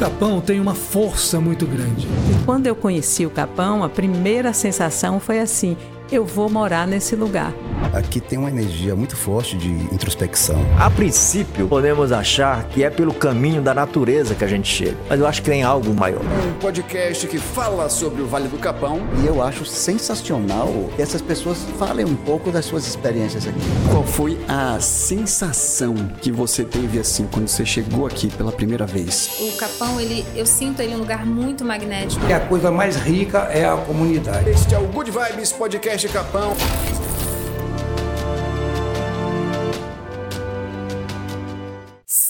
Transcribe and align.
Capão 0.00 0.40
tem 0.40 0.58
uma 0.58 0.74
força 0.74 1.38
muito 1.42 1.66
grande. 1.66 2.06
E 2.06 2.44
quando 2.46 2.66
eu 2.66 2.74
conheci 2.74 3.26
o 3.26 3.30
Capão, 3.30 3.84
a 3.84 3.88
primeira 3.90 4.50
sensação 4.54 5.20
foi 5.20 5.40
assim: 5.40 5.76
eu 6.10 6.24
vou 6.24 6.48
morar 6.48 6.86
nesse 6.86 7.14
lugar. 7.14 7.52
Aqui 7.92 8.20
tem 8.20 8.38
uma 8.38 8.48
energia 8.48 8.94
muito 8.94 9.16
forte 9.16 9.56
de 9.56 9.68
introspecção. 9.68 10.64
A 10.78 10.88
princípio, 10.90 11.66
podemos 11.66 12.12
achar 12.12 12.64
que 12.64 12.84
é 12.84 12.90
pelo 12.90 13.12
caminho 13.12 13.60
da 13.60 13.74
natureza 13.74 14.34
que 14.34 14.44
a 14.44 14.48
gente 14.48 14.68
chega, 14.68 14.96
mas 15.08 15.18
eu 15.18 15.26
acho 15.26 15.42
que 15.42 15.50
tem 15.50 15.62
algo 15.62 15.92
maior. 15.92 16.22
Um 16.22 16.52
podcast 16.60 17.26
que 17.26 17.38
fala 17.38 17.88
sobre 17.88 18.22
o 18.22 18.26
Vale 18.26 18.48
do 18.48 18.58
Capão. 18.58 19.00
E 19.22 19.26
eu 19.26 19.42
acho 19.42 19.64
sensacional 19.64 20.90
que 20.94 21.02
essas 21.02 21.20
pessoas 21.20 21.58
falem 21.78 22.04
um 22.04 22.14
pouco 22.14 22.50
das 22.50 22.64
suas 22.64 22.86
experiências 22.86 23.46
aqui. 23.46 23.58
Qual 23.90 24.04
foi 24.04 24.38
a 24.48 24.78
sensação 24.80 25.94
que 26.20 26.30
você 26.30 26.64
teve 26.64 26.98
assim 26.98 27.26
quando 27.30 27.48
você 27.48 27.66
chegou 27.66 28.06
aqui 28.06 28.28
pela 28.28 28.52
primeira 28.52 28.86
vez? 28.86 29.30
O 29.40 29.56
Capão, 29.56 30.00
ele, 30.00 30.24
eu 30.36 30.46
sinto 30.46 30.80
ele 30.80 30.94
um 30.94 30.98
lugar 30.98 31.26
muito 31.26 31.64
magnético. 31.64 32.24
E 32.26 32.32
a 32.32 32.40
coisa 32.40 32.70
mais 32.70 32.96
rica 32.96 33.48
é 33.52 33.64
a 33.64 33.76
comunidade. 33.76 34.48
Este 34.48 34.74
é 34.74 34.78
o 34.78 34.86
Good 34.86 35.10
Vibes 35.10 35.52
Podcast 35.52 36.08
Capão. 36.08 36.54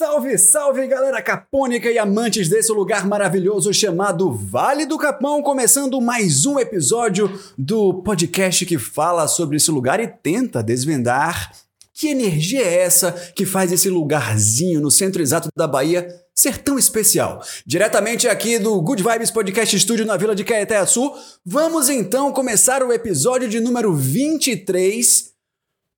Salve, 0.01 0.35
salve 0.35 0.87
galera 0.87 1.21
capônica 1.21 1.87
e 1.87 1.99
amantes 1.99 2.49
desse 2.49 2.71
lugar 2.71 3.05
maravilhoso 3.05 3.71
chamado 3.71 4.31
Vale 4.31 4.83
do 4.83 4.97
Capão, 4.97 5.43
começando 5.43 6.01
mais 6.01 6.43
um 6.43 6.57
episódio 6.57 7.39
do 7.55 8.01
podcast 8.01 8.65
que 8.65 8.79
fala 8.79 9.27
sobre 9.27 9.57
esse 9.57 9.69
lugar 9.69 9.99
e 9.99 10.07
tenta 10.07 10.63
desvendar 10.63 11.51
que 11.93 12.07
energia 12.07 12.63
é 12.63 12.81
essa 12.81 13.11
que 13.35 13.45
faz 13.45 13.71
esse 13.71 13.91
lugarzinho 13.91 14.81
no 14.81 14.89
centro 14.89 15.21
exato 15.21 15.49
da 15.55 15.67
Bahia 15.67 16.07
ser 16.33 16.57
tão 16.57 16.79
especial. 16.79 17.39
Diretamente 17.63 18.27
aqui 18.27 18.57
do 18.57 18.81
Good 18.81 19.03
Vibes 19.03 19.29
Podcast 19.29 19.79
Studio 19.79 20.03
na 20.03 20.17
Vila 20.17 20.33
de 20.33 20.43
Caeté-Sul, 20.43 21.15
vamos 21.45 21.89
então 21.89 22.31
começar 22.31 22.81
o 22.81 22.91
episódio 22.91 23.47
de 23.47 23.59
número 23.59 23.93
23 23.93 25.29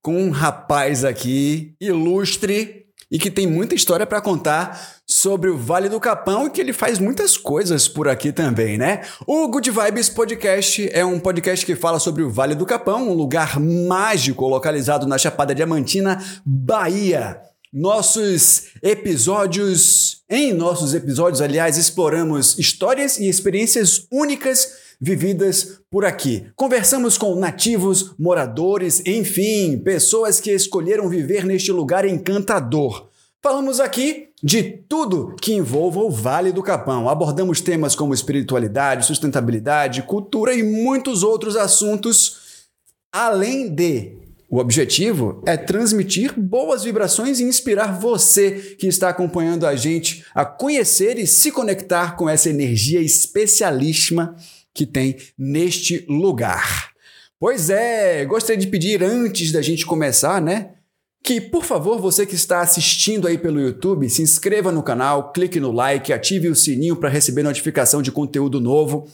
com 0.01 0.21
um 0.21 0.29
rapaz 0.29 1.05
aqui 1.05 1.73
ilustre 1.79 2.82
e 3.13 3.19
que 3.19 3.29
tem 3.29 3.45
muita 3.45 3.75
história 3.75 4.07
para 4.07 4.19
contar 4.19 4.97
sobre 5.05 5.47
o 5.47 5.55
Vale 5.55 5.87
do 5.87 5.99
Capão 5.99 6.47
e 6.47 6.49
que 6.49 6.59
ele 6.59 6.73
faz 6.73 6.97
muitas 6.97 7.37
coisas 7.37 7.87
por 7.87 8.07
aqui 8.07 8.31
também, 8.31 8.75
né? 8.75 9.01
O 9.27 9.47
Good 9.49 9.69
Vibes 9.69 10.09
Podcast 10.09 10.89
é 10.91 11.05
um 11.05 11.19
podcast 11.19 11.63
que 11.63 11.75
fala 11.75 11.99
sobre 11.99 12.23
o 12.23 12.31
Vale 12.31 12.55
do 12.55 12.65
Capão, 12.65 13.07
um 13.07 13.13
lugar 13.13 13.59
mágico 13.59 14.47
localizado 14.47 15.05
na 15.05 15.19
Chapada 15.19 15.53
Diamantina, 15.53 16.23
Bahia. 16.43 17.39
Nossos 17.71 18.69
episódios, 18.81 20.23
em 20.27 20.51
nossos 20.51 20.95
episódios, 20.95 21.41
aliás, 21.41 21.77
exploramos 21.77 22.57
histórias 22.57 23.19
e 23.19 23.29
experiências 23.29 24.07
únicas 24.11 24.92
vividas 25.03 25.81
por 25.91 26.05
aqui. 26.05 26.45
Conversamos 26.55 27.17
com 27.17 27.35
nativos, 27.35 28.15
moradores, 28.17 29.03
enfim, 29.05 29.77
pessoas 29.77 30.39
que 30.39 30.49
escolheram 30.49 31.09
viver 31.09 31.43
neste 31.43 31.73
lugar 31.73 32.07
encantador. 32.07 33.09
Falamos 33.41 33.81
aqui 33.81 34.29
de 34.41 34.63
tudo 34.63 35.35
que 35.41 35.53
envolva 35.53 35.99
o 35.99 36.09
Vale 36.09 36.53
do 36.53 36.63
Capão. 36.63 37.09
Abordamos 37.09 37.59
temas 37.59 37.95
como 37.95 38.13
espiritualidade, 38.13 39.05
sustentabilidade, 39.05 40.03
cultura 40.03 40.53
e 40.53 40.63
muitos 40.63 41.21
outros 41.21 41.57
assuntos, 41.57 42.69
além 43.11 43.69
de 43.69 44.15
o 44.49 44.59
objetivo 44.59 45.41
é 45.45 45.57
transmitir 45.57 46.39
boas 46.39 46.83
vibrações 46.83 47.41
e 47.41 47.43
inspirar 47.43 47.99
você 47.99 48.75
que 48.79 48.87
está 48.87 49.09
acompanhando 49.09 49.65
a 49.65 49.75
gente 49.75 50.23
a 50.33 50.45
conhecer 50.45 51.17
e 51.17 51.27
se 51.27 51.51
conectar 51.51 52.15
com 52.15 52.29
essa 52.29 52.49
energia 52.49 53.01
especialíssima 53.01 54.35
que 54.73 54.85
tem 54.85 55.17
neste 55.37 56.05
lugar. 56.09 56.91
Pois 57.39 57.69
é, 57.69 58.25
gostaria 58.25 58.59
de 58.59 58.67
pedir 58.67 59.03
antes 59.03 59.51
da 59.51 59.61
gente 59.61 59.85
começar, 59.85 60.41
né? 60.41 60.75
Que, 61.23 61.39
por 61.39 61.63
favor, 61.63 61.99
você 61.99 62.25
que 62.25 62.35
está 62.35 62.61
assistindo 62.61 63.27
aí 63.27 63.37
pelo 63.37 63.59
YouTube, 63.59 64.09
se 64.09 64.21
inscreva 64.21 64.71
no 64.71 64.83
canal, 64.83 65.31
clique 65.31 65.59
no 65.59 65.71
like, 65.71 66.11
ative 66.11 66.49
o 66.49 66.55
sininho 66.55 66.95
para 66.95 67.09
receber 67.09 67.43
notificação 67.43 68.01
de 68.01 68.11
conteúdo 68.11 68.59
novo. 68.59 69.07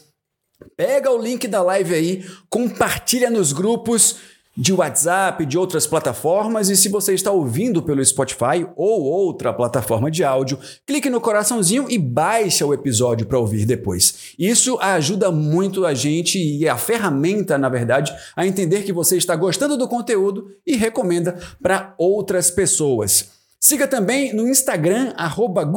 Pega 0.75 1.12
o 1.12 1.22
link 1.22 1.48
da 1.48 1.62
live 1.62 1.94
aí, 1.94 2.25
compartilha 2.50 3.30
nos 3.30 3.53
grupos 3.53 4.18
de 4.59 4.74
WhatsApp, 4.74 5.46
de 5.46 5.58
outras 5.58 5.88
plataformas, 5.88 6.70
e 6.70 6.75
se 6.75 6.90
você 6.90 7.14
está 7.14 7.31
ouvindo 7.31 7.81
pelo 7.81 8.03
Spotify 8.03 8.68
ou 8.75 9.03
outra 9.03 9.53
plataforma 9.53 10.12
de 10.12 10.22
áudio, 10.22 10.59
clique 10.86 11.09
no 11.09 11.22
coraçãozinho 11.22 11.86
e 11.90 11.97
baixe 11.97 12.62
o 12.62 12.74
episódio 12.74 13.25
para 13.25 13.40
ouvir 13.40 13.66
depois. 13.66 14.34
Isso 14.38 14.78
ajuda 14.81 15.31
muito 15.31 15.86
a 15.86 15.94
gente 15.94 16.38
e 16.38 16.66
é 16.66 16.69
a 16.69 16.78
ferramenta, 16.78 17.58
na 17.58 17.69
verdade, 17.69 18.14
a 18.36 18.46
entender 18.46 18.84
que 18.84 18.92
você 18.92 19.16
está 19.16 19.34
gostando 19.34 19.78
do 19.78 19.88
conteúdo 19.88 20.50
e 20.68 20.75
recomenda 20.75 21.40
para 21.62 21.96
outras 21.98 22.52
pessoas. 22.52 23.39
Siga 23.62 23.90
também 23.90 24.34
no 24.34 24.47
Instagram, 24.47 25.14
arroba. 25.18 25.70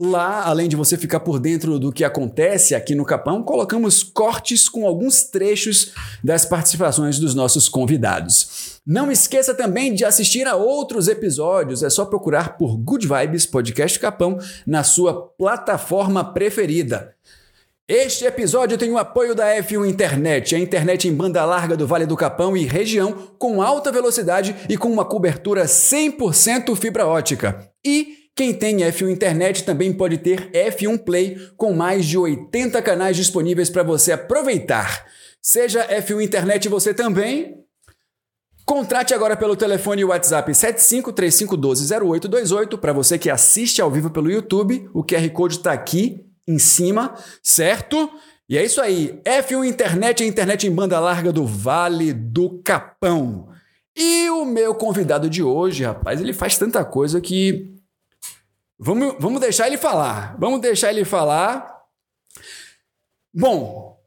Lá, 0.00 0.42
além 0.42 0.68
de 0.68 0.74
você 0.74 0.98
ficar 0.98 1.20
por 1.20 1.38
dentro 1.38 1.78
do 1.78 1.92
que 1.92 2.02
acontece 2.02 2.74
aqui 2.74 2.96
no 2.96 3.04
Capão, 3.04 3.44
colocamos 3.44 4.02
cortes 4.02 4.68
com 4.68 4.88
alguns 4.88 5.22
trechos 5.22 5.92
das 6.22 6.44
participações 6.44 7.20
dos 7.20 7.32
nossos 7.32 7.68
convidados. 7.68 8.80
Não 8.84 9.10
esqueça 9.10 9.54
também 9.54 9.94
de 9.94 10.04
assistir 10.04 10.48
a 10.48 10.56
outros 10.56 11.06
episódios. 11.06 11.84
É 11.84 11.88
só 11.88 12.04
procurar 12.04 12.58
por 12.58 12.76
Good 12.76 13.06
Vibes 13.06 13.46
Podcast 13.46 13.96
Capão 14.00 14.36
na 14.66 14.82
sua 14.82 15.28
plataforma 15.38 16.24
preferida. 16.34 17.14
Este 17.86 18.24
episódio 18.24 18.78
tem 18.78 18.90
o 18.90 18.96
apoio 18.96 19.34
da 19.34 19.56
F1 19.56 19.86
Internet, 19.86 20.54
a 20.54 20.58
internet 20.58 21.06
em 21.06 21.12
banda 21.12 21.44
larga 21.44 21.76
do 21.76 21.86
Vale 21.86 22.06
do 22.06 22.16
Capão 22.16 22.56
e 22.56 22.64
região, 22.64 23.12
com 23.38 23.60
alta 23.60 23.92
velocidade 23.92 24.56
e 24.70 24.78
com 24.78 24.90
uma 24.90 25.04
cobertura 25.04 25.66
100% 25.66 26.74
fibra 26.76 27.06
ótica. 27.06 27.70
E 27.84 28.30
quem 28.34 28.54
tem 28.54 28.78
F1 28.78 29.10
Internet 29.10 29.64
também 29.64 29.92
pode 29.92 30.16
ter 30.16 30.50
F1 30.50 31.04
Play, 31.04 31.36
com 31.58 31.74
mais 31.74 32.06
de 32.06 32.16
80 32.16 32.80
canais 32.80 33.18
disponíveis 33.18 33.68
para 33.68 33.82
você 33.82 34.12
aproveitar. 34.12 35.04
Seja 35.42 35.86
F1 35.86 36.22
Internet 36.22 36.70
você 36.70 36.94
também, 36.94 37.62
Contrate 38.64 39.12
agora 39.12 39.36
pelo 39.36 39.54
telefone 39.54 40.02
WhatsApp 40.06 40.50
7535120828 40.50 42.78
para 42.78 42.94
você 42.94 43.18
que 43.18 43.28
assiste 43.28 43.82
ao 43.82 43.90
vivo 43.90 44.08
pelo 44.08 44.30
YouTube. 44.30 44.88
O 44.94 45.04
QR 45.04 45.28
Code 45.28 45.56
está 45.56 45.70
aqui 45.70 46.24
em 46.46 46.58
cima, 46.58 47.14
certo? 47.42 48.10
E 48.48 48.58
é 48.58 48.64
isso 48.64 48.80
aí. 48.80 49.20
F1 49.24 49.66
Internet, 49.66 50.22
a 50.22 50.26
internet 50.26 50.66
em 50.66 50.74
banda 50.74 51.00
larga 51.00 51.32
do 51.32 51.46
Vale 51.46 52.12
do 52.12 52.60
Capão. 52.62 53.48
E 53.96 54.28
o 54.30 54.44
meu 54.44 54.74
convidado 54.74 55.30
de 55.30 55.42
hoje, 55.42 55.84
rapaz, 55.84 56.20
ele 56.20 56.32
faz 56.32 56.58
tanta 56.58 56.84
coisa 56.84 57.20
que. 57.20 57.74
Vamos, 58.78 59.14
vamos 59.18 59.40
deixar 59.40 59.66
ele 59.66 59.78
falar. 59.78 60.36
Vamos 60.38 60.60
deixar 60.60 60.90
ele 60.90 61.04
falar. 61.04 61.82
Bom, 63.32 63.98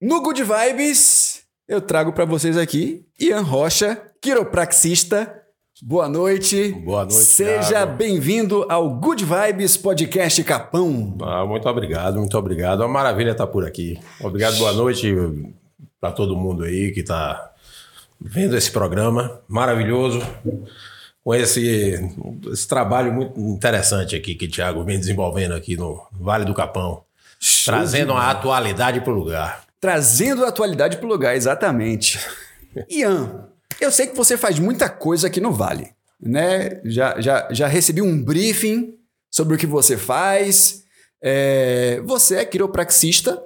no 0.00 0.20
Good 0.20 0.42
Vibes, 0.42 1.42
eu 1.68 1.80
trago 1.80 2.12
para 2.12 2.24
vocês 2.24 2.56
aqui 2.56 3.06
Ian 3.18 3.42
Rocha, 3.42 4.12
quiropraxista. 4.20 5.45
Boa 5.82 6.08
noite. 6.08 6.72
Boa 6.72 7.04
noite. 7.04 7.22
Seja 7.24 7.84
bem-vindo 7.84 8.64
ao 8.66 8.88
Good 8.88 9.26
Vibes 9.26 9.76
Podcast 9.76 10.42
Capão. 10.42 11.14
Ah, 11.20 11.44
muito 11.44 11.68
obrigado, 11.68 12.18
muito 12.18 12.38
obrigado. 12.38 12.82
É 12.82 12.86
uma 12.86 12.92
maravilha 12.94 13.32
estar 13.32 13.46
por 13.46 13.66
aqui. 13.66 14.00
Obrigado, 14.18 14.56
boa 14.56 14.72
noite 14.72 15.14
para 16.00 16.12
todo 16.12 16.34
mundo 16.34 16.64
aí 16.64 16.92
que 16.92 17.00
está 17.00 17.52
vendo 18.18 18.56
esse 18.56 18.70
programa 18.70 19.42
maravilhoso. 19.46 20.22
Com 21.22 21.34
esse, 21.34 21.94
esse 22.50 22.66
trabalho 22.66 23.12
muito 23.12 23.38
interessante 23.38 24.16
aqui 24.16 24.34
que 24.34 24.46
o 24.46 24.50
Thiago 24.50 24.82
vem 24.82 24.98
desenvolvendo 24.98 25.52
aqui 25.52 25.76
no 25.76 26.06
Vale 26.10 26.46
do 26.46 26.54
Capão. 26.54 27.02
Show 27.38 27.74
trazendo 27.74 28.14
a 28.14 28.30
atualidade 28.30 29.02
para 29.02 29.12
o 29.12 29.16
lugar. 29.16 29.64
Trazendo 29.78 30.42
a 30.42 30.48
atualidade 30.48 30.96
para 30.96 31.06
o 31.06 31.08
lugar, 31.10 31.36
exatamente. 31.36 32.18
Ian, 32.88 33.46
eu 33.80 33.90
sei 33.90 34.06
que 34.06 34.16
você 34.16 34.36
faz 34.36 34.58
muita 34.58 34.88
coisa 34.88 35.26
aqui 35.26 35.40
no 35.40 35.52
Vale, 35.52 35.90
né? 36.20 36.80
Já, 36.84 37.20
já, 37.20 37.48
já 37.50 37.66
recebi 37.66 38.02
um 38.02 38.22
briefing 38.22 38.94
sobre 39.30 39.56
o 39.56 39.58
que 39.58 39.66
você 39.66 39.96
faz. 39.96 40.82
É, 41.22 42.00
você 42.04 42.36
é 42.36 42.44
quiropraxista, 42.44 43.42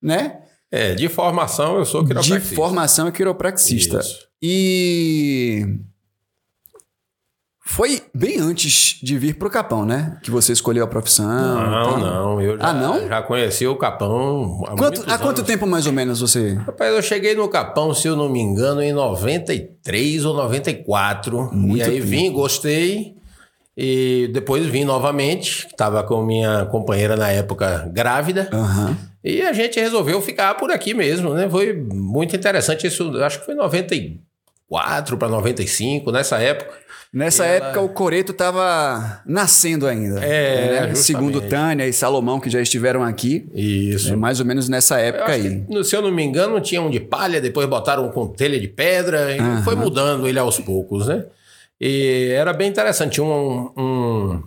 né? 0.00 0.40
É, 0.70 0.94
de 0.94 1.08
formação 1.08 1.76
eu 1.78 1.84
sou 1.84 2.02
quiropraxista. 2.02 2.48
De 2.48 2.54
formação 2.54 3.08
é 3.08 3.12
quiropraxista. 3.12 3.98
Isso. 3.98 4.28
E 4.40 5.78
foi 7.74 8.02
bem 8.14 8.38
antes 8.38 8.98
de 9.02 9.16
vir 9.18 9.34
pro 9.38 9.48
Capão, 9.50 9.84
né? 9.86 10.18
Que 10.22 10.30
você 10.30 10.52
escolheu 10.52 10.84
a 10.84 10.86
profissão. 10.86 11.26
Não, 11.26 11.84
tal. 11.84 11.98
não. 11.98 12.40
Eu 12.40 12.58
já, 12.58 12.64
Ah, 12.68 12.72
não? 12.72 13.08
já 13.08 13.22
conheci 13.22 13.66
o 13.66 13.76
Capão 13.76 14.62
há 14.66 14.76
Quanto, 14.76 15.02
há 15.06 15.18
quanto 15.18 15.42
tempo 15.42 15.66
mais 15.66 15.86
ou 15.86 15.92
menos 15.92 16.20
você? 16.20 16.54
Rapaz, 16.54 16.94
eu 16.94 17.02
cheguei 17.02 17.34
no 17.34 17.48
Capão, 17.48 17.94
se 17.94 18.06
eu 18.06 18.14
não 18.14 18.28
me 18.28 18.40
engano, 18.40 18.82
em 18.82 18.92
93 18.92 20.24
ou 20.24 20.34
94. 20.34 21.50
Muito 21.52 21.78
e 21.78 21.82
aí 21.82 21.94
tempo. 21.96 22.06
vim, 22.06 22.30
gostei. 22.32 23.14
E 23.76 24.28
depois 24.34 24.66
vim 24.66 24.84
novamente, 24.84 25.66
estava 25.66 26.02
com 26.02 26.22
minha 26.22 26.66
companheira 26.66 27.16
na 27.16 27.30
época 27.30 27.88
grávida. 27.90 28.50
Aham. 28.52 28.96
E 29.24 29.40
a 29.40 29.52
gente 29.52 29.80
resolveu 29.80 30.20
ficar 30.20 30.54
por 30.56 30.70
aqui 30.70 30.92
mesmo, 30.92 31.32
né? 31.32 31.48
Foi 31.48 31.72
muito 31.72 32.36
interessante 32.36 32.86
isso, 32.86 33.16
acho 33.22 33.38
que 33.40 33.46
foi 33.46 33.54
94 33.54 34.18
para 35.18 35.28
95, 35.28 36.10
nessa 36.12 36.38
época. 36.38 36.82
Nessa 37.12 37.44
Ela- 37.44 37.66
época 37.66 37.80
o 37.82 37.90
Coreto 37.90 38.32
estava 38.32 39.20
nascendo 39.26 39.86
ainda. 39.86 40.24
É, 40.24 40.86
né? 40.86 40.94
Segundo 40.94 41.42
Tânia 41.42 41.86
e 41.86 41.92
Salomão, 41.92 42.40
que 42.40 42.48
já 42.48 42.58
estiveram 42.58 43.02
aqui. 43.04 43.46
Isso. 43.54 44.14
É 44.14 44.16
mais 44.16 44.40
ou 44.40 44.46
menos 44.46 44.66
nessa 44.68 44.98
época 44.98 45.30
aí. 45.30 45.62
que, 45.70 45.84
se 45.84 45.94
eu 45.94 46.00
não 46.00 46.10
me 46.10 46.22
engano, 46.24 46.58
tinha 46.60 46.80
um 46.80 46.88
de 46.88 47.00
palha, 47.00 47.38
depois 47.38 47.68
botaram 47.68 48.06
um 48.06 48.10
com 48.10 48.26
telha 48.28 48.58
de 48.58 48.66
pedra, 48.68 49.36
e 49.36 49.62
foi 49.62 49.74
mudando 49.76 50.26
ele 50.26 50.38
aos 50.38 50.58
poucos, 50.58 51.06
né? 51.06 51.26
E 51.78 52.30
era 52.34 52.52
bem 52.54 52.70
interessante. 52.70 53.12
Tinha 53.14 53.26
um. 53.26 53.70
um- 53.76 54.42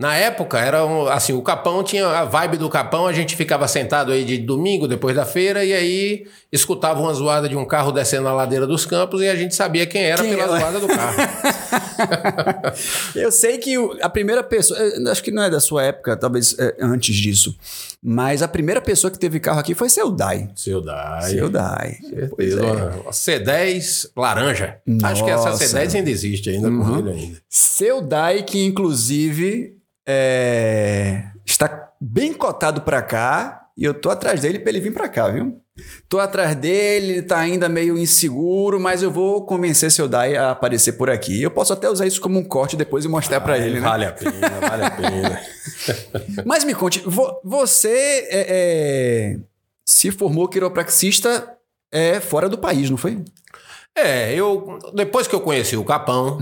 na 0.00 0.16
época, 0.16 0.58
era 0.58 0.82
um, 0.86 1.08
assim, 1.08 1.34
o 1.34 1.42
Capão 1.42 1.84
tinha 1.84 2.06
a 2.06 2.24
vibe 2.24 2.56
do 2.56 2.70
Capão, 2.70 3.06
a 3.06 3.12
gente 3.12 3.36
ficava 3.36 3.68
sentado 3.68 4.12
aí 4.12 4.24
de 4.24 4.38
domingo, 4.38 4.88
depois 4.88 5.14
da 5.14 5.26
feira, 5.26 5.62
e 5.62 5.74
aí 5.74 6.26
escutava 6.50 6.98
uma 6.98 7.12
zoada 7.12 7.46
de 7.46 7.54
um 7.54 7.66
carro 7.66 7.92
descendo 7.92 8.26
a 8.26 8.32
ladeira 8.32 8.66
dos 8.66 8.86
campos 8.86 9.20
e 9.20 9.28
a 9.28 9.36
gente 9.36 9.54
sabia 9.54 9.84
quem 9.84 10.04
era 10.04 10.22
Quem 10.22 10.34
pela 10.34 10.58
zoada 10.58 10.80
do 10.80 10.88
carro. 10.88 11.16
Eu 13.14 13.30
sei 13.30 13.58
que 13.58 13.76
a 14.00 14.08
primeira 14.08 14.42
pessoa, 14.42 14.80
eh, 14.80 15.10
acho 15.10 15.22
que 15.22 15.30
não 15.30 15.42
é 15.42 15.50
da 15.50 15.60
sua 15.60 15.84
época, 15.84 16.16
talvez 16.16 16.58
eh, 16.58 16.76
antes 16.80 17.14
disso, 17.14 17.54
mas 18.02 18.40
a 18.40 18.48
primeira 18.48 18.80
pessoa 18.80 19.10
que 19.10 19.18
teve 19.18 19.38
carro 19.38 19.60
aqui 19.60 19.74
foi 19.74 19.90
seu 19.90 20.10
Dai. 20.10 20.48
Seu 20.56 20.80
Dai. 20.80 21.30
Seu 21.30 21.50
Dai. 21.50 21.98
Certeza. 22.08 22.60
é. 22.60 22.62
Uma, 22.62 22.86
uma 23.02 23.10
C10 23.10 24.08
laranja. 24.16 24.78
Acho 25.02 25.24
que 25.26 25.30
essa 25.30 25.50
Nossa. 25.50 25.62
C10 25.62 25.96
ainda 25.96 26.08
existe 26.08 26.48
ainda 26.48 26.70
com 26.70 26.98
ele 26.98 27.10
ainda. 27.10 27.36
Seu 27.50 28.00
Dai, 28.00 28.42
que 28.42 28.64
inclusive 28.64 29.78
é, 30.12 31.22
está 31.46 31.90
bem 32.00 32.32
cotado 32.32 32.82
pra 32.82 33.00
cá, 33.02 33.68
e 33.76 33.84
eu 33.84 33.94
tô 33.94 34.10
atrás 34.10 34.40
dele 34.40 34.58
pra 34.58 34.70
ele 34.70 34.80
vir 34.80 34.92
pra 34.92 35.08
cá, 35.08 35.28
viu? 35.28 35.60
Tô 36.08 36.18
atrás 36.18 36.54
dele, 36.56 37.12
ele 37.12 37.22
tá 37.22 37.38
ainda 37.38 37.66
meio 37.68 37.96
inseguro, 37.96 38.78
mas 38.78 39.02
eu 39.02 39.10
vou 39.10 39.46
convencer 39.46 39.90
seu 39.90 40.06
Dai 40.06 40.36
a 40.36 40.50
aparecer 40.50 40.92
por 40.92 41.08
aqui. 41.08 41.40
Eu 41.42 41.50
posso 41.50 41.72
até 41.72 41.88
usar 41.88 42.06
isso 42.06 42.20
como 42.20 42.38
um 42.38 42.44
corte 42.44 42.76
depois 42.76 43.04
e 43.04 43.08
mostrar 43.08 43.40
pra 43.40 43.56
ele, 43.58 43.80
né? 43.80 43.88
Vale 43.88 44.04
a 44.04 44.12
pena, 44.12 44.50
vale 44.60 44.84
a 44.84 44.90
pena. 44.90 45.40
Mas 46.44 46.64
me 46.64 46.74
conte, 46.74 47.00
vo- 47.06 47.40
você 47.42 48.26
é, 48.30 48.46
é, 48.48 49.36
se 49.86 50.10
formou 50.10 50.48
quiropraxista 50.48 51.48
é, 51.90 52.20
fora 52.20 52.48
do 52.48 52.58
país, 52.58 52.90
não 52.90 52.98
foi? 52.98 53.22
É, 53.96 54.34
eu 54.34 54.78
depois 54.94 55.26
que 55.26 55.34
eu 55.34 55.40
conheci 55.40 55.76
o 55.76 55.84
Capão, 55.84 56.38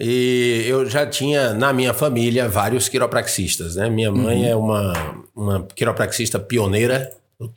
e 0.00 0.64
eu 0.66 0.86
já 0.86 1.06
tinha 1.06 1.52
na 1.52 1.72
minha 1.72 1.92
família 1.92 2.48
vários 2.48 2.88
quiropraxistas, 2.88 3.76
né? 3.76 3.88
Minha 3.88 4.10
mãe 4.10 4.48
é 4.48 4.56
uma, 4.56 5.22
uma 5.34 5.66
quiropraxista 5.74 6.38
pioneira, 6.38 7.12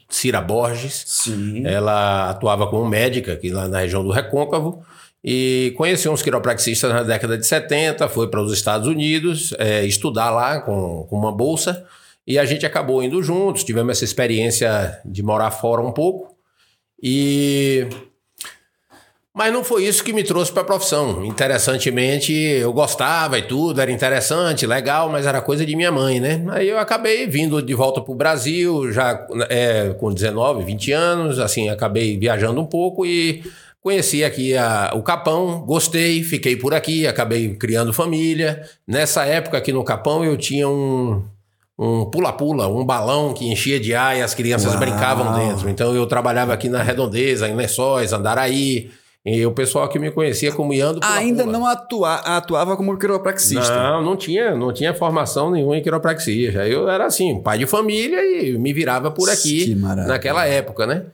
Cira 0.09 0.41
Borges. 0.41 1.03
Sim. 1.07 1.65
Ela 1.65 2.29
atuava 2.29 2.67
como 2.67 2.87
médica 2.87 3.33
aqui 3.33 3.49
lá 3.49 3.67
na 3.67 3.79
região 3.79 4.03
do 4.03 4.11
Recôncavo 4.11 4.83
e 5.23 5.73
conheceu 5.77 6.11
uns 6.11 6.21
quiropraxistas 6.21 6.91
na 6.91 7.03
década 7.03 7.37
de 7.37 7.45
70, 7.45 8.07
foi 8.07 8.29
para 8.29 8.41
os 8.41 8.53
Estados 8.53 8.87
Unidos 8.87 9.53
é, 9.57 9.85
estudar 9.85 10.29
lá 10.31 10.61
com, 10.61 11.05
com 11.09 11.17
uma 11.17 11.31
bolsa 11.31 11.85
e 12.25 12.37
a 12.37 12.45
gente 12.45 12.65
acabou 12.65 13.01
indo 13.03 13.21
juntos, 13.21 13.63
tivemos 13.63 13.97
essa 13.97 14.05
experiência 14.05 14.99
de 15.03 15.23
morar 15.23 15.51
fora 15.51 15.81
um 15.81 15.91
pouco 15.91 16.35
e 17.01 17.87
mas 19.35 19.53
não 19.53 19.63
foi 19.63 19.85
isso 19.85 20.03
que 20.03 20.11
me 20.11 20.23
trouxe 20.23 20.51
para 20.51 20.61
a 20.63 20.65
profissão. 20.65 21.23
Interessantemente, 21.23 22.33
eu 22.33 22.73
gostava 22.73 23.37
e 23.37 23.43
tudo, 23.43 23.79
era 23.79 23.91
interessante, 23.91 24.65
legal, 24.65 25.09
mas 25.09 25.25
era 25.25 25.41
coisa 25.41 25.65
de 25.65 25.75
minha 25.75 25.91
mãe, 25.91 26.19
né? 26.19 26.43
Aí 26.49 26.67
eu 26.69 26.77
acabei 26.79 27.27
vindo 27.27 27.61
de 27.61 27.73
volta 27.73 28.01
para 28.01 28.11
o 28.11 28.15
Brasil, 28.15 28.91
já 28.91 29.25
é, 29.49 29.93
com 29.99 30.11
19, 30.13 30.63
20 30.63 30.91
anos, 30.91 31.39
assim, 31.39 31.69
acabei 31.69 32.17
viajando 32.17 32.59
um 32.59 32.65
pouco 32.65 33.05
e 33.05 33.43
conheci 33.81 34.23
aqui 34.23 34.57
a- 34.57 34.91
o 34.93 35.01
Capão, 35.01 35.61
gostei, 35.61 36.21
fiquei 36.23 36.55
por 36.55 36.73
aqui, 36.73 37.07
acabei 37.07 37.53
criando 37.55 37.93
família. 37.93 38.61
Nessa 38.87 39.25
época 39.25 39.57
aqui 39.57 39.71
no 39.71 39.83
Capão 39.83 40.23
eu 40.23 40.35
tinha 40.37 40.67
um 40.67 41.23
um 41.81 42.03
pula-pula, 42.03 42.67
um 42.67 42.83
balão 42.83 43.33
que 43.33 43.47
enchia 43.47 43.79
de 43.79 43.95
ar 43.95 44.17
e 44.17 44.21
as 44.21 44.33
crianças 44.33 44.71
Uau. 44.71 44.79
brincavam 44.81 45.33
dentro. 45.33 45.69
Então 45.69 45.95
eu 45.95 46.05
trabalhava 46.05 46.51
aqui 46.53 46.67
na 46.67 46.83
Redondeza, 46.83 47.47
em 47.47 47.55
Lençóis, 47.55 48.11
Andaraí, 48.11 48.91
e 49.25 49.45
o 49.45 49.51
pessoal 49.51 49.87
que 49.89 49.99
me 49.99 50.11
conhecia 50.11 50.51
como 50.51 50.73
Iando 50.73 51.01
Ainda 51.03 51.43
Pula. 51.43 51.57
não 51.57 51.65
atua, 51.65 52.15
atuava 52.15 52.77
como 52.77 52.97
quiropraxista. 52.97 53.75
Não, 53.75 54.01
não 54.01 54.15
tinha, 54.15 54.55
não 54.55 54.71
tinha 54.73 54.93
formação 54.93 55.51
nenhuma 55.51 55.77
em 55.77 55.83
quiropraxia. 55.83 56.51
Já 56.51 56.67
Eu 56.67 56.89
era 56.89 57.05
assim, 57.05 57.41
pai 57.41 57.57
de 57.57 57.65
família 57.65 58.19
e 58.41 58.57
me 58.57 58.71
virava 58.73 59.11
por 59.11 59.29
aqui 59.29 59.75
naquela 59.75 60.45
época, 60.45 60.87
né? 60.87 61.05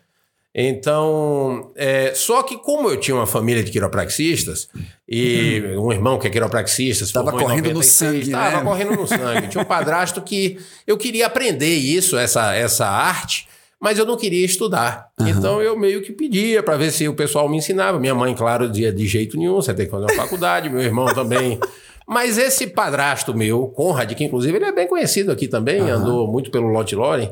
Então, 0.57 1.71
é, 1.75 2.13
só 2.15 2.41
que 2.41 2.57
como 2.57 2.89
eu 2.89 2.97
tinha 2.97 3.13
uma 3.13 3.27
família 3.27 3.61
de 3.61 3.69
quiropraxistas 3.69 4.69
e 5.05 5.61
um 5.77 5.91
irmão 5.91 6.17
que 6.17 6.27
é 6.27 6.29
quiropraxista, 6.29 7.05
se 7.05 7.11
Tava 7.11 7.31
formou 7.31 7.41
em 7.41 7.43
correndo 7.43 7.65
no 7.65 7.73
96, 7.73 8.23
sangue, 8.23 8.31
tava 8.31 8.57
né? 8.59 8.63
correndo 8.63 8.91
no 8.95 9.05
sangue. 9.05 9.47
Tinha 9.49 9.61
um 9.61 9.65
padrasto 9.67 10.21
que 10.21 10.57
eu 10.87 10.97
queria 10.97 11.25
aprender 11.25 11.75
isso, 11.75 12.17
essa, 12.17 12.53
essa 12.55 12.87
arte, 12.87 13.49
mas 13.85 13.99
eu 13.99 14.05
não 14.05 14.17
queria 14.17 14.43
estudar. 14.43 15.11
Então 15.21 15.61
eu 15.61 15.77
meio 15.77 16.01
que 16.01 16.11
pedia 16.11 16.63
para 16.63 16.75
ver 16.75 16.89
se 16.89 17.07
o 17.07 17.13
pessoal 17.13 17.47
me 17.47 17.57
ensinava. 17.57 17.99
Minha 17.99 18.15
mãe, 18.15 18.33
claro, 18.33 18.67
dizia 18.67 18.91
de 18.91 19.05
jeito 19.05 19.37
nenhum, 19.37 19.57
você 19.57 19.75
tem 19.75 19.85
que 19.85 19.91
fazer 19.91 20.05
uma 20.05 20.23
faculdade, 20.23 20.71
meu 20.71 20.81
irmão 20.81 21.05
também. 21.13 21.59
Mas 22.07 22.39
esse 22.39 22.65
padrasto 22.65 23.31
meu, 23.35 23.67
Conrad, 23.67 24.11
que 24.15 24.23
inclusive 24.23 24.57
ele 24.57 24.65
é 24.65 24.71
bem 24.71 24.87
conhecido 24.87 25.31
aqui 25.31 25.47
também, 25.47 25.81
andou 25.81 26.27
muito 26.27 26.49
pelo 26.49 26.67
Lote 26.67 26.95
Loren, 26.95 27.29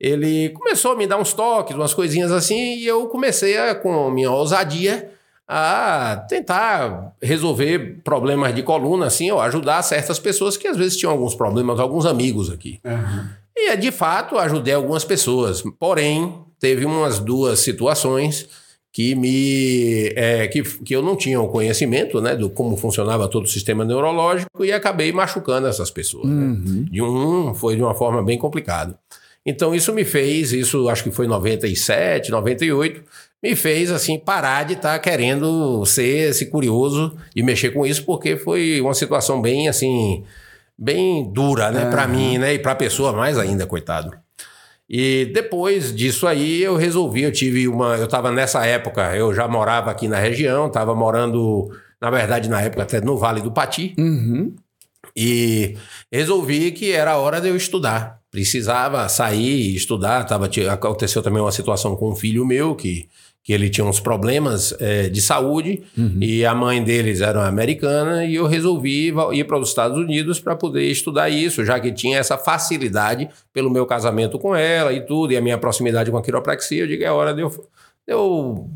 ele 0.00 0.48
começou 0.48 0.90
a 0.90 0.96
me 0.96 1.06
dar 1.06 1.18
uns 1.18 1.32
toques, 1.32 1.76
umas 1.76 1.94
coisinhas 1.94 2.32
assim, 2.32 2.78
e 2.78 2.84
eu 2.84 3.06
comecei 3.06 3.56
a, 3.56 3.72
com 3.76 4.10
minha 4.10 4.30
ousadia 4.32 5.08
a 5.46 6.24
tentar 6.28 7.12
resolver 7.22 8.00
problemas 8.02 8.52
de 8.52 8.64
coluna, 8.64 9.06
assim, 9.06 9.30
ou 9.30 9.40
ajudar 9.40 9.80
certas 9.82 10.18
pessoas 10.18 10.56
que 10.56 10.66
às 10.66 10.76
vezes 10.76 10.96
tinham 10.96 11.12
alguns 11.12 11.36
problemas, 11.36 11.78
alguns 11.78 12.06
amigos 12.06 12.50
aqui. 12.50 12.80
E 13.56 13.76
de 13.76 13.90
fato 13.90 14.38
ajudei 14.38 14.74
algumas 14.74 15.04
pessoas, 15.04 15.62
porém 15.78 16.34
teve 16.60 16.84
umas 16.84 17.18
duas 17.18 17.60
situações 17.60 18.48
que 18.92 19.14
me 19.14 20.10
é, 20.16 20.46
que, 20.48 20.62
que 20.62 20.96
eu 20.96 21.02
não 21.02 21.16
tinha 21.16 21.38
o 21.40 21.48
conhecimento 21.48 22.20
né, 22.20 22.34
do 22.34 22.48
como 22.48 22.76
funcionava 22.76 23.28
todo 23.28 23.44
o 23.44 23.48
sistema 23.48 23.84
neurológico 23.84 24.64
e 24.64 24.72
acabei 24.72 25.12
machucando 25.12 25.66
essas 25.66 25.90
pessoas. 25.90 26.26
né? 26.26 26.86
De 26.90 27.02
um 27.02 27.54
foi 27.54 27.76
de 27.76 27.82
uma 27.82 27.94
forma 27.94 28.22
bem 28.22 28.38
complicada. 28.38 28.98
Então 29.44 29.74
isso 29.74 29.92
me 29.92 30.04
fez, 30.04 30.52
isso 30.52 30.88
acho 30.88 31.04
que 31.04 31.10
foi 31.10 31.26
97, 31.26 32.30
98, 32.30 33.02
me 33.42 33.54
fez 33.54 33.90
assim 33.90 34.18
parar 34.18 34.64
de 34.64 34.72
estar 34.72 34.98
querendo 34.98 35.84
ser 35.84 36.30
esse 36.30 36.46
curioso 36.46 37.14
e 37.34 37.42
mexer 37.42 37.70
com 37.70 37.86
isso 37.86 38.02
porque 38.04 38.36
foi 38.36 38.80
uma 38.80 38.94
situação 38.94 39.40
bem 39.40 39.68
assim 39.68 40.24
bem 40.78 41.32
dura, 41.32 41.70
né, 41.70 41.90
para 41.90 42.06
mim, 42.06 42.38
né, 42.38 42.54
e 42.54 42.58
para 42.58 42.72
a 42.72 42.76
pessoa 42.76 43.12
mais 43.12 43.38
ainda, 43.38 43.66
coitado. 43.66 44.10
E 44.88 45.30
depois 45.34 45.94
disso 45.94 46.26
aí 46.26 46.62
eu 46.62 46.76
resolvi, 46.76 47.22
eu 47.22 47.32
tive 47.32 47.66
uma, 47.66 47.96
eu 47.96 48.04
estava 48.04 48.30
nessa 48.30 48.64
época, 48.64 49.16
eu 49.16 49.34
já 49.34 49.48
morava 49.48 49.90
aqui 49.90 50.06
na 50.06 50.18
região, 50.18 50.68
estava 50.68 50.94
morando, 50.94 51.70
na 52.00 52.08
verdade, 52.08 52.48
na 52.48 52.60
época 52.60 52.84
até 52.84 53.00
no 53.00 53.16
Vale 53.16 53.40
do 53.40 53.50
Pati. 53.50 53.94
Uhum. 53.98 54.54
E 55.16 55.76
resolvi 56.12 56.70
que 56.72 56.92
era 56.92 57.16
hora 57.16 57.40
de 57.40 57.48
eu 57.48 57.56
estudar. 57.56 58.20
Precisava 58.30 59.08
sair 59.08 59.70
e 59.70 59.76
estudar. 59.76 60.24
Tava, 60.24 60.48
aconteceu 60.70 61.22
também 61.22 61.40
uma 61.40 61.52
situação 61.52 61.96
com 61.96 62.10
um 62.10 62.16
filho 62.16 62.44
meu 62.44 62.74
que, 62.74 63.08
que 63.46 63.52
ele 63.52 63.70
tinha 63.70 63.84
uns 63.84 64.00
problemas 64.00 64.74
eh, 64.80 65.08
de 65.08 65.22
saúde 65.22 65.80
e 66.20 66.44
a 66.44 66.52
mãe 66.52 66.82
deles 66.82 67.20
era 67.20 67.46
americana 67.46 68.24
e 68.24 68.34
eu 68.34 68.44
resolvi 68.44 69.14
ir 69.34 69.44
para 69.44 69.56
os 69.56 69.68
Estados 69.68 69.96
Unidos 69.96 70.40
para 70.40 70.56
poder 70.56 70.82
estudar 70.90 71.30
isso, 71.30 71.64
já 71.64 71.78
que 71.78 71.92
tinha 71.92 72.18
essa 72.18 72.36
facilidade 72.36 73.28
pelo 73.52 73.70
meu 73.70 73.86
casamento 73.86 74.36
com 74.36 74.52
ela 74.56 74.92
e 74.92 75.06
tudo, 75.06 75.32
e 75.32 75.36
a 75.36 75.40
minha 75.40 75.56
proximidade 75.56 76.10
com 76.10 76.16
a 76.16 76.22
quiropraxia. 76.22 76.82
Eu 76.82 76.88
digo, 76.88 77.04
é 77.04 77.12
hora 77.12 77.32
de 77.32 77.42
eu, 77.42 77.50
de 77.50 78.12
eu 78.12 78.68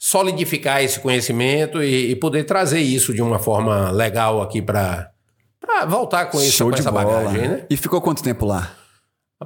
solidificar 0.00 0.82
esse 0.82 0.98
conhecimento 0.98 1.80
e, 1.80 2.10
e 2.10 2.16
poder 2.16 2.42
trazer 2.42 2.80
isso 2.80 3.14
de 3.14 3.22
uma 3.22 3.38
forma 3.38 3.92
legal 3.92 4.42
aqui 4.42 4.60
para 4.60 5.12
voltar 5.86 6.26
com, 6.26 6.38
isso, 6.38 6.56
Show 6.56 6.70
com 6.70 6.76
essa 6.76 6.90
bola. 6.90 7.04
bagagem, 7.04 7.48
né? 7.48 7.66
E 7.70 7.76
ficou 7.76 8.00
quanto 8.00 8.20
tempo 8.20 8.44
lá? 8.44 8.74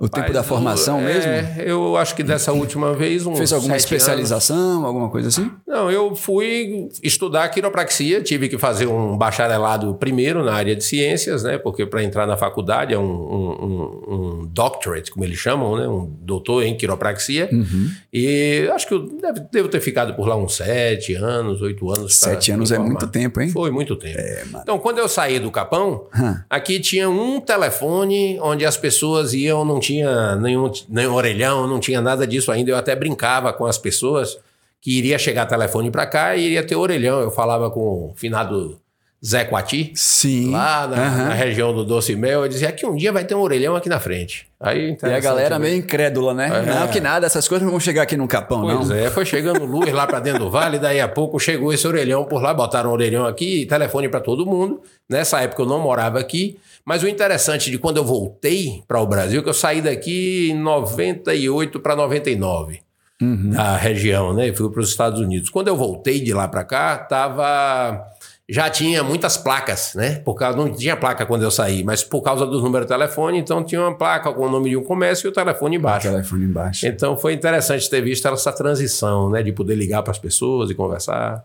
O 0.00 0.08
tempo 0.08 0.32
da 0.32 0.42
formação 0.42 1.00
é, 1.00 1.04
mesmo? 1.04 1.62
Eu 1.62 1.96
acho 1.98 2.16
que 2.16 2.22
dessa 2.22 2.50
última 2.50 2.94
vez 2.94 3.24
Fez 3.36 3.52
alguma 3.52 3.76
especialização, 3.76 4.86
alguma 4.86 5.10
coisa 5.10 5.28
assim? 5.28 5.50
Não, 5.66 5.90
eu 5.90 6.16
fui 6.16 6.88
estudar 7.02 7.46
quiropraxia, 7.50 8.22
tive 8.22 8.48
que 8.48 8.56
fazer 8.56 8.86
um 8.86 9.18
bacharelado 9.18 9.94
primeiro 9.96 10.42
na 10.42 10.54
área 10.54 10.74
de 10.74 10.82
ciências, 10.82 11.42
né? 11.42 11.58
Porque 11.58 11.84
para 11.84 12.02
entrar 12.02 12.26
na 12.26 12.38
faculdade 12.38 12.94
é 12.94 12.98
um, 12.98 13.04
um, 13.04 14.04
um, 14.08 14.46
doctorate, 14.46 15.10
como 15.10 15.26
eles 15.26 15.38
chamam, 15.38 15.76
né? 15.76 15.86
Um 15.86 16.10
doutor 16.22 16.62
em 16.62 16.74
quiropraxia. 16.74 17.50
Uhum. 17.52 17.90
E 18.10 18.70
acho 18.72 18.88
que 18.88 18.94
eu 18.94 19.06
devo, 19.06 19.48
devo, 19.52 19.68
ter 19.68 19.80
ficado 19.80 20.14
por 20.14 20.26
lá 20.26 20.36
uns 20.36 20.56
sete 20.56 21.14
anos, 21.14 21.60
oito 21.60 21.90
anos. 21.90 22.14
Sete 22.14 22.50
anos 22.50 22.72
é 22.72 22.78
muito 22.78 23.06
tempo, 23.08 23.42
hein? 23.42 23.50
Foi 23.50 23.70
muito 23.70 23.94
tempo. 23.96 24.18
É, 24.18 24.42
então, 24.54 24.78
quando 24.78 24.98
eu 24.98 25.08
saí 25.08 25.38
do 25.38 25.50
Capão, 25.50 26.06
hum. 26.18 26.34
aqui 26.48 26.80
tinha 26.80 27.10
um 27.10 27.38
telefone 27.40 28.38
onde 28.40 28.64
as 28.64 28.78
pessoas 28.78 29.34
iam, 29.34 29.66
não 29.66 29.81
tinha 29.82 30.34
nenhum, 30.36 30.72
nenhum 30.88 31.12
orelhão, 31.12 31.66
não 31.66 31.78
tinha 31.78 32.00
nada 32.00 32.26
disso 32.26 32.50
ainda. 32.50 32.70
Eu 32.70 32.76
até 32.76 32.96
brincava 32.96 33.52
com 33.52 33.66
as 33.66 33.76
pessoas 33.76 34.38
que 34.80 34.96
iria 34.98 35.18
chegar 35.18 35.44
telefone 35.44 35.90
para 35.90 36.06
cá 36.06 36.34
e 36.34 36.46
iria 36.46 36.66
ter 36.66 36.76
orelhão. 36.76 37.20
Eu 37.20 37.30
falava 37.30 37.70
com 37.70 38.10
o 38.10 38.12
finado 38.16 38.80
Zé 39.24 39.44
Quati, 39.44 39.92
Sim. 39.94 40.50
lá 40.50 40.88
na, 40.88 40.96
uhum. 40.96 41.28
na, 41.28 41.34
região 41.34 41.72
do 41.72 41.84
Doce 41.84 42.16
Mel, 42.16 42.42
eu 42.42 42.48
dizia 42.48 42.72
que 42.72 42.84
um 42.84 42.96
dia 42.96 43.12
vai 43.12 43.24
ter 43.24 43.36
um 43.36 43.40
orelhão 43.40 43.76
aqui 43.76 43.88
na 43.88 44.00
frente. 44.00 44.48
Aí, 44.58 44.96
e 45.00 45.06
a 45.06 45.20
galera 45.20 45.60
meio 45.60 45.76
incrédula, 45.76 46.34
né? 46.34 46.50
É. 46.52 46.66
Não, 46.66 46.88
que 46.88 47.00
nada, 47.00 47.24
essas 47.24 47.46
coisas 47.46 47.64
não 47.64 47.70
vão 47.70 47.78
chegar 47.78 48.02
aqui 48.02 48.16
no 48.16 48.26
Capão, 48.26 48.62
pois 48.62 48.74
não. 48.74 48.86
Pois 48.86 48.90
é, 48.90 49.10
foi 49.10 49.24
chegando 49.24 49.64
luz 49.64 49.92
lá 49.92 50.08
para 50.08 50.18
dentro 50.18 50.40
do 50.40 50.50
vale, 50.50 50.76
daí 50.76 51.00
a 51.00 51.06
pouco 51.06 51.38
chegou 51.38 51.72
esse 51.72 51.86
orelhão 51.86 52.24
por 52.24 52.42
lá, 52.42 52.52
botaram 52.52 52.90
um 52.90 52.92
orelhão 52.92 53.24
aqui, 53.24 53.64
telefone 53.66 54.08
para 54.08 54.18
todo 54.18 54.44
mundo. 54.44 54.80
Nessa 55.08 55.40
época 55.40 55.62
eu 55.62 55.66
não 55.66 55.78
morava 55.78 56.18
aqui, 56.18 56.58
mas 56.84 57.04
o 57.04 57.08
interessante 57.08 57.70
de 57.70 57.78
quando 57.78 57.98
eu 57.98 58.04
voltei 58.04 58.82
para 58.88 59.00
o 59.00 59.06
Brasil, 59.06 59.40
que 59.40 59.48
eu 59.48 59.54
saí 59.54 59.80
daqui 59.80 60.50
em 60.50 60.58
98 60.58 61.78
para 61.78 61.94
99 61.94 62.80
uhum. 63.22 63.50
da 63.50 63.76
região, 63.76 64.34
né? 64.34 64.48
E 64.48 64.54
fui 64.54 64.68
para 64.68 64.80
os 64.80 64.88
Estados 64.88 65.20
Unidos. 65.20 65.48
Quando 65.48 65.68
eu 65.68 65.76
voltei 65.76 66.20
de 66.20 66.34
lá 66.34 66.48
para 66.48 66.64
cá, 66.64 66.98
tava 66.98 68.04
já 68.52 68.68
tinha 68.68 69.02
muitas 69.02 69.38
placas, 69.38 69.94
né? 69.94 70.16
Por 70.16 70.34
causa 70.34 70.58
não 70.58 70.70
tinha 70.70 70.94
placa 70.94 71.24
quando 71.24 71.40
eu 71.40 71.50
saí, 71.50 71.82
mas 71.82 72.04
por 72.04 72.20
causa 72.20 72.44
do 72.44 72.60
número 72.60 72.84
de 72.84 72.88
telefone, 72.90 73.38
então 73.38 73.64
tinha 73.64 73.80
uma 73.80 73.96
placa 73.96 74.30
com 74.30 74.42
o 74.44 74.50
nome 74.50 74.68
de 74.68 74.76
um 74.76 74.84
comércio 74.84 75.26
e 75.26 75.30
o 75.30 75.32
telefone 75.32 75.76
embaixo. 75.76 76.06
O 76.06 76.10
telefone 76.10 76.44
embaixo. 76.44 76.86
Então 76.86 77.16
foi 77.16 77.32
interessante 77.32 77.88
ter 77.88 78.02
visto 78.02 78.28
essa 78.28 78.52
transição, 78.52 79.30
né? 79.30 79.42
De 79.42 79.52
poder 79.52 79.74
ligar 79.74 80.02
para 80.02 80.10
as 80.10 80.18
pessoas 80.18 80.68
e 80.68 80.74
conversar. 80.74 81.42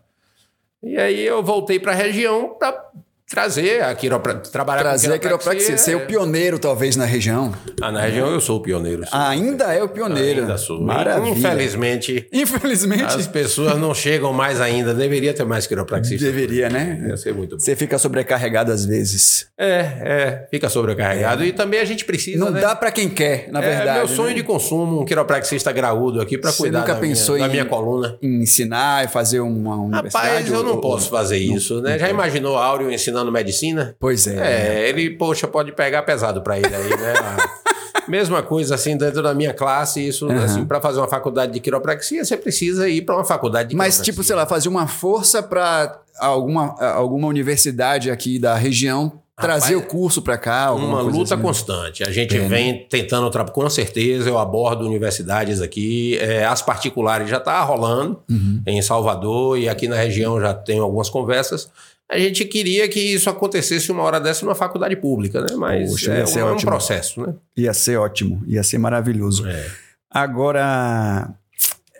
E 0.83 0.97
aí 0.97 1.25
eu 1.25 1.41
voltei 1.41 1.79
para 1.79 1.93
a 1.93 1.95
região 1.95 2.53
para 2.59 2.91
trazer 3.29 3.83
a 3.83 3.93
quiropraxia. 3.93 4.51
Trabalhar 4.51 4.81
trazer 4.81 5.13
a 5.13 5.19
quiropraxia. 5.19 5.77
Ser 5.77 5.91
é... 5.91 5.95
o 5.95 6.05
pioneiro, 6.05 6.57
talvez, 6.57 6.95
na 6.95 7.05
região. 7.05 7.53
Ah, 7.81 7.91
na 7.91 8.01
região 8.01 8.31
eu 8.31 8.39
sou 8.39 8.57
o 8.57 8.61
pioneiro. 8.61 9.05
Sou. 9.05 9.19
Ainda 9.19 9.73
é 9.73 9.83
o 9.83 9.89
pioneiro. 9.89 10.41
Ainda 10.41 10.57
sou. 10.57 10.81
Maravilha. 10.81 11.31
Infelizmente. 11.31 12.27
Infelizmente. 12.31 13.03
As 13.03 13.27
pessoas 13.27 13.77
não 13.77 13.93
chegam 13.93 14.31
mais 14.31 14.61
ainda. 14.61 14.93
Deveria 14.93 15.33
ter 15.33 15.43
mais 15.43 15.67
quiropraxistas. 15.67 16.21
Deveria, 16.21 16.69
né? 16.69 17.05
Ia 17.09 17.17
ser 17.17 17.33
muito 17.33 17.57
bom. 17.57 17.59
Você 17.59 17.75
fica 17.75 17.97
sobrecarregado 17.97 18.71
às 18.71 18.85
vezes. 18.85 19.47
É, 19.57 19.79
é. 19.79 20.47
Fica 20.49 20.69
sobrecarregado. 20.69 21.43
É. 21.43 21.47
E 21.47 21.53
também 21.53 21.79
a 21.79 21.85
gente 21.85 22.05
precisa. 22.05 22.39
Não 22.39 22.51
né? 22.51 22.61
dá 22.61 22.75
para 22.75 22.91
quem 22.91 23.09
quer, 23.09 23.49
na 23.51 23.61
é 23.61 23.67
verdade. 23.67 23.89
É 23.89 23.93
meu 23.93 24.07
sonho 24.07 24.29
né? 24.29 24.35
de 24.35 24.43
consumo, 24.43 25.01
um 25.01 25.05
quiropraxista 25.05 25.71
graúdo 25.71 26.21
aqui 26.21 26.37
para 26.37 26.53
cuidar 26.53 26.79
nunca 26.79 26.93
da, 26.93 26.99
pensou 26.99 27.35
minha, 27.35 27.45
em, 27.45 27.47
da 27.47 27.51
minha 27.51 27.65
coluna. 27.65 28.17
Em 28.21 28.41
ensinar 28.41 29.03
e 29.03 29.07
fazer 29.09 29.41
uma 29.41 29.75
universidade? 29.75 30.27
Rapaz, 30.27 30.51
eu 30.51 30.63
não 30.63 30.75
ou, 30.75 30.81
posso 30.81 31.09
fazer 31.09 31.45
não, 31.45 31.57
isso, 31.57 31.81
né? 31.81 31.91
Não 31.91 31.99
Já 31.99 32.09
imaginou 32.09 32.55
Áureo 32.55 32.89
ensinando 33.17 33.31
medicina? 33.31 33.95
Pois 33.99 34.27
é. 34.27 34.85
É, 34.85 34.89
ele, 34.89 35.11
poxa, 35.11 35.47
pode 35.47 35.71
pegar 35.71 36.03
pesado 36.03 36.41
para 36.41 36.57
ele 36.57 36.73
aí, 36.73 36.89
né? 36.89 37.13
Mesma 38.07 38.41
coisa 38.41 38.75
assim 38.75 38.95
dentro 38.95 39.21
da 39.21 39.33
minha 39.33 39.53
classe, 39.53 40.07
isso 40.07 40.27
uhum. 40.27 40.41
assim, 40.41 40.65
para 40.65 40.79
fazer 40.79 40.99
uma 40.99 41.09
faculdade 41.09 41.51
de 41.51 41.59
quiropraxia, 41.59 42.23
você 42.23 42.37
precisa 42.37 42.87
ir 42.87 43.01
para 43.01 43.15
uma 43.15 43.25
faculdade 43.25 43.69
de 43.69 43.75
Mas 43.75 43.99
tipo, 43.99 44.23
sei 44.23 44.35
lá, 44.35 44.45
fazer 44.45 44.69
uma 44.69 44.87
força 44.87 45.43
para 45.43 45.99
alguma, 46.17 46.73
alguma 46.93 47.27
universidade 47.27 48.09
aqui 48.09 48.39
da 48.39 48.55
região 48.55 49.19
trazer 49.39 49.75
Rapaz, 49.75 49.85
o 49.85 49.87
curso 49.87 50.21
para 50.21 50.35
cá, 50.35 50.73
uma 50.73 50.99
luta 50.99 51.35
assim. 51.35 51.43
constante. 51.43 52.03
A 52.03 52.09
gente 52.09 52.35
é, 52.35 52.47
vem 52.47 52.73
né? 52.73 52.85
tentando 52.89 53.29
com 53.51 53.69
certeza. 53.69 54.27
Eu 54.27 54.39
abordo 54.39 54.83
universidades 54.83 55.61
aqui, 55.61 56.17
é, 56.17 56.43
as 56.43 56.61
particulares 56.61 57.29
já 57.29 57.37
está 57.37 57.61
rolando 57.61 58.19
uhum. 58.27 58.61
em 58.65 58.81
Salvador 58.81 59.59
e 59.59 59.69
aqui 59.69 59.87
na 59.87 59.95
região 59.95 60.41
já 60.41 60.55
tem 60.55 60.79
algumas 60.79 61.09
conversas. 61.09 61.69
A 62.09 62.17
gente 62.17 62.45
queria 62.45 62.87
que 62.87 62.99
isso 62.99 63.29
acontecesse 63.29 63.91
uma 63.91 64.01
hora 64.01 64.19
dessa 64.19 64.45
numa 64.45 64.55
faculdade 64.55 64.95
pública, 64.95 65.41
né? 65.41 65.55
Mas 65.57 65.89
Poxa, 65.89 66.13
é, 66.13 66.23
um, 66.23 66.39
é 66.39 66.51
um 66.53 66.57
processo, 66.57 67.21
né? 67.21 67.33
Ia 67.57 67.73
ser 67.73 67.97
ótimo, 67.97 68.41
ia 68.47 68.63
ser 68.63 68.77
maravilhoso. 68.77 69.45
É. 69.45 69.69
Agora, 70.09 71.29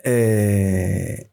é... 0.02 1.26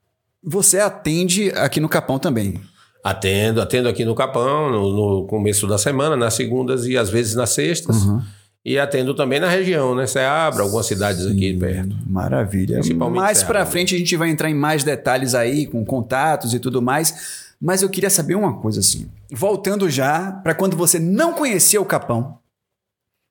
você 0.44 0.80
atende 0.80 1.52
aqui 1.52 1.80
no 1.80 1.88
Capão 1.88 2.20
também? 2.20 2.60
Atendo, 3.02 3.62
atendo 3.62 3.88
aqui 3.88 4.04
no 4.04 4.14
Capão, 4.14 4.70
no, 4.70 4.94
no, 4.94 5.28
começo 5.28 5.68
da 5.68 5.78
semana, 5.78 6.18
nas 6.18 6.34
segundas 6.34 6.86
e 6.86 6.98
às 6.98 7.10
vezes 7.10 7.34
nas 7.34 7.52
sextas. 7.52 8.04
Uhum. 8.04 8.22
E 8.66 8.80
atendo 8.80 9.14
também 9.14 9.40
na 9.40 9.48
região, 9.48 9.94
né? 9.94 10.08
Ceabra, 10.08 10.64
algumas 10.64 10.88
cidades 10.88 11.24
Sim, 11.24 11.32
aqui 11.34 11.54
perto. 11.54 11.96
Maravilha. 12.08 12.82
Mais 13.12 13.44
para 13.44 13.64
frente 13.64 13.94
a 13.94 13.98
gente 13.98 14.18
vai 14.18 14.32
entrar 14.32 14.50
em 14.50 14.56
mais 14.56 14.84
detalhes 14.84 15.36
aí, 15.36 15.68
com 15.68 15.86
contatos 15.86 16.54
e 16.54 16.60
tudo 16.60 16.82
mais. 16.82 17.45
Mas 17.66 17.82
eu 17.82 17.90
queria 17.90 18.12
saber 18.12 18.36
uma 18.36 18.60
coisa 18.62 18.80
assim. 18.80 19.10
Voltando 19.32 19.90
já 19.90 20.32
para 20.32 20.54
quando 20.54 20.78
você 20.78 21.00
não 21.00 21.34
conhecia 21.34 21.82
o 21.82 21.86
Capão, 21.86 22.38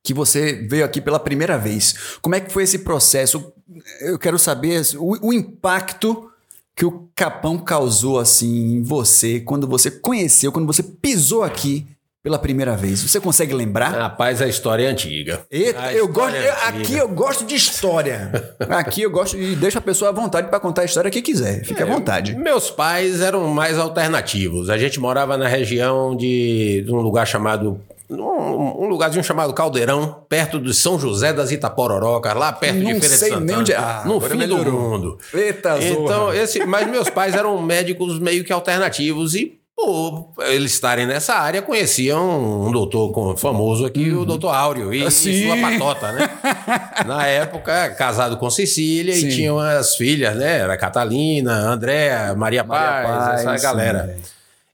que 0.03 0.13
você 0.13 0.55
veio 0.69 0.85
aqui 0.85 1.01
pela 1.01 1.21
primeira 1.21 1.57
vez. 1.57 2.19
Como 2.21 2.35
é 2.35 2.41
que 2.41 2.53
foi 2.53 2.65
esse 2.65 2.81
processo? 2.81 3.53
Eu 4.01 4.19
quero 4.19 4.37
saber 4.37 4.83
o, 4.97 5.29
o 5.29 5.33
impacto 5.33 6.29
que 6.75 6.85
o 6.85 7.09
Capão 7.15 7.59
causou 7.59 8.19
assim 8.19 8.79
em 8.79 8.83
você 8.83 9.39
quando 9.39 9.69
você 9.69 9.89
conheceu, 9.89 10.51
quando 10.51 10.67
você 10.67 10.83
pisou 10.83 11.45
aqui 11.45 11.87
pela 12.25 12.39
primeira 12.39 12.75
vez. 12.75 13.03
Você 13.03 13.21
consegue 13.21 13.53
lembrar? 13.53 13.91
Rapaz, 13.91 14.41
a 14.41 14.49
história 14.49 14.87
é 14.87 14.91
antiga. 14.91 15.43
Eita, 15.51 15.93
eu 15.93 16.09
gosto, 16.09 16.35
é 16.35 16.51
aqui 16.69 16.97
eu 16.97 17.07
gosto 17.07 17.45
de 17.45 17.55
história. 17.55 18.57
aqui 18.71 19.03
eu 19.03 19.11
gosto 19.11 19.37
e 19.37 19.55
deixa 19.55 19.79
a 19.79 19.83
pessoa 19.83 20.09
à 20.09 20.13
vontade 20.13 20.49
para 20.49 20.59
contar 20.59 20.83
a 20.83 20.85
história 20.87 21.11
que 21.11 21.21
quiser. 21.21 21.63
Fique 21.67 21.83
é, 21.83 21.85
à 21.85 21.87
vontade. 21.87 22.35
Meus 22.35 22.71
pais 22.71 23.21
eram 23.21 23.47
mais 23.49 23.79
alternativos. 23.79 24.71
A 24.71 24.79
gente 24.79 24.99
morava 24.99 25.37
na 25.37 25.47
região 25.47 26.17
de, 26.17 26.83
de 26.87 26.91
um 26.91 27.03
lugar 27.03 27.27
chamado 27.27 27.79
um, 28.09 28.85
um, 28.85 28.87
lugarzinho 28.87 29.23
chamado 29.23 29.53
Caldeirão, 29.53 30.25
perto 30.27 30.59
de 30.59 30.73
São 30.73 30.99
José 30.99 31.31
das 31.31 31.51
Itapororocas, 31.51 32.35
lá 32.35 32.53
perto 32.53 32.79
não 32.79 32.95
de 32.95 33.01
Feira 33.01 33.17
sei 33.17 33.29
de 33.29 33.35
Santana. 33.35 33.47
Nem 33.47 33.57
onde... 33.57 33.75
ah, 33.75 34.03
no 34.07 34.19
fim 34.23 34.39
melhorou. 34.39 34.65
do 34.65 34.73
mundo. 34.73 35.19
Eita, 35.35 35.77
então, 35.79 36.33
esse, 36.33 36.65
Mas 36.65 36.89
meus 36.91 37.11
pais 37.11 37.35
eram 37.35 37.61
médicos 37.61 38.19
meio 38.19 38.43
que 38.45 38.53
alternativos 38.53 39.35
e 39.35 39.59
por 39.77 40.33
eles 40.39 40.73
estarem 40.73 41.07
nessa 41.07 41.35
área, 41.35 41.61
conheciam 41.61 42.67
um 42.67 42.71
doutor 42.71 43.37
famoso 43.37 43.85
aqui, 43.85 44.11
uhum. 44.11 44.23
o 44.23 44.25
doutor 44.25 44.55
Áureo, 44.55 44.95
e, 44.95 45.05
assim. 45.05 45.31
e, 45.31 45.47
sua 45.47 45.57
patota, 45.57 46.13
né? 46.13 46.31
Na 47.07 47.27
época, 47.27 47.91
casado 47.91 48.37
com 48.37 48.49
Cecília 48.49 49.15
Sim. 49.15 49.27
e 49.27 49.35
tinham 49.35 49.59
as 49.59 49.97
filhas, 49.97 50.37
né? 50.37 50.59
Era 50.59 50.77
Catalina, 50.77 51.53
Andréa, 51.53 52.35
Maria, 52.35 52.63
Maria 52.63 52.65
Paz, 52.65 53.07
Paz, 53.07 53.41
essa 53.41 53.63
galera. 53.63 54.17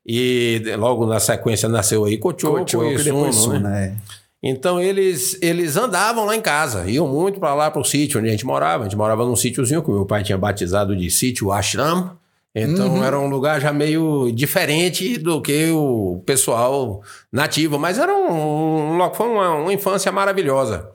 E 0.06 0.62
logo 0.78 1.06
na 1.06 1.20
sequência 1.20 1.68
nasceu 1.68 2.04
aí 2.04 2.18
Cochoco, 2.18 2.60
Cochoco 2.60 2.84
e 2.84 2.98
Suno, 2.98 3.32
Suno, 3.32 3.60
né? 3.60 3.70
né? 3.70 3.96
Então 4.42 4.80
eles, 4.80 5.36
eles 5.42 5.76
andavam 5.76 6.24
lá 6.24 6.34
em 6.34 6.40
casa, 6.40 6.88
iam 6.88 7.06
muito 7.06 7.38
para 7.38 7.54
lá 7.54 7.70
para 7.70 7.80
o 7.80 7.84
sítio 7.84 8.18
onde 8.18 8.28
a 8.28 8.32
gente 8.32 8.46
morava. 8.46 8.84
A 8.84 8.88
gente 8.88 8.96
morava 8.96 9.24
num 9.24 9.36
sítiozinho 9.36 9.82
que 9.82 9.90
meu 9.90 10.06
pai 10.06 10.22
tinha 10.22 10.38
batizado 10.38 10.96
de 10.96 11.10
sítio 11.10 11.52
Ashram. 11.52 12.18
Então 12.54 12.96
uhum. 12.96 13.04
era 13.04 13.18
um 13.18 13.28
lugar 13.28 13.60
já 13.60 13.72
meio 13.72 14.32
diferente 14.32 15.16
do 15.16 15.40
que 15.40 15.70
o 15.70 16.20
pessoal 16.26 17.00
nativo, 17.32 17.78
mas 17.78 17.96
era 17.96 18.12
um, 18.12 19.00
um 19.00 19.14
foi 19.14 19.28
uma, 19.28 19.54
uma, 19.54 19.72
infância 19.72 20.10
maravilhosa. 20.10 20.90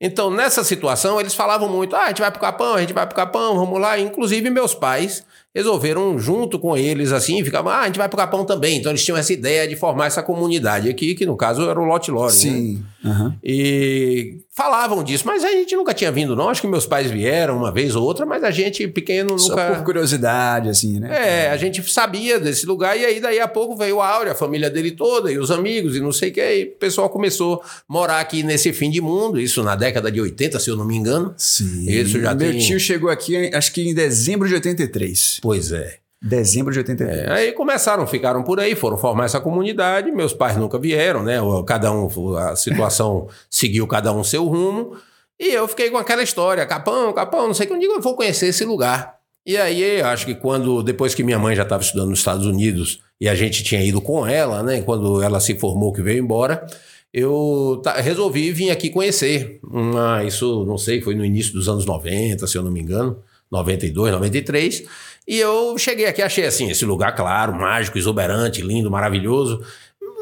Então 0.00 0.30
nessa 0.30 0.64
situação 0.64 1.20
eles 1.20 1.34
falavam 1.34 1.68
muito: 1.68 1.94
ah, 1.94 2.04
a 2.04 2.08
gente 2.08 2.20
vai 2.20 2.30
pro 2.30 2.40
Capão, 2.40 2.74
a 2.74 2.80
gente 2.80 2.92
vai 2.92 3.06
pro 3.06 3.14
Capão, 3.14 3.54
vamos 3.56 3.80
lá. 3.80 3.98
Inclusive 3.98 4.50
meus 4.50 4.74
pais 4.74 5.24
resolveram 5.54 6.18
junto 6.18 6.58
com 6.58 6.76
eles 6.76 7.12
assim, 7.12 7.42
ficavam, 7.42 7.72
ah, 7.72 7.80
a 7.80 7.86
gente 7.86 7.98
vai 7.98 8.08
pro 8.08 8.18
Capão 8.18 8.44
também. 8.44 8.76
Então 8.76 8.90
eles 8.90 9.04
tinham 9.04 9.16
essa 9.16 9.32
ideia 9.32 9.66
de 9.66 9.76
formar 9.76 10.06
essa 10.06 10.22
comunidade 10.22 10.88
aqui, 10.88 11.14
que 11.14 11.24
no 11.24 11.36
caso 11.36 11.70
era 11.70 11.80
o 11.80 11.84
Lote 11.84 12.10
Lore. 12.10 12.32
Sim. 12.32 12.74
Né? 12.74 12.80
Uhum. 13.06 13.32
E 13.42 14.38
falavam 14.50 15.04
disso, 15.04 15.24
mas 15.26 15.44
a 15.44 15.50
gente 15.50 15.76
nunca 15.76 15.92
tinha 15.92 16.10
vindo, 16.10 16.34
não. 16.34 16.48
Acho 16.48 16.60
que 16.60 16.66
meus 16.66 16.86
pais 16.86 17.10
vieram 17.10 17.56
uma 17.58 17.70
vez 17.70 17.94
ou 17.94 18.04
outra, 18.04 18.24
mas 18.24 18.42
a 18.42 18.50
gente 18.50 18.86
pequeno 18.88 19.30
nunca. 19.30 19.42
Só 19.42 19.74
por 19.74 19.84
curiosidade, 19.84 20.68
assim, 20.68 20.98
né? 20.98 21.44
É, 21.46 21.50
a 21.50 21.56
gente 21.56 21.82
sabia 21.90 22.40
desse 22.40 22.66
lugar, 22.66 22.98
e 22.98 23.04
aí 23.04 23.20
daí 23.20 23.38
a 23.38 23.48
pouco 23.48 23.76
veio 23.76 24.00
a 24.00 24.08
Áurea, 24.08 24.32
a 24.32 24.36
família 24.36 24.70
dele 24.70 24.92
toda, 24.92 25.30
e 25.30 25.38
os 25.38 25.50
amigos, 25.50 25.94
e 25.96 26.00
não 26.00 26.12
sei 26.12 26.30
o 26.30 26.32
que, 26.32 26.40
e 26.40 26.64
o 26.64 26.70
pessoal 26.72 27.08
começou 27.10 27.62
a 27.62 27.68
morar 27.88 28.20
aqui 28.20 28.42
nesse 28.42 28.72
fim 28.72 28.90
de 28.90 29.00
mundo, 29.00 29.38
isso 29.38 29.62
na 29.62 29.76
década 29.76 30.10
de 30.10 30.20
80, 30.20 30.58
se 30.58 30.70
eu 30.70 30.76
não 30.76 30.86
me 30.86 30.96
engano. 30.96 31.34
Sim. 31.36 31.88
Isso 31.88 32.20
já 32.20 32.34
Meu 32.34 32.50
tem... 32.50 32.58
tio 32.58 32.80
chegou 32.80 33.10
aqui, 33.10 33.50
acho 33.54 33.72
que 33.72 33.82
em 33.82 33.94
dezembro 33.94 34.48
de 34.48 34.54
83. 34.54 35.40
Pois 35.42 35.72
é. 35.72 35.98
Dezembro 36.22 36.72
de 36.72 36.78
83. 36.78 37.18
É, 37.18 37.30
aí 37.30 37.52
começaram, 37.52 38.06
ficaram 38.06 38.42
por 38.42 38.58
aí, 38.58 38.74
foram 38.74 38.96
formar 38.96 39.26
essa 39.26 39.40
comunidade. 39.40 40.10
Meus 40.10 40.32
pais 40.32 40.56
nunca 40.56 40.78
vieram, 40.78 41.22
né? 41.22 41.38
Cada 41.66 41.92
um, 41.92 42.36
a 42.36 42.56
situação 42.56 43.28
seguiu 43.50 43.86
cada 43.86 44.12
um 44.12 44.24
seu 44.24 44.44
rumo. 44.44 44.96
E 45.38 45.48
eu 45.52 45.68
fiquei 45.68 45.90
com 45.90 45.98
aquela 45.98 46.22
história, 46.22 46.64
Capão, 46.64 47.12
Capão, 47.12 47.46
não 47.46 47.54
sei 47.54 47.66
que 47.66 47.72
um 47.72 47.78
dia 47.78 47.88
eu 47.88 48.00
vou 48.00 48.16
conhecer 48.16 48.46
esse 48.46 48.64
lugar. 48.64 49.16
E 49.44 49.56
aí, 49.56 50.00
eu 50.00 50.06
acho 50.06 50.26
que 50.26 50.34
quando, 50.34 50.82
depois 50.82 51.14
que 51.14 51.22
minha 51.22 51.38
mãe 51.38 51.54
já 51.54 51.62
estava 51.62 51.82
estudando 51.82 52.08
nos 52.08 52.18
Estados 52.18 52.46
Unidos 52.46 53.00
e 53.20 53.28
a 53.28 53.34
gente 53.34 53.62
tinha 53.62 53.84
ido 53.84 54.00
com 54.00 54.26
ela, 54.26 54.62
né, 54.62 54.80
quando 54.80 55.22
ela 55.22 55.38
se 55.38 55.54
formou 55.54 55.92
que 55.92 56.02
veio 56.02 56.18
embora, 56.18 56.66
eu 57.12 57.80
resolvi 58.02 58.50
vir 58.50 58.70
aqui 58.70 58.90
conhecer. 58.90 59.60
Uma, 59.62 60.24
isso, 60.24 60.64
não 60.64 60.76
sei, 60.76 61.00
foi 61.00 61.14
no 61.14 61.24
início 61.24 61.52
dos 61.52 61.68
anos 61.68 61.86
90, 61.86 62.46
se 62.46 62.58
eu 62.58 62.62
não 62.62 62.72
me 62.72 62.80
engano, 62.80 63.22
92, 63.50 64.12
93. 64.12 64.84
E 65.26 65.38
eu 65.38 65.76
cheguei 65.78 66.06
aqui, 66.06 66.22
achei 66.22 66.46
assim, 66.46 66.70
esse 66.70 66.84
lugar, 66.84 67.14
claro, 67.14 67.54
mágico, 67.54 67.98
exuberante, 67.98 68.62
lindo, 68.62 68.90
maravilhoso. 68.90 69.60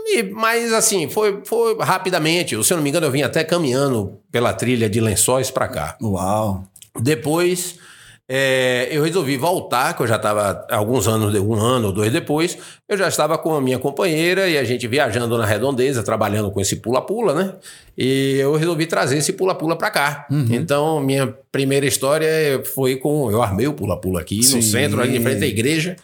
E- 0.07 0.23
mas 0.23 0.73
assim, 0.73 1.09
foi, 1.09 1.41
foi 1.45 1.77
rapidamente. 1.79 2.63
Se 2.65 2.73
eu 2.73 2.77
não 2.77 2.83
me 2.85 2.91
engano, 2.91 3.07
eu 3.07 3.11
vim 3.11 3.23
até 3.23 3.43
caminhando 3.45 4.19
pela 4.33 4.53
trilha 4.53 4.89
de 4.89 5.01
lençóis 5.01 5.51
para 5.51 5.69
cá. 5.69 5.97
Uau. 6.03 6.65
Depois, 7.01 7.79
é, 8.27 8.89
eu 8.91 9.03
resolvi 9.03 9.37
voltar, 9.37 9.95
que 9.95 10.03
eu 10.03 10.07
já 10.07 10.17
estava 10.17 10.67
alguns 10.71 11.07
anos, 11.07 11.35
um 11.35 11.55
ano 11.55 11.89
ou 11.89 11.93
dois 11.93 12.11
depois, 12.11 12.57
eu 12.89 12.97
já 12.97 13.07
estava 13.07 13.37
com 13.37 13.55
a 13.55 13.61
minha 13.61 13.79
companheira 13.79 14.49
e 14.49 14.57
a 14.57 14.65
gente 14.65 14.89
viajando 14.89 15.37
na 15.37 15.45
redondeza, 15.45 16.03
trabalhando 16.03 16.51
com 16.51 16.59
esse 16.59 16.77
pula-pula, 16.77 17.35
né? 17.35 17.53
E 17.99 18.39
eu 18.39 18.57
resolvi 18.57 18.87
trazer 18.87 19.19
esse 19.19 19.35
pula-pula 19.35 19.77
para 19.77 19.91
cá. 19.91 20.27
Então, 20.51 21.01
minha 21.01 21.35
primeira 21.53 21.85
história 21.87 22.63
foi 22.75 22.97
com. 22.97 23.31
Eu 23.31 23.43
armei 23.43 23.67
o 23.69 23.75
pula-pula 23.75 24.21
aqui 24.23 24.43
Sim. 24.43 24.57
no 24.57 24.63
centro, 24.63 25.01
ali 25.03 25.17
em 25.19 25.21
frente 25.21 25.45
à 25.45 25.47
igreja. 25.47 25.97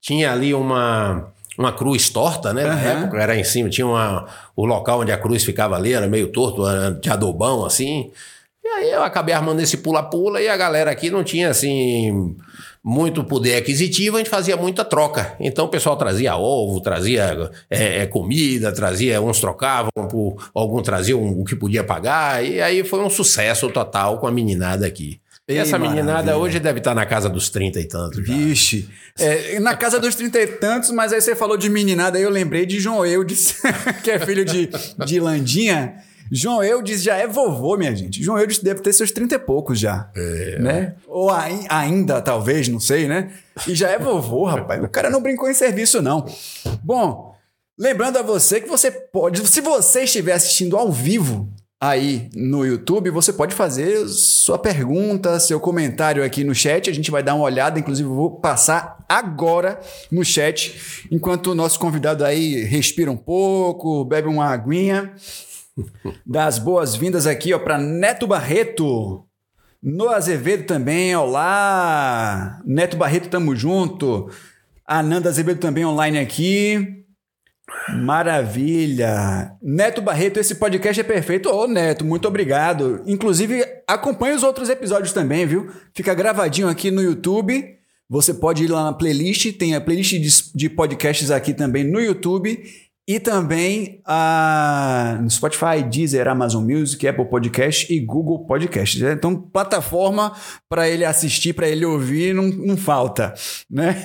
Tinha 0.00 0.32
ali 0.32 0.54
uma. 0.54 1.30
Uma 1.58 1.72
cruz 1.72 2.10
torta, 2.10 2.52
né? 2.52 2.64
Na 2.64 2.74
Aham. 2.74 3.04
época 3.04 3.16
era 3.16 3.34
em 3.34 3.42
cima, 3.42 3.70
tinha 3.70 3.86
uma, 3.86 4.26
o 4.54 4.66
local 4.66 5.00
onde 5.00 5.10
a 5.10 5.16
cruz 5.16 5.42
ficava 5.42 5.74
ali, 5.74 5.94
era 5.94 6.06
meio 6.06 6.28
torto, 6.28 6.66
era 6.68 6.90
de 6.90 7.08
adobão, 7.08 7.64
assim. 7.64 8.10
E 8.66 8.68
aí 8.68 8.90
eu 8.90 9.04
acabei 9.04 9.32
armando 9.32 9.60
esse 9.60 9.76
pula-pula 9.76 10.42
e 10.42 10.48
a 10.48 10.56
galera 10.56 10.90
aqui 10.90 11.08
não 11.08 11.22
tinha, 11.22 11.50
assim, 11.50 12.34
muito 12.82 13.22
poder 13.22 13.54
aquisitivo, 13.54 14.16
a 14.16 14.18
gente 14.18 14.28
fazia 14.28 14.56
muita 14.56 14.84
troca. 14.84 15.36
Então 15.38 15.66
o 15.66 15.68
pessoal 15.68 15.96
trazia 15.96 16.36
ovo, 16.36 16.80
trazia 16.80 17.48
é, 17.70 18.02
é, 18.02 18.06
comida, 18.06 18.72
trazia, 18.72 19.22
uns 19.22 19.38
trocavam, 19.38 19.90
por, 20.10 20.50
algum 20.52 20.82
trazia 20.82 21.16
um, 21.16 21.40
o 21.40 21.44
que 21.44 21.54
podia 21.54 21.84
pagar, 21.84 22.44
e 22.44 22.60
aí 22.60 22.82
foi 22.82 23.00
um 23.00 23.08
sucesso 23.08 23.70
total 23.70 24.18
com 24.18 24.26
a 24.26 24.32
meninada 24.32 24.84
aqui. 24.84 25.20
E 25.48 25.52
Ei, 25.52 25.58
essa 25.58 25.78
meninada 25.78 26.12
maravilha. 26.12 26.36
hoje 26.38 26.58
deve 26.58 26.78
estar 26.78 26.92
na 26.92 27.06
casa 27.06 27.30
dos 27.30 27.48
30 27.48 27.78
e 27.78 27.84
tantos. 27.84 28.18
Vixe. 28.18 28.88
É, 29.16 29.60
na 29.60 29.76
casa 29.76 30.00
dos 30.00 30.16
trinta 30.16 30.40
e 30.40 30.46
tantos, 30.48 30.90
mas 30.90 31.12
aí 31.12 31.20
você 31.20 31.36
falou 31.36 31.56
de 31.56 31.68
meninada, 31.68 32.18
aí 32.18 32.24
eu 32.24 32.30
lembrei 32.30 32.66
de 32.66 32.80
João 32.80 33.06
Eudes, 33.06 33.62
que 34.02 34.10
é 34.10 34.18
filho 34.18 34.44
de, 34.44 34.68
de 35.06 35.20
Landinha. 35.20 35.94
João 36.30 36.62
Eudes 36.62 37.02
já 37.02 37.16
é 37.16 37.26
vovô, 37.26 37.76
minha 37.76 37.94
gente. 37.94 38.22
João 38.22 38.38
Eudes 38.38 38.58
deve 38.58 38.80
ter 38.80 38.92
seus 38.92 39.10
trinta 39.10 39.34
e 39.34 39.38
poucos 39.38 39.78
já. 39.78 40.10
É. 40.16 40.58
Né? 40.58 40.94
Ou 41.06 41.30
ai- 41.30 41.64
ainda, 41.68 42.20
talvez, 42.20 42.68
não 42.68 42.80
sei, 42.80 43.06
né? 43.08 43.32
E 43.66 43.74
já 43.74 43.90
é 43.90 43.98
vovô, 43.98 44.44
rapaz. 44.44 44.82
O 44.82 44.88
cara 44.88 45.08
não 45.10 45.22
brincou 45.22 45.48
em 45.50 45.54
serviço, 45.54 46.02
não. 46.02 46.26
Bom, 46.82 47.34
lembrando 47.78 48.18
a 48.18 48.22
você 48.22 48.60
que 48.60 48.68
você 48.68 48.90
pode, 48.90 49.46
se 49.46 49.60
você 49.60 50.02
estiver 50.04 50.32
assistindo 50.32 50.76
ao 50.76 50.90
vivo 50.92 51.48
aí 51.78 52.30
no 52.34 52.64
YouTube, 52.64 53.10
você 53.10 53.32
pode 53.32 53.54
fazer 53.54 54.08
sua 54.08 54.58
pergunta, 54.58 55.38
seu 55.38 55.60
comentário 55.60 56.24
aqui 56.24 56.42
no 56.42 56.54
chat. 56.54 56.88
A 56.88 56.92
gente 56.92 57.10
vai 57.10 57.22
dar 57.22 57.34
uma 57.34 57.44
olhada, 57.44 57.78
inclusive 57.78 58.08
eu 58.08 58.14
vou 58.14 58.40
passar 58.40 58.96
agora 59.08 59.78
no 60.10 60.24
chat, 60.24 61.06
enquanto 61.12 61.48
o 61.48 61.54
nosso 61.54 61.78
convidado 61.78 62.24
aí 62.24 62.64
respira 62.64 63.10
um 63.12 63.16
pouco, 63.16 64.04
bebe 64.04 64.26
uma 64.26 64.46
aguinha. 64.46 65.12
Dá 66.24 66.46
as 66.46 66.58
boas-vindas 66.58 67.26
aqui 67.26 67.52
ó 67.52 67.58
para 67.58 67.78
Neto 67.78 68.26
Barreto. 68.26 69.24
No 69.82 70.08
Azevedo 70.08 70.64
também, 70.64 71.14
olá! 71.14 72.60
Neto 72.64 72.96
Barreto, 72.96 73.28
tamo 73.28 73.54
junto. 73.54 74.28
Ananda 74.86 75.28
Azevedo 75.28 75.60
também 75.60 75.84
online 75.84 76.18
aqui. 76.18 77.04
Maravilha! 78.02 79.52
Neto 79.62 80.00
Barreto, 80.00 80.40
esse 80.40 80.56
podcast 80.56 81.00
é 81.00 81.04
perfeito. 81.04 81.48
Ô, 81.48 81.68
Neto, 81.68 82.04
muito 82.04 82.26
obrigado. 82.26 83.02
Inclusive, 83.06 83.64
acompanhe 83.86 84.34
os 84.34 84.42
outros 84.42 84.68
episódios 84.68 85.12
também, 85.12 85.46
viu? 85.46 85.70
Fica 85.94 86.14
gravadinho 86.14 86.68
aqui 86.68 86.90
no 86.90 87.02
YouTube. 87.02 87.76
Você 88.08 88.32
pode 88.32 88.64
ir 88.64 88.68
lá 88.68 88.84
na 88.84 88.92
playlist, 88.92 89.52
tem 89.56 89.74
a 89.74 89.80
playlist 89.80 90.52
de 90.54 90.70
podcasts 90.70 91.30
aqui 91.30 91.52
também 91.52 91.84
no 91.84 92.00
YouTube. 92.00 92.58
E 93.08 93.20
também 93.20 94.00
ah, 94.04 95.16
no 95.22 95.30
Spotify, 95.30 95.80
Deezer, 95.88 96.26
Amazon 96.26 96.64
Music, 96.64 97.06
Apple 97.06 97.26
Podcast 97.26 97.92
e 97.92 98.00
Google 98.00 98.44
Podcast. 98.44 99.00
né? 99.00 99.12
Então, 99.12 99.36
plataforma 99.36 100.34
para 100.68 100.88
ele 100.88 101.04
assistir, 101.04 101.52
para 101.52 101.68
ele 101.68 101.84
ouvir, 101.84 102.34
não, 102.34 102.48
não 102.48 102.76
falta. 102.76 103.32
Né? 103.70 103.96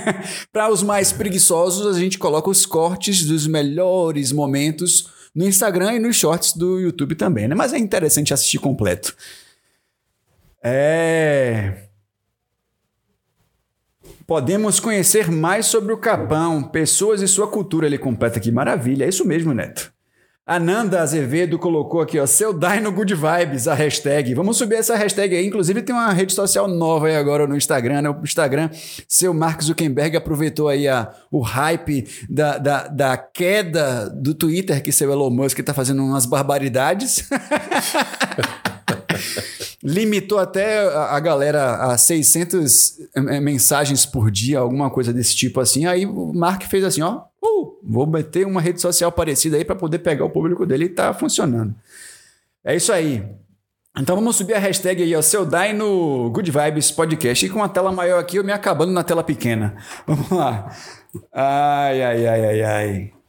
para 0.52 0.70
os 0.70 0.82
mais 0.82 1.10
preguiçosos, 1.10 1.86
a 1.86 1.98
gente 1.98 2.18
coloca 2.18 2.50
os 2.50 2.66
cortes 2.66 3.24
dos 3.24 3.46
melhores 3.46 4.30
momentos 4.30 5.08
no 5.34 5.46
Instagram 5.46 5.94
e 5.94 5.98
nos 5.98 6.16
shorts 6.16 6.52
do 6.52 6.78
YouTube 6.78 7.14
também. 7.14 7.48
Né? 7.48 7.54
Mas 7.54 7.72
é 7.72 7.78
interessante 7.78 8.34
assistir 8.34 8.58
completo. 8.58 9.16
É. 10.62 11.89
Podemos 14.30 14.78
conhecer 14.78 15.28
mais 15.28 15.66
sobre 15.66 15.92
o 15.92 15.96
Capão, 15.96 16.62
pessoas 16.62 17.20
e 17.20 17.26
sua 17.26 17.48
cultura. 17.48 17.88
Ele 17.88 17.98
completa 17.98 18.38
aqui. 18.38 18.52
Maravilha, 18.52 19.04
é 19.04 19.08
isso 19.08 19.26
mesmo, 19.26 19.52
Neto. 19.52 19.92
Ananda 20.46 21.00
Azevedo 21.00 21.58
colocou 21.58 22.00
aqui, 22.00 22.16
ó, 22.16 22.24
seu 22.26 22.52
Dino 22.52 22.92
Good 22.92 23.12
Vibes, 23.12 23.66
a 23.66 23.74
hashtag. 23.74 24.32
Vamos 24.34 24.56
subir 24.56 24.76
essa 24.76 24.94
hashtag 24.94 25.34
aí. 25.34 25.44
Inclusive 25.44 25.82
tem 25.82 25.92
uma 25.92 26.12
rede 26.12 26.32
social 26.32 26.68
nova 26.68 27.08
aí 27.08 27.16
agora 27.16 27.44
no 27.44 27.56
Instagram, 27.56 28.02
né? 28.02 28.10
O 28.10 28.22
Instagram, 28.22 28.70
seu 29.08 29.34
Mark 29.34 29.60
Zuckerberg 29.62 30.16
aproveitou 30.16 30.68
aí 30.68 30.86
a, 30.86 31.12
o 31.28 31.40
hype 31.40 32.06
da, 32.28 32.56
da, 32.56 32.86
da 32.86 33.16
queda 33.16 34.08
do 34.10 34.32
Twitter, 34.32 34.80
que 34.80 34.92
seu 34.92 35.10
Elon 35.10 35.30
Musk 35.30 35.58
tá 35.58 35.74
fazendo 35.74 36.04
umas 36.04 36.24
barbaridades. 36.24 37.28
Limitou 39.82 40.38
até 40.38 40.80
a 40.94 41.18
galera 41.20 41.76
a 41.76 41.98
600 41.98 42.98
eh, 43.14 43.40
mensagens 43.40 44.04
por 44.04 44.30
dia, 44.30 44.58
alguma 44.58 44.90
coisa 44.90 45.12
desse 45.12 45.34
tipo 45.34 45.60
assim. 45.60 45.86
Aí 45.86 46.04
o 46.06 46.32
Mark 46.32 46.62
fez 46.64 46.84
assim, 46.84 47.02
ó, 47.02 47.22
uh, 47.42 47.78
vou 47.82 48.06
meter 48.06 48.46
uma 48.46 48.60
rede 48.60 48.80
social 48.80 49.10
parecida 49.10 49.56
aí 49.56 49.64
para 49.64 49.76
poder 49.76 50.00
pegar 50.00 50.24
o 50.24 50.30
público 50.30 50.66
dele 50.66 50.86
e 50.86 50.88
tá 50.90 51.14
funcionando. 51.14 51.74
É 52.64 52.76
isso 52.76 52.92
aí. 52.92 53.24
Então 53.98 54.14
vamos 54.14 54.36
subir 54.36 54.54
a 54.54 54.58
hashtag 54.58 55.02
aí, 55.02 55.16
ó, 55.16 55.22
seu 55.22 55.44
Dino 55.44 56.30
Good 56.30 56.50
Vibes 56.50 56.90
Podcast. 56.90 57.44
E 57.44 57.48
com 57.48 57.62
a 57.62 57.68
tela 57.68 57.90
maior 57.90 58.20
aqui, 58.20 58.36
eu 58.36 58.44
me 58.44 58.52
acabando 58.52 58.92
na 58.92 59.02
tela 59.02 59.24
pequena. 59.24 59.76
Vamos 60.06 60.30
lá. 60.30 60.70
Ai, 61.32 62.02
ai, 62.02 62.26
ai, 62.26 62.44
ai, 62.46 62.62
ai. 62.62 63.19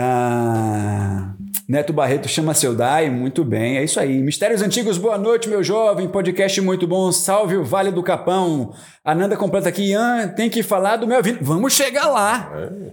Ah, 0.00 1.34
Neto 1.66 1.92
Barreto 1.92 2.28
chama 2.28 2.54
seu 2.54 2.72
Dai, 2.72 3.10
muito 3.10 3.42
bem, 3.42 3.78
é 3.78 3.82
isso 3.82 3.98
aí. 3.98 4.22
Mistérios 4.22 4.62
Antigos, 4.62 4.96
boa 4.96 5.18
noite, 5.18 5.48
meu 5.48 5.60
jovem, 5.60 6.06
podcast 6.06 6.60
muito 6.60 6.86
bom, 6.86 7.10
salve 7.10 7.56
o 7.56 7.64
Vale 7.64 7.90
do 7.90 8.00
Capão. 8.00 8.72
Ananda 9.04 9.36
completa 9.36 9.68
aqui, 9.68 9.90
Ian, 9.90 10.28
tem 10.28 10.48
que 10.48 10.62
falar 10.62 10.98
do 10.98 11.06
Melvino. 11.08 11.40
Vamos 11.42 11.72
chegar 11.72 12.06
lá. 12.06 12.48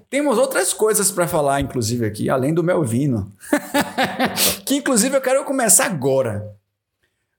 Temos 0.10 0.40
outras 0.40 0.74
coisas 0.74 1.12
para 1.12 1.28
falar, 1.28 1.62
inclusive, 1.62 2.08
aqui, 2.08 2.28
além 2.28 2.56
do 2.56 2.64
Melvino. 2.64 3.32
que, 4.66 4.78
inclusive, 4.78 5.16
eu 5.16 5.22
quero 5.22 5.44
começar 5.44 5.86
agora. 5.86 6.44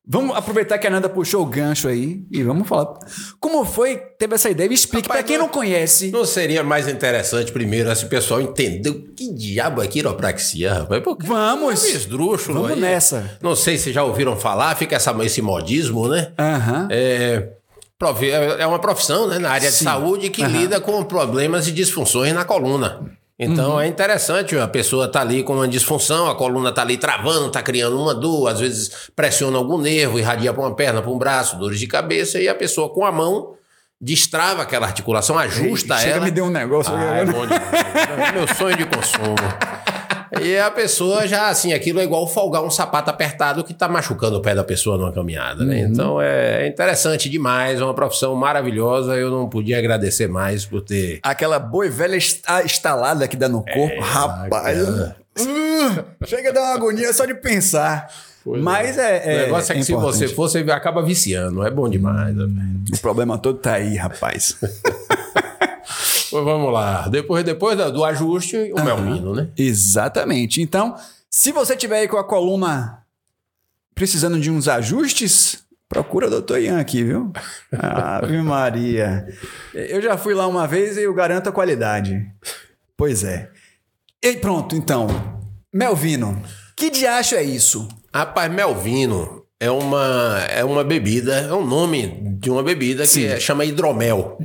Vamos 0.08 0.36
aproveitar 0.36 0.78
que 0.78 0.86
a 0.86 0.90
Ananda 0.90 1.08
puxou 1.08 1.42
o 1.42 1.46
gancho 1.46 1.88
aí 1.88 2.22
e 2.30 2.40
vamos 2.42 2.68
falar. 2.68 2.94
Como 3.40 3.64
foi, 3.64 3.96
teve 3.96 4.36
essa 4.36 4.48
ideia? 4.48 4.68
Me 4.68 4.74
explique, 4.76 5.08
para 5.08 5.20
quem 5.24 5.36
não- 5.36 5.46
não 5.46 5.52
conhece. 5.52 6.12
Não 6.12 6.24
seria 6.24 6.62
mais 6.62 6.86
interessante 6.86 7.50
primeiro 7.50 7.90
esse 7.90 8.06
pessoal 8.06 8.40
entender 8.40 8.88
o 8.90 9.02
que 9.02 9.34
diabo 9.34 9.82
é 9.82 9.86
quiropraxia, 9.88 10.74
rapaz? 10.74 11.02
Porque 11.02 11.26
Vamos. 11.26 11.84
é 11.84 11.88
esdrúxulo 11.90 12.62
Vamos 12.62 12.76
aí. 12.76 12.80
nessa. 12.80 13.36
Não 13.42 13.56
sei 13.56 13.78
se 13.78 13.92
já 13.92 14.04
ouviram 14.04 14.36
falar, 14.36 14.76
fica 14.76 14.94
essa, 14.94 15.12
esse 15.24 15.42
modismo, 15.42 16.06
né? 16.08 16.30
Aham. 16.38 16.86
É, 16.88 17.48
é 18.60 18.66
uma 18.66 18.78
profissão 18.78 19.26
né, 19.26 19.38
na 19.38 19.50
área 19.50 19.70
de 19.70 19.74
Sim. 19.76 19.84
saúde 19.84 20.30
que 20.30 20.44
lida 20.44 20.80
com 20.80 21.02
problemas 21.02 21.66
e 21.66 21.72
disfunções 21.72 22.32
na 22.32 22.44
coluna. 22.44 23.00
Então 23.38 23.72
Uhum. 23.74 23.80
é 23.80 23.86
interessante, 23.86 24.56
a 24.58 24.66
pessoa 24.66 25.08
tá 25.08 25.20
ali 25.20 25.42
com 25.42 25.54
uma 25.56 25.68
disfunção, 25.68 26.26
a 26.30 26.34
coluna 26.34 26.72
tá 26.72 26.80
ali 26.80 26.96
travando, 26.96 27.50
tá 27.50 27.62
criando 27.62 28.00
uma 28.00 28.14
dor, 28.14 28.48
às 28.48 28.60
vezes 28.60 28.90
pressiona 29.14 29.58
algum 29.58 29.76
nervo, 29.76 30.18
irradia 30.18 30.54
para 30.54 30.62
uma 30.62 30.74
perna, 30.74 31.02
para 31.02 31.10
um 31.10 31.18
braço, 31.18 31.58
dores 31.58 31.78
de 31.78 31.86
cabeça, 31.86 32.40
e 32.40 32.48
a 32.48 32.54
pessoa 32.54 32.88
com 32.88 33.04
a 33.04 33.12
mão 33.12 33.54
destrava 34.00 34.62
aquela 34.62 34.86
articulação, 34.86 35.38
ajusta 35.38 35.98
Chega, 35.98 36.16
ela. 36.16 36.24
me 36.24 36.30
deu 36.30 36.46
um 36.46 36.50
negócio. 36.50 36.94
Ah, 36.94 37.16
é 37.18 37.24
bom 37.26 37.42
demais. 37.46 37.66
É 38.28 38.32
meu 38.32 38.48
sonho 38.54 38.76
de 38.76 38.86
consumo. 38.86 39.34
E 40.40 40.58
a 40.58 40.70
pessoa 40.70 41.26
já, 41.26 41.48
assim, 41.48 41.72
aquilo 41.72 42.00
é 42.00 42.04
igual 42.04 42.26
folgar 42.26 42.62
um 42.62 42.70
sapato 42.70 43.10
apertado 43.10 43.62
que 43.64 43.72
tá 43.74 43.88
machucando 43.88 44.36
o 44.38 44.42
pé 44.42 44.54
da 44.54 44.64
pessoa 44.64 44.96
numa 44.98 45.12
caminhada, 45.12 45.64
né? 45.64 45.80
Então 45.80 46.20
é 46.20 46.66
interessante 46.66 47.28
demais, 47.28 47.80
é 47.80 47.84
uma 47.84 47.94
profissão 47.94 48.34
maravilhosa. 48.34 49.14
Eu 49.16 49.30
não 49.30 49.48
podia 49.48 49.78
agradecer 49.78 50.28
mais 50.28 50.64
por 50.64 50.80
ter. 50.80 51.20
Aquela 51.22 51.58
boa 51.58 51.86
e 51.86 51.88
velha 51.90 52.16
esta- 52.16 52.62
estalada 52.62 53.26
que 53.28 53.36
dá 53.36 53.48
no 53.48 53.64
corpo. 53.64 54.00
Rapaz. 54.00 54.50
cara. 54.50 55.16
Uh, 55.38 56.24
chega 56.26 56.48
a 56.48 56.52
dar 56.52 56.62
uma 56.62 56.74
agonia 56.74 57.12
só 57.12 57.24
de 57.26 57.34
pensar. 57.34 58.08
Pois 58.42 58.62
Mas 58.62 58.96
é, 58.96 59.22
O 59.24 59.42
negócio 59.46 59.72
é, 59.72 59.76
que 59.76 59.82
se 59.84 59.92
você 59.92 60.28
for, 60.28 60.48
você 60.48 60.58
acaba 60.70 61.02
viciando. 61.02 61.64
É 61.66 61.70
bom 61.70 61.88
demais. 61.88 62.34
né? 62.34 62.46
O 62.94 62.98
problema 62.98 63.36
todo 63.36 63.58
tá 63.58 63.72
aí, 63.74 63.96
rapaz. 63.96 64.56
Pois 66.36 66.44
vamos 66.44 66.70
lá. 66.72 67.08
Depois, 67.08 67.42
depois 67.44 67.76
do 67.92 68.04
ajuste, 68.04 68.56
o 68.72 68.84
Melvino, 68.84 69.34
né? 69.34 69.48
Exatamente. 69.56 70.60
Então, 70.60 70.94
se 71.30 71.50
você 71.50 71.74
tiver 71.74 72.00
aí 72.00 72.08
com 72.08 72.18
a 72.18 72.24
coluna 72.24 72.98
precisando 73.94 74.38
de 74.38 74.50
uns 74.50 74.68
ajustes, 74.68 75.64
procura 75.88 76.26
o 76.26 76.30
doutor 76.30 76.60
Ian 76.60 76.78
aqui, 76.78 77.02
viu? 77.02 77.32
Ave 77.72 78.36
Maria. 78.42 79.26
Eu 79.72 80.02
já 80.02 80.18
fui 80.18 80.34
lá 80.34 80.46
uma 80.46 80.66
vez 80.66 80.98
e 80.98 81.04
eu 81.04 81.14
garanto 81.14 81.48
a 81.48 81.52
qualidade. 81.52 82.26
Pois 82.96 83.24
é. 83.24 83.50
E 84.22 84.34
pronto, 84.34 84.76
então. 84.76 85.06
Melvino, 85.72 86.42
que 86.76 86.90
diacho 86.90 87.34
é 87.34 87.42
isso? 87.42 87.88
Rapaz, 88.14 88.52
Melvino 88.52 89.42
é 89.58 89.70
uma, 89.70 90.38
é 90.50 90.62
uma 90.64 90.84
bebida, 90.84 91.34
é 91.34 91.52
um 91.54 91.66
nome 91.66 92.36
de 92.38 92.50
uma 92.50 92.62
bebida 92.62 93.04
que 93.04 93.08
Sim. 93.08 93.24
é- 93.24 93.40
chama 93.40 93.64
hidromel. 93.64 94.36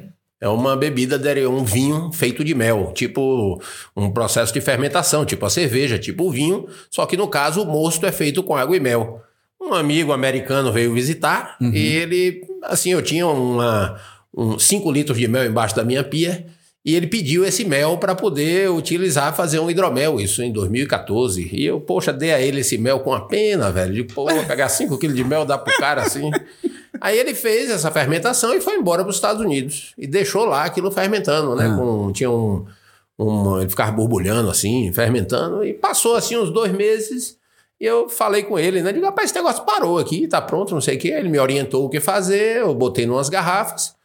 É 0.41 0.49
uma 0.49 0.75
bebida, 0.75 1.21
um 1.47 1.63
vinho 1.63 2.11
feito 2.11 2.43
de 2.43 2.55
mel, 2.55 2.91
tipo 2.95 3.61
um 3.95 4.09
processo 4.09 4.51
de 4.51 4.59
fermentação, 4.59 5.23
tipo 5.23 5.45
a 5.45 5.51
cerveja, 5.51 5.99
tipo 5.99 6.23
o 6.23 6.31
vinho, 6.31 6.67
só 6.89 7.05
que 7.05 7.15
no 7.15 7.27
caso 7.27 7.61
o 7.61 7.65
mosto 7.65 8.07
é 8.07 8.11
feito 8.11 8.41
com 8.41 8.55
água 8.55 8.75
e 8.75 8.79
mel. 8.79 9.21
Um 9.61 9.71
amigo 9.75 10.11
americano 10.11 10.71
veio 10.71 10.91
visitar 10.95 11.57
e 11.61 11.85
ele, 11.85 12.41
assim, 12.63 12.89
eu 12.89 13.03
tinha 13.03 13.27
uma, 13.27 14.01
um 14.35 14.57
5 14.57 14.91
litros 14.91 15.19
de 15.19 15.27
mel 15.27 15.45
embaixo 15.45 15.75
da 15.75 15.83
minha 15.83 16.03
pia 16.03 16.47
e 16.83 16.95
ele 16.95 17.05
pediu 17.05 17.45
esse 17.45 17.63
mel 17.63 17.99
para 17.99 18.15
poder 18.15 18.71
utilizar, 18.71 19.35
fazer 19.35 19.59
um 19.59 19.69
hidromel, 19.69 20.19
isso 20.19 20.41
em 20.41 20.51
2014. 20.51 21.47
E 21.53 21.63
eu, 21.63 21.79
poxa, 21.79 22.11
dei 22.11 22.33
a 22.33 22.41
ele 22.41 22.61
esse 22.61 22.75
mel 22.79 23.01
com 23.01 23.13
a 23.13 23.21
pena, 23.21 23.71
velho. 23.71 23.93
De, 23.93 24.03
pô, 24.03 24.25
pegar 24.47 24.67
5 24.67 24.97
quilos 24.97 25.15
de 25.15 25.23
mel, 25.23 25.45
dar 25.45 25.59
pro 25.59 25.77
cara 25.77 26.01
assim. 26.01 26.31
Aí 27.01 27.17
ele 27.17 27.33
fez 27.33 27.71
essa 27.71 27.89
fermentação 27.89 28.53
e 28.53 28.61
foi 28.61 28.75
embora 28.75 29.01
para 29.03 29.09
os 29.09 29.15
Estados 29.15 29.41
Unidos. 29.41 29.93
E 29.97 30.05
deixou 30.05 30.45
lá 30.45 30.63
aquilo 30.65 30.91
fermentando, 30.91 31.55
né? 31.55 31.75
Com, 31.75 32.11
tinha 32.11 32.29
um, 32.29 32.63
um. 33.17 33.59
Ele 33.59 33.69
ficava 33.69 33.91
borbulhando 33.91 34.51
assim, 34.51 34.93
fermentando. 34.93 35.65
E 35.65 35.73
passou 35.73 36.15
assim 36.15 36.37
uns 36.37 36.51
dois 36.51 36.71
meses. 36.71 37.37
E 37.79 37.85
eu 37.85 38.07
falei 38.07 38.43
com 38.43 38.59
ele, 38.59 38.83
né? 38.83 38.93
Digo, 38.93 39.03
rapaz, 39.03 39.31
esse 39.31 39.35
negócio 39.35 39.65
parou 39.65 39.97
aqui, 39.97 40.27
tá 40.27 40.39
pronto, 40.39 40.75
não 40.75 40.81
sei 40.81 40.97
o 40.97 40.99
quê. 40.99 41.07
Ele 41.07 41.29
me 41.29 41.39
orientou 41.39 41.83
o 41.83 41.89
que 41.89 41.99
fazer, 41.99 42.57
eu 42.57 42.75
botei 42.75 43.07
numas 43.07 43.27
garrafas. 43.29 43.95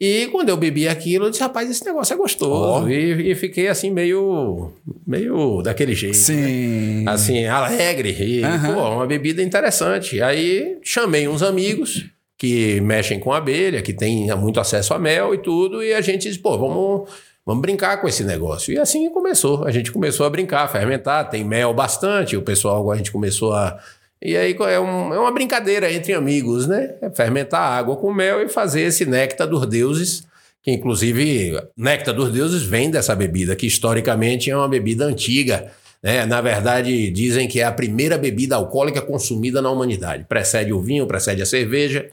E 0.00 0.28
quando 0.28 0.48
eu 0.48 0.56
bebi 0.56 0.88
aquilo, 0.88 1.26
eu 1.26 1.30
disse, 1.30 1.42
rapaz, 1.42 1.68
esse 1.68 1.84
negócio 1.84 2.14
é 2.14 2.16
gostoso. 2.16 2.88
E, 2.88 3.32
e 3.32 3.34
fiquei 3.34 3.68
assim, 3.68 3.90
meio. 3.90 4.72
meio 5.06 5.60
daquele 5.60 5.94
jeito. 5.94 6.14
né? 6.16 6.22
Sim. 6.22 7.04
Assim, 7.06 7.44
alegre. 7.44 8.16
E, 8.18 8.42
Aham. 8.44 8.74
pô, 8.74 8.80
uma 8.90 9.06
bebida 9.06 9.42
interessante. 9.42 10.22
Aí 10.22 10.78
chamei 10.82 11.28
uns 11.28 11.42
amigos 11.42 12.06
que 12.38 12.80
mexem 12.80 13.18
com 13.18 13.32
abelha, 13.32 13.82
que 13.82 13.92
têm 13.92 14.32
muito 14.36 14.60
acesso 14.60 14.94
a 14.94 14.98
mel 14.98 15.34
e 15.34 15.38
tudo, 15.38 15.82
e 15.82 15.92
a 15.92 16.00
gente 16.00 16.28
disse, 16.28 16.38
pô, 16.38 16.56
vamos, 16.56 17.10
vamos 17.44 17.60
brincar 17.60 18.00
com 18.00 18.06
esse 18.06 18.22
negócio. 18.22 18.72
E 18.72 18.78
assim 18.78 19.10
começou. 19.10 19.64
A 19.66 19.72
gente 19.72 19.90
começou 19.90 20.24
a 20.24 20.30
brincar, 20.30 20.62
a 20.62 20.68
fermentar, 20.68 21.28
tem 21.28 21.42
mel 21.44 21.74
bastante, 21.74 22.36
o 22.36 22.42
pessoal, 22.42 22.90
a 22.92 22.96
gente 22.96 23.10
começou 23.10 23.52
a. 23.52 23.76
E 24.22 24.36
aí 24.36 24.56
é, 24.60 24.78
um- 24.80 25.12
é 25.12 25.18
uma 25.18 25.32
brincadeira 25.32 25.92
entre 25.92 26.12
amigos, 26.14 26.66
né? 26.68 26.94
É 27.02 27.10
fermentar 27.10 27.60
água 27.60 27.96
com 27.96 28.12
mel 28.12 28.40
e 28.40 28.48
fazer 28.48 28.82
esse 28.82 29.04
néctar 29.04 29.48
dos 29.48 29.66
deuses, 29.66 30.22
que 30.62 30.70
inclusive 30.70 31.60
néctar 31.76 32.14
dos 32.14 32.30
deuses 32.32 32.62
vem 32.62 32.88
dessa 32.90 33.14
bebida, 33.16 33.56
que 33.56 33.66
historicamente 33.66 34.48
é 34.50 34.56
uma 34.56 34.68
bebida 34.68 35.04
antiga. 35.04 35.70
Né? 36.00 36.24
Na 36.26 36.40
verdade, 36.40 37.10
dizem 37.10 37.48
que 37.48 37.58
é 37.60 37.64
a 37.64 37.72
primeira 37.72 38.16
bebida 38.16 38.54
alcoólica 38.54 39.02
consumida 39.02 39.60
na 39.60 39.70
humanidade. 39.70 40.24
Precede 40.28 40.72
o 40.72 40.80
vinho, 40.80 41.06
precede 41.06 41.42
a 41.42 41.46
cerveja. 41.46 42.08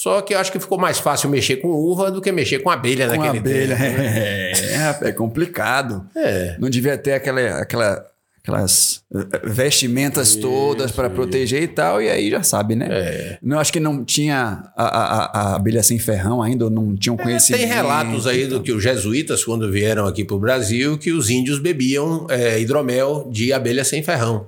Só 0.00 0.20
que 0.22 0.32
eu 0.32 0.38
acho 0.38 0.52
que 0.52 0.60
ficou 0.60 0.78
mais 0.78 1.00
fácil 1.00 1.28
mexer 1.28 1.56
com 1.56 1.66
uva 1.70 2.08
do 2.08 2.20
que 2.22 2.30
mexer 2.30 2.60
com 2.60 2.70
abelha 2.70 3.08
Com 3.08 3.16
naquele 3.16 3.38
abelha. 3.38 3.76
tempo. 3.76 3.98
né? 3.98 4.52
É, 4.70 4.76
rapaz, 4.76 5.02
é 5.10 5.12
complicado. 5.12 6.06
É. 6.14 6.54
Não 6.60 6.70
devia 6.70 6.96
ter 6.96 7.14
aquela, 7.14 7.40
aquela, 7.58 8.06
aquelas 8.40 9.02
eh, 9.12 9.40
vestimentas 9.42 10.36
todas 10.36 10.92
para 10.92 11.10
proteger 11.10 11.64
e 11.64 11.66
tal, 11.66 12.00
e 12.00 12.08
aí 12.08 12.30
já 12.30 12.44
sabe, 12.44 12.76
né? 12.76 12.86
É. 12.88 13.38
Não, 13.42 13.58
acho 13.58 13.72
que 13.72 13.80
não 13.80 14.04
tinha 14.04 14.62
a, 14.76 14.84
a, 14.84 15.40
a 15.52 15.56
abelha 15.56 15.82
sem 15.82 15.98
ferrão 15.98 16.40
ainda, 16.40 16.66
ou 16.66 16.70
não 16.70 16.94
tinham 16.96 17.16
conhecimento. 17.16 17.60
É, 17.60 17.66
Tem 17.66 17.74
relatos 17.74 18.24
aí 18.28 18.46
do 18.46 18.62
que 18.62 18.70
os 18.70 18.80
jesuítas, 18.80 19.42
quando 19.44 19.68
vieram 19.68 20.06
aqui 20.06 20.24
para 20.24 20.36
o 20.36 20.38
Brasil, 20.38 20.96
que 20.96 21.10
os 21.10 21.28
índios 21.28 21.58
bebiam 21.58 22.24
é, 22.30 22.60
hidromel 22.60 23.28
de 23.32 23.52
abelha 23.52 23.82
sem 23.84 24.00
ferrão. 24.04 24.46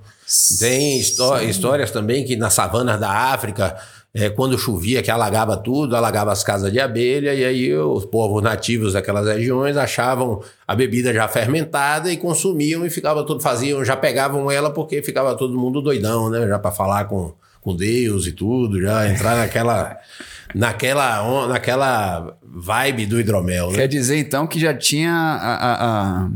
Tem 0.61 1.01
histó- 1.01 1.41
histórias 1.43 1.91
também 1.91 2.25
que 2.25 2.37
nas 2.37 2.55
savanas 2.55 3.01
da 3.01 3.11
África, 3.11 3.77
é, 4.14 4.29
quando 4.29 4.59
chovia, 4.59 5.03
que 5.03 5.11
alagava 5.11 5.57
tudo, 5.57 5.94
alagava 5.94 6.33
as 6.33 6.42
casas 6.42 6.73
de 6.73 6.81
abelha, 6.81 7.33
e 7.33 7.44
aí 7.44 7.75
os 7.77 8.05
povos 8.05 8.42
nativos 8.42 8.94
daquelas 8.94 9.27
regiões 9.27 9.77
achavam 9.77 10.42
a 10.66 10.75
bebida 10.75 11.12
já 11.14 11.29
fermentada 11.29 12.11
e 12.12 12.16
consumiam 12.16 12.85
e 12.85 12.90
ficava 12.90 13.25
tudo, 13.25 13.40
faziam, 13.40 13.85
já 13.85 13.96
pegavam 13.96 14.51
ela 14.51 14.70
porque 14.70 15.01
ficava 15.03 15.37
todo 15.37 15.57
mundo 15.59 15.81
doidão, 15.81 16.29
né? 16.29 16.46
Já 16.49 16.59
para 16.59 16.73
falar 16.73 17.05
com, 17.05 17.33
com 17.61 17.77
Deus 17.77 18.27
e 18.27 18.33
tudo, 18.33 18.81
já 18.83 19.09
entrar 19.09 19.37
naquela. 19.37 19.96
Naquela, 20.53 21.46
naquela 21.46 22.37
vibe 22.42 23.07
do 23.07 23.20
hidromel, 23.20 23.70
né? 23.70 23.77
Quer 23.77 23.87
dizer, 23.87 24.16
então, 24.18 24.49
que 24.49 24.59
já 24.59 24.75
tinha 24.75 25.12
a. 25.12 25.55
a- 25.55 26.25
a- 26.25 26.29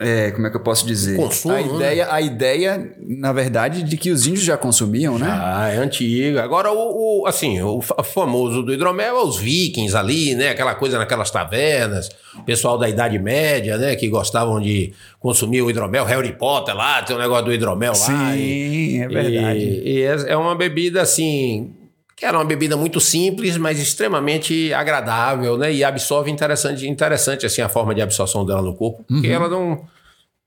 é, 0.00 0.30
como 0.30 0.46
é 0.46 0.50
que 0.50 0.56
eu 0.56 0.60
posso 0.60 0.86
dizer? 0.86 1.16
Consumo, 1.16 1.54
a 1.54 1.60
né? 1.60 1.74
ideia, 1.74 2.08
a 2.12 2.20
ideia, 2.20 2.92
na 3.00 3.32
verdade, 3.32 3.82
de 3.82 3.96
que 3.96 4.10
os 4.10 4.26
índios 4.26 4.44
já 4.44 4.56
consumiam, 4.56 5.18
né? 5.18 5.26
Ah, 5.28 5.70
é 5.72 5.76
antiga. 5.78 6.42
Agora, 6.44 6.70
o, 6.72 7.22
o- 7.22 7.26
assim, 7.26 7.60
o 7.60 7.80
fa- 7.80 8.02
famoso 8.04 8.62
do 8.62 8.72
hidromel 8.72 9.16
é 9.16 9.22
os 9.24 9.36
vikings 9.38 9.96
ali, 9.96 10.34
né? 10.36 10.50
Aquela 10.50 10.74
coisa 10.76 10.98
naquelas 10.98 11.30
tavernas. 11.30 12.08
O 12.38 12.42
pessoal 12.44 12.78
da 12.78 12.88
Idade 12.88 13.18
Média, 13.18 13.76
né? 13.76 13.96
Que 13.96 14.08
gostavam 14.08 14.60
de 14.60 14.92
consumir 15.18 15.62
o 15.62 15.68
hidromel. 15.70 16.04
Harry 16.04 16.32
Potter 16.32 16.76
lá, 16.76 17.02
tem 17.02 17.16
um 17.16 17.18
negócio 17.18 17.46
do 17.46 17.52
hidromel 17.52 17.92
lá. 17.98 18.36
e- 18.36 18.38
Sim, 18.38 19.02
é 19.02 19.08
verdade. 19.08 19.58
E, 19.58 19.90
e 19.98 20.02
é 20.02 20.16
é 20.28 20.36
uma 20.36 20.54
bebida 20.54 21.02
assim. 21.02 21.72
Que 22.18 22.24
era 22.26 22.36
uma 22.36 22.44
bebida 22.44 22.76
muito 22.76 23.00
simples, 23.00 23.56
mas 23.56 23.78
extremamente 23.78 24.72
agradável, 24.74 25.56
né? 25.56 25.72
E 25.72 25.84
absorve 25.84 26.30
interessante, 26.30 26.86
interessante 26.88 27.46
assim, 27.46 27.62
a 27.62 27.68
forma 27.68 27.94
de 27.94 28.02
absorção 28.02 28.44
dela 28.44 28.60
no 28.62 28.74
corpo, 28.74 29.04
porque 29.06 29.28
ela 29.28 29.48
não, 29.48 29.84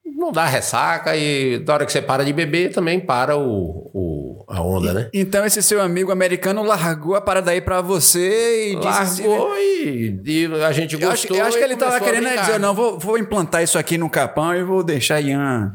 não 0.05 0.31
dá 0.33 0.45
ressaca 0.45 1.15
e 1.15 1.59
da 1.59 1.73
hora 1.75 1.85
que 1.85 1.91
você 1.91 2.01
para 2.01 2.25
de 2.25 2.33
beber 2.33 2.71
também 2.73 2.99
para 2.99 3.37
o, 3.37 3.89
o- 3.93 4.45
a 4.49 4.61
onda, 4.61 4.91
né? 4.91 5.09
Então, 5.13 5.45
esse 5.45 5.63
seu 5.63 5.81
amigo 5.81 6.11
americano 6.11 6.61
largou 6.61 7.15
a 7.15 7.21
parada 7.21 7.51
aí 7.51 7.61
pra 7.61 7.79
você 7.79 8.71
e 8.73 8.75
disse 8.75 9.21
Largou 9.25 9.55
e, 9.57 10.19
e 10.25 10.45
a 10.65 10.71
gente 10.73 11.01
Eu 11.01 11.09
acho, 11.09 11.21
gostou. 11.27 11.37
eu 11.37 11.45
acho 11.45 11.55
que 11.57 11.63
e 11.63 11.65
ele 11.65 11.77
tava 11.77 11.99
querendo 12.01 12.25
brincar. 12.25 12.45
dizer, 12.47 12.59
não, 12.59 12.73
vou, 12.73 12.99
vou 12.99 13.17
implantar 13.17 13.63
isso 13.63 13.77
aqui 13.79 13.97
no 13.97 14.09
capão 14.09 14.53
e 14.53 14.61
vou 14.61 14.83
deixar 14.83 15.21
Ian 15.21 15.73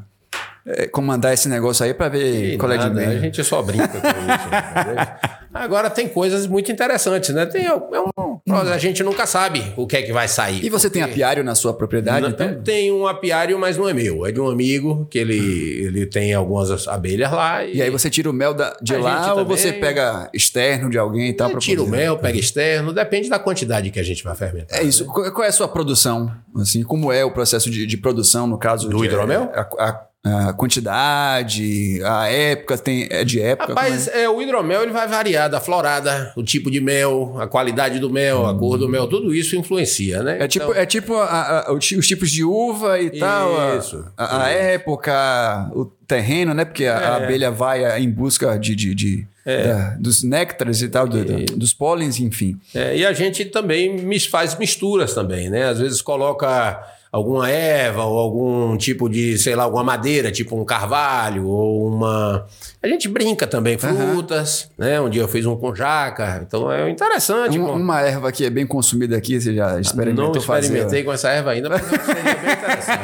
é, 0.67 0.87
comandar 0.89 1.33
esse 1.33 1.49
negócio 1.49 1.85
aí 1.85 1.95
pra 1.95 2.09
ver 2.09 2.55
E 2.55 2.59
qual 2.59 2.71
é 2.73 2.77
de 2.79 2.85
a 2.85 2.91
meio. 2.91 3.21
gente 3.21 3.43
só 3.45 3.63
brinca 3.63 3.89
com 3.89 3.99
isso. 3.99 4.81
entendeu? 4.81 5.07
Agora 5.55 5.89
tem 5.89 6.07
coisas 6.09 6.47
muito 6.47 6.71
interessantes, 6.71 7.31
né? 7.35 7.47
Tem, 7.47 7.65
é 7.65 7.73
um, 7.75 8.41
a 8.71 8.77
gente 8.77 9.03
nunca 9.03 9.25
sabe 9.27 9.73
o 9.77 9.87
que 9.87 9.97
é 9.97 10.03
que 10.03 10.13
vai 10.13 10.29
sair. 10.29 10.63
E 10.65 10.69
você 10.69 10.91
tem 10.91 11.01
porque- 11.01 11.15
apiário 11.15 11.43
na 11.43 11.55
sua 11.55 11.73
propriedade, 11.73 12.21
Não, 12.23 12.29
então? 12.29 12.61
Tem 12.63 12.93
um 12.93 13.07
apiário, 13.07 13.59
mas 13.59 13.77
não 13.79 13.89
é 13.89 13.95
meu. 13.95 14.27
É 14.27 14.33
de 14.33 14.39
um 14.41 14.49
amigo 14.51 15.07
que 15.11 15.19
ele, 15.19 15.39
ele 15.85 16.05
tem 16.05 16.35
algumas 16.35 16.87
abelhas 16.87 17.33
lá. 17.33 17.65
E 17.65 17.81
aí 17.81 17.89
você 17.89 18.11
tira 18.11 18.29
o 18.29 18.35
mel 18.35 18.53
da- 18.53 18.77
de 18.83 18.95
A 18.97 18.99
lá 18.99 19.31
ou 19.33 19.39
também- 19.45 19.57
você 19.57 19.73
pega 19.73 20.29
externo 20.35 20.91
de 20.91 20.99
alguém 20.99 21.31
e 21.31 21.33
tal? 21.33 21.49
pra 21.49 21.59
tira 21.59 21.81
o 21.81 21.85
poder- 21.87 21.97
mel, 21.97 22.19
pega 22.19 22.39
externo, 22.39 22.93
depende 22.93 23.31
da 23.31 23.39
quantidade 23.39 23.91
que 23.91 23.99
a 23.99 24.03
gente 24.05 24.23
vai 24.23 24.35
fermentar. 24.35 24.79
É 24.79 24.83
isso. 24.83 25.07
Qual 25.07 25.31
qual 25.33 25.45
é 25.45 25.49
a 25.49 25.53
sua 25.53 25.69
produção? 25.69 26.31
Assim, 26.57 26.83
como 26.83 27.11
é 27.11 27.25
o 27.25 27.31
processo 27.31 27.71
de, 27.71 27.87
de 27.87 27.97
produção, 27.97 28.47
no 28.47 28.59
caso? 28.59 28.89
Do 28.91 28.99
de- 28.99 29.05
hidromel? 29.07 29.51
A, 29.55 29.61
a- 29.85 30.06
a 30.27 30.53
quantidade, 30.53 32.01
a 32.05 32.29
época, 32.29 32.79
tem, 32.79 33.07
é 33.11 33.25
de 33.25 33.41
época? 33.41 33.69
Rapaz, 33.69 34.09
é? 34.09 34.23
é, 34.25 34.29
o 34.29 34.41
hidromel 34.43 34.83
ele 34.83 34.93
vai 34.93 35.07
variar 35.07 35.49
da 35.49 35.61
florada, 35.61 36.33
o 36.37 36.43
tipo 36.43 36.71
de 36.71 36.81
mel, 36.81 37.37
a 37.39 37.47
qualidade 37.47 37.99
do 37.99 38.11
mel, 38.11 38.47
a 38.47 38.57
cor 38.57 38.79
do 38.79 38.89
mel, 38.89 39.07
tudo 39.07 39.35
isso 39.35 39.57
influencia, 39.57 40.23
né? 40.23 40.39
É 40.41 40.49
tipo, 40.49 40.67
Então, 40.67 40.81
é 40.81 40.87
tipo 40.87 41.15
a- 41.17 41.65
a- 41.69 41.73
os 41.73 42.07
tipos 42.07 42.31
de 42.31 42.45
uva 42.45 43.01
e 43.01 43.11
tal, 43.19 43.61
a- 43.61 43.77
Isso, 43.77 44.05
a, 44.17 44.49
época, 44.51 45.71
o 45.75 45.85
terreno, 46.07 46.55
né? 46.55 46.65
Porque 46.65 46.87
a, 46.87 46.97
a 46.97 47.17
abelha 47.17 47.51
vai 47.51 48.01
em 48.01 48.11
busca 48.11 48.59
de, 48.59 48.75
de- 48.75 48.95
de- 48.95 49.27
da- 49.45 49.97
dos 49.99 50.23
néctares 50.23 50.83
e 50.83 50.89
tal, 50.89 51.07
do- 51.07 51.25
do- 51.25 51.57
dos 51.57 51.73
pólens, 51.73 52.19
enfim. 52.21 52.59
é, 52.75 52.97
e 52.97 53.07
a 53.07 53.13
gente 53.13 53.45
também 53.45 54.19
faz 54.21 54.57
misturas 54.59 55.15
também, 55.15 55.49
né? 55.51 55.65
Às 55.69 55.79
vezes 55.79 56.03
coloca 56.03 56.81
alguma 57.17 57.51
erva 57.51 58.05
ou 58.05 58.19
algum 58.19 58.77
tipo 58.77 59.09
de, 59.09 59.39
sei 59.39 59.55
lá, 59.57 59.65
alguma 59.65 59.83
madeira, 59.83 60.31
tipo 60.31 60.55
um 60.61 60.65
carvalho 60.65 61.47
ou 61.49 61.89
uma... 61.89 62.47
A 62.83 62.89
gente 62.89 63.09
brinca 63.09 63.47
também, 63.47 63.77
frutas, 63.79 64.71
né? 64.79 65.01
Um 65.01 65.09
dia 65.09 65.23
eu 65.23 65.29
fiz 65.29 65.45
um 65.47 65.57
com 65.57 65.75
jaca, 65.75 66.45
então 66.47 66.71
é 66.71 66.89
interessante. 66.91 67.59
Um- 67.59 67.73
uma 67.75 68.01
erva 68.03 68.31
que 68.31 68.45
é 68.45 68.51
bem 68.51 68.67
consumida 68.67 69.17
aqui, 69.17 69.41
você 69.41 69.55
já 69.55 69.81
experimentou 69.81 70.33
Não 70.35 70.41
fazer? 70.41 70.67
experimentei 70.67 71.03
com 71.05 71.13
essa 71.13 71.31
erva 71.31 71.51
ainda, 71.53 71.69
mas 71.69 71.83
seria 71.83 72.35
bem 72.35 72.53
interessante. 72.53 72.97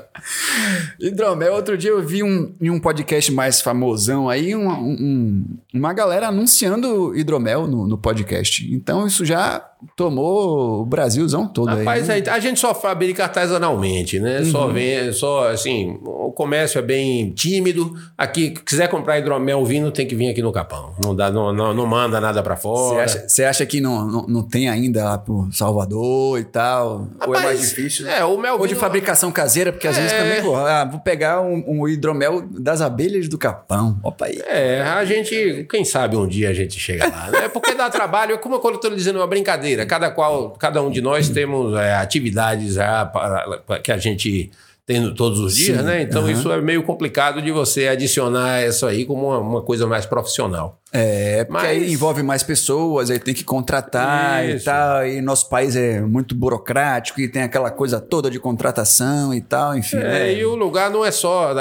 Hidromel, 1.00 1.54
outro 1.54 1.76
dia 1.78 1.90
eu 1.90 2.02
vi 2.06 2.22
um, 2.22 2.54
em 2.60 2.68
um 2.70 2.78
podcast 2.78 3.32
mais 3.32 3.60
famosão 3.60 4.28
aí, 4.28 4.54
um, 4.54 4.68
um- 4.70 5.44
uma 5.72 5.92
galera 5.92 6.28
anunciando 6.28 7.16
hidromel 7.16 7.66
no, 7.66 7.86
no 7.86 7.96
podcast. 7.98 8.70
Então 8.72 9.06
isso 9.06 9.24
já 9.24 9.64
tomou 9.96 10.80
o 10.82 10.84
Brasilzão 10.86 11.46
todo 11.46 11.68
Rapaz, 11.74 12.08
aí. 12.10 12.22
né? 12.22 12.30
a 12.30 12.38
gente 12.38 12.58
só 12.60 12.74
fabrica 12.74 13.24
artesanalmente, 13.24 14.18
né? 14.20 14.44
Só 14.44 14.68
vem, 14.68 15.12
só 15.12 15.48
assim, 15.48 15.98
o 16.04 16.32
comércio 16.32 16.78
é 16.78 16.82
bem 16.82 17.30
tímido. 17.30 17.94
Aqui, 18.16 18.50
quiser 18.50 18.88
comprar 18.88 19.18
hidromel 19.18 19.64
vindo, 19.64 19.90
tem 19.90 20.06
que 20.06 20.14
vir 20.14 20.28
aqui 20.30 20.42
no 20.42 20.52
Capão. 20.52 20.94
Não 21.02 21.14
dá, 21.14 21.30
não, 21.30 21.52
não, 21.52 21.74
não 21.74 21.86
manda 21.86 22.20
nada 22.20 22.42
pra 22.42 22.56
Você 22.56 22.62
fora. 22.62 23.04
acha, 23.04 23.28
você 23.28 23.44
acha 23.44 23.66
que 23.66 23.80
não, 23.80 24.06
não, 24.06 24.26
não 24.26 24.42
tem 24.42 24.68
ainda 24.68 25.04
lá 25.04 25.18
pro 25.18 25.48
Salvador 25.52 26.38
e 26.38 26.44
tal? 26.44 27.08
ou 27.26 27.34
é 27.34 27.40
mais 27.40 27.42
Rapaz, 27.42 27.60
difícil? 27.60 28.08
É, 28.08 28.24
o 28.24 28.36
mel 28.38 28.58
Ou 28.58 28.66
de 28.66 28.74
fabricação 28.74 29.30
caseira, 29.32 29.72
porque 29.72 29.86
às 29.88 29.96
vezes 29.96 30.12
É. 30.12 30.18
também, 30.22 30.42
pô, 30.42 30.56
ah, 30.56 30.84
vou 30.84 31.00
pegar 31.00 31.40
um, 31.40 31.62
um 31.66 31.88
hidromel 31.88 32.42
das 32.50 32.80
abelhas 32.80 33.28
do 33.28 33.38
Capão. 33.38 33.98
Opa 34.02 34.26
aí. 34.26 34.40
É, 34.46 34.82
a 34.82 35.04
gente, 35.04 35.66
quem 35.70 35.84
sabe 35.84 36.16
um 36.16 36.26
dia 36.26 36.50
a 36.50 36.52
gente 36.54 36.78
chega 36.78 37.08
lá, 37.08 37.30
né? 37.30 37.48
Porque 37.48 37.74
dá 37.74 37.88
trabalho, 37.90 38.38
como 38.38 38.56
eu 38.56 38.74
estou 38.74 38.94
dizendo, 38.94 39.18
é 39.18 39.20
uma 39.22 39.26
brincadeira. 39.26 39.69
Cada 39.86 40.10
qual, 40.10 40.50
cada 40.50 40.82
um 40.82 40.90
de 40.90 41.00
nós 41.00 41.28
temos 41.28 41.76
é, 41.76 41.94
atividades 41.94 42.74
já 42.74 43.04
para- 43.06 43.58
para- 43.66 43.78
que 43.80 43.90
a 43.92 43.98
gente 43.98 44.50
tem 44.86 45.14
todos 45.14 45.38
os 45.38 45.54
dias, 45.54 45.78
Sim, 45.78 45.84
né? 45.84 46.02
Então 46.02 46.22
aham. 46.22 46.32
isso 46.32 46.50
é 46.50 46.60
meio 46.60 46.82
complicado 46.82 47.40
de 47.40 47.52
você 47.52 47.86
adicionar 47.86 48.66
isso 48.66 48.84
aí 48.86 49.04
como 49.04 49.28
uma, 49.28 49.38
uma 49.38 49.62
coisa 49.62 49.86
mais 49.86 50.04
profissional. 50.04 50.80
É, 50.92 51.44
porque 51.44 51.62
Mas- 51.62 51.68
aí 51.70 51.92
envolve 51.92 52.24
mais 52.24 52.42
pessoas, 52.42 53.08
aí 53.08 53.20
tem 53.20 53.32
que 53.32 53.44
contratar 53.44 54.44
e 54.44 54.56
Isso. 54.56 54.64
tal. 54.64 55.06
E 55.06 55.20
nosso 55.20 55.48
país 55.48 55.76
é 55.76 56.00
muito 56.00 56.34
burocrático 56.34 57.20
e 57.20 57.28
tem 57.28 57.42
aquela 57.42 57.70
coisa 57.70 58.00
toda 58.00 58.28
de 58.28 58.40
contratação 58.40 59.32
e 59.32 59.40
tal, 59.40 59.76
enfim. 59.76 59.98
É, 59.98 60.02
né? 60.02 60.34
e 60.34 60.44
o 60.44 60.56
lugar 60.56 60.90
não 60.90 61.04
é 61.04 61.12
só 61.12 61.54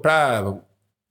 para 0.00 0.54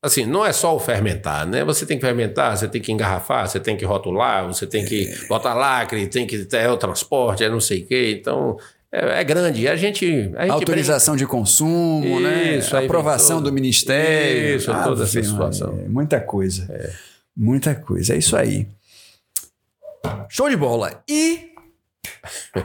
assim, 0.03 0.25
não 0.25 0.45
é 0.45 0.51
só 0.51 0.75
o 0.75 0.79
fermentar, 0.79 1.47
né? 1.47 1.63
Você 1.63 1.85
tem 1.85 1.97
que 1.97 2.05
fermentar, 2.05 2.57
você 2.57 2.67
tem 2.67 2.81
que 2.81 2.91
engarrafar, 2.91 3.47
você 3.47 3.57
tem 3.57 3.77
que 3.77 3.85
rotular, 3.85 4.45
você 4.45 4.67
tem 4.67 4.83
que 4.83 5.09
botar 5.29 5.53
lacre, 5.53 6.05
tem 6.07 6.27
que 6.27 6.39
ter 6.39 6.67
o 6.67 6.75
transporte, 6.75 7.45
é 7.45 7.49
não 7.49 7.61
sei 7.61 7.83
o 7.83 7.85
quê. 7.85 8.17
Então, 8.19 8.57
é, 8.91 9.21
é 9.21 9.23
grande. 9.23 9.65
A 9.69 9.77
gente, 9.77 10.05
a 10.35 10.41
gente 10.41 10.51
Autorização 10.51 11.15
de 11.15 11.25
consumo, 11.25 12.19
né? 12.19 12.57
Isso, 12.57 12.75
vem 12.75 12.85
Aprovação 12.85 13.41
do 13.41 13.51
ministério. 13.51 14.57
Isso, 14.57 14.71
toda 14.83 15.03
essa 15.03 15.23
situação. 15.23 15.71
Maria, 15.71 15.89
Muita 15.89 16.19
coisa. 16.19 16.67
Muita 17.35 17.73
coisa. 17.73 18.13
É 18.13 18.17
isso 18.17 18.35
aí. 18.35 18.67
Show 20.27 20.49
de 20.49 20.57
bola. 20.57 21.01
E 21.09 21.53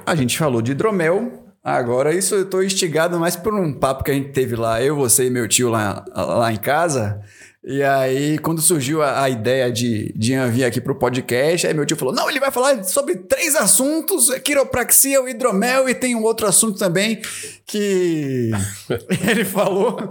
a 0.04 0.16
gente 0.16 0.36
falou 0.36 0.60
de 0.60 0.72
hidromel. 0.72 1.47
Agora, 1.76 2.14
isso 2.14 2.34
eu 2.34 2.48
tô 2.48 2.62
instigado 2.62 3.18
mais 3.20 3.36
por 3.36 3.54
um 3.54 3.72
papo 3.72 4.02
que 4.02 4.10
a 4.10 4.14
gente 4.14 4.30
teve 4.30 4.56
lá, 4.56 4.82
eu, 4.82 4.96
você 4.96 5.26
e 5.26 5.30
meu 5.30 5.46
tio 5.46 5.68
lá, 5.68 6.04
lá 6.14 6.52
em 6.52 6.56
casa. 6.56 7.20
E 7.62 7.82
aí, 7.82 8.38
quando 8.38 8.62
surgiu 8.62 9.02
a, 9.02 9.24
a 9.24 9.28
ideia 9.28 9.70
de, 9.70 10.10
de 10.16 10.32
Ian 10.32 10.48
vir 10.48 10.64
aqui 10.64 10.80
pro 10.80 10.94
podcast, 10.94 11.66
aí 11.66 11.74
meu 11.74 11.84
tio 11.84 11.96
falou: 11.96 12.14
não, 12.14 12.30
ele 12.30 12.40
vai 12.40 12.50
falar 12.50 12.82
sobre 12.84 13.16
três 13.16 13.54
assuntos: 13.54 14.30
é 14.30 14.40
quiropraxia, 14.40 15.20
o 15.22 15.28
hidromel, 15.28 15.88
e 15.88 15.94
tem 15.94 16.14
um 16.14 16.22
outro 16.22 16.46
assunto 16.46 16.78
também 16.78 17.20
que 17.66 18.50
ele 19.28 19.44
falou. 19.44 19.98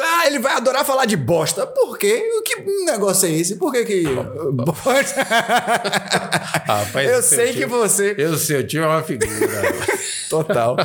Ah, 0.00 0.26
ele 0.26 0.38
vai 0.38 0.54
adorar 0.54 0.84
falar 0.84 1.04
de 1.06 1.16
bosta. 1.16 1.66
Por 1.66 1.98
quê? 1.98 2.22
Que 2.44 2.60
negócio 2.84 3.26
é 3.28 3.32
esse? 3.32 3.56
Por 3.56 3.72
que 3.72 3.84
que... 3.84 4.04
bosta? 4.52 5.22
Rapaz, 6.66 7.10
Eu 7.10 7.22
sei 7.22 7.48
tio- 7.52 7.56
que 7.62 7.66
você... 7.66 8.14
Eu 8.16 8.36
sei, 8.36 8.60
o 8.60 8.66
tio 8.66 8.82
é 8.84 8.86
uma 8.86 9.02
figura. 9.02 9.30
Total. 10.30 10.76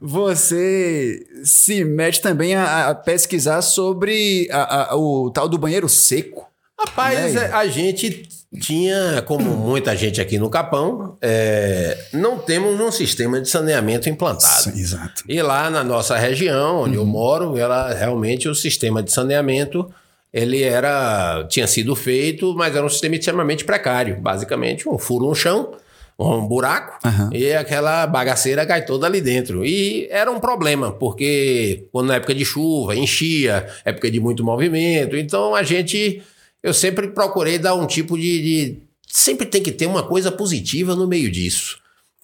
Você 0.00 1.26
se 1.44 1.84
mete 1.84 2.20
também 2.20 2.54
a, 2.54 2.90
a 2.90 2.94
pesquisar 2.94 3.62
sobre 3.62 4.48
a- 4.50 4.92
a- 4.92 4.96
o 4.96 5.30
tal 5.30 5.48
do 5.48 5.58
banheiro 5.58 5.88
seco. 5.88 6.46
Rapaz, 6.86 7.36
é, 7.36 7.52
a 7.52 7.66
gente 7.66 8.28
tinha, 8.60 9.22
como 9.22 9.50
muita 9.56 9.96
gente 9.96 10.20
aqui 10.20 10.38
no 10.38 10.50
Capão, 10.50 11.16
é, 11.22 11.96
não 12.12 12.38
temos 12.38 12.78
um 12.80 12.90
sistema 12.90 13.40
de 13.40 13.48
saneamento 13.48 14.08
implantado. 14.08 14.70
exato. 14.70 15.22
E 15.28 15.40
lá 15.40 15.70
na 15.70 15.82
nossa 15.82 16.16
região, 16.18 16.82
onde 16.82 16.96
eu 16.96 17.06
moro, 17.06 17.56
ela 17.56 17.92
realmente 17.94 18.48
o 18.48 18.54
sistema 18.54 19.02
de 19.02 19.10
saneamento 19.12 19.90
ele 20.32 20.62
era 20.62 21.44
tinha 21.48 21.66
sido 21.66 21.94
feito, 21.94 22.54
mas 22.54 22.74
era 22.74 22.84
um 22.84 22.88
sistema 22.88 23.14
extremamente 23.16 23.64
precário, 23.64 24.18
basicamente 24.20 24.88
um 24.88 24.96
furo 24.96 25.26
no 25.26 25.34
chão, 25.34 25.74
um 26.18 26.46
buraco 26.46 26.98
Aham. 27.06 27.30
e 27.32 27.52
aquela 27.52 28.06
bagaceira 28.06 28.64
cai 28.64 28.84
toda 28.84 29.06
ali 29.06 29.20
dentro. 29.20 29.64
E 29.64 30.08
era 30.10 30.30
um 30.30 30.40
problema, 30.40 30.90
porque 30.92 31.86
quando 31.92 32.08
na 32.08 32.14
época 32.16 32.34
de 32.34 32.44
chuva 32.44 32.96
enchia, 32.96 33.66
época 33.84 34.10
de 34.10 34.20
muito 34.20 34.42
movimento, 34.42 35.16
então 35.16 35.54
a 35.54 35.62
gente 35.62 36.22
eu 36.62 36.72
sempre 36.72 37.08
procurei 37.08 37.58
dar 37.58 37.74
um 37.74 37.86
tipo 37.86 38.16
de, 38.16 38.42
de 38.42 38.82
sempre 39.06 39.46
tem 39.46 39.62
que 39.62 39.72
ter 39.72 39.86
uma 39.86 40.02
coisa 40.02 40.30
positiva 40.30 40.94
no 40.94 41.06
meio 41.06 41.30
disso. 41.30 41.78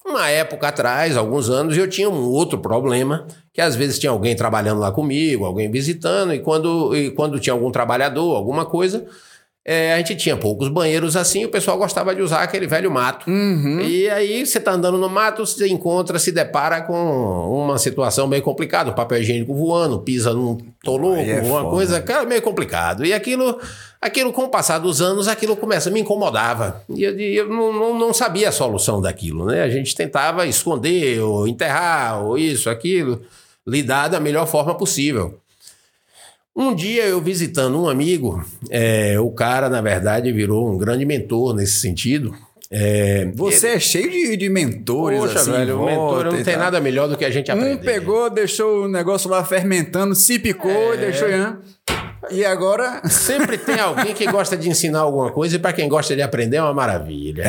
Uma 0.05 0.31
época 0.31 0.68
atrás, 0.68 1.16
alguns 1.16 1.51
anos, 1.51 1.77
eu 1.77 1.87
tinha 1.87 2.09
um 2.09 2.31
outro 2.31 2.59
problema, 2.59 3.27
que 3.53 3.61
às 3.61 3.77
vezes 3.77 3.98
tinha 3.98 4.11
alguém 4.11 4.35
trabalhando 4.35 4.81
lá 4.81 4.90
comigo, 4.90 5.44
alguém 5.44 5.70
visitando, 5.70 6.33
e 6.33 6.38
quando, 6.38 6.96
e 6.96 7.11
quando 7.11 7.38
tinha 7.38 7.53
algum 7.53 7.70
trabalhador, 7.70 8.35
alguma 8.35 8.64
coisa, 8.64 9.05
é, 9.70 9.92
a 9.92 9.98
gente 9.98 10.16
tinha 10.16 10.35
poucos 10.35 10.70
banheiros 10.70 11.14
assim, 11.14 11.44
o 11.44 11.51
pessoal 11.51 11.77
gostava 11.77 12.14
de 12.14 12.22
usar 12.22 12.42
aquele 12.42 12.66
velho 12.66 12.90
mato. 12.90 13.29
Uhum. 13.31 13.83
E 13.83 14.09
aí 14.09 14.46
você 14.46 14.59
tá 14.59 14.72
andando 14.72 14.96
no 14.96 15.11
mato, 15.11 15.44
você 15.44 15.68
encontra, 15.68 16.18
se 16.18 16.33
depara 16.33 16.81
com 16.81 16.94
uma 16.94 17.77
situação 17.77 18.27
bem 18.27 18.40
complicada, 18.40 18.92
papel 18.92 19.20
higiênico 19.20 19.55
voando, 19.55 20.01
pisa 20.01 20.33
num 20.33 20.57
toloco, 20.83 21.16
Aí 21.16 21.33
é 21.33 21.42
uma 21.42 21.61
foda. 21.61 21.68
coisa, 21.68 22.01
cara, 22.01 22.24
meio 22.24 22.40
complicado. 22.40 23.05
E 23.05 23.12
aquilo, 23.12 23.61
aquilo 24.00 24.32
com 24.32 24.42
o 24.44 24.48
passar 24.48 24.78
dos 24.78 25.00
anos, 25.00 25.28
aquilo 25.28 25.56
começa, 25.56 25.90
me 25.90 26.00
incomodava. 26.00 26.82
E 26.88 27.02
eu, 27.02 27.18
eu 27.18 27.48
não, 27.48 27.72
não, 27.72 27.98
não 27.98 28.14
sabia 28.14 28.48
a 28.48 28.52
solução 28.52 29.00
daquilo, 29.00 29.46
né? 29.46 29.62
A 29.62 29.68
gente 29.68 29.94
tentava 29.94 30.46
esconder, 30.46 31.20
ou 31.20 31.46
enterrar, 31.48 32.22
ou 32.24 32.38
isso, 32.38 32.70
aquilo, 32.70 33.20
lidar 33.66 34.08
da 34.08 34.20
melhor 34.20 34.46
forma 34.46 34.74
possível. 34.74 35.38
Um 36.54 36.74
dia 36.74 37.04
eu 37.04 37.20
visitando 37.20 37.80
um 37.80 37.88
amigo, 37.88 38.44
é, 38.68 39.18
o 39.20 39.30
cara, 39.30 39.68
na 39.68 39.80
verdade, 39.80 40.32
virou 40.32 40.68
um 40.68 40.76
grande 40.76 41.04
mentor 41.04 41.54
nesse 41.54 41.78
sentido. 41.78 42.34
É, 42.70 43.30
Você 43.34 43.68
é 43.68 43.80
cheio 43.80 44.11
de, 44.11 44.37
de 44.37 44.48
mentores, 44.48 45.20
Poxa, 45.20 45.38
assim, 45.38 45.52
velho, 45.52 45.84
mentor 45.84 46.24
não 46.24 46.42
tem 46.42 46.56
nada 46.56 46.80
melhor 46.80 47.08
do 47.08 47.16
que 47.16 47.24
a 47.24 47.30
gente 47.30 47.50
aprender. 47.50 47.74
Um 47.74 47.78
pegou, 47.78 48.28
deixou 48.28 48.84
o 48.84 48.88
negócio 48.88 49.30
lá 49.30 49.42
fermentando, 49.44 50.14
se 50.14 50.38
picou 50.38 50.92
É. 50.92 50.94
e 50.94 50.98
deixou... 50.98 51.28
E 52.31 52.44
agora... 52.44 53.00
Sempre 53.09 53.57
tem 53.59 53.78
alguém 53.78 54.12
que 54.14 54.26
gosta 54.31 54.57
de 54.57 54.68
ensinar 54.68 55.00
alguma 55.00 55.31
coisa 55.31 55.57
e 55.57 55.59
para 55.59 55.72
quem 55.72 55.88
gosta 55.88 56.14
de 56.14 56.22
aprender 56.22 56.57
é 56.59 56.62
uma 56.62 56.74
maravilha. 56.74 57.44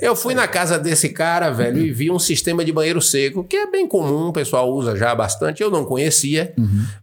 Eu 0.00 0.14
fui 0.14 0.34
na 0.34 0.46
casa 0.46 0.78
desse 0.78 1.08
cara, 1.08 1.50
velho, 1.50 1.78
e 1.78 1.90
vi 1.92 2.10
um 2.10 2.18
sistema 2.18 2.64
de 2.64 2.72
banheiro 2.72 3.00
seco, 3.00 3.42
que 3.44 3.56
é 3.56 3.70
bem 3.70 3.86
comum, 3.86 4.28
o 4.28 4.32
pessoal 4.32 4.70
usa 4.70 4.96
já 4.96 5.14
bastante. 5.14 5.62
Eu 5.62 5.70
não 5.70 5.84
conhecia, 5.84 6.54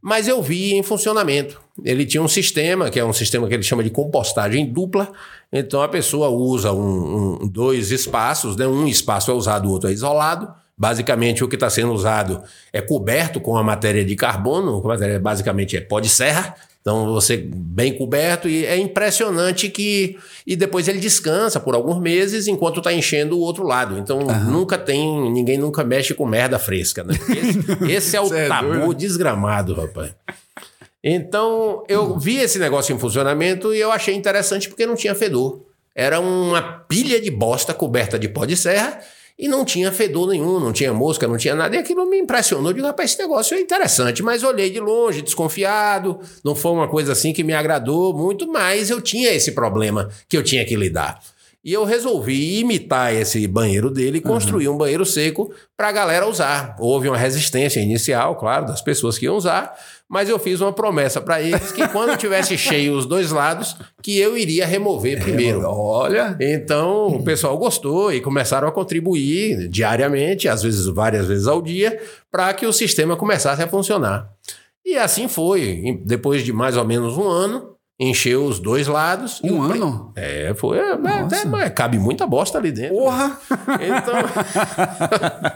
mas 0.02 0.28
eu 0.28 0.42
vi 0.42 0.74
em 0.74 0.84
funcionamento. 0.84 1.60
Ele 1.84 2.06
tinha 2.06 2.22
um 2.22 2.28
sistema, 2.28 2.90
que 2.90 3.00
é 3.00 3.06
um 3.06 3.14
sistema 3.14 3.48
que 3.48 3.54
ele 3.54 3.64
chama 3.64 3.84
de 3.84 3.90
compostagem 3.90 4.66
dupla. 4.66 5.12
Então 5.52 5.82
a 5.82 5.88
pessoa 5.88 6.30
usa 6.30 6.72
um, 6.74 7.40
um- 7.42 7.48
dois 7.48 7.92
espaços, 7.92 8.56
né? 8.56 8.68
Um 8.68 8.86
espaço 8.88 9.32
é 9.32 9.34
usado, 9.34 9.68
o 9.68 9.72
outro 9.72 9.90
é 9.90 9.94
isolado. 9.94 10.48
Basicamente, 10.78 11.44
o 11.44 11.48
que 11.48 11.56
está 11.56 11.70
sendo 11.70 11.92
usado 11.92 12.42
é 12.72 12.80
coberto 12.82 13.42
com 13.42 13.58
a 13.58 13.64
matéria 13.64 14.06
de 14.06 14.16
carbono, 14.16 14.82
a 14.84 14.88
matéria 14.88 15.20
basicamente 15.20 15.76
é 15.76 15.82
pó 15.82 16.00
de 16.00 16.08
serra. 16.08 16.56
Então, 16.82 17.14
você 17.14 17.38
bem 17.38 17.98
coberto 17.98 18.48
e 18.48 18.66
é 18.66 18.78
impressionante 18.78 19.70
que. 19.70 20.18
E 20.48 20.56
depois 20.56 20.88
ele 20.88 21.00
descansa 21.00 21.60
por 21.60 21.76
alguns 21.76 22.00
meses 22.00 22.48
enquanto 22.48 22.78
está 22.78 22.94
enchendo 22.94 23.38
o 23.38 23.42
outro 23.42 23.64
lado. 23.64 23.98
Então, 23.98 24.20
nunca 24.20 24.78
tem. 24.78 25.30
Ninguém 25.32 25.58
nunca 25.58 25.84
mexe 25.84 26.14
com 26.14 26.26
merda 26.26 26.58
fresca, 26.58 27.04
né? 27.04 27.14
Esse, 27.30 27.84
esse 27.92 28.16
é 28.16 28.22
o 28.22 28.34
é 28.34 28.48
tabu 28.48 28.94
desgramado, 28.94 29.74
rapaz. 29.74 30.16
Então, 31.04 31.84
eu 31.88 32.18
vi 32.18 32.38
esse 32.38 32.58
negócio 32.60 32.96
em 32.96 33.00
funcionamento 33.00 33.74
e 33.74 33.80
eu 33.80 33.92
achei 33.92 34.16
interessante 34.16 34.68
porque 34.68 34.86
não 34.86 34.96
tinha 34.96 35.14
fedor. 35.14 35.66
Era 35.94 36.20
uma 36.20 36.62
pilha 36.62 37.20
de 37.20 37.30
bosta 37.30 37.74
coberta 37.74 38.18
de 38.18 38.30
pó 38.30 38.46
de 38.46 38.56
serra 38.56 39.00
e 39.40 39.48
não 39.48 39.64
tinha 39.64 39.90
fedor 39.90 40.28
nenhum, 40.28 40.60
não 40.60 40.74
tinha 40.74 40.94
mosca, 40.94 41.26
não 41.26 41.38
tinha 41.38 41.56
nada. 41.56 41.74
E 41.74 41.80
aquilo 41.80 42.06
me 42.06 42.20
impressionou. 42.20 42.72
Eu 42.72 42.74
digo, 42.74 42.86
rapaz, 42.86 43.12
esse 43.12 43.22
negócio 43.22 43.56
é 43.56 43.62
interessante. 43.62 44.22
Mas 44.22 44.44
olhei 44.44 44.70
de 44.70 44.82
longe, 44.82 45.22
desconfiado. 45.22 46.20
Não 46.44 46.54
foi 46.54 46.74
uma 46.74 46.90
coisa 46.90 47.14
assim 47.14 47.32
que 47.32 47.42
me 47.42 47.54
agradou 47.54 48.14
muito, 48.14 48.46
mas 48.52 48.90
eu 48.90 49.00
tinha 49.00 49.32
esse 49.32 49.54
problema 49.54 50.10
que 50.28 50.36
eu 50.36 50.44
tinha 50.44 50.66
que 50.66 50.76
lidar. 50.76 51.22
E 51.64 51.72
eu 51.72 51.86
resolvi 51.86 52.60
imitar 52.60 53.14
esse 53.14 53.48
banheiro 53.48 53.90
dele 53.90 54.18
e 54.18 54.22
construir 54.22 54.68
um 54.68 54.78
banheiro 54.78 55.06
seco 55.06 55.54
para 55.78 55.88
a 55.88 55.92
galera 55.92 56.28
usar. 56.28 56.76
Houve 56.78 57.08
uma 57.08 57.18
resistência 57.18 57.80
inicial, 57.80 58.36
claro, 58.36 58.66
das 58.66 58.82
pessoas 58.82 59.18
que 59.18 59.26
iam 59.26 59.36
usar, 59.36 59.78
mas 60.10 60.28
eu 60.28 60.40
fiz 60.40 60.60
uma 60.60 60.74
promessa 60.74 61.22
para 61.22 61.40
eles 61.40 61.72
que 61.72 61.88
quando 61.90 62.18
tivesse 62.18 62.58
cheio 62.60 62.98
os 62.98 63.06
dois 63.06 63.32
lados, 63.32 63.76
que 64.02 64.18
eu 64.18 64.36
iria 64.36 64.66
remover 64.66 65.22
primeiro. 65.22 65.62
Olha. 65.66 66.36
Então 66.40 67.08
o 67.08 67.24
pessoal 67.24 67.56
gostou 67.58 68.12
e 68.12 68.20
começaram 68.20 68.68
a 68.68 68.72
contribuir 68.72 69.68
diariamente, 69.70 70.48
às 70.48 70.64
vezes 70.64 70.88
várias 70.88 71.28
vezes 71.28 71.48
ao 71.48 71.62
dia, 71.62 72.02
para 72.32 72.52
que 72.54 72.66
o 72.66 72.74
sistema 72.74 73.16
começasse 73.16 73.62
a 73.62 73.68
funcionar. 73.68 74.28
E 74.84 74.98
assim 74.98 75.28
foi. 75.28 76.02
Depois 76.04 76.44
de 76.44 76.52
mais 76.52 76.76
ou 76.76 76.84
menos 76.84 77.16
um 77.16 77.28
ano, 77.28 77.76
encheu 78.00 78.46
os 78.46 78.60
dois 78.60 78.88
lados. 78.88 79.42
E 79.44 79.52
Um 79.52 79.60
o 79.60 79.62
ano? 79.62 80.14
É, 80.16 80.54
foi. 80.56 80.78
é, 80.78 80.92
é, 80.92 80.98
mas 81.46 81.70
cabe 81.76 82.00
muita 82.00 82.26
bosta 82.26 82.58
ali 82.58 82.72
dentro. 82.72 82.96
Porra! 82.96 83.38
Então, 83.82 84.14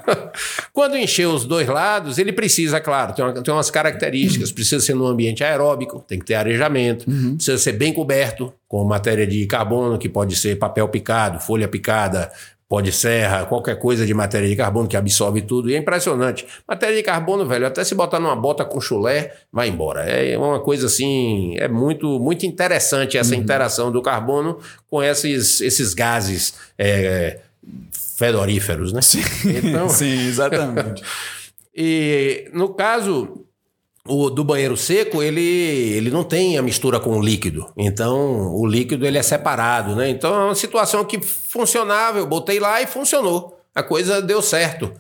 quando 0.74 0.98
encher 0.98 1.28
os 1.28 1.46
dois 1.46 1.68
lados, 1.68 2.18
ele 2.18 2.34
precisa, 2.34 2.80
claro, 2.82 3.14
tem, 3.14 3.24
uma- 3.24 3.34
tem 3.34 3.54
umas 3.54 3.70
características. 3.72 4.52
Precisa 4.52 4.84
ser 4.84 4.94
num 4.94 5.06
ambiente 5.06 5.44
aeróbico, 5.44 6.04
tem 6.08 6.20
que 6.20 6.26
ter 6.26 6.36
arejamento, 6.36 7.06
precisa 7.36 7.58
ser 7.58 7.74
bem 7.74 7.94
coberto 7.94 8.54
com 8.68 8.84
matéria 8.84 9.26
de 9.28 9.46
carbono, 9.46 9.98
que 9.98 10.10
pode 10.10 10.36
ser 10.36 10.58
papel 10.58 10.88
picado, 10.90 11.40
folha 11.40 11.68
picada, 11.68 12.32
pó 12.74 12.82
de 12.82 12.92
serra, 12.92 13.46
qualquer 13.46 13.78
coisa 13.78 14.04
de 14.04 14.16
matéria 14.16 14.50
de 14.50 14.56
carbono 14.56 14.88
que 14.88 14.98
absorve 14.98 15.44
tudo. 15.44 15.70
E 15.70 15.76
é 15.76 15.78
impressionante. 15.78 16.44
Matéria 16.68 16.96
de 16.96 17.04
carbono, 17.04 17.46
velho, 17.46 17.68
até 17.68 17.84
se 17.84 17.94
botar 17.94 18.20
numa 18.20 18.36
bota 18.36 18.66
com 18.66 18.82
chulé, 18.82 19.32
vai 19.52 19.70
embora. 19.70 20.02
É 20.02 20.36
uma 20.36 20.60
coisa 20.60 20.88
assim, 20.88 21.56
é 21.60 21.68
muito, 21.68 22.20
muito 22.20 22.48
interessante 22.48 23.16
essa 23.16 23.36
interação 23.36 23.92
do 23.92 24.02
carbono 24.02 24.58
com 24.90 25.04
esses, 25.04 25.62
esses 25.62 25.94
gases. 25.94 26.56
é, 26.76 27.42
fedoríferos, 28.18 28.92
né? 28.92 29.02
Então, 29.46 29.90
Sim, 29.94 30.28
exatamente. 30.28 31.04
e 31.76 32.50
no 32.54 32.74
caso 32.74 33.46
o 34.08 34.30
do 34.30 34.44
banheiro 34.44 34.76
seco, 34.76 35.24
ele, 35.24 35.42
ele 35.42 36.12
não 36.12 36.24
tem 36.24 36.58
a 36.58 36.62
mistura 36.62 37.00
com 37.00 37.18
o 37.18 37.22
líquido. 37.22 37.72
Então, 37.78 38.54
o 38.54 38.66
líquido 38.66 39.06
ele 39.06 39.18
é 39.18 39.24
separado, 39.24 39.96
né? 39.96 40.10
Então, 40.10 40.34
é 40.34 40.46
uma 40.46 40.56
situação 40.56 41.06
que 41.06 41.22
funcionava, 41.22 42.20
eu 42.20 42.28
botei 42.28 42.60
lá 42.60 42.82
e 42.82 42.88
funcionou. 42.88 43.60
A 43.74 43.82
coisa 43.82 44.22
deu 44.22 44.42
certo. 44.42 44.92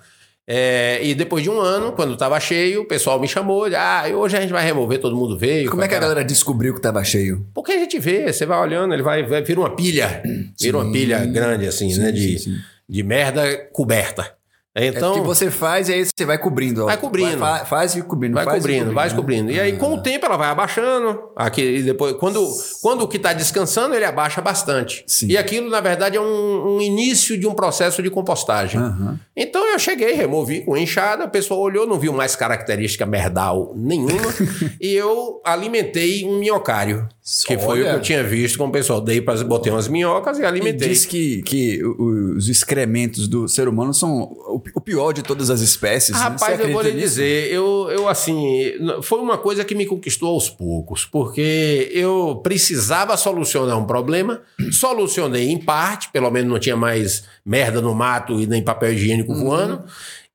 É, 0.45 0.99
e 1.01 1.15
depois 1.15 1.41
de 1.41 1.49
um 1.49 1.59
ano, 1.59 1.93
quando 1.93 2.13
estava 2.13 2.37
cheio, 2.39 2.81
o 2.81 2.85
pessoal 2.85 3.19
me 3.19 3.27
chamou, 3.27 3.65
ah, 3.65 4.03
hoje 4.13 4.35
a 4.35 4.41
gente 4.41 4.51
vai 4.51 4.63
remover, 4.63 4.99
todo 4.99 5.15
mundo 5.15 5.37
veio. 5.37 5.69
Como 5.69 5.83
é 5.83 5.87
que 5.87 5.95
a 5.95 5.99
galera 5.99 6.23
descobriu 6.23 6.73
que 6.73 6.81
tava 6.81 7.03
cheio? 7.03 7.45
porque 7.53 7.71
a 7.71 7.77
gente 7.77 7.97
vê, 7.97 8.31
você 8.31 8.45
vai 8.45 8.59
olhando, 8.59 8.93
ele 8.93 9.03
vai, 9.03 9.23
vai 9.23 9.41
vira 9.41 9.61
uma 9.61 9.73
pilha, 9.73 10.21
vira 10.59 10.77
uma 10.77 10.91
pilha 10.91 11.25
grande 11.25 11.65
assim, 11.65 11.97
né, 11.97 12.11
de, 12.11 12.39
sim, 12.39 12.51
sim. 12.51 12.57
de 12.89 13.03
merda 13.03 13.57
coberta. 13.71 14.35
É 14.75 14.87
Então, 14.87 15.13
porque 15.13 15.27
você 15.27 15.51
faz 15.51 15.87
e 15.87 15.93
aí 15.93 16.03
você 16.03 16.25
vai 16.25 16.37
cobrindo. 16.39 16.81
ó. 16.83 16.85
Vai 16.85 16.97
cobrindo. 16.97 17.37
Vai, 17.37 17.59
fa- 17.59 17.65
faz 17.65 17.95
e 17.95 18.01
cobrindo. 18.01 18.33
vai 18.33 18.43
e 18.43 18.47
cobrindo, 18.59 18.91
vai 18.91 19.09
né? 19.09 19.15
cobrindo. 19.15 19.51
E 19.51 19.59
aí, 19.59 19.73
com 19.77 19.93
o 19.93 20.01
tempo, 20.01 20.25
ela 20.25 20.35
vai 20.35 20.49
abaixando. 20.49 21.19
Aqui, 21.35 21.61
e 21.61 21.83
depois, 21.83 22.15
quando, 22.17 22.43
quando 22.81 23.01
o 23.03 23.07
que 23.07 23.17
está 23.17 23.33
descansando, 23.33 23.93
ele 23.93 24.03
abaixa 24.05 24.41
bastante. 24.41 25.03
Sim. 25.05 25.27
E 25.27 25.37
aquilo, 25.37 25.69
na 25.69 25.79
verdade, 25.79 26.17
é 26.17 26.21
um, 26.21 26.77
um 26.77 26.81
início 26.81 27.37
de 27.39 27.45
um 27.45 27.53
processo 27.53 28.01
de 28.01 28.09
compostagem. 28.09 28.81
Aham. 28.81 29.19
Então 29.35 29.63
eu 29.71 29.77
cheguei, 29.77 30.13
removi 30.13 30.61
com 30.61 30.75
enxada, 30.77 31.25
o 31.25 31.29
pessoal 31.29 31.59
olhou, 31.59 31.85
não 31.87 31.99
viu 31.99 32.13
mais 32.13 32.35
característica 32.35 33.03
merdal 33.05 33.73
nenhuma, 33.75 34.31
e 34.79 34.93
eu 34.93 35.41
alimentei 35.43 36.23
um 36.25 36.39
minhocário. 36.39 37.07
Que 37.47 37.57
foi 37.57 37.79
o 37.79 37.83
que 37.83 37.89
Olha. 37.89 37.97
eu 37.97 38.01
tinha 38.01 38.21
visto 38.23 38.57
com 38.57 38.65
o 38.65 38.71
pessoal. 38.71 38.99
Dei 38.99 39.21
para 39.21 39.41
botei 39.45 39.71
umas 39.71 39.87
minhocas 39.87 40.37
e 40.37 40.41
E 40.41 40.45
alimentei. 40.45 40.89
diz 40.89 41.05
que, 41.05 41.41
que 41.43 41.81
os 41.83 42.49
excrementos 42.49 43.27
do 43.29 43.47
ser 43.47 43.67
humano 43.69 43.93
são 43.93 44.35
o 44.75 44.81
pior 44.81 45.11
de 45.11 45.21
todas 45.23 45.49
as 45.49 45.61
espécies. 45.61 46.15
né? 46.15 46.21
Rapaz, 46.21 46.59
eu 46.59 46.71
vou 46.71 46.81
lhe 46.81 46.91
nisso? 46.91 47.07
dizer, 47.07 47.51
eu, 47.51 47.89
eu 47.91 48.07
assim, 48.07 48.71
foi 49.01 49.19
uma 49.19 49.37
coisa 49.37 49.63
que 49.63 49.75
me 49.75 49.85
conquistou 49.85 50.29
aos 50.29 50.49
poucos, 50.49 51.05
porque 51.05 51.89
eu 51.93 52.39
precisava 52.43 53.15
solucionar 53.17 53.77
um 53.77 53.85
problema, 53.85 54.41
solucionei 54.71 55.49
em 55.49 55.57
parte, 55.57 56.09
pelo 56.11 56.29
menos 56.31 56.51
não 56.51 56.59
tinha 56.59 56.77
mais 56.77 57.23
merda 57.45 57.81
no 57.81 57.93
mato 57.93 58.39
e 58.39 58.47
nem 58.47 58.61
papel 58.61 58.93
higiênico 58.93 59.33
voando, 59.33 59.83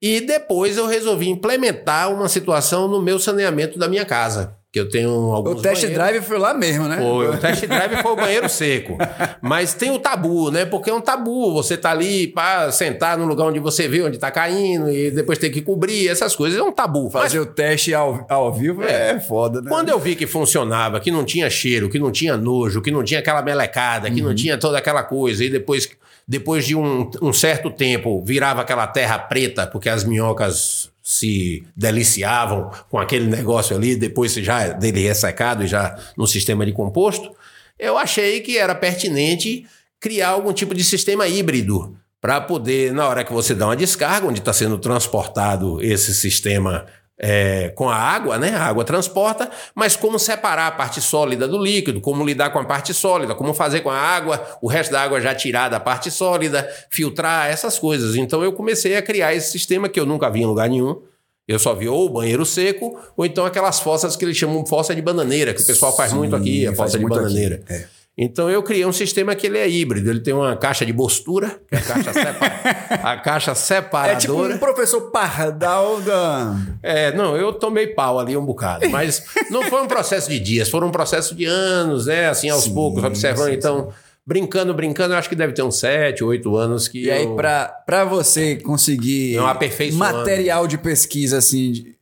e 0.00 0.20
depois 0.20 0.76
eu 0.76 0.86
resolvi 0.86 1.28
implementar 1.28 2.12
uma 2.12 2.28
situação 2.28 2.86
no 2.86 3.02
meu 3.02 3.18
saneamento 3.18 3.78
da 3.78 3.88
minha 3.88 4.04
casa, 4.04 4.57
que 4.70 4.78
eu 4.78 4.88
tenho 4.88 5.10
alguns 5.10 5.60
O 5.60 5.62
test 5.62 5.82
banheiros. 5.82 5.94
drive 5.94 6.22
foi 6.24 6.38
lá 6.38 6.52
mesmo, 6.52 6.86
né? 6.86 6.98
Foi, 6.98 7.28
o 7.28 7.38
test 7.38 7.66
drive 7.66 8.02
foi 8.02 8.12
o 8.12 8.16
banheiro 8.16 8.48
seco. 8.50 8.98
Mas 9.40 9.72
tem 9.72 9.90
o 9.90 9.98
tabu, 9.98 10.50
né? 10.50 10.66
Porque 10.66 10.90
é 10.90 10.94
um 10.94 11.00
tabu. 11.00 11.54
Você 11.54 11.76
tá 11.76 11.90
ali 11.90 12.26
para 12.26 12.70
sentar 12.70 13.16
no 13.16 13.24
lugar 13.24 13.46
onde 13.46 13.58
você 13.58 13.88
vê 13.88 14.02
onde 14.02 14.18
tá 14.18 14.30
caindo 14.30 14.90
e 14.90 15.10
depois 15.10 15.38
tem 15.38 15.50
que 15.50 15.62
cobrir, 15.62 16.08
essas 16.08 16.36
coisas. 16.36 16.58
É 16.58 16.62
um 16.62 16.70
tabu. 16.72 17.04
Mas 17.04 17.22
Fazer 17.22 17.40
o 17.40 17.46
teste 17.46 17.94
ao, 17.94 18.26
ao 18.28 18.52
vivo 18.52 18.82
é, 18.82 19.18
foda, 19.20 19.62
né? 19.62 19.70
quando 19.70 19.88
eu 19.88 19.98
vi 19.98 20.14
que 20.14 20.26
funcionava, 20.26 21.00
que 21.00 21.10
não 21.10 21.24
tinha 21.24 21.48
cheiro, 21.48 21.88
que 21.88 21.98
não 21.98 22.12
tinha 22.12 22.36
nojo, 22.36 22.82
que 22.82 22.90
não 22.90 23.02
tinha 23.02 23.20
aquela 23.20 23.40
melecada, 23.40 24.10
que 24.10 24.20
não 24.20 24.34
tinha 24.34 24.58
toda 24.58 24.76
aquela 24.76 25.02
coisa, 25.02 25.42
e 25.44 25.48
depois, 25.48 25.88
depois 26.26 26.66
de 26.66 26.76
um, 26.76 27.10
um 27.22 27.32
certo 27.32 27.70
tempo 27.70 28.22
virava 28.22 28.60
aquela 28.60 28.86
terra 28.86 29.18
preta, 29.18 29.66
porque 29.66 29.88
as 29.88 30.04
minhocas 30.04 30.90
se 31.08 31.64
deliciavam 31.74 32.70
com 32.90 32.98
aquele 32.98 33.24
negócio 33.26 33.74
ali, 33.74 33.96
depois 33.96 34.34
já 34.34 34.68
dele 34.68 35.00
ressecado 35.00 35.64
e 35.64 35.66
já 35.66 35.98
no 36.18 36.26
sistema 36.26 36.66
de 36.66 36.72
composto, 36.72 37.34
eu 37.78 37.96
achei 37.96 38.42
que 38.42 38.58
era 38.58 38.74
pertinente 38.74 39.66
criar 39.98 40.28
algum 40.28 40.52
tipo 40.52 40.74
de 40.74 40.84
sistema 40.84 41.26
híbrido 41.26 41.96
para 42.20 42.42
poder, 42.42 42.92
na 42.92 43.08
hora 43.08 43.24
que 43.24 43.32
você 43.32 43.54
dá 43.54 43.64
uma 43.68 43.74
descarga, 43.74 44.26
onde 44.26 44.40
está 44.40 44.52
sendo 44.52 44.76
transportado 44.76 45.82
esse 45.82 46.14
sistema 46.14 46.84
é, 47.18 47.70
com 47.74 47.88
a 47.88 47.96
água, 47.96 48.38
né? 48.38 48.54
A 48.54 48.66
água 48.66 48.84
transporta, 48.84 49.50
mas 49.74 49.96
como 49.96 50.18
separar 50.18 50.68
a 50.68 50.70
parte 50.70 51.00
sólida 51.00 51.48
do 51.48 51.58
líquido, 51.58 52.00
como 52.00 52.24
lidar 52.24 52.50
com 52.50 52.58
a 52.58 52.64
parte 52.64 52.94
sólida, 52.94 53.34
como 53.34 53.52
fazer 53.52 53.80
com 53.80 53.90
a 53.90 53.96
água, 53.96 54.58
o 54.62 54.68
resto 54.68 54.92
da 54.92 55.02
água 55.02 55.20
já 55.20 55.34
tirar 55.34 55.68
da 55.68 55.80
parte 55.80 56.10
sólida, 56.10 56.68
filtrar 56.88 57.50
essas 57.50 57.78
coisas. 57.78 58.14
Então 58.14 58.42
eu 58.44 58.52
comecei 58.52 58.96
a 58.96 59.02
criar 59.02 59.34
esse 59.34 59.50
sistema 59.50 59.88
que 59.88 59.98
eu 59.98 60.06
nunca 60.06 60.30
vi 60.30 60.42
em 60.42 60.46
lugar 60.46 60.68
nenhum. 60.68 61.00
Eu 61.46 61.58
só 61.58 61.74
vi 61.74 61.88
ou 61.88 62.04
o 62.04 62.10
banheiro 62.10 62.44
seco, 62.44 62.98
ou 63.16 63.24
então 63.24 63.46
aquelas 63.46 63.80
fossas 63.80 64.14
que 64.14 64.24
eles 64.24 64.36
chamam 64.36 64.62
de 64.62 64.68
fossa 64.68 64.94
de 64.94 65.00
bananeira, 65.00 65.54
que 65.54 65.62
o 65.62 65.66
pessoal 65.66 65.96
faz 65.96 66.12
muito 66.12 66.36
aqui, 66.36 66.66
a 66.66 66.74
fossa 66.74 66.98
de 66.98 67.02
muito 67.02 67.18
aqui, 67.18 67.22
bananeira. 67.24 67.62
é. 67.68 67.97
Então 68.20 68.50
eu 68.50 68.60
criei 68.64 68.84
um 68.84 68.92
sistema 68.92 69.34
que 69.36 69.46
ele 69.46 69.58
é 69.58 69.68
híbrido. 69.70 70.10
Ele 70.10 70.18
tem 70.18 70.34
uma 70.34 70.56
caixa 70.56 70.84
de 70.84 70.92
bostura, 70.92 71.60
que 71.68 71.76
é 71.76 71.78
a 71.78 71.82
caixa, 71.82 72.12
sepa- 72.12 72.46
a 73.04 73.16
caixa 73.16 73.50
É 73.52 73.54
separadora. 73.54 74.18
tipo 74.18 74.34
um 74.56 74.58
professor 74.58 75.00
pardal 75.12 76.00
da... 76.00 76.56
É, 76.82 77.14
não, 77.14 77.36
eu 77.36 77.52
tomei 77.52 77.86
pau 77.86 78.18
ali 78.18 78.36
um 78.36 78.44
bocado, 78.44 78.90
mas 78.90 79.22
não 79.50 79.62
foi 79.64 79.80
um 79.82 79.86
processo 79.86 80.28
de 80.28 80.40
dias, 80.40 80.68
foram 80.68 80.88
um 80.88 80.90
processo 80.90 81.32
de 81.34 81.44
anos, 81.44 82.06
né? 82.06 82.28
Assim, 82.28 82.48
aos 82.50 82.64
Sim, 82.64 82.74
poucos, 82.74 83.04
observando. 83.04 83.50
sim, 83.50 83.54
então, 83.54 83.90
brincando, 84.26 84.74
brincando, 84.74 85.14
eu 85.14 85.18
acho 85.18 85.28
que 85.28 85.36
deve 85.36 85.52
ter 85.52 85.62
uns 85.62 85.78
sete, 85.78 86.24
oito 86.24 86.56
anos 86.56 86.88
que. 86.88 87.04
E 87.04 87.10
aí, 87.12 87.22
eu- 87.24 87.36
pra, 87.36 87.66
pra 87.86 88.04
você 88.04 88.56
conseguir 88.56 89.36
Não, 89.36 89.44
material 89.96 90.66
de 90.66 90.76
pesquisa, 90.76 91.38
assim, 91.38 91.72
é, 91.72 91.90
é, 91.90 91.94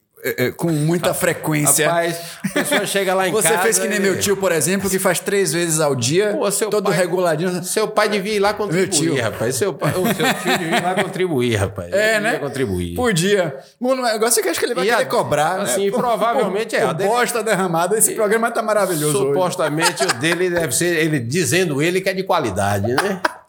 com 0.56 0.68
muita 0.70 1.12
frequência... 1.14 1.88
Rapaz, 1.88 2.16
a 2.44 2.48
pessoa 2.50 2.86
chega 2.86 3.14
lá 3.14 3.28
em 3.28 3.32
Você 3.32 3.48
casa. 3.48 3.62
fez 3.62 3.78
que 3.78 3.88
nem 3.88 3.98
e- 3.98 4.00
meu 4.00 4.18
tio, 4.18 4.36
por 4.36 4.52
exemplo, 4.52 4.88
que 4.90 4.98
faz 4.98 5.20
três 5.20 5.52
vezes 5.52 5.80
ao 5.80 5.94
dia, 5.94 6.32
Pô, 6.32 6.50
seu 6.50 6.68
todo 6.70 6.84
pai- 6.90 6.96
reguladinho. 6.96 7.62
Seu 7.64 7.88
pai 7.88 8.08
devia 8.08 8.34
ir 8.34 8.38
lá 8.38 8.48
Meu 8.50 8.56
contribuir, 8.58 8.90
tio. 8.90 9.22
rapaz. 9.22 9.54
Seu, 9.54 9.72
pai, 9.74 9.92
o 9.92 10.06
seu 10.14 10.26
tio 10.34 10.58
devia 10.58 10.78
ir 10.78 10.82
lá 10.82 10.94
contribuir, 10.94 11.54
rapaz. 11.56 11.92
É, 11.92 12.14
Ele 12.16 12.20
né? 12.20 12.38
contribuir. 12.38 12.94
Por 12.94 13.12
dia. 13.12 13.56
O 13.80 13.94
negócio 13.94 14.40
é 14.40 14.42
que 14.42 14.48
acho 14.48 14.58
que 14.60 14.66
ele 14.66 14.74
vai 14.74 14.84
E 14.86 14.90
querer 14.90 15.02
a- 15.02 15.06
cobrar, 15.06 15.60
assim, 15.60 15.86
né? 15.90 15.96
Provavelmente 15.96 16.76
por, 16.76 16.82
é. 16.82 16.86
por 16.86 16.94
Deve- 16.94 17.10
bosta 17.10 17.42
derramada. 17.42 17.96
Esse 17.98 18.12
programa 18.14 18.50
tá 18.50 18.62
maravilhoso 18.62 19.18
hoje. 19.18 19.26
Supostamente 19.28 20.04
o 20.04 20.12
dele 20.14 20.50
deve 20.50 20.74
ser 20.74 20.96
ele 20.98 21.18
dizendo 21.20 21.80
ele 21.82 22.00
que 22.00 22.08
é 22.08 22.14
de 22.14 22.22
qualidade, 22.22 22.88
né? 22.88 23.20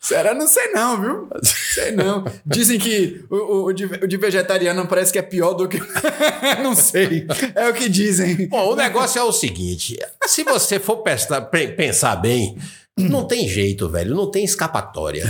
Será? 0.00 0.34
Não 0.34 0.46
sei 0.46 0.68
não, 0.72 1.00
viu? 1.00 1.28
Sei 1.42 1.90
não. 1.92 2.24
Dizem 2.44 2.78
que 2.78 3.24
o, 3.30 3.36
o- 3.36 3.64
o 3.66 3.72
de, 3.72 3.84
o 3.86 4.06
de 4.06 4.16
vegetariano 4.16 4.86
parece 4.86 5.12
que 5.12 5.18
é 5.18 5.22
pior 5.22 5.54
do 5.54 5.68
que... 5.68 5.78
não 6.62 6.74
sei. 6.74 7.26
É 7.54 7.68
o 7.68 7.74
que 7.74 7.88
dizem. 7.88 8.46
Bom, 8.48 8.72
o 8.72 8.76
negócio 8.76 9.18
é 9.18 9.22
o 9.22 9.32
seguinte: 9.32 9.96
se 10.26 10.44
você 10.44 10.78
for 10.78 10.98
prestar- 10.98 11.42
pe- 11.42 11.68
pensar 11.68 12.16
bem, 12.16 12.56
não 12.96 13.26
tem 13.26 13.48
jeito, 13.48 13.88
velho, 13.88 14.14
não 14.14 14.30
tem 14.30 14.44
escapatória. 14.44 15.24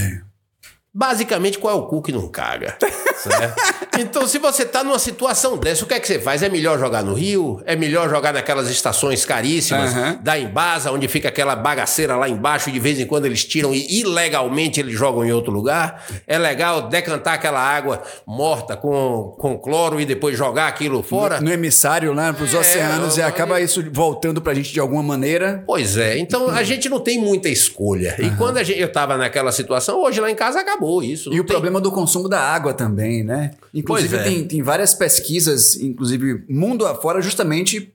Basicamente, 0.97 1.59
qual 1.59 1.77
é 1.77 1.79
o 1.79 1.83
cu 1.87 2.01
que 2.01 2.11
não 2.11 2.27
caga? 2.27 2.75
certo? 3.17 3.55
Então, 3.99 4.27
se 4.27 4.39
você 4.39 4.67
tá 4.67 4.85
numa 4.85 4.99
situação 4.99 5.57
dessa, 5.57 5.83
o 5.83 5.87
que 5.89 5.95
é 5.95 5.99
que 6.01 6.07
você 6.07 6.21
faz? 6.21 6.43
É 6.43 6.51
melhor 6.51 6.79
jogar 6.79 7.03
no 7.03 7.15
Rio? 7.15 7.63
É 7.65 7.75
melhor 7.75 8.11
jogar 8.11 8.31
naquelas 8.35 8.69
estações 8.69 9.25
caríssimas 9.25 9.91
Aham. 9.95 10.19
da 10.23 10.39
Embasa, 10.39 10.93
onde 10.93 11.09
fica 11.09 11.29
aquela 11.31 11.57
bagaceira 11.57 12.15
lá 12.15 12.29
embaixo 12.29 12.69
e 12.69 12.73
de 12.73 12.79
vez 12.79 13.01
em 13.01 13.07
quando 13.07 13.25
eles 13.25 13.43
tiram 13.47 13.75
e 13.75 14.01
ilegalmente 14.01 14.81
eles 14.81 14.93
jogam 14.93 15.25
em 15.25 15.33
outro 15.33 15.51
lugar? 15.51 16.05
É 16.27 16.37
legal 16.37 16.89
decantar 16.89 17.35
aquela 17.35 17.59
água 17.59 18.03
morta 18.27 18.77
com, 18.77 19.35
com 19.39 19.59
cloro 19.59 19.99
e 19.99 20.05
depois 20.05 20.37
jogar 20.37 20.67
aquilo 20.69 21.03
fora? 21.03 21.41
No 21.41 21.51
emissário, 21.51 22.15
né? 22.15 22.35
Para 22.35 22.45
os 22.45 22.53
É, 22.53 22.59
oceanos 22.59 23.17
e 23.17 23.23
acaba 23.23 23.59
isso 23.63 23.83
voltando 23.93 24.43
pra 24.43 24.53
gente 24.53 24.75
de 24.75 24.81
alguma 24.81 25.03
maneira. 25.03 25.65
Pois 25.67 25.97
é, 25.97 26.19
então 26.19 26.51
a 26.51 26.63
gente 26.65 26.87
não 26.91 27.01
tem 27.01 27.19
muita 27.19 27.49
escolha. 27.49 28.15
E 28.19 28.29
quando 28.37 28.59
a 28.59 28.63
gente, 28.63 28.79
eu 28.79 28.89
estava 28.89 29.17
naquela 29.17 29.53
situação, 29.53 30.03
hoje 30.03 30.21
lá 30.21 30.31
em 30.31 30.35
casa 30.35 30.61
acabou 30.61 30.86
isso. 31.03 31.33
E 31.33 31.41
o 31.41 31.45
tem- 31.45 31.55
problema 31.55 31.81
do 31.81 31.91
consumo 31.93 32.29
da 32.29 32.41
água 32.41 32.73
também, 32.75 33.23
né? 33.23 33.53
Inclusive, 33.73 34.17
é. 34.17 34.23
tem, 34.23 34.45
tem 34.47 34.63
várias 34.63 34.95
pesquisas, 34.95 35.77
inclusive 35.77 36.45
mundo 36.49 36.87
afora, 36.87 37.21
justamente 37.21 37.93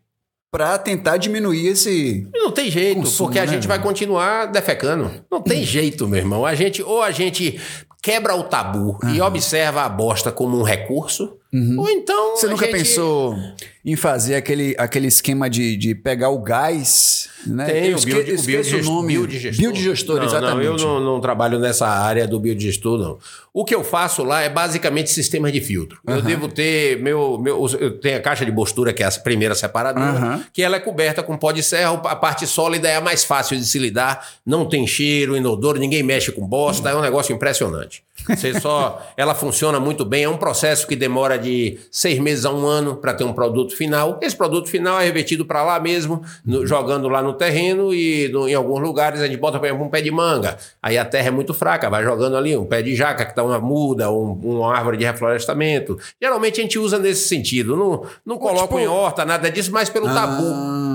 para 0.52 0.78
tentar 0.78 1.18
diminuir 1.18 1.68
esse. 1.68 2.28
Não 2.34 2.52
tem 2.52 2.70
jeito, 2.70 3.02
Consumo, 3.02 3.28
porque 3.30 3.40
a 3.40 3.46
né, 3.46 3.54
gente 3.54 3.68
vai 3.68 3.82
continuar 3.82 4.48
defecando. 4.48 5.10
Não 5.32 5.42
tem 5.42 5.64
jeito, 5.66 6.08
meu 6.08 6.20
irmão. 6.20 6.46
A 6.46 6.54
gente, 6.54 6.84
ou 6.84 7.02
a 7.02 7.12
gente 7.12 7.60
quebra 8.02 8.36
o 8.36 8.44
tabu 8.44 9.00
e 9.14 9.22
observa 9.22 9.84
a 9.84 9.90
bosta 9.90 10.32
como 10.32 10.58
um 10.60 10.64
recurso, 10.64 11.38
ou 11.78 11.90
então. 11.90 12.36
Você 12.38 12.48
nunca 12.48 12.66
gente- 12.66 12.78
pensou 12.78 13.36
em 13.84 13.96
fazer 13.96 14.36
aquele, 14.36 14.76
aquele 14.78 15.08
esquema 15.08 15.50
de, 15.50 15.76
de 15.76 15.94
pegar 15.96 16.30
o 16.30 16.40
gás? 16.40 17.30
Né? 17.46 17.66
Tem 17.66 17.86
Eu 17.88 17.96
o, 17.96 17.98
esque- 17.98 18.12
bio, 18.14 18.22
o 18.40 18.42
biodigestor. 18.44 18.80
o 18.80 18.96
nome. 18.96 19.08
biodigestor. 19.14 19.60
Biodigestor, 19.62 20.18
não, 20.18 20.26
exatamente. 20.26 20.66
Não, 20.68 20.74
eu 20.74 20.78
não, 20.78 21.00
não 21.16 21.20
trabalho 21.22 21.58
nessa 21.60 21.88
área 21.88 22.28
do 22.28 22.40
biodigestor, 22.40 23.00
não. 23.00 23.18
O 23.54 23.66
que 23.66 23.74
eu 23.76 23.84
faço 23.84 24.24
lá 24.24 24.42
é 24.42 24.50
basicamente 24.50 25.10
sistema 25.10 25.52
de 25.52 25.60
filtro. 25.60 26.00
Eu 26.08 26.22
devo 26.22 26.48
ter 26.48 27.02
meu, 27.02 27.38
meu. 27.38 27.66
Eu 27.80 28.00
tenho 28.00 28.18
a 28.18 28.22
caixa 28.22 28.46
de 28.46 28.52
postura, 28.52 28.94
que 28.94 29.04
é 29.04 29.08
a 29.08 29.12
primeira 29.12 29.54
separadora, 29.56 30.06
Aham. 30.06 30.46
que 30.54 30.62
ela 30.62 30.78
é 30.78 30.80
coberta 30.80 31.22
com 31.24 31.36
pó 31.36 31.52
de 31.52 31.62
serra. 31.64 31.92
A 32.06 32.16
parte 32.16 32.48
sólida 32.48 32.88
é 32.88 32.96
a 32.96 33.02
mais 33.02 33.24
fácil 33.26 33.58
de 33.58 33.66
se 33.66 33.78
lidar. 33.78 34.26
Não 34.46 34.66
tem 34.70 34.86
cheiro, 34.88 35.36
inodoro, 35.36 35.80
ninguém 35.80 36.02
mexe 36.04 36.32
com 36.32 36.48
bosta. 36.48 36.90
É 36.92 36.96
um 36.96 37.02
negócio 37.02 37.34
impressionante. 37.36 38.04
Você 38.28 38.60
só. 38.60 39.02
ela 39.18 39.34
funciona 39.36 39.80
muito 39.80 40.06
bem. 40.06 40.24
É 40.24 40.30
um 40.30 40.38
processo 40.38 40.88
que 40.88 40.96
demora 40.96 41.38
de 41.38 41.80
seis 41.92 42.20
meses 42.20 42.46
a 42.46 42.52
um 42.52 42.66
ano 42.66 42.96
para 42.96 43.14
ter 43.14 43.24
um 43.24 43.34
produto 43.34 43.76
final. 43.76 44.20
Esse 44.22 44.36
produto 44.36 44.70
final 44.70 45.00
é 45.00 45.04
revertido 45.06 45.46
para 45.46 45.64
lá 45.64 45.80
mesmo, 45.80 46.22
no- 46.46 46.66
jogando 46.66 47.08
lá 47.10 47.22
no 47.22 47.34
terreno 47.34 47.94
e 47.94 48.30
no- 48.30 48.48
em 48.48 48.54
alguns 48.54 48.80
lugares 48.82 49.22
a 49.22 49.28
gente 49.28 49.38
bota, 49.38 49.60
por 49.60 49.66
exemplo, 49.66 49.86
um 49.86 49.90
pé 49.90 50.02
de 50.02 50.12
manga. 50.12 50.58
Aí 50.82 50.98
a 50.98 51.06
terra 51.06 51.28
é 51.28 51.32
muito 51.32 51.54
fraca, 51.54 51.90
vai 51.90 52.04
jogando 52.04 52.38
ali 52.38 52.56
um 52.56 52.66
pé 52.66 52.82
de 52.82 52.96
jaca 52.96 53.26
que 53.26 53.32
está 53.32 53.44
uma 53.44 53.60
muda, 53.60 54.12
um- 54.12 54.40
uma 54.44 54.76
árvore 54.76 54.98
de 54.98 55.06
reflorestamento. 55.06 55.98
Geralmente 56.22 56.60
a 56.60 56.64
gente 56.64 56.78
usa 56.80 57.00
nesse 57.00 57.28
sentido. 57.28 57.76
Não, 57.76 58.06
não 58.26 58.38
coloco 58.38 58.78
em 58.80 58.88
horta, 58.88 59.26
nada 59.26 59.50
disso, 59.50 59.72
mas 59.72 59.90
pelo 59.90 60.08
tabu. 60.08 60.44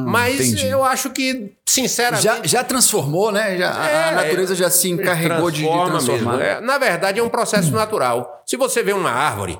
Mas 0.06 0.40
entendi. 0.40 0.66
eu 0.68 0.84
acho 0.84 1.10
que, 1.10 1.52
sinceramente. 1.68 2.22
Já, 2.22 2.40
já 2.44 2.64
transformou, 2.64 3.30
né? 3.32 3.56
Já, 3.58 3.70
a- 3.70 3.84
a 3.84 4.12
É, 4.12 4.14
natureza 4.14 4.54
já 4.54 4.70
se 4.70 4.88
encarregou 4.90 5.50
de, 5.50 5.58
de 5.58 5.62
transforma 5.64 5.90
transformar. 5.98 6.40
É, 6.42 6.60
na 6.60 6.78
verdade, 6.78 7.18
é 7.20 7.22
um 7.22 7.28
processo 7.28 7.70
natural. 7.72 8.42
Se 8.46 8.56
você 8.56 8.82
vê 8.82 8.92
uma 8.92 9.10
árvore 9.10 9.58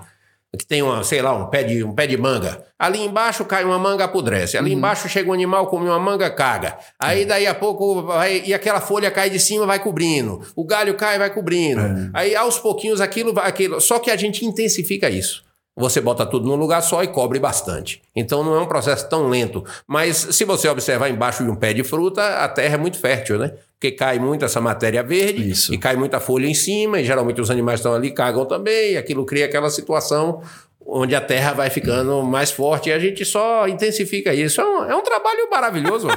que 0.59 0.65
tem 0.65 0.81
uma, 0.81 1.05
sei 1.05 1.21
lá, 1.21 1.35
um 1.35 1.51
pé 1.51 1.65
de, 1.65 1.85
um 1.85 1.93
pé 1.95 2.07
de 2.07 2.17
manga, 2.17 2.65
ali 2.79 3.05
embaixo 3.05 3.45
cai 3.45 3.63
uma 3.63 3.79
manga, 3.79 4.05
apodrece. 4.05 4.57
Ali 4.57 4.73
embaixo 4.73 5.07
chega 5.07 5.29
um 5.29 5.33
animal, 5.35 5.67
come 5.67 5.87
uma 5.87 5.99
manga, 5.99 6.31
caga. 6.31 6.79
Aí 6.99 7.23
É. 7.23 7.25
daí 7.27 7.47
a 7.47 7.55
pouco 7.55 8.01
vai, 8.05 8.43
e 8.47 8.55
aquela 8.55 8.81
folha 8.81 9.11
cai 9.11 9.29
de 9.29 9.39
cima, 9.39 9.67
vai 9.67 9.79
cobrindo. 9.81 10.41
O 10.57 10.65
galho 10.65 10.95
cai, 10.95 11.19
vai 11.19 11.29
cobrindo. 11.29 11.83
É. 11.83 12.11
Aí 12.15 12.35
aos 12.37 12.59
pouquinhos 12.59 13.03
aquilo 13.03 13.35
vai 13.35 13.47
aquilo. 13.47 13.79
Só 13.83 13.99
que 13.99 14.11
a 14.11 14.17
gente 14.17 14.47
intensifica 14.47 15.11
isso. 15.11 15.45
Você 15.77 16.01
bota 16.01 16.25
tudo 16.25 16.49
num 16.49 16.57
lugar 16.57 16.81
só 16.81 17.03
e 17.03 17.09
cobre 17.09 17.39
bastante. 17.39 18.01
Então 18.15 18.43
não 18.43 18.55
é 18.55 18.61
um 18.61 18.67
processo 18.67 19.07
tão 19.11 19.29
lento. 19.29 19.63
Mas 19.87 20.17
se 20.17 20.45
você 20.45 20.69
observar 20.69 21.11
embaixo 21.11 21.45
de 21.45 21.51
um 21.51 21.55
pé 21.55 21.75
de 21.75 21.85
fruta, 21.85 22.39
a 22.39 22.49
terra 22.49 22.77
é 22.77 22.79
muito 22.79 22.99
fértil, 22.99 23.39
né? 23.39 23.53
Porque 23.75 23.93
cai 23.93 24.19
muito 24.19 24.43
essa 24.43 24.59
matéria 24.59 25.03
verde 25.03 25.51
Isso. 25.51 25.75
e 25.75 25.77
cai 25.77 25.95
muita 25.95 26.19
folha 26.19 26.47
em 26.47 26.55
cima, 26.55 26.99
e 26.99 27.05
geralmente 27.05 27.43
os 27.43 27.51
animais 27.51 27.81
estão 27.81 27.95
ali, 27.95 28.11
cagam 28.11 28.47
também, 28.47 28.93
e 28.93 28.97
aquilo 28.97 29.27
cria 29.27 29.45
aquela 29.45 29.69
situação 29.69 30.41
onde 30.87 31.15
a 31.15 31.21
terra 31.21 31.53
vai 31.53 31.69
ficando 31.69 32.23
mais 32.23 32.51
forte 32.51 32.89
e 32.89 32.93
a 32.93 32.99
gente 32.99 33.25
só 33.25 33.69
intensifica 33.69 34.33
isso. 34.33 34.61
É 34.61 34.65
um, 34.65 34.85
é 34.85 34.97
um 34.97 35.03
trabalho 35.03 35.51
maravilhoso. 35.51 36.09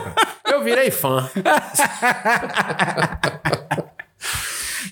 Eu 0.50 0.64
virei 0.64 0.92
fã. 0.92 1.30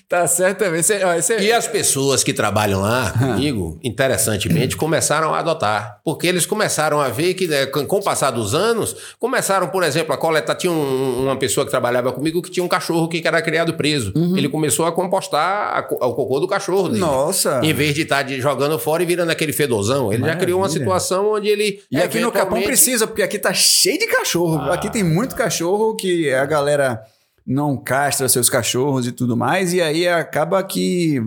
Tá 0.08 0.26
certo 0.26 0.60
também. 0.60 0.82
Cê, 0.82 1.04
ó, 1.04 1.20
cê- 1.20 1.38
E 1.40 1.52
as 1.52 1.66
pessoas 1.66 2.24
que 2.24 2.32
trabalham 2.32 2.80
lá 2.80 3.10
comigo, 3.10 3.78
interessantemente, 3.84 4.74
começaram 4.74 5.34
a 5.34 5.38
adotar. 5.40 6.00
Porque 6.02 6.26
eles 6.26 6.46
começaram 6.46 6.98
a 6.98 7.08
ver 7.08 7.34
que, 7.34 7.46
né, 7.46 7.66
com 7.66 7.80
o 7.82 8.02
passar 8.02 8.30
dos 8.30 8.54
anos, 8.54 8.96
começaram, 9.18 9.68
por 9.68 9.82
exemplo, 9.82 10.14
a 10.14 10.16
coletar. 10.16 10.54
Tinha 10.54 10.72
um- 10.72 11.24
uma 11.24 11.36
pessoa 11.36 11.64
que 11.66 11.70
trabalhava 11.70 12.10
comigo 12.10 12.40
que 12.40 12.50
tinha 12.50 12.64
um 12.64 12.68
cachorro 12.68 13.06
que 13.06 13.22
era 13.26 13.42
criado 13.42 13.74
preso. 13.74 14.12
Ele 14.34 14.48
começou 14.48 14.86
a 14.86 14.92
compostar 14.92 15.76
a 15.76 15.82
co- 15.82 15.96
o 15.96 16.14
cocô 16.14 16.40
do 16.40 16.48
cachorro 16.48 16.88
dele. 16.88 17.00
Nossa. 17.00 17.60
Em 17.62 17.74
vez 17.74 17.94
de 17.94 18.02
estar 18.02 18.26
jogando 18.40 18.78
fora 18.78 19.02
e 19.02 19.06
virando 19.06 19.30
aquele 19.30 19.52
fedozão. 19.52 20.10
Ele 20.10 20.24
já 20.24 20.36
criou 20.36 20.60
uma 20.60 20.68
Maravilha. 20.68 20.84
situação 20.86 21.32
onde 21.34 21.48
ele. 21.48 21.82
E 21.90 21.98
aqui 21.98 22.18
no 22.20 22.28
Capão 22.32 22.56
eventualmente- 22.56 22.66
precisa, 22.66 23.06
porque 23.06 23.22
aqui 23.22 23.38
tá 23.38 23.52
cheio 23.52 23.98
de 23.98 24.06
cachorro. 24.06 24.56
Ah. 24.58 24.72
Aqui 24.74 24.90
tem 24.90 25.02
muito 25.02 25.34
cachorro 25.34 25.94
que 25.96 26.32
a 26.32 26.46
galera 26.46 27.00
não 27.48 27.78
castra 27.78 28.28
seus 28.28 28.50
cachorros 28.50 29.06
e 29.06 29.12
tudo 29.12 29.34
mais, 29.34 29.72
e 29.72 29.80
aí 29.80 30.06
acaba 30.06 30.62
que 30.62 31.18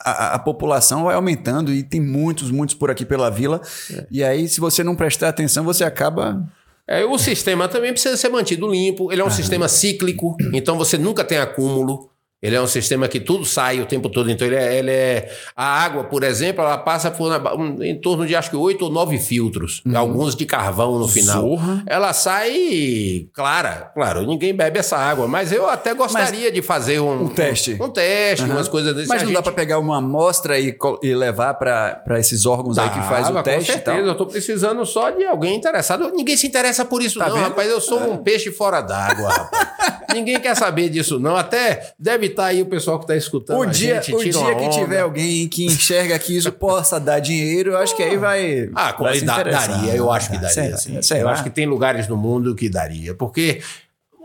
a, 0.00 0.34
a 0.34 0.38
população 0.38 1.04
vai 1.04 1.14
aumentando 1.14 1.70
e 1.70 1.82
tem 1.82 2.00
muitos, 2.00 2.50
muitos 2.50 2.74
por 2.74 2.90
aqui 2.90 3.04
pela 3.04 3.30
vila. 3.30 3.60
É. 3.92 4.06
E 4.10 4.24
aí, 4.24 4.48
se 4.48 4.58
você 4.58 4.82
não 4.82 4.96
prestar 4.96 5.28
atenção, 5.28 5.64
você 5.64 5.84
acaba. 5.84 6.42
É, 6.88 7.04
o 7.04 7.18
sistema 7.18 7.68
também 7.68 7.92
precisa 7.92 8.16
ser 8.16 8.30
mantido 8.30 8.66
limpo. 8.66 9.12
Ele 9.12 9.20
é 9.20 9.24
um 9.24 9.30
sistema 9.30 9.68
cíclico, 9.68 10.34
então 10.52 10.78
você 10.78 10.96
nunca 10.96 11.22
tem 11.22 11.36
acúmulo. 11.36 12.10
Ele 12.42 12.54
é 12.54 12.60
um 12.60 12.66
sistema 12.66 13.08
que 13.08 13.18
tudo 13.18 13.44
sai 13.46 13.80
o 13.80 13.86
tempo 13.86 14.08
todo. 14.10 14.30
Então, 14.30 14.46
ele 14.46 14.56
é. 14.56 14.76
ele 14.78 14.90
é- 14.90 15.30
a 15.56 15.64
água, 15.82 16.04
por 16.04 16.22
exemplo, 16.22 16.62
ela 16.62 16.76
passa 16.78 17.10
por 17.10 17.32
um- 17.58 17.82
em 17.82 17.98
torno 17.98 18.26
de 18.26 18.36
acho 18.36 18.50
que 18.50 18.56
oito 18.56 18.84
ou 18.84 18.90
nove 18.90 19.18
filtros, 19.18 19.82
alguns 19.94 20.36
de 20.36 20.44
carvão 20.44 20.98
no 20.98 21.08
final. 21.08 21.40
Zorra. 21.42 21.82
Ela 21.86 22.12
sai 22.12 23.26
clara, 23.32 23.90
claro, 23.94 24.26
ninguém 24.26 24.54
bebe 24.54 24.78
essa 24.78 24.96
água, 24.96 25.26
mas 25.26 25.50
eu 25.52 25.68
até 25.68 25.94
gostaria 25.94 26.50
de 26.52 26.62
fazer 26.62 27.00
um, 27.00 27.24
Um 27.24 27.28
teste. 27.28 27.76
Um, 27.80 27.88
teste, 27.88 28.44
umas 28.44 28.68
coisas 28.68 28.94
desse 28.94 29.08
Mas 29.08 29.22
não 29.22 29.30
dá 29.30 29.36
gente- 29.36 29.44
pra 29.44 29.52
pegar 29.52 29.78
uma 29.78 29.98
amostra 29.98 30.58
e, 30.58 30.76
e 31.02 31.14
levar 31.14 31.54
pra 31.54 32.02
esses 32.18 32.44
órgãos 32.46 32.78
aí 32.78 32.88
que 32.90 33.00
faz 33.02 33.28
o 33.30 33.42
teste 33.42 33.72
com 33.72 33.78
e 33.78 33.80
tal. 33.80 33.94
certeza, 33.94 34.10
eu 34.10 34.14
tô 34.16 34.26
precisando 34.26 34.84
só 34.84 35.10
de 35.10 35.24
alguém 35.24 35.54
interessado. 35.56 36.10
Ninguém 36.14 36.36
se 36.36 36.46
interessa 36.46 36.84
por 36.84 37.02
isso, 37.02 37.18
Tá 37.18 37.28
não, 37.28 37.34
vendo? 37.36 37.44
rapaz. 37.44 37.70
Eu 37.70 37.80
sou 37.80 37.98
um 38.12 38.18
peixe 38.18 38.50
fora 38.52 38.80
d'água, 38.80 39.28
rapaz. 39.30 39.66
Ninguém 40.14 40.40
quer 40.40 40.54
saber 40.56 40.88
disso, 40.88 41.18
não. 41.18 41.36
Até 41.36 41.92
deve 41.98 42.25
estar 42.26 42.46
aí 42.46 42.62
o 42.62 42.66
pessoal 42.66 42.98
que 43.00 43.06
tá 43.06 43.16
escutando. 43.16 43.60
O 43.60 43.66
dia, 43.66 44.02
gente, 44.02 44.14
o 44.14 44.18
dia 44.22 44.54
que 44.56 44.68
tiver 44.70 45.00
alguém 45.00 45.48
que 45.48 45.64
enxerga 45.66 46.18
que 46.18 46.36
isso 46.36 46.50
possa 46.52 46.98
dar 47.00 47.18
dinheiro, 47.20 47.72
eu 47.72 47.78
acho 47.78 47.96
que 47.96 48.02
aí 48.02 48.16
vai. 48.16 48.70
Ah, 48.74 48.92
com- 48.92 49.04
vai 49.04 49.18
se 49.18 49.24
da- 49.24 49.42
daria, 49.42 49.94
eu 49.94 50.10
acho 50.10 50.30
que 50.30 50.38
daria. 50.38 50.76
Sim. 50.76 51.00
Será? 51.02 51.20
Eu 51.20 51.28
acho 51.28 51.42
que 51.42 51.50
tem 51.50 51.66
lugares 51.66 52.06
no 52.08 52.16
mundo 52.16 52.54
que 52.54 52.68
daria. 52.68 53.14
Porque, 53.14 53.60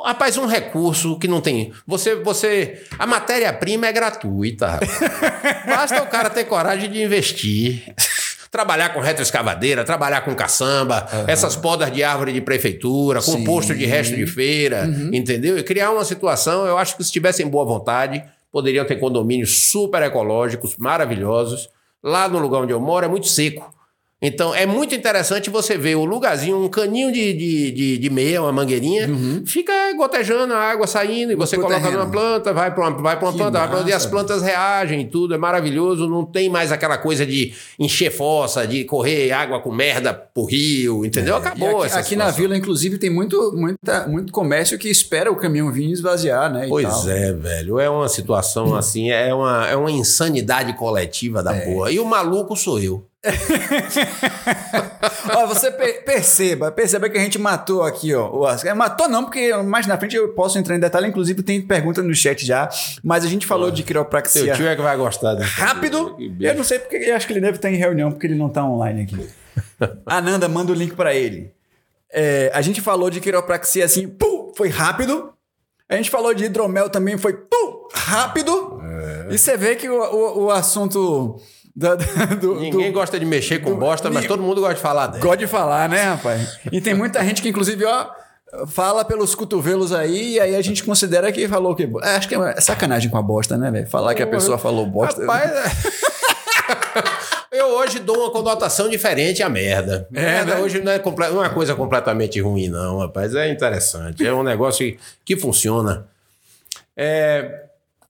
rapaz, 0.03 0.37
um 0.37 0.45
recurso 0.45 1.17
que 1.19 1.27
não 1.27 1.41
tem. 1.41 1.71
Você. 1.87 2.15
você 2.15 2.81
a 2.97 3.05
matéria-prima 3.07 3.87
é 3.87 3.91
gratuita. 3.93 4.79
Basta 5.65 6.01
o 6.01 6.07
cara 6.07 6.29
ter 6.29 6.45
coragem 6.45 6.89
de 6.89 7.01
investir. 7.03 7.93
Trabalhar 8.51 8.89
com 8.89 8.99
retroescavadeira, 8.99 9.85
trabalhar 9.85 10.21
com 10.21 10.35
caçamba, 10.35 11.07
essas 11.25 11.55
podas 11.55 11.89
de 11.91 12.03
árvore 12.03 12.33
de 12.33 12.41
prefeitura, 12.41 13.21
composto 13.21 13.73
de 13.73 13.85
resto 13.85 14.13
de 14.13 14.27
feira, 14.27 14.85
entendeu? 15.13 15.57
E 15.57 15.63
criar 15.63 15.89
uma 15.91 16.03
situação, 16.03 16.65
eu 16.65 16.77
acho 16.77 16.97
que 16.97 17.03
se 17.03 17.11
tivessem 17.11 17.47
boa 17.47 17.63
vontade, 17.63 18.21
poderiam 18.51 18.83
ter 18.85 18.97
condomínios 18.97 19.69
super 19.69 20.01
ecológicos, 20.03 20.75
maravilhosos. 20.75 21.69
Lá 22.03 22.27
no 22.27 22.39
lugar 22.39 22.63
onde 22.63 22.73
eu 22.73 22.79
moro 22.81 23.05
é 23.05 23.09
muito 23.09 23.27
seco. 23.27 23.73
Então 24.22 24.53
é 24.53 24.67
muito 24.67 24.93
interessante 24.93 25.49
você 25.49 25.76
ver 25.76 25.95
o 25.95 26.05
lugarzinho, 26.05 26.63
um 26.63 26.69
caninho 26.69 27.11
de, 27.11 27.34
de, 27.34 27.72
de, 27.72 27.97
de 27.97 28.09
meia, 28.11 28.39
uma 28.39 28.51
mangueirinha, 28.51 29.09
fica 29.45 29.74
gotejando 29.97 30.53
a 30.53 30.59
água 30.59 30.86
saindo 30.86 31.32
e 31.32 31.36
você 31.36 31.55
coloca 31.55 31.76
terreno. 31.76 31.97
numa 31.97 32.11
planta, 32.11 32.53
vai 32.53 32.72
para 32.72 32.88
uma, 32.88 33.01
vai 33.01 33.17
pra 33.17 33.26
uma 33.26 33.32
Que 33.32 33.38
planta, 33.39 33.63
outra, 33.63 33.80
e 33.80 33.93
as 33.93 34.03
massa, 34.03 34.09
plantas 34.09 34.41
reagem 34.43 35.01
e 35.01 35.05
tudo, 35.05 35.34
é 35.34 35.39
maravilhoso. 35.39 36.07
Não 36.07 36.24
tem 36.24 36.49
mais 36.49 36.72
aquela 36.72 36.99
coisa 36.99 37.26
de 37.26 37.53
encher 37.80 38.11
fossa, 38.11 38.67
de 38.67 38.84
correr 38.86 39.32
água 39.32 39.59
com 39.59 39.72
merda 39.72 40.13
pro 40.13 40.45
rio, 40.45 41.03
entendeu? 41.03 41.36
É, 41.36 41.38
E 41.38 41.41
Acabou 41.41 41.78
aqui, 41.78 41.88
essa 41.88 41.99
aqui 41.99 42.15
na 42.15 42.30
vila, 42.30 42.55
inclusive, 42.55 42.99
tem 42.99 43.09
muito, 43.09 43.51
muita, 43.55 44.07
muito 44.07 44.32
comércio 44.32 44.78
que 44.78 44.88
espera 44.88 45.32
o 45.32 45.36
caminhão 45.36 45.72
vir 45.72 45.89
esvaziar, 45.89 46.53
né? 46.53 46.67
e 46.67 46.69
Pois 46.69 47.07
é, 47.07 47.34
velho. 47.34 47.80
É 47.80 47.89
uma 47.89 48.07
situação 48.07 48.76
assim, 48.78 49.09
é 49.09 49.34
uma, 49.34 49.67
é 49.67 49.76
uma 49.76 49.89
insanidade 49.91 50.74
coletiva 50.74 51.41
da 51.41 51.53
porra. 51.55 51.91
E 51.91 51.99
o 51.99 52.05
maluco 52.05 52.55
sou 52.55 52.80
eu. 52.80 53.03
ó, 55.36 55.45
você 55.45 55.69
per- 55.69 56.03
perceba, 56.03 56.72
perceba 56.72 57.07
que 57.07 57.17
a 57.17 57.22
gente 57.22 57.38
matou 57.38 57.84
aqui, 57.84 58.13
ó. 58.15 58.28
o 58.30 58.39
Oscar. 58.41 58.76
Matou 58.76 59.07
não, 59.07 59.24
porque 59.24 59.53
mais 59.57 59.86
na 59.86 59.97
frente 59.97 60.15
eu 60.15 60.30
posso 60.30 60.57
entrar 60.57 60.76
em 60.76 60.80
detalhe, 60.80 61.07
inclusive 61.07 61.43
tem 61.43 61.61
pergunta 61.61 62.01
no 62.01 62.15
chat 62.15 62.43
já, 62.43 62.67
mas 63.03 63.24
a 63.24 63.28
gente 63.28 63.45
falou 63.45 63.69
de 63.69 63.78
Seu 63.78 63.86
quiropraxia 63.86 64.53
tio 64.53 64.67
é 64.67 64.76
que 64.76 64.82
vai 64.82 64.97
gostar. 64.97 65.36
Né? 65.36 65.45
rápido. 65.45 66.17
Eu 66.39 66.55
não 66.55 66.63
sei 66.63 66.80
porque, 66.80 66.95
eu 66.95 67.15
acho 67.15 67.28
que 67.28 67.34
ele 67.34 67.41
deve 67.41 67.57
estar 67.57 67.72
em 67.72 67.76
reunião, 67.76 68.11
porque 68.11 68.26
ele 68.26 68.36
não 68.36 68.47
está 68.47 68.65
online 68.65 69.03
aqui. 69.03 69.30
Ananda, 70.05 70.49
manda 70.49 70.72
o 70.72 70.76
link 70.76 70.95
para 70.95 71.13
ele. 71.13 71.53
É, 72.11 72.51
a 72.53 72.61
gente 72.61 72.82
falou 72.82 73.09
de 73.09 73.22
quiropraxia 73.22 73.86
assim, 73.86 74.07
pum, 74.07 74.51
foi 74.55 74.69
rápido. 74.69 75.32
A 75.88 75.95
gente 75.95 76.09
falou 76.09 76.34
de 76.34 76.45
hidromel 76.45 76.89
também, 76.89 77.17
foi 77.17 77.34
pum, 77.34 77.88
rápido. 77.93 78.82
E 79.30 79.38
você 79.38 79.55
vê 79.55 79.76
que 79.76 79.89
o, 79.89 80.01
o, 80.01 80.43
o 80.45 80.51
assunto 80.51 81.39
da- 81.76 81.95
da- 81.95 82.26
do, 82.36 82.55
Ninguém 82.59 82.91
do- 82.91 82.93
gosta 82.93 83.19
de 83.19 83.26
mexer 83.26 83.59
com 83.59 83.76
bosta, 83.76 84.09
mas 84.09 84.26
todo 84.26 84.41
mundo 84.43 84.59
gosta 84.61 84.76
de 84.76 84.82
falar 84.82 85.07
dela. 85.07 85.24
Gosta 85.24 85.38
de 85.38 85.47
falar, 85.47 85.88
né, 85.89 86.01
rapaz? 86.03 86.59
E 86.72 86.82
tem 86.82 86.93
muita 86.93 87.24
gente 87.24 87.41
que, 87.41 87.49
inclusive, 87.49 87.86
ó, 87.86 88.07
fala 88.67 89.05
pelos 89.05 89.34
cotovelos 89.34 89.93
aí, 89.93 90.34
e 90.34 90.39
aí 90.39 90.55
a 90.55 90.61
gente 90.61 90.84
considera 90.84 91.32
que 91.32 91.47
falou 91.47 91.74
que. 91.76 91.84
é, 92.03 92.15
Acho 92.15 92.28
que 92.28 92.36
é 92.36 92.59
sacanagem 92.59 93.09
com 93.09 93.17
a 93.17 93.22
bosta, 93.22 93.57
né, 93.57 93.72
velho? 93.72 93.88
Falar 93.88 94.13
que 94.13 94.22
a 94.22 94.28
pessoa 94.28 94.57
falou 94.57 94.86
bosta. 94.86 95.22
Rapaz, 95.22 95.51
eu 97.51 97.67
hoje 97.78 97.99
dou 97.99 98.17
uma 98.19 98.32
conotação 98.32 98.89
diferente 98.89 99.41
à 99.43 99.49
merda. 99.49 100.07
merda 100.11 100.55
né? 100.55 100.61
hoje 100.61 100.82
não 100.82 100.91
é, 100.91 100.99
não 101.01 101.26
é 101.26 101.30
uma 101.47 101.49
coisa 101.49 101.76
completamente 101.76 102.39
ruim, 102.41 102.67
não, 102.69 102.99
rapaz. 102.99 103.34
É 103.36 103.49
interessante. 103.49 104.26
É 104.26 104.34
um 104.34 104.43
negócio 104.43 104.86
que, 104.86 104.99
que 105.24 105.38
funciona. 105.38 106.05
É, 106.95 107.65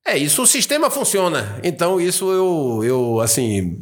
é 0.05 0.17
isso, 0.17 0.41
o 0.43 0.47
sistema 0.47 0.89
funciona. 0.89 1.59
Então, 1.63 1.99
isso 1.99 2.31
eu, 2.31 2.81
eu 2.83 3.19
assim. 3.21 3.77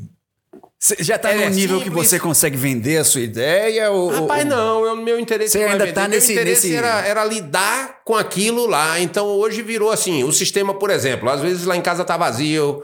Você 0.81 0.95
já 0.99 1.17
tá 1.17 1.31
É 1.31 1.35
num 1.49 1.53
nível 1.53 1.77
que 1.79 1.85
simples. 1.85 2.07
você 2.07 2.17
consegue 2.19 2.55
vender 2.55 2.97
a 2.97 3.03
sua 3.03 3.19
ideia? 3.19 3.91
Ou, 3.91 4.09
Rapaz, 4.11 4.43
ou- 4.45 4.49
não, 4.49 4.85
eu, 4.85 4.95
meu 4.95 5.19
interesse 5.19 5.51
Você 5.51 5.59
é 5.59 5.65
ainda 5.65 5.79
vender. 5.79 5.91
tá 5.93 6.01
meu 6.01 6.11
nesse- 6.11 6.31
interesse 6.31 6.67
nesse- 6.69 6.77
Era, 6.77 7.05
era 7.05 7.25
lidar 7.25 8.01
com 8.05 8.15
aquilo 8.15 8.65
lá. 8.65 8.97
Então 9.01 9.27
hoje 9.27 9.61
virou 9.61 9.91
assim: 9.91 10.23
o 10.23 10.31
sistema, 10.31 10.73
por 10.73 10.89
exemplo, 10.89 11.29
às 11.29 11.41
vezes 11.41 11.65
lá 11.65 11.75
em 11.75 11.81
casa 11.81 12.05
tá 12.05 12.15
vazio. 12.15 12.81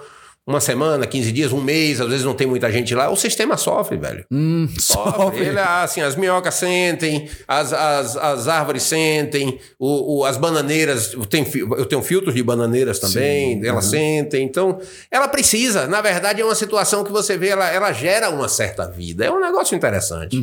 Uma 0.47 0.59
semana, 0.61 1.07
15 1.07 1.31
dias, 1.31 1.51
um 1.51 1.59
mês, 1.59 1.99
às 1.99 2.07
vezes 2.07 2.23
não 2.23 2.35
tem 2.35 2.45
muita 2.45 2.71
gente 2.71 2.93
lá, 2.93 3.09
o 3.09 3.15
sistema 3.15 3.57
sofre, 3.57 3.97
velho. 3.97 4.23
Hum, 4.31 4.67
Sofre. 4.77 5.11
sofre. 5.23 5.45
Ele, 5.47 5.59
assim, 5.59 6.01
as 6.01 6.15
minhocas 6.15 6.53
sentem, 6.53 7.27
as, 7.47 7.73
as, 7.73 8.15
as 8.15 8.47
árvores 8.47 8.83
sentem, 8.83 9.59
o, 9.79 10.19
o- 10.19 10.23
as 10.25 10.37
bananeiras, 10.37 11.13
eu 11.13 11.25
tenho, 11.25 11.47
eu 11.77 11.85
tenho 11.87 12.01
filtros 12.03 12.35
de 12.35 12.43
bananeiras 12.43 12.99
também, 12.99 13.59
elas 13.65 13.85
sentem. 13.85 14.43
Então, 14.45 14.79
ela 15.09 15.27
precisa. 15.27 15.87
Na 15.87 15.99
verdade, 15.99 16.41
é 16.41 16.45
uma 16.45 16.53
situação 16.53 17.03
que 17.03 17.11
você 17.11 17.35
vê, 17.39 17.47
ela, 17.47 17.67
ela 17.71 17.91
gera 17.91 18.29
uma 18.29 18.47
certa 18.47 18.87
vida. 18.87 19.25
É 19.25 19.31
um 19.31 19.39
negócio 19.41 19.75
interessante. 19.75 20.37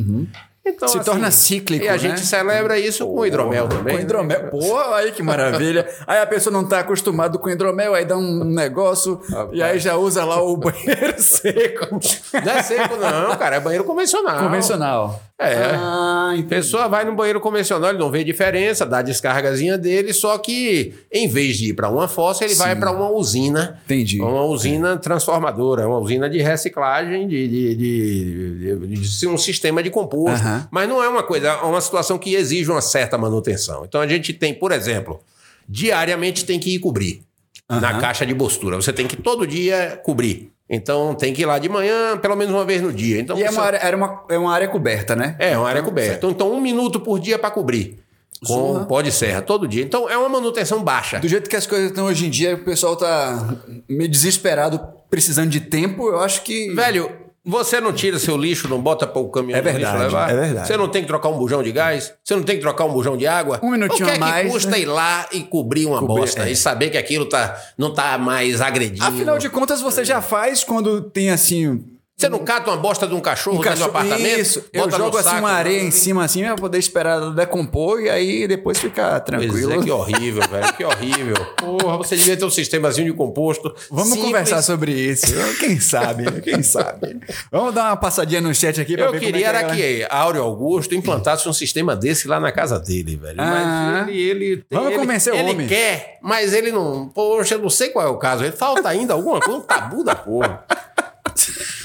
Então, 0.65 0.87
Se 0.87 0.97
assim, 0.97 1.11
torna 1.11 1.29
cíclico, 1.29 1.83
E 1.83 1.89
a 1.89 1.93
né? 1.93 1.97
gente 1.97 2.21
celebra 2.25 2.79
isso 2.79 3.05
com 3.05 3.25
hidromel 3.25 3.67
também. 3.67 3.97
Com 3.97 4.01
hidromel. 4.01 4.47
Pô, 4.49 4.79
aí 4.93 5.11
que 5.11 5.21
maravilha. 5.21 5.85
Aí 6.07 6.19
a 6.19 6.25
pessoa 6.25 6.53
não 6.53 6.63
tá 6.65 6.79
acostumada 6.79 7.37
com 7.37 7.49
hidromel, 7.49 7.93
aí 7.93 8.05
dá 8.05 8.15
um 8.15 8.45
negócio 8.45 9.19
e 9.51 9.61
aí 9.61 9.77
já 9.77 9.97
usa 9.97 10.23
lá 10.23 10.41
o 10.41 10.55
banheiro 10.55 11.15
seco. 11.21 11.99
Não 12.45 12.53
é 12.53 12.63
seco, 12.63 12.95
não, 12.95 13.35
cara. 13.35 13.57
É 13.57 13.59
banheiro 13.59 13.83
convencional. 13.83 14.39
Convencional. 14.39 15.21
É. 15.37 15.55
Ah, 15.75 16.29
entendi. 16.33 16.47
pessoa 16.47 16.87
vai 16.87 17.03
no 17.03 17.13
banheiro 17.13 17.41
convencional, 17.41 17.89
ele 17.89 17.99
não 17.99 18.09
vê 18.09 18.23
diferença, 18.23 18.85
dá 18.85 18.99
a 18.99 19.01
descargazinha 19.01 19.77
dele, 19.77 20.13
só 20.13 20.37
que 20.37 20.93
em 21.11 21.27
vez 21.27 21.57
de 21.57 21.71
ir 21.71 21.73
para 21.73 21.89
uma 21.89 22.07
fossa, 22.07 22.45
ele 22.45 22.55
vai 22.55 22.73
para 22.77 22.91
uma 22.91 23.09
usina. 23.09 23.81
Entendi. 23.83 24.21
Uma 24.21 24.43
usina 24.45 24.95
transformadora, 24.95 25.85
uma 25.85 25.97
usina 25.97 26.29
de 26.29 26.39
reciclagem, 26.41 27.27
de, 27.27 27.47
de, 27.49 27.75
de- 27.75 28.87
de- 28.87 29.27
um 29.27 29.37
sistema 29.37 29.83
de 29.83 29.89
composto. 29.89 30.39
Aham. 30.45 30.52
Mas 30.71 30.87
não 30.89 31.03
é 31.03 31.07
uma 31.07 31.23
coisa, 31.23 31.47
é 31.47 31.55
uma 31.63 31.81
situação 31.81 32.17
que 32.17 32.35
exige 32.35 32.69
uma 32.69 32.81
certa 32.81 33.17
manutenção. 33.17 33.85
Então 33.85 34.01
a 34.01 34.07
gente 34.07 34.33
tem, 34.33 34.53
por 34.53 34.71
exemplo, 34.71 35.19
diariamente 35.67 36.45
tem 36.45 36.59
que 36.59 36.75
ir 36.75 36.79
cobrir 36.79 37.23
na 37.69 37.99
caixa 37.99 38.25
de 38.25 38.35
postura. 38.35 38.75
Você 38.75 38.93
tem 38.93 39.07
que 39.07 39.15
todo 39.15 39.47
dia 39.47 39.99
cobrir. 40.03 40.51
Então 40.69 41.13
tem 41.13 41.33
que 41.33 41.41
ir 41.41 41.45
lá 41.45 41.59
de 41.59 41.69
manhã, 41.69 42.17
pelo 42.17 42.35
menos 42.35 42.53
uma 42.53 42.65
vez 42.65 42.81
no 42.81 42.91
dia. 42.91 43.19
Então, 43.19 43.37
E 43.37 43.43
é 43.43 43.49
uma 43.49 43.61
área, 43.63 43.77
era 43.77 43.95
uma, 43.95 44.23
é 44.29 44.37
uma 44.37 44.53
área 44.53 44.67
coberta, 44.67 45.15
né? 45.15 45.35
é, 45.39 45.57
uma 45.57 45.67
área 45.67 45.83
coberta. 45.83 46.15
Então, 46.15 46.31
então, 46.31 46.51
um 46.51 46.61
minuto 46.61 46.99
por 46.99 47.19
dia 47.19 47.37
para 47.37 47.51
cobrir. 47.51 47.99
Com 48.45 48.73
Zorra. 48.73 48.85
pó 48.85 49.01
de 49.01 49.11
serra, 49.11 49.41
todo 49.41 49.65
dia. 49.67 49.83
Então, 49.83 50.09
é 50.09 50.17
uma 50.17 50.27
manutenção 50.27 50.83
baixa. 50.83 51.19
Do 51.19 51.27
jeito 51.29 51.49
que 51.49 51.55
as 51.55 51.65
coisas 51.65 51.89
estão 51.89 52.05
hoje 52.05 52.25
em 52.25 52.29
dia, 52.29 52.55
o 52.55 52.63
pessoal 52.65 52.95
tá 52.97 53.55
meio 53.87 54.09
desesperado, 54.09 54.81
precisando 55.09 55.49
de 55.49 55.61
tempo, 55.61 56.09
eu 56.09 56.19
acho 56.19 56.41
que. 56.43 56.73
Velho, 56.73 57.09
você 57.45 57.81
não 57.81 57.91
tira 57.91 58.17
seu 58.19 58.37
lixo, 58.37 58.67
não 58.69 58.79
bota 58.81 59.05
para 59.05 59.21
o 59.21 59.29
caminhão 59.29 59.59
É 59.59 59.61
do 59.61 59.67
lixo 59.69 59.79
verdade, 59.81 60.03
levar? 60.03 60.29
é 60.31 60.35
verdade. 60.35 60.67
Você 60.67 60.77
não 60.77 60.87
tem 60.87 61.01
que 61.01 61.07
trocar 61.07 61.29
um 61.29 61.37
bujão 61.37 61.61
de 61.61 61.71
gás? 61.71 62.13
Você 62.23 62.35
não 62.35 62.43
tem 62.43 62.55
que 62.55 62.61
trocar 62.61 62.85
um 62.85 62.93
bujão 62.93 63.17
de 63.17 63.27
água? 63.27 63.59
Um 63.61 63.71
minutinho 63.71 64.07
o 64.07 64.11
que 64.11 64.17
a 64.17 64.19
mais, 64.19 64.35
é 64.45 64.47
que 64.47 64.53
custa 64.53 64.69
né? 64.71 64.79
ir 64.79 64.85
lá 64.85 65.27
e 65.31 65.41
cobrir 65.41 65.85
uma 65.85 65.99
Cobrir, 65.99 66.21
bosta? 66.21 66.43
é. 66.47 66.51
E 66.51 66.55
saber 66.55 66.89
que 66.89 66.97
aquilo 66.97 67.25
tá, 67.25 67.61
não 67.77 67.93
tá 67.93 68.17
mais 68.17 68.61
agredindo? 68.61 69.03
Afinal 69.05 69.37
de 69.37 69.49
contas, 69.49 69.81
você 69.81 70.05
já 70.05 70.21
faz 70.21 70.63
quando 70.63 71.01
tem 71.01 71.29
assim. 71.31 71.83
Você 72.15 72.29
não 72.29 72.39
cata 72.39 72.69
uma 72.69 72.77
bosta 72.77 73.07
de 73.07 73.13
um 73.15 73.19
cachorro, 73.19 73.57
Um 73.57 73.61
dentro 73.61 73.79
do 73.79 73.85
apartamento? 73.85 74.39
isso. 74.39 74.63
Eu 74.71 74.89
jogo 74.89 75.17
assim 75.17 75.29
saco, 75.29 75.39
uma 75.39 75.49
areia 75.51 75.81
em 75.81 75.89
cima 75.91 76.23
assim 76.23 76.43
pra 76.43 76.55
poder 76.55 76.77
esperar 76.77 77.17
ela 77.17 77.31
decompor 77.31 77.99
e 78.01 78.09
aí 78.09 78.47
depois 78.47 78.77
ficar 78.77 79.19
Pois 79.19 79.39
tranquilo. 79.41 79.73
é, 79.73 79.83
que 79.83 79.91
horrível, 79.91 80.43
velho. 80.47 80.73
Que 80.73 80.85
horrível. 80.85 81.35
Porra, 81.57 81.97
você 81.97 82.15
devia 82.15 82.37
ter 82.37 82.45
um 82.45 82.51
sistemazinho 82.51 83.11
de 83.11 83.17
composto. 83.17 83.73
Vamos 83.89 84.09
simples. 84.09 84.25
conversar 84.27 84.61
sobre 84.61 84.91
isso. 84.93 85.25
Quem 85.59 85.79
sabe? 85.79 86.39
Quem 86.41 86.61
sabe? 86.63 87.19
Vamos 87.51 87.73
dar 87.73 87.85
uma 87.89 87.97
passadinha 87.97 88.39
no 88.41 88.53
chat 88.53 88.79
aqui 88.79 88.95
pra 88.95 89.05
Eu 89.07 89.11
ver 89.11 89.19
queria 89.19 89.47
como 89.47 89.57
é 89.57 89.59
era 89.63 89.75
que 89.75 89.75
que 89.75 90.07
Áureo 90.09 90.43
Augusto 90.43 90.93
implantasse 90.95 91.49
um 91.49 91.53
sistema 91.53 91.95
desse 91.95 92.27
lá 92.27 92.39
na 92.39 92.51
casa 92.51 92.79
dele, 92.79 93.15
velho. 93.17 93.41
Ah. 93.41 94.05
mas 94.05 94.07
ele, 94.15 94.21
ele 94.21 94.57
tem- 94.57 94.77
Vamos 94.77 94.91
ele, 94.93 94.99
convencer 94.99 95.33
o 95.33 95.35
ele 95.35 95.49
homem. 95.51 95.67
quer, 95.67 96.19
mas 96.21 96.53
ele 96.53 96.71
não. 96.71 97.09
Poxa, 97.09 97.55
eu 97.55 97.59
não 97.59 97.69
sei 97.71 97.89
qual 97.89 98.05
é 98.05 98.09
o 98.09 98.17
caso. 98.17 98.43
Ele 98.45 98.55
falta 98.55 98.87
ainda 98.87 99.13
alguma 99.15 99.39
coisa, 99.41 99.59
um 99.59 99.61
tabu 99.63 100.03
da 100.03 100.13
porra. 100.15 100.63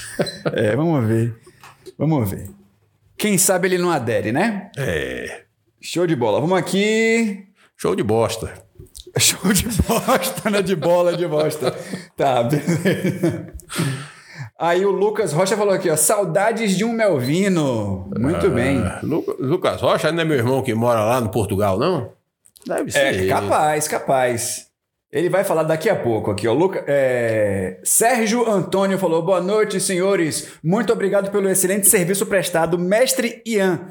É, 0.53 0.75
vamos 0.75 1.05
ver. 1.07 1.35
Vamos 1.97 2.29
ver. 2.29 2.49
Quem 3.17 3.37
sabe 3.37 3.67
ele 3.67 3.77
não 3.77 3.91
adere, 3.91 4.31
né? 4.31 4.69
É. 4.77 5.43
Show 5.81 6.05
de 6.07 6.15
bola. 6.15 6.39
Vamos 6.39 6.57
aqui. 6.57 7.45
Show 7.77 7.95
de 7.95 8.03
bosta. 8.03 8.51
Show 9.17 9.51
de 9.53 9.65
bosta, 9.67 10.49
né? 10.49 10.61
De 10.61 10.75
bola, 10.75 11.15
de 11.17 11.27
bosta. 11.27 11.71
Tá, 12.15 12.43
beleza. 12.43 13.53
Aí 14.57 14.85
o 14.85 14.91
Lucas 14.91 15.31
Rocha 15.33 15.55
falou 15.57 15.73
aqui, 15.73 15.89
ó. 15.89 15.95
Saudades 15.95 16.77
de 16.77 16.83
um 16.83 16.91
Melvino. 16.91 18.09
Muito 18.17 18.49
bem. 18.49 18.81
Lu- 19.03 19.25
Lucas 19.39 19.81
Rocha 19.81 20.11
não 20.11 20.21
é 20.21 20.25
meu 20.25 20.37
irmão 20.37 20.61
que 20.61 20.73
mora 20.73 21.01
lá 21.03 21.21
no 21.21 21.29
Portugal, 21.29 21.79
não? 21.79 22.11
Deve 22.67 22.91
ser. 22.91 23.23
É, 23.23 23.27
capaz, 23.27 23.87
capaz. 23.87 24.68
Ele 25.11 25.27
vai 25.29 25.43
falar 25.43 25.63
daqui 25.63 25.89
a 25.89 25.95
pouco 25.95 26.29
aqui, 26.29 26.47
ó. 26.47 26.53
Luca, 26.53 26.83
é, 26.87 27.79
Sérgio 27.83 28.47
Antônio 28.49 28.97
falou: 28.99 29.23
boa 29.23 29.41
noite, 29.41 29.79
senhores. 29.79 30.47
Muito 30.63 30.93
obrigado 30.93 31.31
pelo 31.31 31.49
excelente 31.49 31.87
serviço 31.87 32.25
prestado, 32.27 32.77
mestre 32.77 33.41
Ian. 33.45 33.81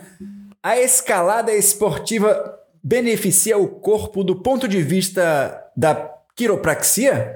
A 0.62 0.79
escalada 0.79 1.53
esportiva 1.53 2.55
beneficia 2.83 3.59
o 3.59 3.66
corpo 3.66 4.23
do 4.23 4.37
ponto 4.37 4.69
de 4.69 4.81
vista 4.83 5.61
da 5.77 6.09
quiropraxia? 6.37 7.35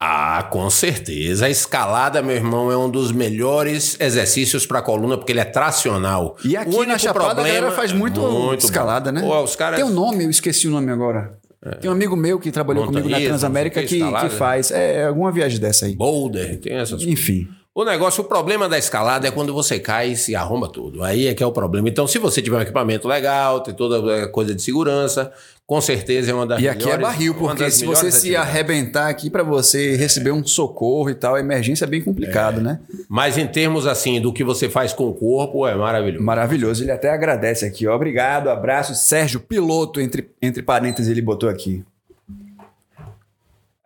Ah, 0.00 0.48
com 0.50 0.70
certeza. 0.70 1.46
A 1.46 1.50
escalada, 1.50 2.22
meu 2.22 2.34
irmão, 2.36 2.70
é 2.70 2.76
um 2.76 2.88
dos 2.88 3.10
melhores 3.10 3.98
exercícios 4.00 4.64
para 4.64 4.78
a 4.78 4.82
coluna, 4.82 5.18
porque 5.18 5.32
ele 5.32 5.40
é 5.40 5.44
tracional. 5.44 6.36
E 6.44 6.56
aqui 6.56 6.74
O 6.74 6.84
na 6.84 6.96
Chapada 6.96 7.18
a 7.18 7.34
problema- 7.34 7.48
galera 7.48 7.72
faz 7.72 7.92
muito, 7.92 8.20
Muito 8.20 8.64
escalada, 8.64 9.10
bom. 9.12 9.20
né? 9.20 9.26
Pô, 9.26 9.42
os 9.42 9.56
caras... 9.56 9.76
Tem 9.76 9.84
um 9.84 9.90
nome, 9.92 10.22
eu 10.24 10.30
esqueci 10.30 10.68
o 10.68 10.70
nome 10.70 10.92
agora. 10.92 11.37
Tem 11.80 11.90
um 11.90 11.94
amigo 11.94 12.16
meu 12.16 12.38
que 12.38 12.52
trabalhou 12.52 12.86
comigo 12.86 13.08
na 13.08 13.18
Transamérica 13.18 13.82
que, 13.82 13.98
que, 13.98 14.20
que 14.20 14.28
faz. 14.30 14.70
É, 14.70 15.04
alguma 15.06 15.32
viagem 15.32 15.58
dessa 15.58 15.86
aí. 15.86 15.94
Boulder, 15.96 16.60
tem 16.60 16.74
essas 16.74 16.90
coisas. 16.90 17.08
Enfim. 17.08 17.48
O 17.78 17.84
negócio, 17.84 18.24
o 18.24 18.26
problema 18.26 18.68
da 18.68 18.76
escalada 18.76 19.28
é 19.28 19.30
quando 19.30 19.54
você 19.54 19.78
cai 19.78 20.08
e 20.08 20.16
se 20.16 20.34
arromba 20.34 20.68
tudo. 20.68 21.04
Aí 21.04 21.28
é 21.28 21.32
que 21.32 21.44
é 21.44 21.46
o 21.46 21.52
problema. 21.52 21.88
Então, 21.88 22.08
se 22.08 22.18
você 22.18 22.42
tiver 22.42 22.56
um 22.56 22.60
equipamento 22.60 23.06
legal, 23.06 23.60
tem 23.60 23.72
toda 23.72 24.24
a 24.24 24.28
coisa 24.28 24.52
de 24.52 24.60
segurança, 24.60 25.30
com 25.64 25.80
certeza 25.80 26.32
é 26.32 26.34
uma 26.34 26.44
das 26.44 26.58
E 26.58 26.62
melhores... 26.62 26.82
aqui 26.82 26.92
é 26.92 26.98
barril, 26.98 27.34
porque 27.36 27.70
se 27.70 27.86
você 27.86 28.10
se 28.10 28.34
arrebentar 28.34 29.06
aqui 29.08 29.30
para 29.30 29.44
você 29.44 29.94
receber 29.94 30.32
um 30.32 30.44
socorro 30.44 31.08
e 31.08 31.14
tal, 31.14 31.36
a 31.36 31.38
emergência 31.38 31.84
é 31.84 31.86
bem 31.86 32.02
complicado, 32.02 32.60
né? 32.60 32.80
Mas 33.08 33.38
em 33.38 33.46
termos 33.46 33.86
assim, 33.86 34.20
do 34.20 34.32
que 34.32 34.42
você 34.42 34.68
faz 34.68 34.92
com 34.92 35.08
o 35.08 35.14
corpo, 35.14 35.64
é 35.64 35.76
maravilhoso. 35.76 36.24
Maravilhoso. 36.24 36.82
Ele 36.82 36.90
até 36.90 37.10
agradece 37.10 37.64
aqui, 37.64 37.86
ó. 37.86 37.94
Obrigado, 37.94 38.50
abraço. 38.50 38.92
Sérgio 38.96 39.38
Piloto, 39.38 40.00
entre, 40.00 40.28
entre 40.42 40.64
parênteses, 40.64 41.08
ele 41.08 41.22
botou 41.22 41.48
aqui. 41.48 41.84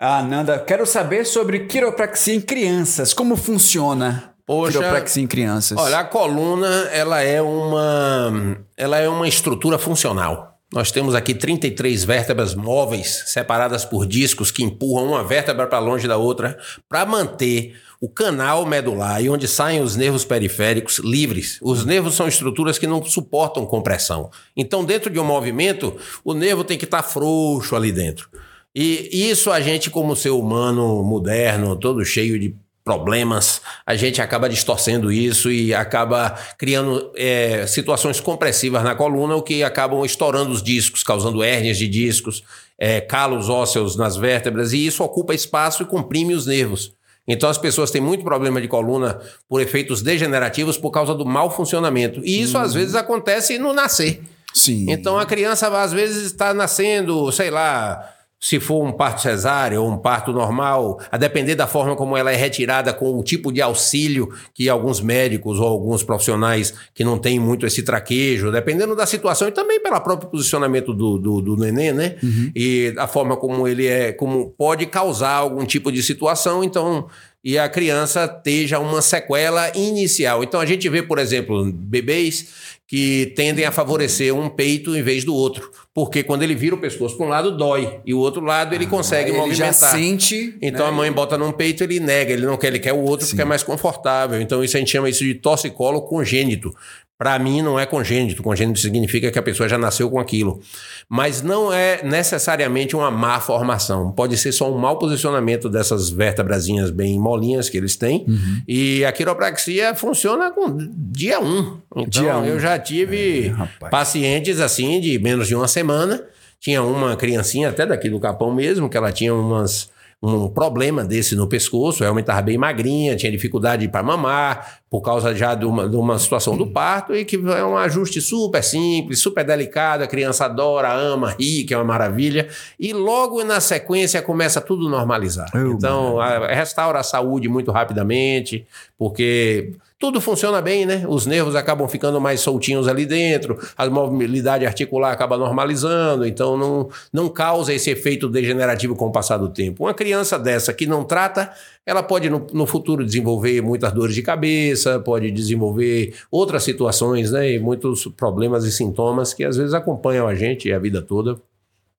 Ah, 0.05 0.21
Nanda, 0.21 0.59
quero 0.59 0.85
saber 0.85 1.25
sobre 1.25 1.61
quiropraxia 1.61 2.35
em 2.35 2.41
crianças. 2.41 3.15
Como 3.15 3.37
funciona 3.37 4.35
Poxa, 4.45 4.81
quiropraxia 4.81 5.23
em 5.23 5.29
crianças? 5.29 5.79
Olha, 5.79 6.01
a 6.01 6.05
coluna, 6.05 6.89
ela 6.91 7.23
é 7.23 7.41
uma, 7.41 8.59
ela 8.77 8.99
é 8.99 9.09
uma 9.09 9.29
estrutura 9.29 9.79
funcional. 9.79 10.59
Nós 10.73 10.91
temos 10.91 11.15
aqui 11.15 11.33
33 11.33 12.03
vértebras 12.03 12.53
móveis, 12.53 13.23
separadas 13.27 13.85
por 13.85 14.05
discos 14.05 14.51
que 14.51 14.65
empurram 14.65 15.11
uma 15.11 15.23
vértebra 15.23 15.69
para 15.69 15.79
longe 15.79 16.09
da 16.09 16.17
outra, 16.17 16.59
para 16.89 17.07
manter 17.07 17.77
o 18.01 18.09
canal 18.09 18.67
medular 18.67 19.23
e 19.23 19.31
onde 19.31 19.47
saem 19.47 19.81
os 19.81 19.95
nervos 19.95 20.25
periféricos 20.25 20.99
livres. 20.99 21.61
Os 21.63 21.85
nervos 21.85 22.17
são 22.17 22.27
estruturas 22.27 22.77
que 22.77 22.89
não 22.89 23.05
suportam 23.05 23.65
compressão. 23.65 24.33
Então, 24.57 24.85
dentro 24.85 25.09
de 25.11 25.21
um 25.21 25.25
movimento, 25.25 25.97
o 26.25 26.35
nervo 26.35 26.65
tem 26.65 26.77
que 26.77 26.87
estar 26.87 27.05
frouxo 27.05 27.77
ali 27.77 27.93
dentro. 27.93 28.29
E 28.75 29.31
isso 29.31 29.51
a 29.51 29.61
gente, 29.61 29.91
como 29.91 30.17
ser 30.17 30.31
humano 30.31 31.03
moderno, 31.03 31.77
todo 31.77 32.05
cheio 32.05 32.39
de 32.39 32.55
problemas, 32.85 33.61
a 33.87 33.95
gente 33.95 34.21
acaba 34.21 34.49
distorcendo 34.49 35.13
isso 35.13 35.51
e 35.51 35.73
acaba 35.73 36.31
criando 36.59 37.13
é, 37.15 37.67
situações 37.67 38.19
compressivas 38.19 38.83
na 38.83 38.95
coluna, 38.95 39.37
o 39.37 39.43
que 39.43 39.63
acabam 39.63 40.05
estourando 40.05 40.51
os 40.51 40.63
discos, 40.63 41.03
causando 41.03 41.43
hérnias 41.43 41.79
de 41.79 41.87
discos, 41.87 42.43
é, 42.77 43.01
calos 43.01 43.49
ósseos 43.49 43.97
nas 43.97 44.17
vértebras, 44.17 44.73
e 44.73 44.85
isso 44.85 45.05
ocupa 45.05 45.35
espaço 45.35 45.83
e 45.83 45.87
comprime 45.87 46.35
os 46.35 46.47
nervos. 46.47 46.93
Então 47.27 47.49
as 47.49 47.59
pessoas 47.59 47.91
têm 47.91 48.01
muito 48.01 48.25
problema 48.25 48.61
de 48.61 48.67
coluna 48.67 49.21
por 49.49 49.61
efeitos 49.61 50.03
degenerativos 50.03 50.77
por 50.77 50.91
causa 50.91 51.15
do 51.15 51.25
mau 51.25 51.49
funcionamento. 51.51 52.21
E 52.25 52.43
isso 52.43 52.59
às 52.59 52.75
vezes 52.75 52.97
acontece 52.97 53.59
no 53.59 53.73
nascer. 53.73 54.23
Sim. 54.53 54.87
Então 54.89 55.17
a 55.17 55.25
criança 55.25 55.69
às 55.69 55.93
vezes 55.93 56.27
está 56.27 56.53
nascendo, 56.53 57.31
sei 57.31 57.49
lá, 57.49 58.13
se 58.43 58.59
for 58.59 58.85
um 58.85 58.91
parto 58.91 59.23
cesáreo 59.23 59.85
ou 59.85 59.89
um 59.89 59.97
parto 59.97 60.33
normal, 60.33 60.99
a 61.13 61.17
depender 61.17 61.55
da 61.55 61.69
forma 61.69 61.95
como 61.95 62.17
ela 62.17 62.33
é 62.33 62.35
retirada 62.35 62.93
com 62.93 63.17
o 63.17 63.23
tipo 63.23 63.53
de 63.53 63.63
auxílio 63.63 64.31
que 64.53 64.69
alguns 64.69 65.01
médicos 65.01 65.61
ou 65.61 65.67
alguns 65.69 66.03
profissionais 66.03 66.75
que 66.93 67.05
não 67.05 67.19
têm 67.19 67.39
muito 67.39 67.65
esse 67.65 67.85
traquejo, 67.85 68.51
dependendo 68.51 68.97
da 68.97 69.07
situação 69.07 69.47
e 69.47 69.53
também 69.53 69.81
pelo 69.81 70.01
próprio 70.01 70.29
posicionamento 70.29 70.93
do, 70.93 71.19
do, 71.19 71.41
do 71.41 71.57
neném, 71.57 71.93
né? 71.93 72.17
Uhum. 72.21 72.51
E 72.53 72.93
a 72.99 73.07
forma 73.07 73.37
como 73.37 73.69
ele 73.69 73.87
é, 73.87 74.11
como 74.13 74.51
pode 74.59 74.87
causar 74.87 75.35
algum 75.35 75.65
tipo 75.65 75.93
de 75.93 76.03
situação, 76.03 76.65
então 76.65 77.07
e 77.45 77.59
a 77.59 77.69
criança 77.69 78.25
esteja 78.25 78.79
uma 78.79 79.03
sequela 79.03 79.71
inicial. 79.77 80.45
Então 80.45 80.61
a 80.61 80.67
gente 80.67 80.89
vê, 80.89 81.03
por 81.03 81.19
exemplo, 81.19 81.65
bebês 81.73 82.73
que 82.87 83.33
tendem 83.35 83.65
a 83.65 83.73
favorecer 83.73 84.35
um 84.35 84.49
peito 84.51 84.95
em 84.95 85.03
vez 85.03 85.25
do 85.25 85.35
outro. 85.35 85.71
Porque 85.95 86.23
quando 86.23 86.43
ele 86.43 86.55
vira 86.55 86.75
o 86.75 86.79
pescoço 86.79 87.17
para 87.17 87.27
um 87.27 87.29
lado, 87.29 87.57
dói. 87.57 88.01
E 88.05 88.15
o 88.15 88.19
outro 88.19 88.43
lado 88.43 88.75
ele 88.75 88.87
consegue 88.87 89.31
ele 89.31 89.39
movimentar. 89.39 89.73
já 89.73 89.73
sente. 89.73 90.57
Então 90.61 90.87
né? 90.87 90.93
a 90.93 90.95
mãe 90.95 91.11
bota 91.11 91.37
num 91.37 91.53
peito, 91.53 91.83
ele 91.83 91.99
nega, 91.99 92.33
ele 92.33 92.47
não 92.47 92.57
quer, 92.57 92.69
ele 92.69 92.79
quer 92.79 92.93
o 92.93 93.01
outro 93.01 93.27
Sim. 93.27 93.33
porque 93.33 93.43
é 93.43 93.47
mais 93.47 93.63
confortável. 93.63 94.41
Então 94.41 94.63
isso 94.63 94.77
a 94.77 94.81
gente 94.81 94.91
chama 94.91 95.09
isso 95.09 95.25
de 95.25 95.35
torcicolo 95.35 96.03
congênito. 96.03 96.75
Para 97.23 97.39
mim 97.39 97.63
não 97.63 97.79
é 97.79 97.87
congênito. 97.87 98.43
Congênito 98.43 98.81
significa 98.81 99.31
que 99.31 99.39
a 99.39 99.43
pessoa 99.43 99.69
já 99.69 99.79
nasceu 99.79 100.11
com 100.11 100.19
aquilo. 100.19 100.61
Mas 101.09 101.41
não 101.41 101.73
é 101.73 102.03
necessariamente 102.03 102.97
uma 102.97 103.13
má 103.13 103.39
formação. 103.39 104.11
Pode 104.11 104.37
ser 104.37 104.51
só 104.51 104.69
um 104.75 104.77
mau 104.77 104.99
posicionamento 104.99 105.69
dessas 105.69 106.11
vértebrazinhas 106.11 106.91
bem 106.91 107.21
molinhas 107.21 107.71
que 107.71 107.77
eles 107.77 107.95
têm. 107.95 108.25
Uhum. 108.27 108.63
E 108.67 109.05
a 109.05 109.13
quiropraxia 109.13 109.95
funciona 109.95 110.51
com 110.51 110.77
dia 110.77 111.39
1. 111.39 111.45
Um. 111.45 111.79
Então 111.95 112.23
Dia 112.25 112.39
um. 112.39 112.45
eu 112.45 112.59
já 112.59 112.77
tive 112.77 113.55
É, 113.57 113.89
pacientes 113.89 114.59
assim 114.59 115.01
de 115.01 115.17
menos 115.21 115.47
de 115.47 115.55
uma 115.55 115.69
semana. 115.69 116.25
Tinha 116.59 116.83
uma 116.83 117.15
criancinha 117.15 117.69
até 117.69 117.87
daqui 117.87 118.11
do 118.11 118.19
Capão 118.19 118.53
mesmo, 118.53 118.89
que 118.89 118.97
ela 118.97 119.13
tinha 119.13 119.33
umas 119.33 119.93
um 120.23 120.49
problema 120.49 121.05
desse 121.05 121.35
no 121.35 121.49
pescoço, 121.49 122.05
realmente 122.05 122.25
estava 122.25 122.43
bem 122.43 122.57
magrinha, 122.57 123.17
tinha 123.17 123.33
dificuldade 123.33 123.89
para 123.89 124.05
mamar, 124.05 124.82
por 124.93 125.01
causa 125.01 125.35
já 125.35 125.55
de 125.55 125.65
uma, 125.65 125.89
de 125.89 125.97
uma 125.97 126.19
situação 126.19 126.55
do 126.55 126.67
parto, 126.67 127.17
e 127.17 127.25
que 127.25 127.37
é 127.37 127.65
um 127.65 127.79
ajuste 127.79 128.21
super 128.21 128.63
simples, 128.63 129.21
super 129.21 129.43
delicado, 129.43 130.05
a 130.05 130.07
criança 130.07 130.45
adora, 130.45 130.93
ama, 130.93 131.31
ri, 131.31 131.65
que 131.65 131.73
é 131.73 131.79
uma 131.79 131.85
maravilha, 131.85 132.47
e 132.79 132.93
logo 132.93 133.43
na 133.43 133.59
sequência 133.59 134.21
começa 134.21 134.61
tudo 134.61 134.91
normalizar. 134.91 135.51
Oh, 135.55 135.73
então, 135.73 136.21
a, 136.21 136.49
restaura 136.49 136.99
a 136.99 137.03
saúde 137.03 137.49
muito 137.49 137.71
rapidamente, 137.71 138.67
porque 138.99 139.73
tudo 140.03 140.21
funciona 140.21 140.61
bem, 140.61 140.85
né? 140.85 141.05
Os 141.09 141.27
nervos 141.27 141.55
acabam 141.55 141.87
ficando 141.87 142.21
mais 142.21 142.41
soltinhos 142.41 142.89
ali 142.89 143.07
dentro, 143.07 143.57
a 143.79 143.89
mobilidade 143.89 144.67
articular 144.67 145.13
acaba 145.13 145.39
normalizando, 145.39 146.27
então 146.27 146.57
não, 146.59 146.89
não 147.13 147.29
causa 147.29 147.73
esse 147.73 147.89
efeito 147.89 148.29
degenerativo 148.29 148.97
com 148.97 149.07
o 149.07 149.13
passar 149.13 149.37
do 149.37 149.49
tempo. 149.49 149.85
Uma 149.85 149.95
criança 149.95 150.41
dessa 150.41 150.73
que 150.75 150.87
não 150.87 151.05
trata, 151.05 151.53
ela 151.87 152.03
pode 152.03 152.29
no, 152.29 152.45
no 152.53 152.67
futuro 152.67 153.07
desenvolver 153.07 153.63
muitas 153.63 153.93
dores 153.93 154.13
de 154.13 154.23
cabeça, 154.23 154.82
pode 155.05 155.31
desenvolver 155.31 156.15
outras 156.31 156.63
situações, 156.63 157.31
né? 157.31 157.53
E 157.53 157.59
muitos 157.59 158.07
problemas 158.17 158.65
e 158.65 158.73
sintomas 158.73 159.33
que 159.35 159.45
às 159.45 159.57
vezes 159.57 159.75
acompanham 159.75 160.27
a 160.27 160.35
gente 160.35 160.73
a 160.73 160.79
vida 160.79 161.01
toda 161.03 161.41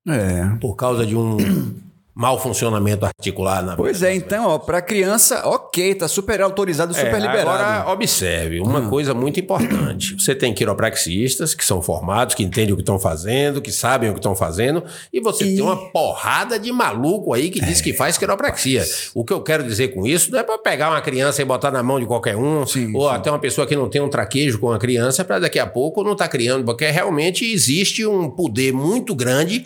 É. 0.08 0.56
por 0.60 0.76
causa 0.76 1.06
de 1.06 1.16
um 1.16 1.38
mau 2.16 2.40
funcionamento 2.40 3.06
articular 3.06 3.64
na 3.64 3.76
Pois 3.76 4.04
é, 4.04 4.14
então, 4.14 4.48
ó, 4.48 4.60
pra 4.60 4.82
criança, 4.82 5.42
ok, 5.48 5.96
tá 5.96 6.08
super 6.08 6.42
autorizado, 6.42 6.94
super 6.94 7.08
É, 7.16 7.20
liberado. 7.20 7.50
Agora, 7.50 7.92
observe, 7.92 8.60
uma 8.60 8.88
coisa 8.88 9.14
muito 9.16 9.40
importante. 9.40 10.16
Você 10.20 10.36
tem 10.36 10.54
quiropraxistas 10.54 11.56
que 11.56 11.66
são 11.66 11.82
formados, 11.82 12.36
que 12.36 12.44
entendem 12.44 12.72
o 12.74 12.76
que 12.76 12.82
estão 12.84 13.00
fazendo, 13.00 13.62
que 13.62 13.72
sabem 13.72 14.10
o 14.10 14.14
que 14.14 14.20
estão 14.20 14.36
fazendo, 14.36 14.84
e 15.12 15.20
você 15.20 15.44
E- 15.46 15.56
tem 15.56 15.64
uma 15.64 15.76
porrada 15.92 16.60
de 16.60 16.72
maluco 16.72 17.34
aí 17.34 17.50
que 17.50 17.60
diz 17.60 17.82
que 17.82 17.94
faz 17.94 18.18
quiropraxia. 18.18 18.84
O 19.16 19.26
que 19.26 19.34
eu 19.34 19.42
quero 19.42 19.64
dizer 19.64 19.90
com 19.90 20.06
isso 20.06 20.32
não 20.32 20.40
é 20.40 20.44
para 20.44 20.58
pegar 20.60 20.92
uma 20.92 21.02
criança 21.02 21.42
e 21.42 21.46
botar 21.46 21.72
na 21.72 21.82
mão 21.82 22.00
de 22.00 22.06
qualquer 22.06 22.36
um, 22.38 22.66
Sim, 22.66 22.92
ou 22.96 23.10
sim. 23.10 23.16
até 23.16 23.32
uma 23.32 23.40
pessoa 23.40 23.66
que 23.66 23.76
não 23.76 23.90
tem 23.90 24.02
um 24.02 24.10
traquejo 24.10 24.60
com 24.60 24.72
a 24.72 24.78
criança, 24.78 25.24
para 25.26 25.40
daqui 25.40 25.58
a 25.58 25.66
pouco 25.66 26.04
não 26.04 26.12
estar 26.14 26.28
criando, 26.28 26.64
porque 26.64 26.86
realmente 26.90 27.44
existe 27.52 28.06
um 28.06 28.30
poder 28.30 28.72
muito 28.72 29.16
grande 29.16 29.66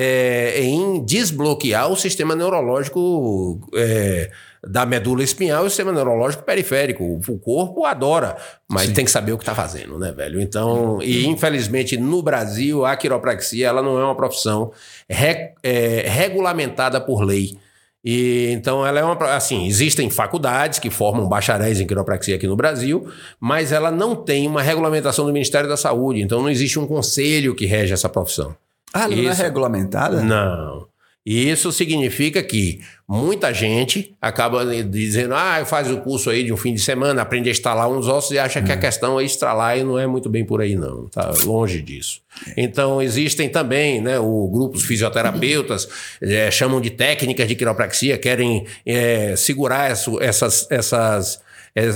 é, 0.00 0.60
em 0.62 1.04
desbloquear 1.04 1.90
o 1.90 1.96
sistema 1.96 2.36
neurológico 2.36 3.68
é, 3.74 4.30
da 4.64 4.86
medula 4.86 5.24
espinhal 5.24 5.64
e 5.64 5.66
o 5.66 5.70
sistema 5.70 5.90
neurológico 5.90 6.44
periférico. 6.44 7.20
O, 7.26 7.36
corpo 7.40 7.84
adora, 7.84 8.36
mas 8.70 8.92
tem 8.92 9.04
que 9.04 9.10
saber 9.10 9.32
o 9.32 9.36
que 9.36 9.42
está 9.42 9.56
fazendo, 9.56 9.98
né, 9.98 10.12
velho? 10.12 10.40
Então, 10.40 11.02
e 11.02 11.26
infelizmente 11.26 11.96
no 11.96 12.22
Brasil, 12.22 12.86
a 12.86 12.96
quiropraxia 12.96 13.66
ela 13.66 13.82
não 13.82 13.98
é 13.98 14.04
uma 14.04 14.14
profissão 14.14 14.70
re- 15.08 15.54
é, 15.64 16.04
regulamentada 16.06 17.00
por 17.00 17.24
lei. 17.24 17.58
E 18.04 18.50
então 18.52 18.86
ela 18.86 19.00
é 19.00 19.02
uma 19.02 19.16
assim, 19.34 19.66
existem 19.66 20.08
faculdades 20.08 20.78
que 20.78 20.90
formam 20.90 21.28
bacharéis 21.28 21.80
em 21.80 21.86
quiropraxia 21.88 22.36
aqui 22.36 22.46
no 22.46 22.54
Brasil, 22.54 23.08
mas 23.40 23.72
ela 23.72 23.90
não 23.90 24.14
tem 24.14 24.46
uma 24.46 24.62
regulamentação 24.62 25.26
do 25.26 25.32
Ministério 25.32 25.68
da 25.68 25.76
Saúde, 25.76 26.22
então 26.22 26.40
não 26.40 26.48
existe 26.48 26.78
um 26.78 26.86
conselho 26.86 27.52
que 27.52 27.66
rege 27.66 27.92
essa 27.92 28.08
profissão. 28.08 28.54
Ah, 28.98 29.04
ela 29.04 29.16
não 29.16 29.28
é 29.28 29.32
Isso. 29.32 29.42
regulamentada? 29.42 30.22
Não. 30.22 30.86
E 31.26 31.50
isso 31.50 31.70
significa 31.72 32.42
que 32.42 32.80
muita 33.06 33.52
gente 33.52 34.16
acaba 34.20 34.64
dizendo, 34.82 35.34
ah, 35.34 35.62
faz 35.66 35.90
o 35.90 35.98
curso 35.98 36.30
aí 36.30 36.42
de 36.42 36.54
um 36.54 36.56
fim 36.56 36.72
de 36.72 36.80
semana, 36.80 37.20
aprende 37.20 37.50
a 37.50 37.52
instalar 37.52 37.86
uns 37.90 38.08
ossos 38.08 38.30
e 38.30 38.38
acha 38.38 38.62
que 38.62 38.72
a 38.72 38.76
Hum. 38.76 38.80
questão 38.80 39.20
é 39.20 39.24
estralar 39.24 39.76
e 39.76 39.84
não 39.84 39.98
é 39.98 40.06
muito 40.06 40.30
bem 40.30 40.42
por 40.42 40.62
aí 40.62 40.74
não, 40.74 41.06
tá 41.08 41.30
longe 41.44 41.82
disso. 41.82 42.22
Então 42.56 43.02
existem 43.02 43.46
também, 43.46 44.00
né, 44.00 44.18
o 44.18 44.48
grupos 44.48 44.84
fisioterapeutas 44.84 45.86
eh, 46.22 46.50
chamam 46.50 46.80
de 46.80 46.90
técnicas 46.90 47.46
de 47.46 47.54
quiropraxia, 47.56 48.16
querem 48.16 48.64
eh, 48.86 49.34
segurar 49.36 49.92
isso- 49.92 50.18
essas 50.22 50.66
essas 50.70 51.26
es- 51.34 51.47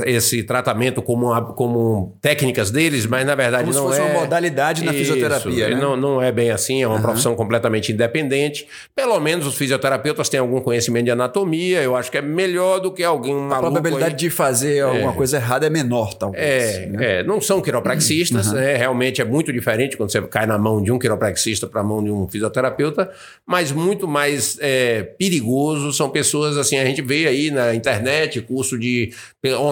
esse 0.07 0.43
tratamento 0.43 1.03
como, 1.03 1.33
a- 1.33 1.43
como 1.55 2.17
técnicas 2.21 2.71
deles, 2.71 3.07
mas 3.07 3.25
na 3.27 3.35
verdade 3.35 3.65
Como 3.65 3.75
se 3.75 3.79
não 3.81 3.87
fosse 3.89 4.01
é 4.01 4.05
uma 4.05 4.21
modalidade 4.21 4.85
na 4.85 4.93
fisioterapia, 4.93 5.69
né? 5.71 5.75
Não, 5.81 5.97
não 5.97 6.23
é 6.23 6.31
bem 6.33 6.51
assim, 6.51 6.83
é 6.83 6.87
uma 6.87 7.01
profissão 7.01 7.35
completamente 7.35 7.93
independente. 7.93 8.67
Pelo 8.95 9.19
menos 9.21 9.47
os 9.47 9.55
fisioterapeutas 9.55 10.29
têm 10.29 10.41
algum 10.41 10.61
conhecimento 10.61 11.05
de 11.07 11.11
anatomia, 11.11 11.83
eu 11.83 11.97
acho 11.97 12.11
que 12.11 12.19
é 12.19 12.23
melhor 12.23 12.79
do 12.81 12.91
que 12.93 13.03
alguém 13.03 13.35
A 13.35 13.39
maluco 13.41 13.73
probabilidade 13.73 14.15
aí. 14.15 14.19
de 14.19 14.31
fazer 14.31 14.81
alguma 14.85 15.13
coisa 15.13 15.37
errada 15.37 15.67
é 15.67 15.71
menor, 15.71 16.15
talvez. 16.15 16.43
É, 16.43 16.87
né? 16.87 17.19
é, 17.21 17.23
não 17.25 17.41
são 17.41 17.61
quiropraxistas, 17.61 18.53
né? 18.53 18.77
realmente 18.77 19.21
é 19.21 19.25
muito 19.25 19.53
diferente 19.53 19.97
quando 19.97 20.11
você 20.11 20.21
cai 20.23 20.47
na 20.47 20.59
mão 20.59 20.83
de 20.83 20.91
um 20.93 20.99
quiropraxista 20.99 21.67
para 21.67 21.81
a 21.81 21.85
mão 21.85 22.03
de 22.03 22.11
um 22.11 22.29
fisioterapeuta, 22.29 23.11
mas 23.47 23.73
muito 23.73 24.07
mais 24.07 24.57
é, 24.61 25.03
perigoso 25.03 25.93
são 25.93 26.09
pessoas 26.11 26.57
assim, 26.57 26.79
a 26.79 26.85
gente 26.85 27.03
vê 27.03 27.27
aí 27.27 27.51
na 27.51 27.75
internet 27.75 28.41
curso 28.43 28.79
de 28.79 29.13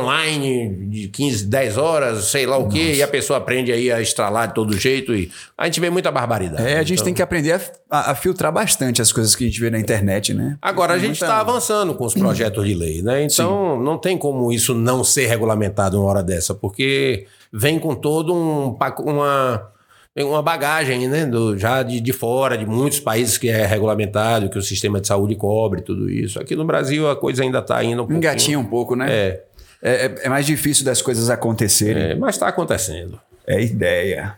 online 0.01 0.87
de 0.89 1.09
15, 1.09 1.47
10 1.47 1.77
horas, 1.79 2.25
sei 2.27 2.47
lá 2.47 2.57
o 2.57 2.69
quê, 2.69 2.95
e 2.97 3.03
a 3.03 3.09
pessoa 3.09 3.39
aprende 3.39 3.71
aí 3.73 3.91
a 3.93 4.01
estralar 4.01 4.49
de 4.49 4.55
todo 4.55 4.77
jeito 4.77 5.15
e 5.15 5.31
a 5.57 5.67
gente 5.67 5.81
vê 5.81 5.91
muita 5.91 6.11
barbaridade. 6.11 6.63
É, 6.67 6.75
a 6.79 6.83
gente 6.83 6.95
Então- 6.95 7.05
tem 7.07 7.15
que 7.15 7.23
aprender 7.23 7.53
a, 7.53 7.61
a- 7.91 8.11
a 8.13 8.15
filtrar 8.15 8.53
bastante 8.53 9.01
as 9.03 9.13
coisas 9.13 9.35
que 9.37 9.45
a 9.45 9.47
gente 9.47 9.61
vê 9.61 9.71
na 9.71 9.79
internet, 9.79 10.33
né? 10.35 10.57
Agora 10.61 10.95
a 10.95 10.99
gente 10.99 11.09
muita- 11.21 11.25
está 11.27 11.41
avançando 11.41 11.95
com 11.95 12.05
os 12.05 12.15
projetos 12.15 12.67
de 12.67 12.75
lei, 12.75 13.03
né? 13.03 13.25
Então 13.25 13.81
não 13.81 13.99
tem 13.99 14.17
como 14.19 14.51
isso 14.53 14.75
não 14.75 15.03
ser 15.05 15.27
regulamentado 15.27 15.99
uma 16.01 16.09
hora 16.11 16.23
dessa, 16.23 16.55
porque 16.55 17.27
vem 17.53 17.79
com 17.79 17.95
todo 17.95 18.35
um 18.35 18.77
uma 19.05 19.71
uma 20.19 20.43
bagagem, 20.43 21.09
né? 21.09 21.25
Do, 21.25 21.57
já 21.57 21.83
de, 21.83 21.99
de 22.01 22.13
fora, 22.13 22.59
de 22.59 22.67
muitos 22.67 23.01
países 23.01 23.39
que 23.39 23.49
é 23.49 23.65
regulamentado, 23.65 24.51
que 24.51 24.59
o 24.59 24.63
sistema 24.63 25.01
de 25.01 25.07
saúde 25.07 25.35
cobre 25.35 25.81
tudo 25.81 26.11
isso. 26.11 26.39
Aqui 26.39 26.55
no 26.55 26.65
Brasil 26.65 27.09
a 27.09 27.17
coisa 27.17 27.43
ainda 27.43 27.61
está 27.61 27.83
indo 27.83 27.95
um 28.03 28.07
pouquinho. 28.07 28.19
Engatinha 28.19 28.59
um 28.59 28.65
pouco, 28.65 28.95
né? 28.95 29.07
É, 29.11 29.45
É, 29.83 30.07
é- 30.07 30.15
é 30.25 30.29
mais 30.29 30.45
difícil 30.47 30.85
das 30.85 31.01
coisas 31.03 31.31
acontecerem. 31.31 32.03
é, 32.11 32.15
mas 32.15 32.35
está 32.37 32.49
acontecendo. 32.49 33.21
É, 33.47 33.61
ideia. 33.63 34.37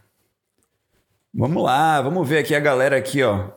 Vamos 1.34 1.62
lá, 1.62 2.00
vamos 2.02 2.28
ver 2.28 2.38
aqui 2.38 2.54
a 2.54 2.60
galera 2.60 2.96
aqui, 2.96 3.22
ó. 3.22 3.48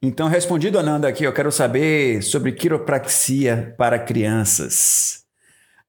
Então, 0.00 0.28
respondido 0.28 0.78
Ananda 0.78 1.08
aqui, 1.08 1.24
eu 1.24 1.32
quero 1.32 1.50
saber 1.50 2.22
sobre 2.22 2.52
quiropraxia 2.52 3.74
para 3.76 3.98
crianças. 3.98 5.24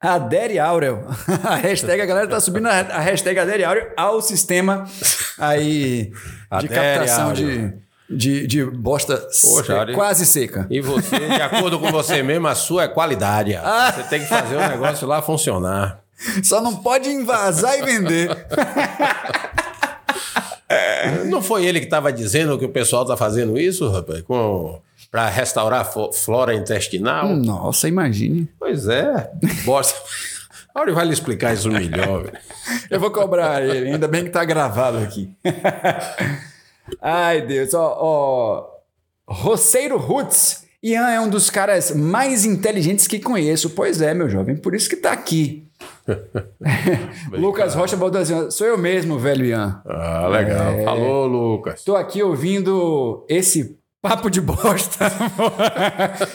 Adere 0.01 0.57
Aurel. 0.57 1.05
A 1.43 1.55
hashtag, 1.55 2.01
a 2.01 2.05
galera 2.05 2.27
tá 2.27 2.39
subindo 2.39 2.67
a 2.67 2.99
hashtag 2.99 3.37
Adere 3.37 3.63
Aurel 3.65 3.91
ao 3.97 4.21
sistema 4.21 4.85
aí 5.37 6.05
de 6.05 6.13
Adere 6.49 6.73
captação 6.73 7.29
Aurel. 7.29 7.35
de, 7.69 7.73
de, 8.09 8.47
de 8.47 8.65
bosta 8.65 9.17
Poxa, 9.41 9.79
Ari. 9.81 9.93
quase 9.93 10.25
seca. 10.25 10.65
E 10.69 10.81
você, 10.81 11.17
de 11.19 11.41
acordo 11.41 11.79
com 11.79 11.91
você 11.91 12.21
mesmo, 12.23 12.47
a 12.47 12.55
sua 12.55 12.83
é 12.83 12.87
qualidade. 12.87 13.53
rapaz. 13.53 13.95
Você 13.95 14.03
tem 14.03 14.19
que 14.21 14.27
fazer 14.27 14.55
o 14.55 14.67
negócio 14.67 15.07
lá 15.07 15.21
funcionar. 15.21 15.99
Só 16.43 16.59
não 16.61 16.75
pode 16.75 17.09
invasar 17.09 17.77
e 17.79 17.83
vender. 17.83 18.29
Não 21.25 21.41
foi 21.41 21.65
ele 21.65 21.79
que 21.79 21.85
estava 21.85 22.11
dizendo 22.13 22.57
que 22.59 22.65
o 22.65 22.69
pessoal 22.69 23.01
está 23.03 23.17
fazendo 23.17 23.57
isso, 23.57 23.89
rapaz? 23.89 24.21
Com... 24.21 24.79
Para 25.09 25.27
restaurar 25.27 25.89
flora 26.13 26.53
intestinal? 26.53 27.29
Nossa, 27.35 27.87
imagine. 27.87 28.47
Pois 28.59 28.87
é. 28.87 29.31
Bosta. 29.65 29.97
A 30.75 30.81
hora 30.81 30.93
vai 30.93 31.05
lhe 31.05 31.13
explicar 31.13 31.55
isso 31.55 31.67
melhor. 31.71 32.23
velho. 32.25 32.37
Eu 32.91 32.99
vou 32.99 33.09
cobrar 33.09 33.63
ele, 33.63 33.91
ainda 33.91 34.07
bem 34.07 34.23
que 34.23 34.29
tá 34.29 34.45
gravado 34.45 34.99
aqui. 34.99 35.27
Ai, 37.01 37.41
Deus, 37.41 37.73
ó, 37.73 37.97
ó. 37.99 38.69
Roceiro 39.27 39.97
Roots. 39.97 40.67
Ian 40.81 41.09
é 41.09 41.19
um 41.19 41.29
dos 41.29 41.49
caras 41.49 41.91
mais 41.91 42.45
inteligentes 42.45 43.05
que 43.05 43.19
conheço. 43.19 43.71
Pois 43.71 44.01
é, 44.01 44.13
meu 44.13 44.29
jovem, 44.29 44.55
por 44.55 44.73
isso 44.73 44.89
que 44.89 44.95
tá 44.95 45.11
aqui. 45.11 45.67
Lucas 47.31 47.75
Rocha 47.75 47.97
ó, 47.97 48.49
sou 48.49 48.65
eu 48.67 48.77
mesmo, 48.77 49.19
velho 49.19 49.45
Ian. 49.45 49.81
Ah, 49.85 50.27
legal. 50.27 50.73
É. 50.73 50.83
Falou, 50.83 51.27
Lucas. 51.27 51.83
Tô 51.83 51.95
aqui 51.95 52.23
ouvindo 52.23 53.25
esse 53.29 53.77
papo 54.01 54.29
de 54.29 54.39
bosta. 54.41 55.11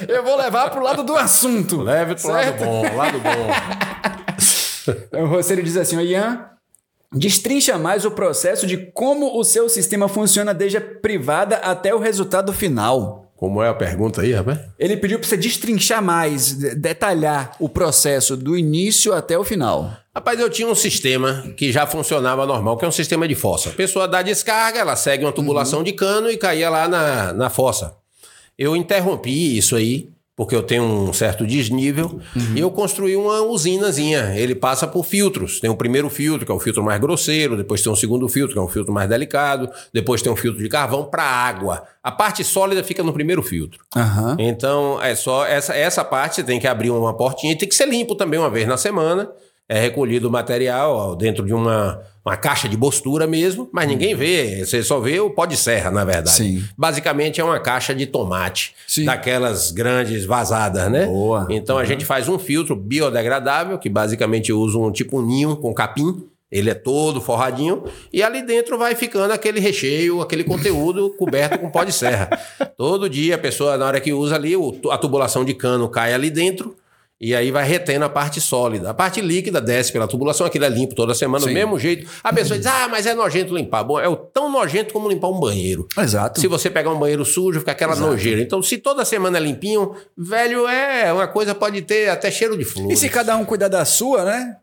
eu 0.08 0.22
vou 0.22 0.36
levar 0.36 0.70
pro 0.70 0.82
lado 0.82 1.02
do 1.02 1.16
assunto. 1.16 1.80
Leve 1.80 2.14
pro 2.14 2.28
lado 2.30 2.44
Certo? 2.44 2.64
bom, 2.64 2.96
lado 2.96 3.18
bom. 3.20 3.48
O 5.12 5.24
roceiro 5.24 5.62
diz 5.62 5.78
assim, 5.78 5.96
ó, 5.96 6.00
Ian, 6.00 6.44
destrincha 7.14 7.78
mais 7.78 8.04
o 8.04 8.10
processo 8.10 8.66
de 8.66 8.76
como 8.76 9.38
o 9.38 9.44
seu 9.44 9.68
sistema 9.68 10.08
funciona 10.08 10.52
desde 10.52 10.76
a 10.78 10.80
privada 10.80 11.56
até 11.56 11.94
o 11.94 11.98
resultado 11.98 12.52
final. 12.52 13.22
Como 13.36 13.62
é 13.62 13.68
a 13.68 13.74
pergunta 13.74 14.22
aí, 14.22 14.32
rapaz? 14.32 14.58
Ele 14.78 14.96
pediu 14.96 15.18
para 15.18 15.28
você 15.28 15.36
destrinchar 15.36 16.02
mais, 16.02 16.56
de- 16.56 16.74
detalhar 16.76 17.54
o 17.58 17.68
processo 17.68 18.36
do 18.36 18.56
início 18.56 19.12
até 19.12 19.36
o 19.36 19.44
final. 19.44 19.90
Rapaz, 20.14 20.38
eu 20.38 20.48
tinha 20.48 20.68
um 20.68 20.74
sistema 20.74 21.44
que 21.56 21.72
já 21.72 21.86
funcionava 21.86 22.46
normal, 22.46 22.76
que 22.76 22.84
é 22.84 22.88
um 22.88 22.92
sistema 22.92 23.26
de 23.26 23.34
fossa. 23.34 23.70
A 23.70 23.72
pessoa 23.72 24.06
dá 24.06 24.22
descarga, 24.22 24.78
ela 24.78 24.94
segue 24.96 25.24
uma 25.24 25.32
tubulação 25.32 25.82
de 25.82 25.92
cano 25.92 26.30
e 26.30 26.36
caía 26.36 26.70
lá 26.70 26.86
na, 26.88 27.32
na 27.32 27.50
fossa. 27.50 27.94
Eu 28.56 28.76
interrompi 28.76 29.58
isso 29.58 29.74
aí, 29.74 30.10
porque 30.36 30.54
eu 30.54 30.62
tenho 30.62 30.82
um 30.82 31.12
certo 31.12 31.46
desnível, 31.46 32.20
e 32.56 32.60
eu 32.60 32.70
construí 32.70 33.14
uma 33.14 33.42
usinazinha. 33.42 34.34
Ele 34.36 34.54
passa 34.54 34.86
por 34.86 35.04
filtros. 35.04 35.60
Tem 35.60 35.70
o 35.70 35.76
primeiro 35.76 36.10
filtro, 36.10 36.44
que 36.44 36.50
é 36.50 36.54
o 36.54 36.58
filtro 36.58 36.82
mais 36.82 37.00
grosseiro, 37.00 37.56
depois 37.56 37.82
tem 37.82 37.92
o 37.92 37.96
segundo 37.96 38.28
filtro, 38.28 38.52
que 38.52 38.58
é 38.58 38.62
um 38.62 38.68
filtro 38.68 38.92
mais 38.92 39.08
delicado, 39.08 39.70
depois 39.92 40.22
tem 40.22 40.32
um 40.32 40.36
filtro 40.36 40.60
de 40.60 40.68
carvão 40.68 41.04
para 41.04 41.22
água. 41.22 41.84
A 42.02 42.10
parte 42.10 42.42
sólida 42.42 42.82
fica 42.82 43.02
no 43.02 43.12
primeiro 43.12 43.42
filtro. 43.42 43.80
Aham. 43.94 44.36
Então, 44.38 45.00
é 45.00 45.14
só 45.14 45.46
essa, 45.46 45.74
essa 45.74 46.04
parte, 46.04 46.42
tem 46.42 46.58
que 46.58 46.66
abrir 46.66 46.90
uma 46.90 47.16
portinha 47.16 47.52
e 47.52 47.56
tem 47.56 47.68
que 47.68 47.74
ser 47.74 47.88
limpo 47.88 48.14
também 48.14 48.40
uma 48.40 48.50
vez 48.50 48.66
na 48.66 48.76
semana. 48.76 49.30
É 49.68 49.80
recolhido 49.80 50.28
o 50.28 50.30
material 50.30 50.94
ó, 50.94 51.14
dentro 51.14 51.44
de 51.46 51.54
uma, 51.54 51.98
uma 52.24 52.36
caixa 52.36 52.68
de 52.68 52.76
bostura 52.76 53.26
mesmo, 53.26 53.68
mas 53.72 53.88
ninguém 53.88 54.14
vê, 54.14 54.62
você 54.64 54.82
só 54.82 55.00
vê 55.00 55.18
o 55.20 55.30
pó 55.30 55.46
de 55.46 55.56
serra, 55.56 55.90
na 55.90 56.04
verdade. 56.04 56.36
Sim. 56.36 56.64
Basicamente 56.76 57.40
é 57.40 57.44
uma 57.44 57.58
caixa 57.58 57.94
de 57.94 58.04
tomate, 58.04 58.74
Sim. 58.86 59.06
daquelas 59.06 59.70
grandes 59.70 60.26
vazadas, 60.26 60.90
né? 60.90 61.06
Boa. 61.06 61.46
Então 61.48 61.78
a 61.78 61.84
gente 61.84 62.04
faz 62.04 62.28
um 62.28 62.38
filtro 62.38 62.76
biodegradável, 62.76 63.78
que 63.78 63.88
basicamente 63.88 64.52
usa 64.52 64.78
um 64.78 64.92
tipo 64.92 65.18
um 65.18 65.26
ninho 65.26 65.56
com 65.56 65.72
capim. 65.72 66.24
Ele 66.52 66.70
é 66.70 66.74
todo 66.74 67.20
forradinho 67.20 67.82
e 68.12 68.22
ali 68.22 68.40
dentro 68.40 68.78
vai 68.78 68.94
ficando 68.94 69.32
aquele 69.32 69.58
recheio, 69.58 70.20
aquele 70.20 70.44
conteúdo 70.44 71.10
coberto 71.18 71.58
com 71.58 71.68
pó 71.68 71.82
de 71.82 71.92
serra. 71.92 72.28
Todo 72.76 73.08
dia 73.08 73.34
a 73.34 73.38
pessoa, 73.38 73.76
na 73.76 73.86
hora 73.86 74.00
que 74.00 74.12
usa 74.12 74.36
ali, 74.36 74.52
a 74.88 74.98
tubulação 74.98 75.44
de 75.44 75.52
cano 75.52 75.88
cai 75.88 76.14
ali 76.14 76.30
dentro 76.30 76.76
e 77.26 77.34
aí 77.34 77.50
vai 77.50 77.66
retendo 77.66 78.04
a 78.04 78.08
parte 78.08 78.40
sólida. 78.40 78.90
A 78.90 78.94
parte 78.94 79.20
líquida 79.20 79.60
desce 79.60 79.90
pela 79.92 80.06
tubulação, 80.06 80.46
aquilo 80.46 80.64
é 80.64 80.68
limpo 80.68 80.94
toda 80.94 81.14
semana, 81.14 81.44
do 81.44 81.48
Sim. 81.48 81.54
mesmo 81.54 81.78
jeito. 81.78 82.06
A 82.22 82.32
pessoa 82.32 82.58
diz, 82.58 82.66
ah, 82.66 82.86
mas 82.90 83.06
é 83.06 83.14
nojento 83.14 83.54
limpar. 83.56 83.82
Bom, 83.84 83.98
é 83.98 84.08
o 84.08 84.16
tão 84.16 84.50
nojento 84.50 84.92
como 84.92 85.08
limpar 85.08 85.28
um 85.28 85.40
banheiro. 85.40 85.88
Exato. 85.96 86.40
Se 86.40 86.46
você 86.46 86.68
pegar 86.68 86.90
um 86.90 86.98
banheiro 86.98 87.24
sujo, 87.24 87.60
fica 87.60 87.72
aquela 87.72 87.96
nojeira. 87.96 88.40
Então, 88.42 88.62
se 88.62 88.78
toda 88.78 89.04
semana 89.04 89.38
é 89.38 89.40
limpinho, 89.40 89.94
velho, 90.16 90.68
é 90.68 91.12
uma 91.12 91.26
coisa 91.26 91.54
pode 91.54 91.80
ter 91.82 92.08
até 92.10 92.30
cheiro 92.30 92.56
de 92.56 92.62
E 92.62 92.66
flores. 92.66 92.98
se 92.98 93.08
cada 93.08 93.36
um 93.36 93.44
cuidar 93.44 93.68
da 93.68 93.84
sua, 93.84 94.24
né? 94.24 94.56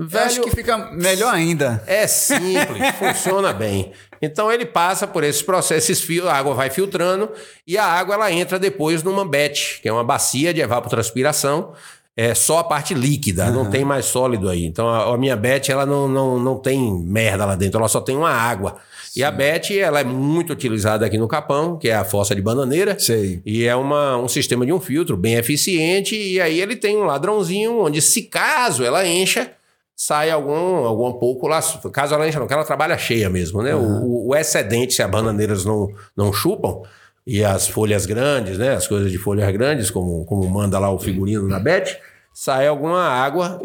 Velho- 0.00 0.24
Acho 0.26 0.40
que 0.42 0.50
fica 0.52 0.78
melhor 0.92 1.34
ainda. 1.34 1.82
É 1.84 2.06
simples, 2.06 2.78
funciona 2.98 3.52
bem. 3.52 3.90
Então 4.22 4.50
ele 4.50 4.64
passa 4.64 5.06
por 5.08 5.24
esses 5.24 5.42
processos, 5.42 6.00
a 6.24 6.32
água 6.34 6.54
vai 6.54 6.70
filtrando 6.70 7.28
e 7.66 7.76
a 7.76 7.84
água 7.84 8.14
ela 8.14 8.30
entra 8.32 8.58
depois 8.60 9.02
numa 9.02 9.24
BET, 9.26 9.80
que 9.82 9.88
é 9.88 9.92
uma 9.92 10.04
bacia 10.04 10.54
de 10.54 10.60
evapotranspiração. 10.60 11.72
É 12.20 12.34
só 12.34 12.58
a 12.58 12.64
parte 12.64 12.94
líquida, 12.94 13.48
não 13.48 13.70
tem 13.70 13.84
mais 13.84 14.06
sólido 14.06 14.48
aí. 14.48 14.66
Então 14.66 14.88
a, 14.88 15.14
a 15.14 15.16
minha 15.16 15.36
BET 15.36 15.70
ela 15.70 15.86
não, 15.86 16.08
não, 16.08 16.36
não 16.36 16.58
tem 16.58 16.92
merda 17.00 17.46
lá 17.46 17.54
dentro, 17.54 17.78
ela 17.78 17.86
só 17.86 18.00
tem 18.00 18.16
uma 18.16 18.32
água. 18.32 18.74
E 19.14 19.22
a 19.22 19.30
BET 19.30 19.78
ela 19.78 20.00
é 20.00 20.04
muito 20.04 20.52
utilizada 20.52 21.06
aqui 21.06 21.16
no 21.16 21.28
Capão, 21.28 21.78
que 21.78 21.88
é 21.88 21.94
a 21.94 22.04
fossa 22.04 22.34
de 22.34 22.42
bananeira. 22.42 22.98
Sei. 22.98 23.40
E 23.46 23.64
é 23.64 23.76
uma, 23.76 24.16
um 24.16 24.26
sistema 24.26 24.66
de 24.66 24.72
um 24.72 24.80
filtro 24.80 25.16
bem 25.16 25.34
eficiente. 25.34 26.16
E 26.16 26.40
aí 26.40 26.60
ele 26.60 26.74
tem 26.74 26.96
um 26.96 27.04
ladrãozinho 27.04 27.78
onde, 27.78 28.02
se 28.02 28.22
caso 28.22 28.82
ela 28.82 29.06
encha, 29.06 29.52
sai 29.94 30.28
algum, 30.28 30.84
algum 30.84 31.12
pouco 31.12 31.46
lá. 31.46 31.60
Caso 31.92 32.16
ela 32.16 32.28
encha, 32.28 32.40
não, 32.40 32.48
que 32.48 32.52
ela 32.52 32.64
trabalha 32.64 32.98
cheia 32.98 33.30
mesmo, 33.30 33.62
né? 33.62 33.76
O, 33.76 34.30
o 34.30 34.34
excedente, 34.34 34.92
se 34.92 35.04
as 35.04 35.10
bananeiras 35.10 35.64
não, 35.64 35.88
não 36.16 36.32
chupam, 36.32 36.82
e 37.24 37.44
as 37.44 37.68
folhas 37.68 38.06
grandes, 38.06 38.56
né? 38.56 38.70
As 38.70 38.88
coisas 38.88 39.12
de 39.12 39.18
folhas 39.18 39.52
grandes, 39.52 39.88
como, 39.88 40.24
como 40.24 40.48
manda 40.48 40.78
lá 40.78 40.90
o 40.90 40.98
figurino 40.98 41.46
na 41.46 41.60
Bet, 41.60 41.96
sai 42.40 42.68
alguma 42.68 43.02
água 43.02 43.60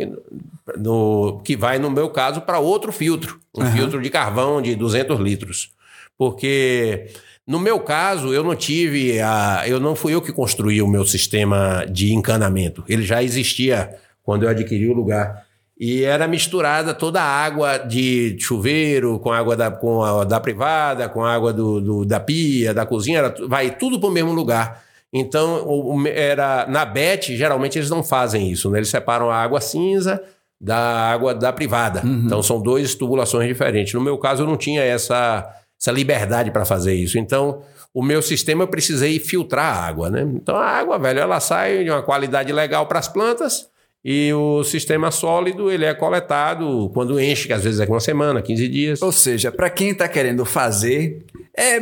no, 0.78 1.41
que 1.43 1.55
vai, 1.55 1.78
no 1.78 1.91
meu 1.91 2.09
caso, 2.09 2.41
para 2.41 2.57
outro 2.59 2.91
filtro. 2.91 3.39
Um 3.55 3.65
filtro 3.71 4.01
de 4.01 4.09
carvão 4.09 4.61
de 4.61 4.76
200 4.76 5.19
litros. 5.19 5.69
Porque 6.17 7.07
no 7.45 7.59
meu 7.59 7.80
caso, 7.80 8.34
eu 8.34 8.43
não 8.43 8.55
tive 8.55 9.19
a. 9.21 9.63
Eu 9.67 9.80
não 9.80 9.95
fui 9.95 10.13
eu 10.13 10.21
que 10.21 10.32
construí 10.32 10.82
o 10.82 10.88
meu 10.88 11.05
sistema 11.05 11.86
de 11.89 12.13
encanamento. 12.13 12.84
Ele 12.88 13.03
já 13.03 13.21
existia 13.21 13.93
quando 14.24 14.43
eu 14.43 14.49
adquiri 14.49 14.88
o 14.89 14.93
lugar. 14.93 15.45
E 15.78 16.03
era 16.03 16.28
misturada 16.28 16.93
toda 16.93 17.21
a 17.21 17.26
água 17.45 17.78
de 17.78 18.38
chuveiro 18.39 19.19
com 19.19 19.32
a 19.32 19.38
água 19.39 19.55
da, 19.55 19.69
com 19.71 20.03
a, 20.03 20.24
da 20.24 20.39
privada, 20.39 21.09
com 21.09 21.24
a 21.26 21.34
água 21.34 21.51
do, 21.51 21.82
do- 21.82 22.05
da 22.05 22.19
pia, 22.19 22.74
da 22.74 22.86
cozinha, 22.86 23.17
era 23.19 23.36
vai 23.47 23.71
tudo 23.76 23.99
para 23.99 24.07
o 24.09 24.11
mesmo 24.11 24.32
lugar. 24.32 24.82
Então, 25.14 26.03
era 26.07 26.66
na 26.68 26.84
BET, 26.84 27.38
geralmente 27.38 27.78
eles 27.78 27.89
não 27.89 28.03
fazem 28.03 28.51
isso, 28.51 28.70
né? 28.72 28.80
Eles 28.80 28.89
separam 28.89 29.30
a 29.30 29.36
água 29.36 29.61
cinza 29.61 30.22
da 30.59 30.78
água 31.11 31.36
da 31.36 31.53
privada. 31.53 32.01
Então, 32.03 32.41
são 32.41 32.59
duas 32.59 32.95
tubulações 32.95 33.47
diferentes. 33.47 33.93
No 33.93 34.01
meu 34.01 34.18
caso, 34.18 34.43
eu 34.43 34.47
não 34.47 34.57
tinha 34.57 34.82
essa, 34.82 35.47
essa 35.80 35.91
liberdade 35.91 36.49
para 36.49 36.66
fazer 36.66 36.95
isso. 36.95 37.20
Então, 37.20 37.61
o 37.93 38.01
meu 38.01 38.22
sistema 38.22 38.64
eu 38.64 38.68
precisei 38.68 39.20
filtrar 39.20 39.78
a 39.78 39.86
água, 39.86 40.09
né? 40.09 40.22
Então, 40.22 40.55
a 40.55 40.66
água, 40.66 40.97
velho, 40.97 41.20
ela 41.20 41.39
sai 41.39 41.84
de 41.84 41.91
uma 41.91 42.01
qualidade 42.01 42.51
legal 42.51 42.88
para 42.88 42.97
as 42.97 43.07
plantas 43.07 43.68
e 44.03 44.34
o 44.34 44.64
sistema 44.64 45.11
sólido, 45.11 45.72
ele 45.72 45.86
é 45.86 45.93
coletado 45.93 46.89
quando 46.93 47.20
enche, 47.20 47.47
que 47.47 47.53
às 47.53 47.64
vezes 47.64 47.80
é 47.80 47.86
uma 47.86 48.01
semana, 48.01 48.41
15 48.41 48.68
dias. 48.68 49.01
Ou 49.01 49.11
seja, 49.11 49.51
para 49.51 49.70
quem 49.70 49.93
tá 49.93 50.09
querendo 50.09 50.43
fazer, 50.43 51.26
é 51.55 51.80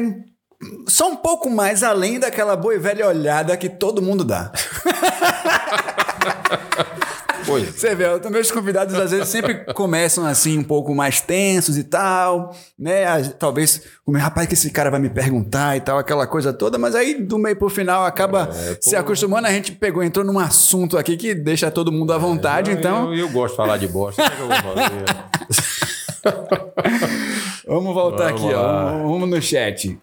só 0.88 1.09
um 1.09 1.16
pouco 1.16 1.49
mais 1.49 1.84
além 1.84 2.20
daquela 2.20 2.55
boa 2.55 2.76
e 2.76 2.80
velha 2.80 3.07
olhada 3.07 3.55
que 3.57 3.70
todo 3.70 4.01
mundo 4.01 4.24
dá. 4.24 4.51
Pois. 7.45 7.76
Você 7.76 7.95
vê, 7.95 8.07
os 8.07 8.32
meus 8.32 8.51
convidados 8.51 8.93
às 8.95 9.12
vezes 9.12 9.28
sempre 9.28 9.66
começam 9.74 10.26
assim 10.26 10.57
um 10.59 10.64
pouco 10.64 10.93
mais 10.93 11.22
tensos 11.22 11.78
e 11.78 11.84
tal, 11.84 12.55
né? 12.78 13.24
Talvez, 13.39 13.82
como 14.05 14.18
rapaz, 14.18 14.47
que 14.47 14.53
esse 14.53 14.70
cara 14.70 14.89
vai 14.89 14.99
me 14.99 15.09
perguntar 15.09 15.76
e 15.76 15.82
tal, 15.82 15.97
aquela 15.97 16.28
coisa 16.28 16.53
toda, 16.53 16.78
mas 16.78 16.95
aí 16.95 17.16
do 17.16 17.38
meio 17.38 17.55
pro 17.55 17.70
final 17.70 18.05
acaba 18.05 18.49
se 18.80 18.95
acostumando. 18.95 19.47
A 19.47 19.51
gente 19.51 19.72
pegou, 19.72 20.03
entrou 20.03 20.26
num 20.26 20.39
assunto 20.39 20.97
aqui 20.97 21.18
que 21.18 21.34
deixa 21.36 21.70
todo 21.72 21.91
mundo 21.91 22.14
à 22.14 22.18
vontade, 22.18 22.72
então 22.72 23.14
Eu, 23.14 23.22
eu 23.22 23.30
gosto 23.30 23.51
de 23.53 23.57
falar 23.57 23.78
de 23.78 23.88
bosta. 23.88 24.24
O 24.24 24.26
que 24.26 24.32
é 24.32 24.36
que 24.36 24.41
eu 24.41 24.47
vou 24.47 24.57
fazer? 24.57 25.05
vamos 27.68 27.93
voltar 27.93 28.32
Vamos 28.32 28.43
aqui, 28.45 28.53
ó. 28.53 28.62
lá. 28.62 28.91
Vamos 28.97 29.30
no 29.30 29.41
chat. 29.41 29.99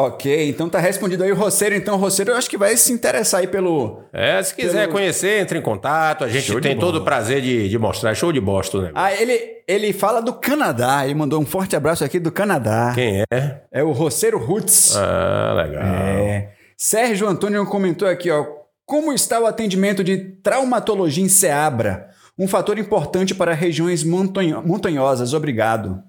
Ok, 0.00 0.48
então 0.48 0.68
tá 0.68 0.78
respondido 0.78 1.24
aí 1.24 1.32
o 1.32 1.34
Roceiro. 1.34 1.74
Então, 1.74 1.96
o 1.96 1.98
Roceiro 1.98 2.30
eu 2.30 2.36
acho 2.36 2.48
que 2.48 2.56
vai 2.56 2.76
se 2.76 2.92
interessar 2.92 3.40
aí 3.40 3.48
pelo. 3.48 4.04
É, 4.12 4.40
se 4.40 4.54
quiser 4.54 4.82
Pelo- 4.82 4.92
conhecer, 4.92 5.40
entre 5.42 5.58
em 5.58 5.62
contato. 5.62 6.22
A 6.22 6.28
gente 6.28 6.60
tem 6.60 6.78
todo 6.78 6.96
o 7.00 7.04
prazer 7.04 7.40
de, 7.42 7.68
de 7.68 7.78
mostrar. 7.78 8.14
Show 8.14 8.32
de 8.32 8.40
Boston, 8.40 8.82
né? 8.82 8.90
Ah, 8.94 9.12
ele, 9.12 9.56
ele 9.66 9.92
fala 9.92 10.22
do 10.22 10.32
Canadá. 10.34 11.04
Ele 11.04 11.14
mandou 11.16 11.40
um 11.40 11.44
forte 11.46 11.74
abraço 11.74 12.04
aqui 12.04 12.20
do 12.20 12.30
Canadá. 12.30 12.92
Quem 12.94 13.22
é? 13.28 13.62
É 13.72 13.82
o 13.82 13.90
Roceiro 13.90 14.38
Roots. 14.38 14.94
Ah, 14.96 15.54
legal. 15.56 15.82
É. 15.82 16.52
Sérgio 16.76 17.26
Antônio 17.26 17.66
comentou 17.66 18.06
aqui, 18.06 18.30
ó. 18.30 18.46
Como 18.86 19.12
está 19.12 19.40
o 19.40 19.46
atendimento 19.46 20.04
de 20.04 20.16
traumatologia 20.16 21.24
em 21.24 21.28
Seabra? 21.28 22.08
Um 22.38 22.46
fator 22.46 22.78
importante 22.78 23.34
para 23.34 23.52
regiões 23.52 24.04
montanho- 24.04 24.62
montanhosas. 24.64 25.34
Obrigado. 25.34 26.00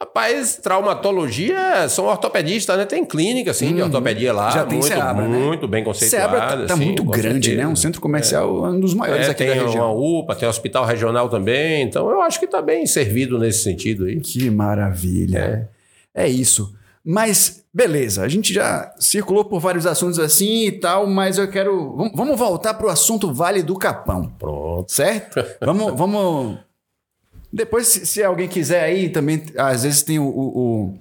Rapaz, 0.00 0.56
traumatologia 0.62 1.88
são 1.88 2.04
ortopedistas, 2.04 2.76
né? 2.78 2.84
Tem 2.84 3.04
clínica, 3.04 3.50
assim, 3.50 3.74
de 3.74 3.82
ortopedia 3.82 4.32
lá. 4.32 4.46
Uhum. 4.46 4.52
Já 4.52 4.64
tem 4.64 4.78
muito, 4.78 4.86
Seabra, 4.86 5.26
né? 5.26 5.38
Muito 5.38 5.66
bem 5.66 5.82
conceituada. 5.82 6.36
Seabra 6.38 6.56
tá, 6.58 6.66
tá 6.68 6.76
muito 6.76 7.02
grande, 7.02 7.48
certeza. 7.48 7.56
né? 7.56 7.66
Um 7.66 7.74
centro 7.74 8.00
comercial, 8.00 8.64
um 8.66 8.78
dos 8.78 8.94
maiores 8.94 9.26
É, 9.26 9.30
aqui 9.30 9.38
tem 9.44 9.48
da 9.48 9.64
região. 9.64 9.92
uma 9.92 10.20
UPA, 10.20 10.36
tem 10.36 10.48
hospital 10.48 10.84
regional 10.84 11.28
também. 11.28 11.82
Então, 11.82 12.08
eu 12.10 12.22
acho 12.22 12.38
que 12.38 12.46
tá 12.46 12.62
bem 12.62 12.86
servido 12.86 13.40
nesse 13.40 13.64
sentido 13.64 14.04
aí. 14.04 14.20
Que 14.20 14.48
maravilha. 14.50 15.68
É. 16.14 16.28
isso. 16.28 16.72
Mas, 17.04 17.64
beleza, 17.74 18.22
a 18.22 18.28
gente 18.28 18.52
já 18.54 18.92
circulou 19.00 19.44
por 19.44 19.58
vários 19.58 19.84
assuntos 19.84 20.20
assim 20.20 20.66
e 20.66 20.72
tal, 20.72 21.08
mas 21.08 21.38
eu 21.38 21.48
quero. 21.48 21.96
Vamos, 21.96 22.12
vamos 22.14 22.38
voltar 22.38 22.74
para 22.74 22.86
o 22.86 22.90
assunto 22.90 23.32
Vale 23.34 23.62
do 23.64 23.74
Capão, 23.76 24.32
Pronto. 24.38 24.92
certo? 24.92 25.44
vamos. 25.60 25.92
vamos... 25.96 26.58
Depois, 27.52 27.86
se, 27.88 28.06
se 28.06 28.22
alguém 28.22 28.48
quiser 28.48 28.82
aí, 28.84 29.08
também, 29.08 29.42
às 29.56 29.82
vezes 29.82 30.02
tem 30.02 30.18
o. 30.18 30.24
o- 30.26 30.98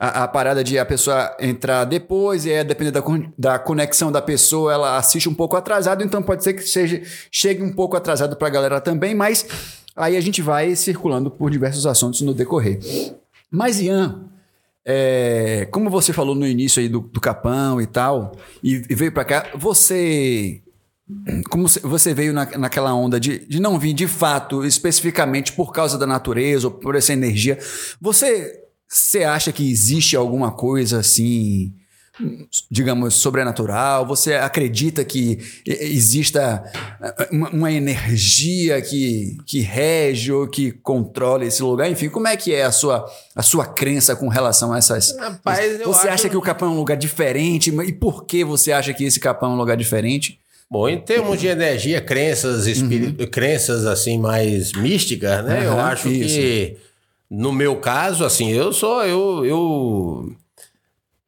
a, 0.00 0.22
a 0.22 0.28
parada 0.28 0.62
de 0.62 0.78
a 0.78 0.84
pessoa 0.86 1.36
entrar 1.40 1.84
depois, 1.84 2.44
e 2.46 2.52
aí, 2.52 2.62
dependendo 2.62 3.00
da, 3.36 3.52
da 3.52 3.58
conexão 3.58 4.12
da 4.12 4.22
pessoa, 4.22 4.72
ela 4.72 4.96
assiste 4.96 5.28
um 5.28 5.34
pouco 5.34 5.56
atrasado, 5.56 6.04
então 6.04 6.22
pode 6.22 6.44
ser 6.44 6.52
que 6.52 6.62
seja, 6.62 7.02
chegue 7.32 7.64
um 7.64 7.72
pouco 7.72 7.96
atrasado 7.96 8.36
para 8.36 8.46
a 8.46 8.50
galera 8.50 8.80
também, 8.80 9.12
mas 9.12 9.44
aí 9.96 10.16
a 10.16 10.20
gente 10.20 10.40
vai 10.40 10.76
circulando 10.76 11.32
por 11.32 11.50
diversos 11.50 11.84
assuntos 11.84 12.20
no 12.20 12.32
decorrer. 12.32 12.78
Mas, 13.50 13.80
Ian, 13.80 14.20
é, 14.84 15.66
como 15.72 15.90
você 15.90 16.12
falou 16.12 16.36
no 16.36 16.46
início 16.46 16.80
aí 16.80 16.88
do, 16.88 17.00
do 17.00 17.20
Capão 17.20 17.80
e 17.80 17.86
tal, 17.86 18.36
e, 18.62 18.74
e 18.88 18.94
veio 18.94 19.10
pra 19.10 19.24
cá, 19.24 19.46
você. 19.56 20.60
Como 21.50 21.66
você- 21.82 22.12
veio 22.14 22.32
na, 22.32 22.44
naquela 22.58 22.94
onda 22.94 23.18
de, 23.18 23.38
de 23.46 23.60
não 23.60 23.78
vir 23.78 23.94
de 23.94 24.06
fato, 24.06 24.64
especificamente 24.64 25.52
por 25.52 25.72
causa 25.72 25.96
da 25.96 26.06
natureza 26.06 26.66
ou 26.66 26.72
por 26.72 26.94
essa 26.94 27.12
energia, 27.12 27.58
você, 28.00 28.52
você 28.86 29.24
acha 29.24 29.50
que 29.52 29.70
existe 29.70 30.14
alguma 30.16 30.50
coisa 30.52 30.98
assim, 30.98 31.72
digamos, 32.70 33.14
sobrenatural? 33.14 34.06
Você 34.06 34.34
acredita 34.34 35.04
que 35.04 35.38
exista 35.66 36.62
eh, 37.00 37.28
uma, 37.32 37.48
uma 37.50 37.72
energia 37.72 38.80
que, 38.82 39.38
que 39.46 39.60
rege 39.60 40.32
ou 40.32 40.46
que 40.48 40.72
controla 40.72 41.44
esse 41.44 41.62
lugar? 41.62 41.90
Enfim, 41.90 42.08
como 42.08 42.28
é 42.28 42.36
que 42.36 42.52
é 42.52 42.64
a 42.64 42.72
sua, 42.72 43.06
a 43.34 43.42
sua 43.42 43.64
crença 43.66 44.14
com 44.16 44.28
relação 44.28 44.72
a 44.72 44.78
essas. 44.78 45.16
Rapaz, 45.16 45.78
você 45.84 46.00
acho- 46.00 46.08
acha 46.08 46.28
que 46.28 46.36
o 46.36 46.42
Capão 46.42 46.68
é 46.70 46.72
um 46.72 46.76
lugar 46.78 46.96
diferente? 46.96 47.70
E 47.70 47.92
por 47.92 48.24
que 48.26 48.44
você 48.44 48.72
acha 48.72 48.92
que 48.92 49.04
esse 49.04 49.20
Capão 49.20 49.52
é 49.52 49.54
um 49.54 49.58
lugar 49.58 49.76
diferente? 49.76 50.38
Bom, 50.70 50.88
em 50.88 50.98
termos 51.00 51.40
de 51.40 51.46
energia, 51.46 52.00
crenças, 52.00 52.66
espírito, 52.66 53.26
crenças 53.28 53.86
assim 53.86 54.18
mais 54.18 54.72
místicas, 54.72 55.42
né? 55.44 55.64
eu 55.64 55.72
Uhum. 55.72 55.78
Aham, 55.78 55.88
acho 55.92 56.08
isso. 56.08 56.36
que 56.36 56.76
no 57.30 57.52
meu 57.52 57.76
caso, 57.76 58.24
assim, 58.24 58.50
eu 58.52 58.72
sou 58.72 59.02
eu 59.04 59.44
eu 59.46 60.32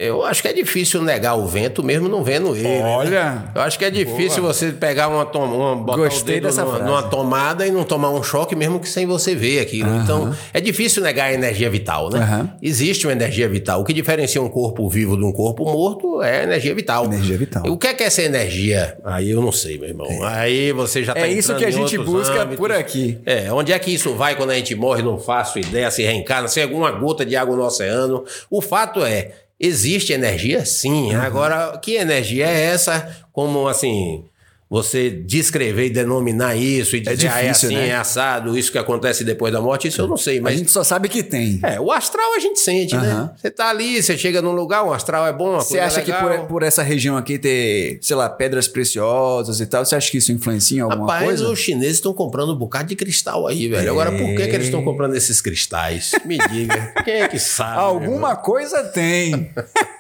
eu 0.01 0.25
acho 0.25 0.41
que 0.43 0.49
é 0.49 0.53
difícil 0.53 1.03
negar 1.03 1.35
o 1.35 1.47
vento 1.47 1.83
mesmo 1.83 2.09
não 2.09 2.25
vendo 2.25 2.55
ele. 2.57 2.63
né? 2.69 2.83
Olha. 2.85 3.45
Eu 3.55 3.61
acho 3.63 3.79
que 3.79 3.85
é 3.85 3.91
difícil 3.91 4.43
você 4.43 4.73
pegar 4.73 5.09
uma, 5.09 5.25
tom- 5.27 5.45
uma 5.45 5.77
botar 5.77 5.99
Gostei 5.99 6.37
o 6.37 6.41
dedo 6.41 6.45
dessa 6.49 6.63
numa, 6.65 6.75
frase. 6.77 6.91
numa 6.91 7.03
tomada 7.05 7.67
e 7.67 7.71
não 7.71 7.85
tomar 7.85 8.11
um 8.11 8.23
choque 8.23 8.57
mesmo 8.57 8.81
que 8.81 8.89
sem 8.89 9.07
você 9.07 9.35
ver 9.35 9.61
aquilo. 9.61 9.95
Então, 9.97 10.35
é 10.55 10.61
difícil 10.61 11.03
negar 11.03 11.27
a 11.27 11.33
energia 11.35 11.69
vital, 11.69 12.11
né? 12.11 12.19
Aham. 12.21 12.51
Existe 12.63 13.07
uma 13.07 13.13
energia 13.13 13.49
vital. 13.49 13.81
O 13.81 13.85
que 13.85 13.93
diferencia 13.93 14.41
um 14.43 14.49
corpo 14.49 14.89
vivo 14.89 15.17
de 15.17 15.25
um 15.25 15.33
corpo 15.33 15.65
morto 15.65 16.23
é 16.23 16.41
a 16.41 16.43
energia 16.45 16.75
vital. 16.75 17.05
Energia 17.05 17.37
vital. 17.37 17.63
O 17.67 17.77
que 17.77 17.87
é 17.87 17.95
que 17.95 18.03
é 18.03 18.07
essa 18.07 18.23
energia? 18.23 18.97
Aí 19.05 19.31
eu 19.31 19.41
não 19.43 19.53
sei, 19.53 19.79
meu 19.79 19.89
irmão. 19.89 20.09
Aí 20.25 20.73
você 20.73 21.05
já 21.05 21.13
tá 21.15 21.21
É 21.21 21.29
isso 21.29 21.55
que 21.55 21.65
a 21.65 21.71
gente 21.71 21.99
busca 21.99 22.35
âmbitos. 22.43 22.57
por 22.57 22.73
aqui. 22.73 23.19
É, 23.27 23.53
onde 23.53 23.73
é 23.73 23.79
que 23.79 23.93
isso 23.93 24.15
vai 24.15 24.35
quando 24.35 24.51
a 24.51 24.55
gente 24.55 24.75
morre? 24.75 25.03
Não 25.03 25.19
faço 25.19 25.59
ideia, 25.59 25.91
se 25.91 26.03
reencarna, 26.03 26.49
se 26.49 26.61
é 26.61 26.63
alguma 26.63 26.91
gota 26.91 27.25
de 27.25 27.37
água 27.37 27.55
no 27.57 27.63
oceano. 27.65 28.25
O 28.51 28.61
fato 28.63 29.05
é, 29.05 29.33
existe 29.61 30.13
energia? 30.13 30.65
Sim. 30.65 31.15
Uhum. 31.15 31.21
Agora, 31.21 31.79
que 31.79 31.97
energia 31.97 32.47
é 32.47 32.61
essa? 32.67 33.25
Como 33.33 33.69
assim. 33.69 34.25
Você 34.71 35.11
descrever 35.11 35.87
e 35.87 35.91
denominar 35.91 36.55
isso 36.55 36.95
e 36.95 37.01
dizer, 37.01 37.27
ah, 37.27 37.41
é 37.43 37.49
difícil, 37.49 37.69
assim, 37.71 37.77
né? 37.77 37.89
é 37.89 37.95
assado, 37.97 38.57
isso 38.57 38.71
que 38.71 38.79
acontece 38.79 39.25
depois 39.25 39.53
da 39.53 39.61
morte, 39.61 39.89
isso 39.89 40.01
eu 40.01 40.07
não 40.07 40.17
sei, 40.17 40.39
A 40.39 40.43
mas 40.43 40.57
gente 40.59 40.71
só 40.71 40.85
sabe 40.85 41.09
que 41.09 41.25
tem. 41.25 41.59
é, 41.65 41.81
o 41.81 41.91
astral 41.91 42.35
a 42.37 42.39
gente 42.39 42.61
sente, 42.61 42.97
né? 42.97 43.31
Você 43.37 43.51
tá 43.51 43.69
ali, 43.69 44.01
você 44.01 44.17
chega 44.17 44.41
num 44.41 44.53
lugar, 44.53 44.85
o 44.85 44.93
astral 44.93 45.27
é 45.27 45.33
bom, 45.33 45.57
Você 45.57 45.81
acha 45.81 46.01
que 46.03 46.13
legal. 46.13 46.39
por, 46.43 46.47
por 46.47 46.63
essa 46.63 46.85
região 46.85 47.17
aqui 47.17 47.37
ter, 47.37 47.99
sei 48.01 48.15
lá, 48.15 48.29
pedras 48.29 48.69
preciosas 48.69 49.61
e 49.61 49.67
tal, 49.67 49.85
você 49.85 49.97
acha 49.97 50.09
que 50.09 50.19
isso 50.19 50.31
influencia 50.31 50.79
em 50.79 50.81
alguma 50.83 51.03
Rapaz, 51.03 51.25
coisa? 51.25 51.49
os 51.49 51.59
chineses 51.59 51.97
estão 51.97 52.15
comprando 52.15 52.53
um 52.53 52.57
bocado 52.57 52.89
de 52.91 52.95
cristal 52.95 53.49
aí, 53.49 53.67
velho. 53.67 53.91
Agora, 53.91 54.13
por 54.13 54.19
que, 54.37 54.47
que 54.47 54.55
eles 54.55 54.67
estão 54.67 54.85
comprando 54.85 55.17
esses 55.17 55.41
cristais? 55.41 56.13
Me 56.25 56.39
diga. 56.49 56.95
Quem 57.05 57.23
é 57.23 57.29
que 57.29 57.41
sabe? 57.41 57.77
Alguma 57.81 58.37
coisa 58.37 58.85
tem. 58.85 59.51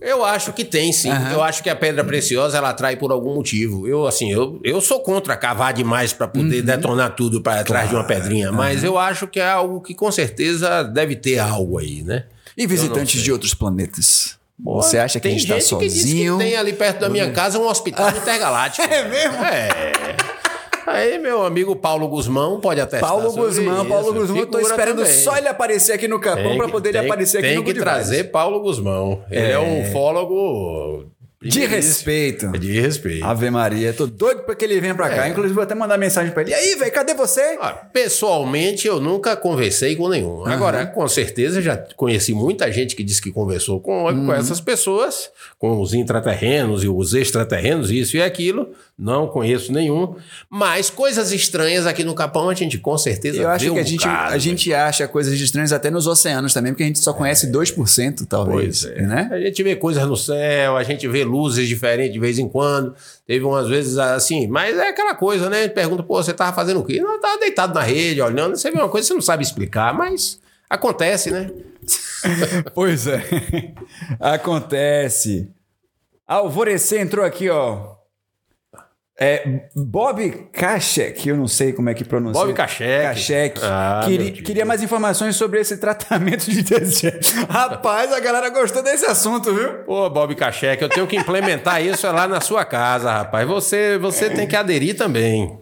Eu 0.00 0.24
acho 0.24 0.52
que 0.52 0.64
tem, 0.64 0.92
sim. 0.92 1.10
Eu 1.30 1.42
acho 1.42 1.62
que 1.62 1.68
a 1.68 1.76
pedra 1.76 2.02
preciosa 2.02 2.56
ela 2.56 2.70
atrai 2.70 2.96
por 2.96 3.12
algum 3.12 3.34
motivo. 3.34 3.86
Eu, 3.86 4.06
assim, 4.06 4.32
eu, 4.32 4.58
eu 4.64 4.80
sou 4.80 5.00
contra 5.00 5.36
cavar 5.36 5.74
demais 5.74 6.12
para 6.12 6.26
poder 6.26 6.62
detonar 6.62 7.14
tudo 7.14 7.42
para 7.42 7.62
trás 7.64 7.90
de 7.90 7.94
uma 7.94 8.04
pedrinha, 8.04 8.50
mas 8.50 8.82
eu 8.82 8.96
acho 8.96 9.26
que 9.26 9.38
é 9.38 9.48
algo 9.50 9.80
que 9.80 9.94
com 9.94 10.10
certeza 10.10 10.82
deve 10.84 11.16
ter 11.16 11.38
algo 11.38 11.78
aí, 11.78 12.02
né? 12.02 12.24
E 12.56 12.66
visitantes 12.66 13.20
de 13.20 13.30
outros 13.30 13.52
planetas? 13.52 14.38
Pô, 14.62 14.82
você 14.82 14.98
acha 14.98 15.18
que 15.18 15.28
a 15.28 15.30
gente 15.30 15.42
está 15.42 15.58
gente 15.58 15.76
que 15.76 15.88
diz 15.88 15.94
que 15.94 16.00
sozinho? 16.10 16.38
tem 16.38 16.56
ali 16.56 16.72
perto 16.72 17.00
da 17.00 17.08
minha 17.08 17.30
casa 17.30 17.58
um 17.58 17.66
hospital 17.66 18.10
intergaláctico. 18.10 18.86
É 18.90 19.08
mesmo? 19.08 19.36
É. 19.44 20.29
Aí, 20.86 21.18
meu 21.18 21.44
amigo 21.44 21.76
Paulo 21.76 22.08
Guzmão 22.08 22.60
pode 22.60 22.80
até 22.80 22.98
Paulo 22.98 23.32
Guzmão, 23.32 23.86
Paulo 23.86 24.12
Guzmão, 24.12 24.38
eu 24.38 24.46
tô 24.46 24.58
esperando 24.58 25.04
só 25.06 25.36
ele 25.36 25.48
aparecer 25.48 25.92
aqui 25.92 26.08
no 26.08 26.18
Capão 26.20 26.56
para 26.56 26.68
poder 26.68 26.90
ele 26.90 26.98
aparecer 26.98 27.38
aqui 27.38 27.48
tem 27.48 27.56
no 27.56 27.62
que 27.62 27.72
Good 27.72 27.80
trazer 27.80 28.16
Vibes. 28.16 28.32
Paulo 28.32 28.60
Guzmão. 28.60 29.22
Ele 29.30 29.52
é, 29.52 29.58
um 29.58 29.82
ufólogo 29.82 31.06
De 31.42 31.64
respeito. 31.64 32.48
De 32.58 32.78
respeito. 32.80 33.24
Ave 33.24 33.48
Maria, 33.50 33.94
tô 33.94 34.06
doido 34.06 34.42
pra 34.42 34.54
que 34.54 34.62
ele 34.62 34.78
venha 34.78 34.94
pra 34.94 35.08
cá. 35.08 35.26
É. 35.26 35.30
Inclusive, 35.30 35.54
vou 35.54 35.62
até 35.62 35.74
mandar 35.74 35.96
mensagem 35.96 36.32
pra 36.32 36.42
ele. 36.42 36.50
E 36.50 36.54
aí, 36.54 36.74
velho, 36.76 36.92
cadê 36.92 37.14
você? 37.14 37.58
Pessoalmente, 37.94 38.86
eu 38.86 39.00
nunca 39.00 39.34
conversei 39.36 39.96
com 39.96 40.06
nenhum. 40.08 40.44
Agora, 40.46 40.84
com 40.84 41.06
certeza, 41.08 41.62
já 41.62 41.78
conheci 41.96 42.34
muita 42.34 42.70
gente 42.70 42.94
que 42.94 43.02
disse 43.02 43.22
que 43.22 43.30
conversou 43.32 43.80
com, 43.80 44.04
Uhum. 44.04 44.26
com 44.26 44.32
essas 44.34 44.60
pessoas, 44.60 45.30
com 45.58 45.80
os 45.80 45.94
intraterrenos 45.94 46.84
e 46.84 46.88
os 46.88 47.14
extraterrenos, 47.14 47.90
isso 47.90 48.16
e 48.18 48.22
aquilo. 48.22 48.72
Não 48.98 49.26
conheço 49.26 49.72
nenhum. 49.72 50.16
Mas 50.50 50.90
coisas 50.90 51.32
estranhas 51.32 51.86
aqui 51.86 52.04
no 52.04 52.14
Capão, 52.14 52.50
a 52.50 52.54
gente 52.54 52.76
com 52.76 52.98
certeza 52.98 53.40
Eu 53.40 53.48
acho 53.48 53.64
vê 53.64 53.70
um 53.70 53.74
que 53.74 53.80
a 53.80 53.84
gente, 53.84 54.06
bocado, 54.06 54.34
a 54.34 54.38
gente 54.38 54.74
acha 54.74 55.08
coisas 55.08 55.32
estranhas 55.40 55.72
até 55.72 55.90
nos 55.90 56.06
oceanos 56.06 56.52
também, 56.52 56.72
porque 56.72 56.82
a 56.82 56.86
gente 56.86 56.98
só 56.98 57.14
conhece 57.14 57.46
2%, 57.50 58.26
talvez. 58.26 58.82
Pois 58.84 58.94
é. 58.94 59.00
Né? 59.02 59.28
A 59.32 59.38
gente 59.40 59.62
vê 59.62 59.74
coisas 59.74 60.06
no 60.06 60.16
céu, 60.18 60.76
a 60.76 60.82
gente 60.82 61.08
vê 61.08 61.24
luzes 61.30 61.68
diferentes 61.68 62.12
de 62.12 62.18
vez 62.18 62.38
em 62.38 62.48
quando. 62.48 62.94
Teve 63.26 63.44
umas 63.44 63.68
vezes 63.68 63.96
assim, 63.96 64.46
mas 64.48 64.76
é 64.76 64.88
aquela 64.88 65.14
coisa, 65.14 65.48
né? 65.48 65.68
Pergunta, 65.68 66.02
pô, 66.02 66.22
você 66.22 66.34
tava 66.34 66.54
fazendo 66.54 66.80
o 66.80 66.84
quê? 66.84 67.00
Não, 67.00 67.20
tava 67.20 67.38
deitado 67.38 67.72
na 67.72 67.82
rede, 67.82 68.20
olhando. 68.20 68.56
Você 68.56 68.70
vê 68.70 68.78
uma 68.78 68.88
coisa 68.88 69.04
que 69.04 69.08
você 69.08 69.14
não 69.14 69.22
sabe 69.22 69.42
explicar, 69.42 69.94
mas 69.94 70.40
acontece, 70.68 71.30
né? 71.30 71.50
Pois 72.74 73.06
é. 73.06 73.22
Acontece. 74.20 75.50
Alvorecer 76.26 77.00
entrou 77.00 77.24
aqui, 77.24 77.48
ó. 77.48 77.99
É, 79.22 79.68
Bob 79.76 80.48
Kachek, 80.50 81.28
eu 81.28 81.36
não 81.36 81.46
sei 81.46 81.74
como 81.74 81.90
é 81.90 81.94
que 81.94 82.02
pronuncia. 82.02 82.42
Bob 82.42 82.54
Kachek. 82.54 83.02
Kachek. 83.02 83.60
Ah, 83.62 84.00
Queria, 84.06 84.32
queria 84.32 84.64
mais 84.64 84.82
informações 84.82 85.36
sobre 85.36 85.60
esse 85.60 85.76
tratamento 85.76 86.50
de 86.50 86.62
desejo. 86.62 87.18
Rapaz, 87.50 88.10
a 88.14 88.18
galera 88.18 88.48
gostou 88.48 88.82
desse 88.82 89.04
assunto, 89.04 89.52
viu? 89.54 89.84
Pô, 89.84 90.08
Bob 90.08 90.34
Kachek, 90.34 90.80
eu 90.80 90.88
tenho 90.88 91.06
que 91.06 91.16
implementar 91.16 91.84
isso 91.84 92.06
lá 92.06 92.26
na 92.26 92.40
sua 92.40 92.64
casa, 92.64 93.12
rapaz. 93.12 93.46
Você, 93.46 93.98
você 93.98 94.30
tem 94.30 94.48
que 94.48 94.56
aderir 94.56 94.96
também. 94.96 95.60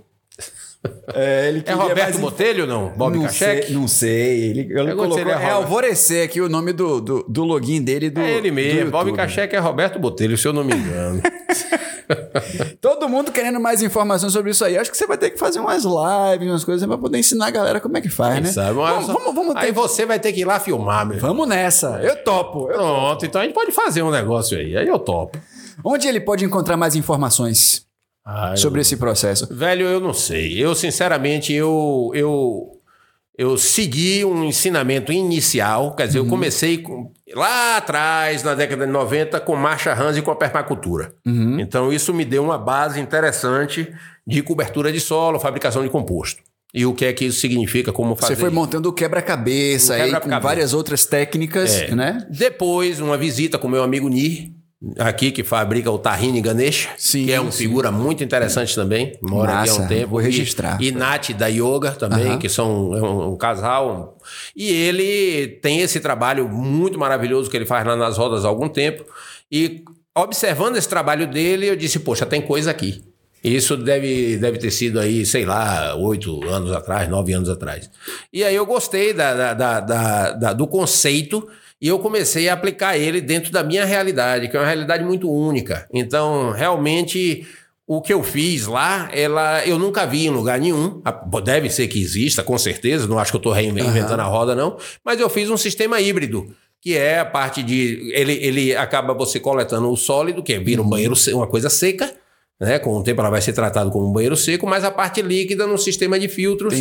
É, 1.13 1.49
ele 1.49 1.63
É 1.67 1.73
Roberto 1.73 1.99
mais 2.03 2.17
Botelho, 2.21 2.67
não? 2.67 2.91
Bob 2.91 3.17
não 3.17 3.25
Kachek? 3.25 3.67
Sei, 3.67 3.75
não 3.75 3.89
sei. 3.89 4.51
Ele, 4.51 4.65
Pergunta 4.65 4.91
se 4.91 4.97
colocou, 4.97 5.19
ele 5.19 5.31
é 5.31 5.43
é. 5.43 5.51
Alvorecer 5.51 6.25
aqui 6.25 6.41
o 6.41 6.49
nome 6.49 6.73
do, 6.73 7.01
do, 7.01 7.23
do 7.29 7.45
login 7.45 7.83
dele. 7.83 8.09
Do, 8.11 8.21
É 8.21 8.31
ele 8.33 8.51
mesmo. 8.53 8.91
Bob. 8.91 9.13
Kachek 9.13 9.55
é 9.57 9.59
Roberto 9.59 9.99
Botelho, 9.99 10.39
se 10.39 10.47
eu 10.47 10.53
não 10.53 10.63
me 10.63 10.75
engano. 10.75 11.21
Todo 12.81 13.09
mundo 13.09 13.31
querendo 13.33 13.61
mais 13.61 13.83
informação 13.83 14.31
sobre 14.31 14.51
isso 14.53 14.65
aí. 14.65 14.79
Acho 14.79 14.91
que 14.91 14.97
você 14.97 15.07
vai 15.07 15.19
ter 15.19 15.31
que 15.31 15.39
fazer 15.39 15.59
umas 15.61 15.85
lives, 15.85 16.49
umas 16.49 16.65
coisas 16.65 16.87
pra 16.87 16.97
poder 16.97 17.19
ensinar 17.19 17.49
a 17.49 17.51
galera 17.51 17.81
como 17.81 17.97
é 17.97 18.01
que 18.01 18.09
faz, 18.09 18.41
né? 18.43 18.51
Sabe? 18.51 18.75
Vamos, 18.75 19.07
vamos, 19.07 19.35
vamos, 19.35 19.57
Aí 19.57 19.67
ter- 19.67 19.73
você 19.73 20.07
vai 20.07 20.19
ter 20.19 20.33
que 20.33 20.41
ir 20.41 20.45
lá 20.45 20.59
filmar, 20.61 21.07
meu. 21.07 21.19
vamos 21.19 21.47
nessa. 21.49 22.01
Eu 22.03 22.17
topo. 22.23 22.71
Eu- 22.71 22.77
Pronto, 22.79 23.27
então 23.27 23.41
a 23.41 23.45
gente 23.45 23.53
pode 23.55 23.73
fazer 23.73 24.03
um 24.03 24.11
negócio 24.11 24.57
aí. 24.57 24.77
Aí 24.77 24.87
eu 24.89 24.99
topo. 24.99 25.39
Onde 25.85 26.09
ele 26.09 26.21
pode 26.21 26.45
encontrar 26.45 26.77
mais 26.77 26.95
informações 26.97 27.83
Eu- 28.51 28.57
sobre 28.57 28.81
esse 28.81 28.97
processo? 28.97 29.47
Velho, 29.51 29.87
eu 29.87 30.01
não 30.01 30.13
sei. 30.13 30.63
Eu, 30.63 30.75
sinceramente, 30.75 31.53
eu, 31.53 32.11
eu, 32.15 32.71
eu 33.37 33.57
segui 33.57 34.25
um 34.25 34.45
ensinamento 34.45 35.13
inicial. 35.13 35.95
Quer 35.97 36.07
dizer, 36.09 36.19
eu 36.19 36.27
comecei 36.27 36.79
com- 36.79 37.13
lá 37.35 37.77
atrás, 37.77 38.43
na 38.43 38.55
década 38.55 38.87
de 38.87 38.93
90, 38.93 39.41
com 39.41 39.57
marcha 39.57 39.93
Hans 39.95 40.17
e 40.17 40.23
com 40.23 40.31
a 40.31 40.37
permacultura. 40.37 41.13
Então, 41.25 41.93
isso 41.93 42.13
me 42.13 42.25
deu 42.25 42.43
uma 42.45 42.59
base 42.59 43.01
interessante 43.01 43.93
de 44.27 44.43
cobertura 44.43 44.93
de 44.93 45.01
solo, 45.01 45.39
fabricação 45.41 45.83
de 45.83 45.89
composto. 45.89 46.43
E 46.75 46.85
o 46.85 46.93
que 46.93 47.07
é 47.07 47.15
que 47.15 47.25
isso 47.25 47.41
significa, 47.41 47.91
como 47.95 48.15
fazer. 48.15 48.35
Você 48.35 48.41
foi 48.41 48.51
montando 48.51 48.91
o 48.91 48.93
quebra-cabeça 48.93 49.95
O 49.97 50.03
aí 50.03 50.21
com 50.21 50.29
várias 50.41 50.75
outras 50.75 51.07
técnicas, 51.07 51.75
É. 51.81 51.95
né? 51.95 52.27
Depois, 52.29 53.01
uma 53.01 53.17
visita 53.17 53.57
com 53.57 53.67
meu 53.69 53.83
amigo 53.83 54.07
Nir, 54.07 54.51
aqui 54.99 55.33
que 55.33 55.43
fabrica 55.43 55.91
o 55.91 55.99
Tahini 55.99 56.41
Ganesha, 56.41 56.89
Sim, 56.97 57.27
que 57.27 57.33
é 57.33 57.41
uma 57.41 57.51
sim. 57.51 57.59
figura 57.59 57.91
muito 57.91 58.23
interessante 58.23 58.75
também. 58.75 59.19
Mora 59.21 59.61
aqui 59.61 59.71
há 59.71 59.73
Massa, 59.73 59.83
um 59.83 59.89
tempo. 59.89 60.09
vou 60.11 60.21
E- 60.21 60.25
registrar. 60.25 60.81
E, 60.81 60.93
Nath 60.93 61.31
da 61.33 61.47
Yoga 61.49 61.91
também, 61.93 62.39
que 62.39 62.49
são 62.49 62.97
é 62.97 63.03
um, 63.03 63.33
um 63.33 63.37
casal. 63.37 64.17
E 64.55 64.71
ele 64.71 65.49
tem 65.63 65.81
esse 65.81 65.99
trabalho 66.01 66.49
muito 66.49 66.99
maravilhoso 66.99 67.51
que 67.51 67.57
ele 67.57 67.67
faz 67.67 67.85
lá 67.87 67.97
nas 67.97 68.17
rodas 68.17 68.45
há 68.45 68.49
algum 68.49 68.69
tempo. 68.69 69.05
E 69.51 69.83
observando 70.17 70.77
esse 70.77 70.89
trabalho 70.89 71.27
dele, 71.27 71.67
eu 71.67 71.77
disse, 71.77 71.99
poxa, 72.01 72.25
tem 72.25 72.41
coisa 72.41 72.71
aqui. 72.71 73.03
Isso 73.43 73.77
deve, 73.77 74.37
deve 74.37 74.59
ter 74.59 74.71
sido 74.73 74.99
aí, 74.99 75.25
sei 75.25 75.45
lá, 75.45 75.95
oito 75.97 76.45
anos 76.49 76.73
atrás, 76.73 77.09
nove 77.09 77.33
anos 77.33 77.49
atrás. 77.49 77.89
E 78.33 78.43
aí 78.43 78.55
eu 78.55 78.67
gostei 78.67 79.13
da- 79.13 79.55
da- 79.55 79.81
da- 79.81 80.31
da- 80.33 80.53
do 80.53 80.67
conceito 80.67 81.49
e 81.81 81.89
eu 81.89 81.99
comecei 81.99 82.49
a 82.49 82.55
aplicar 82.55 82.97
ele 82.97 83.21
dentro 83.21 83.53
da 83.53 83.63
minha 83.63 83.85
realidade, 83.85 84.49
que 84.49 84.57
é 84.57 84.61
uma 84.61 84.67
realidade 84.67 85.05
muito 85.05 85.31
única. 85.31 85.87
Então, 85.93 86.51
realmente, 86.51 87.47
o 87.87 88.03
que 88.03 88.13
eu 88.13 88.23
fiz 88.23 88.67
lá, 88.67 89.09
ela, 89.13 89.65
eu 89.67 89.79
nunca 89.79 90.05
vi 90.07 90.27
em 90.27 90.31
lugar 90.31 90.59
nenhum. 90.61 91.01
Deve 91.45 91.71
ser 91.71 91.87
que 91.89 92.01
exista, 92.01 92.43
com 92.43 92.59
certeza. 92.59 93.07
Não 93.07 93.19
acho 93.19 93.31
que 93.31 93.37
eu 93.37 93.41
estou 93.41 93.53
reinventando 93.53 94.21
a 94.23 94.25
roda, 94.27 94.55
não. 94.55 94.77
Mas 95.05 95.21
eu 95.21 95.29
fiz 95.31 95.49
um 95.51 95.57
sistema 95.57 96.01
híbrido. 96.01 96.55
Que 96.81 96.97
é 96.97 97.19
a 97.19 97.25
parte 97.25 97.61
de. 97.61 98.09
Ele, 98.15 98.35
ele 98.35 98.77
acaba 98.77 99.13
você 99.13 99.41
coletando 99.41 99.91
o 99.91 99.97
sólido, 99.97 100.45
que 100.45 100.57
vira 100.61 100.81
um 100.81 100.89
banheiro, 100.89 101.17
se- 101.17 101.33
uma 101.33 101.47
coisa 101.49 101.69
seca, 101.69 102.13
né? 102.61 102.79
Com 102.79 102.97
o 102.97 103.03
tempo 103.03 103.21
ela 103.21 103.31
vai 103.31 103.41
ser 103.41 103.53
tratada 103.53 103.91
como 103.91 104.09
um 104.09 104.13
banheiro 104.13 104.37
seco, 104.37 104.67
mas 104.67 104.85
a 104.85 104.91
parte 104.91 105.23
líquida 105.23 105.67
no 105.67 105.79
sistema 105.79 106.19
de 106.19 106.29
filtros 106.29 106.75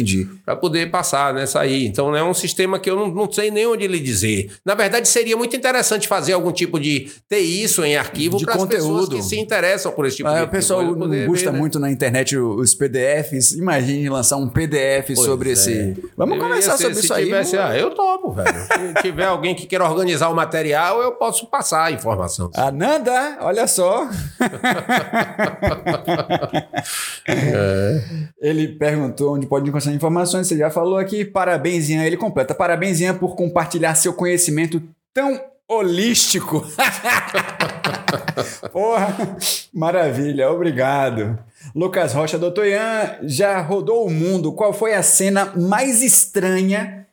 para 0.45 0.55
poder 0.55 0.89
passar, 0.89 1.33
né, 1.33 1.45
sair. 1.45 1.85
Então 1.85 2.15
é 2.15 2.23
um 2.23 2.33
sistema 2.33 2.79
que 2.79 2.89
eu 2.89 2.95
não, 2.95 3.07
não 3.09 3.31
sei 3.31 3.51
nem 3.51 3.65
onde 3.67 3.87
lhe 3.87 3.99
dizer. 3.99 4.51
Na 4.65 4.73
verdade, 4.75 5.07
seria 5.07 5.35
muito 5.37 5.55
interessante 5.55 6.07
fazer 6.07 6.33
algum 6.33 6.51
tipo 6.51 6.79
de 6.79 7.11
ter 7.29 7.39
isso 7.39 7.83
em 7.83 7.95
arquivo 7.95 8.39
para 8.43 8.55
as 8.55 8.65
pessoas 8.65 9.09
que 9.09 9.21
se 9.21 9.39
interessam 9.39 9.91
por 9.91 10.05
esse 10.05 10.17
tipo 10.17 10.29
Ah, 10.29 10.39
de 10.39 10.43
o 10.45 10.47
pessoal 10.47 10.81
não 10.83 11.07
gosta 11.27 11.45
ver, 11.47 11.51
né? 11.53 11.59
muito 11.59 11.79
na 11.79 11.91
internet 11.91 12.35
os 12.37 12.73
PDFs. 12.73 13.53
Imagine 13.53 14.09
lançar 14.09 14.37
um 14.37 14.47
PDF 14.49 15.07
Pois 15.15 15.19
sobre 15.19 15.49
é. 15.49 15.53
esse. 15.53 15.95
Vamos 16.15 16.39
conversar 16.39 16.77
sobre 16.77 16.95
se 16.95 17.01
isso 17.05 17.13
aí. 17.13 17.25
tivesse- 17.25 17.55
vamos- 17.55 17.71
ah, 17.71 17.77
eu 17.77 17.91
topo, 17.91 18.31
velho. 18.31 18.47
Se 18.97 19.01
tiver 19.03 19.25
alguém 19.25 19.53
que 19.55 19.65
queira 19.65 19.83
organizar 19.85 20.29
o 20.29 20.35
material, 20.35 21.01
eu 21.01 21.11
posso 21.13 21.45
passar 21.47 21.85
a 21.85 21.91
informação. 21.91 22.49
Ananda, 22.55 23.37
olha 23.41 23.67
só. 23.67 24.07
Ele 28.39 28.69
perguntou 28.69 29.35
onde 29.35 29.45
pode 29.45 29.69
encontrar 29.69 29.93
informações, 29.93 30.47
você 30.47 30.57
já 30.57 30.69
falou 30.69 30.97
aqui. 30.97 31.25
Parabéns, 31.25 31.89
Ian. 31.89 32.03
Ele 32.03 32.17
completa. 32.17 32.53
Parabéns, 32.53 32.99
Ian, 32.99 33.15
por 33.15 33.35
compartilhar 33.35 33.95
seu 33.95 34.13
conhecimento 34.13 34.81
tão 35.13 35.39
holístico. 35.67 36.65
Porra, 38.71 39.37
maravilha, 39.73 40.49
obrigado. 40.49 41.37
Lucas 41.75 42.13
Rocha, 42.13 42.39
doutor 42.39 42.65
Ian, 42.65 43.17
já 43.23 43.59
rodou 43.61 44.05
o 44.05 44.09
mundo. 44.09 44.53
Qual 44.53 44.71
foi 44.71 44.93
a 44.93 45.03
cena 45.03 45.51
mais 45.55 46.01
estranha 46.01 47.05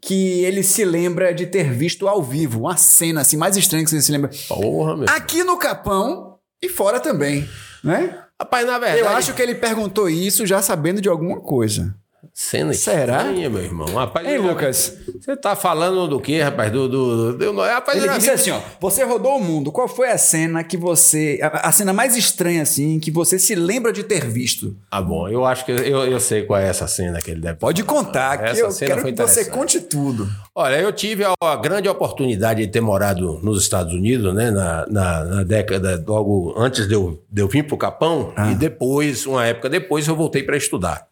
que 0.00 0.44
ele 0.44 0.62
se 0.62 0.84
lembra 0.84 1.34
de 1.34 1.46
ter 1.46 1.72
visto 1.72 2.08
ao 2.08 2.22
vivo? 2.22 2.60
Uma 2.60 2.76
cena 2.76 3.20
assim 3.20 3.36
mais 3.36 3.56
estranha 3.56 3.84
que 3.84 3.90
você 3.90 4.00
se 4.00 4.12
lembra. 4.12 4.30
Porra, 4.48 4.96
meu. 4.96 5.06
Aqui 5.10 5.44
no 5.44 5.58
Capão 5.58 6.38
e 6.62 6.68
fora 6.68 6.98
também, 6.98 7.46
né? 7.82 8.24
Rapaz, 8.40 8.66
na 8.66 8.78
verdade. 8.78 9.00
Eu 9.00 9.08
acho 9.08 9.34
que 9.34 9.42
ele 9.42 9.54
perguntou 9.54 10.08
isso 10.08 10.46
já 10.46 10.62
sabendo 10.62 11.00
de 11.00 11.08
alguma 11.08 11.40
coisa. 11.40 11.94
Cena 12.40 12.72
Será? 12.72 13.16
estranha, 13.16 13.50
meu 13.50 13.60
irmão. 13.64 13.88
Rapaz, 13.96 14.24
eu- 14.32 14.40
Lucas? 14.42 14.96
Você 15.20 15.36
tá 15.36 15.56
falando 15.56 16.06
do 16.06 16.20
quê, 16.20 16.40
rapaz? 16.40 16.70
Do. 16.70 16.88
do, 16.88 17.32
do, 17.32 17.52
do 17.52 17.60
rapaz, 17.60 18.00
Ele 18.00 18.12
disse 18.12 18.30
assim, 18.30 18.52
ó, 18.52 18.60
você 18.80 19.02
rodou 19.02 19.38
o 19.38 19.42
mundo, 19.42 19.72
qual 19.72 19.88
foi 19.88 20.08
a 20.08 20.16
cena 20.16 20.62
que 20.62 20.76
você, 20.76 21.40
a, 21.42 21.68
a 21.68 21.72
cena 21.72 21.92
mais 21.92 22.16
estranha 22.16 22.62
assim, 22.62 23.00
que 23.00 23.10
você 23.10 23.40
se 23.40 23.56
lembra 23.56 23.92
de 23.92 24.04
ter 24.04 24.24
visto? 24.24 24.76
Ah, 24.88 25.02
bom, 25.02 25.28
eu 25.28 25.44
acho 25.44 25.64
que 25.64 25.72
eu, 25.72 26.04
eu 26.06 26.20
sei 26.20 26.44
qual 26.44 26.60
é 26.60 26.68
essa 26.68 26.86
cena 26.86 27.20
que 27.20 27.32
ele 27.32 27.40
deve 27.40 27.58
Pode 27.58 27.82
contar, 27.82 28.38
que 28.38 28.44
Essa 28.50 28.60
eu 28.60 28.70
cena 28.70 28.90
quero 28.92 29.02
foi 29.02 29.12
que 29.12 29.20
você 29.20 29.44
conte 29.46 29.80
tudo. 29.80 30.28
Olha, 30.54 30.76
eu 30.80 30.92
tive 30.92 31.24
a, 31.24 31.32
a 31.42 31.56
grande 31.56 31.88
oportunidade 31.88 32.64
de 32.64 32.70
ter 32.70 32.80
morado 32.80 33.40
nos 33.42 33.60
Estados 33.60 33.92
Unidos, 33.92 34.32
né? 34.32 34.52
Na, 34.52 34.86
na, 34.86 35.24
na 35.24 35.42
década, 35.42 36.02
logo 36.06 36.54
antes 36.56 36.86
de 36.86 36.94
eu, 36.94 37.20
de 37.28 37.42
eu 37.42 37.48
vir 37.48 37.64
para 37.66 37.74
o 37.74 37.78
Capão, 37.78 38.32
Ah. 38.36 38.52
e 38.52 38.54
depois, 38.54 39.26
uma 39.26 39.44
época 39.44 39.68
depois, 39.68 40.06
eu 40.06 40.14
voltei 40.14 40.44
para 40.44 40.56
estudar. 40.56 41.04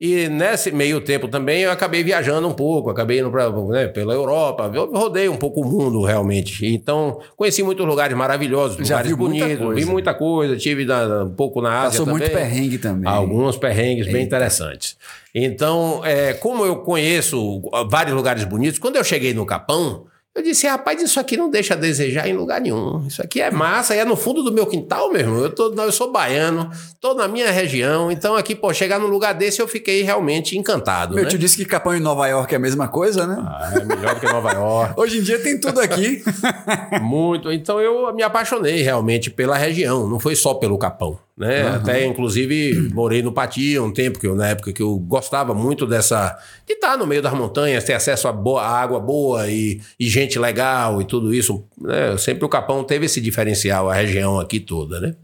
E 0.00 0.28
nesse 0.28 0.72
meio 0.72 1.00
tempo 1.00 1.28
também 1.28 1.62
eu 1.62 1.70
acabei 1.70 2.02
viajando 2.02 2.48
um 2.48 2.52
pouco, 2.52 2.90
acabei 2.90 3.20
indo 3.20 3.30
pra, 3.30 3.48
né, 3.50 3.86
pela 3.86 4.12
Europa, 4.12 4.70
eu 4.74 4.90
rodei 4.92 5.28
um 5.28 5.36
pouco 5.36 5.60
o 5.62 5.64
mundo 5.64 6.02
realmente. 6.02 6.66
Então, 6.66 7.20
conheci 7.36 7.62
muitos 7.62 7.86
lugares 7.86 8.14
maravilhosos, 8.16 8.76
Já 8.86 8.96
lugares 8.96 9.16
muita 9.16 9.44
bonitos, 9.44 9.64
coisa. 9.64 9.80
vi 9.80 9.86
muita 9.90 10.12
coisa, 10.12 10.56
tive 10.56 10.84
na- 10.84 11.22
um 11.24 11.30
pouco 11.34 11.62
na 11.62 11.70
Ásia 11.82 12.00
Passou 12.00 12.06
também. 12.06 12.20
muito 12.20 12.32
perrengue 12.32 12.78
também. 12.78 13.08
Alguns 13.10 13.56
perrengues 13.56 14.06
bem 14.12 14.24
interessantes. 14.24 14.96
Então, 15.32 16.00
é, 16.04 16.34
como 16.34 16.66
eu 16.66 16.76
conheço 16.76 17.62
vários 17.88 18.14
lugares 18.16 18.44
bonitos, 18.44 18.78
quando 18.80 18.96
eu 18.96 19.04
cheguei 19.04 19.32
no 19.32 19.46
Capão, 19.46 20.06
eu 20.34 20.42
disse, 20.42 20.66
rapaz, 20.66 21.00
isso 21.00 21.20
aqui 21.20 21.36
não 21.36 21.48
deixa 21.48 21.74
a 21.74 21.76
desejar 21.76 22.26
em 22.26 22.32
lugar 22.32 22.60
nenhum. 22.60 23.06
Isso 23.06 23.22
aqui 23.22 23.40
é 23.40 23.52
massa, 23.52 23.94
é 23.94 24.04
no 24.04 24.16
fundo 24.16 24.42
do 24.42 24.50
meu 24.50 24.66
quintal 24.66 25.12
mesmo. 25.12 25.36
Eu, 25.36 25.54
tô, 25.54 25.72
eu 25.72 25.92
sou 25.92 26.10
baiano, 26.10 26.68
tô 27.00 27.14
na 27.14 27.28
minha 27.28 27.52
região, 27.52 28.10
então 28.10 28.34
aqui, 28.34 28.52
pô, 28.52 28.74
chegar 28.74 28.98
num 28.98 29.06
lugar 29.06 29.32
desse 29.32 29.62
eu 29.62 29.68
fiquei 29.68 30.02
realmente 30.02 30.58
encantado. 30.58 31.16
Eu 31.16 31.22
né? 31.22 31.30
te 31.30 31.38
disse 31.38 31.56
que 31.56 31.64
Capão 31.64 31.94
em 31.94 32.00
Nova 32.00 32.26
York 32.26 32.52
é 32.52 32.56
a 32.56 32.60
mesma 32.60 32.88
coisa, 32.88 33.28
né? 33.28 33.36
Ah, 33.38 33.74
é 33.76 33.84
melhor 33.84 34.14
do 34.14 34.20
que 34.20 34.26
Nova 34.26 34.52
York. 34.52 34.94
Hoje 35.00 35.18
em 35.18 35.22
dia 35.22 35.38
tem 35.40 35.60
tudo 35.60 35.80
aqui. 35.80 36.20
Muito. 37.00 37.52
Então 37.52 37.80
eu 37.80 38.12
me 38.12 38.24
apaixonei 38.24 38.82
realmente 38.82 39.30
pela 39.30 39.56
região, 39.56 40.08
não 40.08 40.18
foi 40.18 40.34
só 40.34 40.54
pelo 40.54 40.76
Capão. 40.76 41.16
Né? 41.36 41.66
Até, 41.66 42.04
inclusive, 42.04 42.90
morei 42.92 43.20
no 43.20 43.32
Patia 43.32 43.82
um 43.82 43.92
tempo, 43.92 44.20
que 44.20 44.26
eu, 44.26 44.36
na 44.36 44.48
época 44.48 44.72
que 44.72 44.82
eu 44.82 44.96
gostava 44.98 45.52
muito 45.52 45.84
dessa. 45.84 46.38
de 46.64 46.74
estar 46.74 46.96
no 46.96 47.06
meio 47.06 47.20
das 47.20 47.32
montanhas, 47.32 47.82
ter 47.82 47.94
acesso 47.94 48.28
a, 48.28 48.32
boa, 48.32 48.62
a 48.62 48.68
água 48.68 49.00
boa 49.00 49.48
e, 49.48 49.80
e 49.98 50.08
gente 50.08 50.38
legal 50.38 51.02
e 51.02 51.04
tudo 51.04 51.34
isso. 51.34 51.64
Né? 51.80 52.16
Sempre 52.18 52.44
o 52.44 52.48
Capão 52.48 52.84
teve 52.84 53.06
esse 53.06 53.20
diferencial, 53.20 53.90
a 53.90 53.94
região 53.94 54.38
aqui 54.38 54.60
toda, 54.60 55.00
né? 55.00 55.14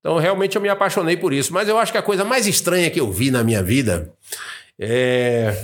Então, 0.00 0.18
realmente 0.18 0.54
eu 0.54 0.62
me 0.62 0.68
apaixonei 0.68 1.16
por 1.16 1.32
isso. 1.32 1.52
Mas 1.52 1.66
eu 1.66 1.78
acho 1.78 1.92
que 1.92 1.98
a 1.98 2.02
coisa 2.02 2.24
mais 2.24 2.46
estranha 2.46 2.90
que 2.90 3.00
eu 3.00 3.10
vi 3.10 3.30
na 3.30 3.42
minha 3.42 3.62
vida 3.62 4.12
é. 4.78 5.54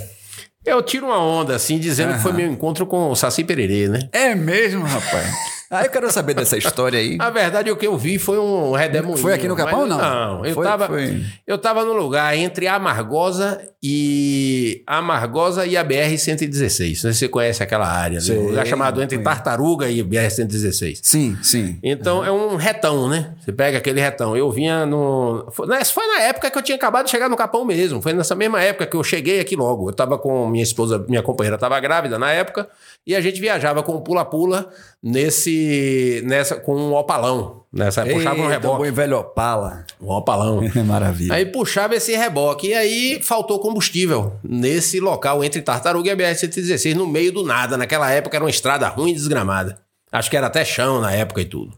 Eu 0.65 0.81
tiro 0.81 1.05
uma 1.05 1.19
onda, 1.19 1.55
assim, 1.55 1.77
dizendo 1.77 2.15
que 2.15 2.19
foi 2.21 2.33
meu 2.33 2.47
encontro 2.47 2.87
com 2.87 3.11
o 3.11 3.15
Saci 3.15 3.43
Pererê, 3.43 3.87
né? 3.87 4.09
É 4.11 4.33
mesmo, 4.33 4.83
rapaz. 4.83 5.29
Ah, 5.71 5.83
eu 5.83 5.89
quero 5.89 6.11
saber 6.11 6.33
dessa 6.35 6.57
história 6.57 6.99
aí. 6.99 7.17
Na 7.17 7.29
verdade, 7.29 7.71
o 7.71 7.75
que 7.75 7.87
eu 7.87 7.97
vi 7.97 8.19
foi 8.19 8.37
um 8.37 8.71
redemoinho. 8.73 9.17
Foi 9.17 9.33
aqui 9.33 9.47
no 9.47 9.55
Capão 9.55 9.81
ou 9.81 9.87
não? 9.87 9.97
Não, 9.97 10.45
eu 10.45 10.53
Foi- 10.53 10.65
tava, 10.65 10.87
foi- 10.87 11.23
eu 11.47 11.57
tava 11.57 11.83
no 11.83 11.93
lugar 11.93 12.35
entre 12.37 12.67
a 12.67 12.75
Amargosa 12.75 13.61
e 13.81 14.83
a 14.85 14.97
Amargosa 14.97 15.65
e 15.65 15.75
a 15.75 15.83
BR-116. 15.83 16.89
Não 16.95 16.95
sei 17.01 17.13
se 17.13 17.19
você 17.19 17.27
conhece 17.29 17.63
aquela 17.63 17.87
área. 17.87 18.19
Né? 18.19 18.33
Um 18.35 18.47
lugar 18.49 18.65
chamado 18.67 19.01
entre. 19.01 19.17
Tartaruga 19.19 19.89
e 19.89 20.03
BR-116. 20.03 20.99
Sim, 21.01 21.37
sim. 21.41 21.79
Então 21.81 22.23
é 22.23 22.31
um 22.31 22.55
retão, 22.55 23.07
né? 23.09 23.33
Você 23.43 23.51
pega 23.51 23.77
aquele 23.79 23.99
retão. 23.99 24.35
Eu 24.37 24.51
vinha 24.51 24.85
no. 24.85 25.47
Foi, 25.51 25.67
né, 25.67 25.83
foi 25.85 26.05
na 26.07 26.21
época 26.23 26.49
que 26.51 26.57
eu 26.57 26.61
tinha 26.61 26.75
acabado 26.75 27.05
de 27.05 27.11
chegar 27.11 27.27
no 27.29 27.35
Capão 27.35 27.65
mesmo. 27.65 28.01
Foi 28.01 28.13
nessa 28.13 28.35
mesma 28.35 28.61
época 28.61 28.85
que 28.85 28.95
eu 28.95 29.03
cheguei 29.03 29.39
aqui 29.39 29.55
logo. 29.55 29.89
Eu 29.89 29.93
tava 29.93 30.17
com 30.17 30.47
minha 30.47 30.63
esposa, 30.63 31.03
minha 31.07 31.23
companheira 31.23 31.55
estava 31.55 31.79
grávida 31.79 32.19
na 32.19 32.31
época, 32.31 32.67
e 33.05 33.15
a 33.15 33.21
gente 33.21 33.39
viajava 33.39 33.83
com 33.83 33.93
o 33.93 34.01
pula-pula 34.01 34.69
nesse. 35.01 36.23
nessa 36.25 36.55
com 36.55 36.75
um 36.75 36.93
opalão. 36.93 37.63
Nessa, 37.71 38.03
puxava 38.05 38.35
um 38.37 38.43
Eita, 38.43 38.53
reboque. 38.53 38.77
bom 38.77 38.85
e 38.85 38.91
velho 38.91 39.17
Opala. 39.19 39.85
Um 40.01 40.09
opalão. 40.09 40.61
Maravilha. 40.85 41.33
Aí 41.33 41.45
puxava 41.45 41.95
esse 41.95 42.15
reboque. 42.15 42.69
E 42.69 42.73
aí 42.73 43.19
faltou 43.21 43.59
combustível 43.59 44.33
nesse 44.43 44.99
local 44.99 45.43
entre 45.43 45.61
Tartaruga 45.61 46.09
e 46.09 46.11
a 46.11 46.17
BR-116, 46.17 46.95
no 46.95 47.05
meio 47.05 47.31
do 47.31 47.43
nada. 47.43 47.77
Naquela 47.77 48.09
época 48.09 48.37
era 48.37 48.43
uma 48.43 48.49
estrada 48.49 48.87
ruim 48.87 49.11
e 49.11 49.15
desgramada. 49.15 49.79
Acho 50.11 50.29
que 50.29 50.37
era 50.37 50.47
até 50.47 50.65
chão 50.65 50.99
na 50.99 51.11
época 51.11 51.41
e 51.41 51.45
tudo. 51.45 51.77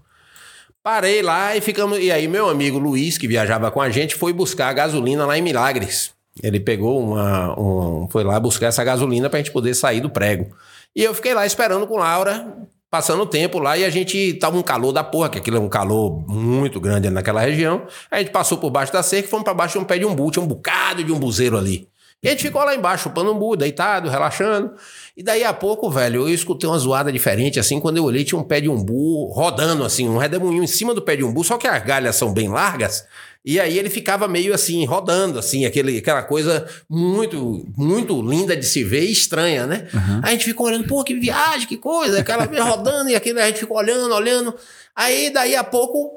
Parei 0.81 1.21
lá 1.21 1.57
e 1.57 1.59
ficamos. 1.59 1.99
E 1.99 2.09
aí, 2.09 2.29
meu 2.29 2.47
amigo 2.47 2.79
Luiz, 2.79 3.17
que 3.17 3.27
viajava 3.27 3.69
com 3.69 3.81
a 3.81 3.89
gente, 3.89 4.15
foi 4.15 4.31
buscar 4.31 4.69
a 4.69 4.73
gasolina 4.73 5.25
lá 5.25 5.37
em 5.37 5.41
Milagres. 5.41 6.11
Ele 6.41 6.59
pegou 6.59 7.01
uma. 7.01 7.59
Um, 7.59 8.07
foi 8.09 8.23
lá 8.23 8.39
buscar 8.39 8.67
essa 8.67 8.83
gasolina 8.83 9.29
pra 9.29 9.39
gente 9.39 9.51
poder 9.51 9.73
sair 9.73 9.99
do 9.99 10.09
prego. 10.09 10.55
E 10.97 11.03
eu 11.03 11.13
fiquei 11.13 11.31
lá 11.31 11.45
esperando 11.45 11.85
com 11.85 11.95
Laura, 11.95 12.57
passando 12.89 13.21
o 13.21 13.25
tempo 13.27 13.59
lá, 13.59 13.77
e 13.77 13.85
a 13.85 13.89
gente 13.91 14.33
tava 14.33 14.57
um 14.57 14.63
calor 14.63 14.91
da 14.91 15.03
porra, 15.03 15.29
que 15.29 15.37
aquilo 15.37 15.57
é 15.57 15.59
um 15.59 15.69
calor 15.69 16.27
muito 16.27 16.79
grande 16.79 17.07
naquela 17.11 17.39
região. 17.41 17.85
A 18.09 18.17
gente 18.17 18.31
passou 18.31 18.57
por 18.57 18.71
baixo 18.71 18.91
da 18.91 19.03
cerca 19.03 19.27
e 19.27 19.29
fomos 19.29 19.43
pra 19.43 19.53
baixo 19.53 19.73
de 19.73 19.77
um 19.77 19.83
pé 19.83 19.99
de 19.99 20.05
umbu, 20.05 20.31
tinha 20.31 20.41
um 20.41 20.47
bocado 20.47 21.03
de 21.03 21.11
umbuzeiro 21.11 21.55
ali. 21.55 21.87
E 22.23 22.27
a 22.27 22.31
gente 22.31 22.41
ficou 22.41 22.63
lá 22.63 22.73
embaixo, 22.73 23.03
chupando 23.03 23.31
umbu, 23.31 23.55
deitado, 23.55 24.09
relaxando. 24.09 24.73
E 25.15 25.21
daí 25.21 25.43
a 25.43 25.53
pouco, 25.53 25.87
velho, 25.87 26.21
eu 26.21 26.33
escutei 26.33 26.67
uma 26.67 26.79
zoada 26.79 27.11
diferente, 27.11 27.59
assim, 27.59 27.79
quando 27.79 27.97
eu 27.97 28.03
olhei, 28.03 28.23
tinha 28.23 28.41
um 28.41 28.43
pé 28.43 28.59
de 28.59 28.67
umbu 28.67 29.31
rodando, 29.31 29.83
assim, 29.83 30.09
um 30.09 30.17
redemoinho 30.17 30.63
em 30.63 30.67
cima 30.67 30.95
do 30.95 31.01
pé 31.03 31.15
de 31.15 31.23
umbu, 31.23 31.43
só 31.43 31.59
que 31.59 31.67
as 31.67 31.83
galhas 31.83 32.15
são 32.15 32.33
bem 32.33 32.49
largas, 32.49 33.05
e 33.49 33.59
aí 33.61 33.79
ele 33.79 33.89
ficava 33.89 34.27
meio 34.27 34.53
assim, 34.53 34.83
rodando, 34.85 35.39
assim, 35.39 35.65
aquele, 35.65 35.97
aquela 35.99 36.21
coisa 36.21 36.67
muito, 36.89 37.65
muito 37.77 38.21
linda 38.21 38.55
de 38.57 38.65
se 38.65 38.83
ver 38.83 39.05
e 39.05 39.11
estranha, 39.11 39.65
né? 39.65 39.87
Aí 40.21 40.29
a 40.29 40.31
gente 40.31 40.43
ficou 40.45 40.67
olhando, 40.67 40.85
pô, 40.85 41.01
que 41.03 41.13
viagem, 41.15 41.65
que 41.67 41.77
coisa, 41.77 42.19
aquela 42.19 42.43
rodando, 42.63 43.09
e 43.09 43.15
aquilo, 43.15 43.39
a 43.39 43.47
gente 43.47 43.59
ficou 43.59 43.77
olhando, 43.77 44.13
olhando. 44.13 44.53
Aí 44.95 45.29
daí 45.29 45.55
a 45.55 45.63
pouco 45.63 46.11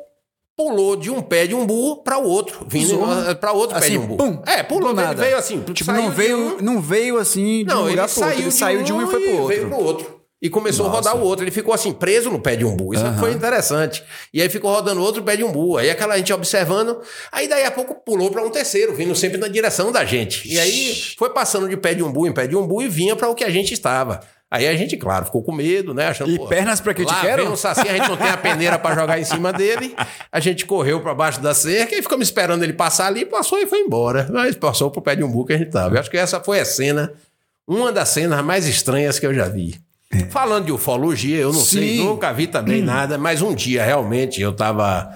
pulou 0.56 0.94
de 0.96 1.08
um 1.10 1.22
pé 1.22 1.46
de 1.46 1.54
umbu 1.54 2.02
para 2.02 2.18
o 2.18 2.24
outro, 2.24 2.66
vindo 2.68 2.98
para 3.40 3.52
outro 3.52 3.78
pé 3.78 3.86
Assim, 3.86 3.92
de 3.92 3.98
umbu. 3.98 4.16
pum, 4.18 4.42
é, 4.46 4.62
pulou, 4.62 4.90
ele 4.90 5.00
nada. 5.00 5.22
veio 5.22 5.36
assim, 5.38 5.60
Tipo, 5.72 5.92
não 5.92 6.10
de 6.10 6.16
veio, 6.16 6.36
um- 6.38 6.60
não 6.60 6.80
veio 6.82 7.16
assim 7.16 7.58
de 7.60 7.64
não, 7.64 7.82
um 7.84 7.86
ele 7.86 7.90
lugar 7.92 8.02
outro. 8.02 8.18
saiu, 8.20 8.38
Ele 8.40 8.50
saiu 8.50 8.82
de 8.82 8.92
um 8.92 9.02
e 9.02 9.06
foi 9.06 9.20
pro 9.22 9.46
veio 9.46 9.62
outro. 9.62 9.68
pro 9.68 9.78
outro. 9.86 10.19
E 10.42 10.48
começou 10.48 10.86
a 10.86 10.88
rodar 10.88 11.16
o 11.16 11.20
outro. 11.20 11.44
Ele 11.44 11.50
ficou 11.50 11.74
assim, 11.74 11.92
preso 11.92 12.30
no 12.30 12.40
pé 12.40 12.56
de 12.56 12.64
umbu. 12.64 12.94
Isso 12.94 13.04
foi 13.18 13.32
interessante. 13.32 14.02
E 14.32 14.40
aí 14.40 14.48
ficou 14.48 14.72
rodando 14.72 15.02
outro 15.02 15.22
pé 15.22 15.36
de 15.36 15.44
umbu. 15.44 15.76
Aí 15.76 15.90
aquela 15.90 16.16
gente 16.16 16.32
observando. 16.32 16.98
Aí 17.30 17.46
daí 17.46 17.64
a 17.66 17.70
pouco 17.70 17.94
pulou 17.94 18.30
para 18.30 18.42
um 18.42 18.48
terceiro, 18.48 18.94
vindo 18.94 19.14
sempre 19.14 19.36
na 19.38 19.48
direção 19.48 19.92
da 19.92 20.02
gente. 20.04 20.50
E 20.50 20.58
aí 20.58 20.94
foi 21.18 21.30
passando 21.30 21.68
de 21.68 21.76
pé 21.76 21.92
de 21.92 22.02
umbu 22.02 22.26
em 22.26 22.32
pé 22.32 22.46
de 22.46 22.56
umbu 22.56 22.80
e 22.80 22.88
vinha 22.88 23.14
para 23.14 23.28
o 23.28 23.34
que 23.34 23.44
a 23.44 23.50
gente 23.50 23.74
estava. 23.74 24.20
Aí 24.50 24.66
a 24.66 24.74
gente, 24.74 24.96
claro, 24.96 25.26
ficou 25.26 25.44
com 25.44 25.52
medo, 25.52 25.94
né? 25.94 26.08
Achando, 26.08 26.30
E 26.30 26.36
pô, 26.36 26.46
pernas 26.48 26.80
pra 26.80 26.92
que 26.92 27.04
te 27.04 27.20
quero? 27.20 27.44
vem 27.44 27.52
um 27.52 27.56
saci, 27.56 27.82
a 27.88 27.92
gente 27.96 28.08
não 28.08 28.16
tem 28.16 28.30
a 28.30 28.36
peneira 28.36 28.78
para 28.80 28.96
jogar 28.96 29.20
em 29.20 29.24
cima 29.24 29.52
dele. 29.52 29.94
A 30.32 30.40
gente 30.40 30.66
correu 30.66 31.00
para 31.00 31.14
baixo 31.14 31.40
da 31.40 31.54
cerca 31.54 31.94
e 31.94 32.02
ficamos 32.02 32.26
esperando 32.26 32.64
ele 32.64 32.72
passar 32.72 33.06
ali, 33.06 33.24
passou 33.24 33.58
e 33.58 33.66
foi 33.68 33.78
embora. 33.80 34.28
Mas 34.32 34.56
passou 34.56 34.90
pro 34.90 35.00
pé 35.02 35.14
de 35.14 35.22
umbu 35.22 35.44
que 35.44 35.52
a 35.52 35.58
gente 35.58 35.70
tava. 35.70 35.94
Eu 35.94 36.00
acho 36.00 36.10
que 36.10 36.16
essa 36.16 36.40
foi 36.40 36.58
a 36.58 36.64
cena, 36.64 37.12
uma 37.68 37.92
das 37.92 38.08
cenas 38.08 38.42
mais 38.42 38.66
estranhas 38.66 39.20
que 39.20 39.26
eu 39.26 39.32
já 39.32 39.46
vi. 39.46 39.78
Falando 40.28 40.66
de 40.66 40.72
ufologia, 40.72 41.38
eu 41.38 41.52
não 41.52 41.60
sei, 41.60 41.98
Sim. 41.98 42.04
nunca 42.04 42.32
vi 42.32 42.48
também 42.48 42.82
nada, 42.82 43.16
mas 43.16 43.42
um 43.42 43.54
dia 43.54 43.84
realmente 43.84 44.40
eu 44.40 44.50
estava 44.50 45.08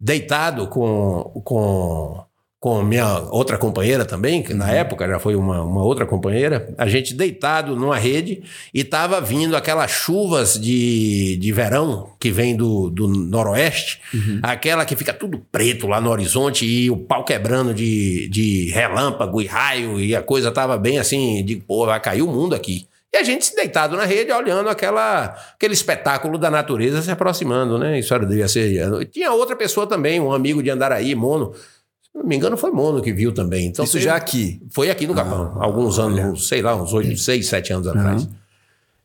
deitado 0.00 0.66
com, 0.66 1.42
com, 1.44 2.24
com 2.58 2.82
minha 2.82 3.18
outra 3.30 3.58
companheira 3.58 4.06
também, 4.06 4.42
que 4.42 4.54
na 4.54 4.70
época 4.70 5.06
já 5.06 5.18
foi 5.18 5.36
uma, 5.36 5.62
uma 5.62 5.84
outra 5.84 6.06
companheira, 6.06 6.72
a 6.78 6.88
gente 6.88 7.12
deitado 7.12 7.76
numa 7.76 7.98
rede 7.98 8.42
e 8.72 8.80
estava 8.80 9.20
vindo 9.20 9.54
aquelas 9.54 9.90
chuvas 9.90 10.58
de, 10.58 11.36
de 11.36 11.52
verão 11.52 12.08
que 12.18 12.30
vem 12.30 12.56
do, 12.56 12.88
do 12.88 13.08
noroeste, 13.08 14.00
aquela 14.42 14.86
que 14.86 14.96
fica 14.96 15.12
tudo 15.12 15.44
preto 15.52 15.86
lá 15.86 16.00
no 16.00 16.08
horizonte 16.08 16.64
e 16.64 16.90
o 16.90 16.96
pau 16.96 17.24
quebrando 17.24 17.74
de, 17.74 18.26
de 18.28 18.70
relâmpago 18.70 19.42
e 19.42 19.46
raio 19.46 20.00
e 20.00 20.16
a 20.16 20.22
coisa 20.22 20.50
tava 20.50 20.78
bem 20.78 20.98
assim, 20.98 21.44
de 21.44 21.56
pô, 21.56 21.84
vai 21.84 22.00
cair 22.00 22.22
o 22.22 22.26
mundo 22.26 22.54
aqui. 22.54 22.88
E 23.12 23.16
a 23.16 23.22
gente 23.24 23.54
deitado 23.56 23.96
na 23.96 24.04
rede, 24.04 24.30
olhando 24.30 24.68
aquela, 24.68 25.36
aquele 25.54 25.74
espetáculo 25.74 26.38
da 26.38 26.48
natureza 26.50 27.02
se 27.02 27.10
aproximando, 27.10 27.76
né? 27.76 27.98
Isso 27.98 28.14
era- 28.14 28.24
devia 28.24 28.46
ser. 28.46 29.06
Tinha 29.10 29.32
outra 29.32 29.56
pessoa 29.56 29.86
também, 29.86 30.20
um 30.20 30.32
amigo 30.32 30.62
de 30.62 30.70
Andaraí, 30.70 31.14
Mono. 31.14 31.52
Se 31.54 32.10
não 32.18 32.24
me 32.24 32.36
engano, 32.36 32.56
foi 32.56 32.70
Mono 32.70 33.02
que 33.02 33.12
viu 33.12 33.32
também. 33.32 33.66
Então, 33.66 33.84
Isso 33.84 33.98
já 33.98 34.14
aqui. 34.14 34.62
Foi 34.72 34.90
aqui 34.90 35.06
no 35.08 35.14
Capão, 35.14 35.56
alguns 35.60 35.98
anos, 35.98 36.20
uns, 36.20 36.48
sei 36.48 36.62
lá, 36.62 36.76
uns 36.76 36.92
oito, 36.92 37.16
seis, 37.16 37.48
sete 37.48 37.72
anos 37.72 37.88
atrás. 37.88 38.28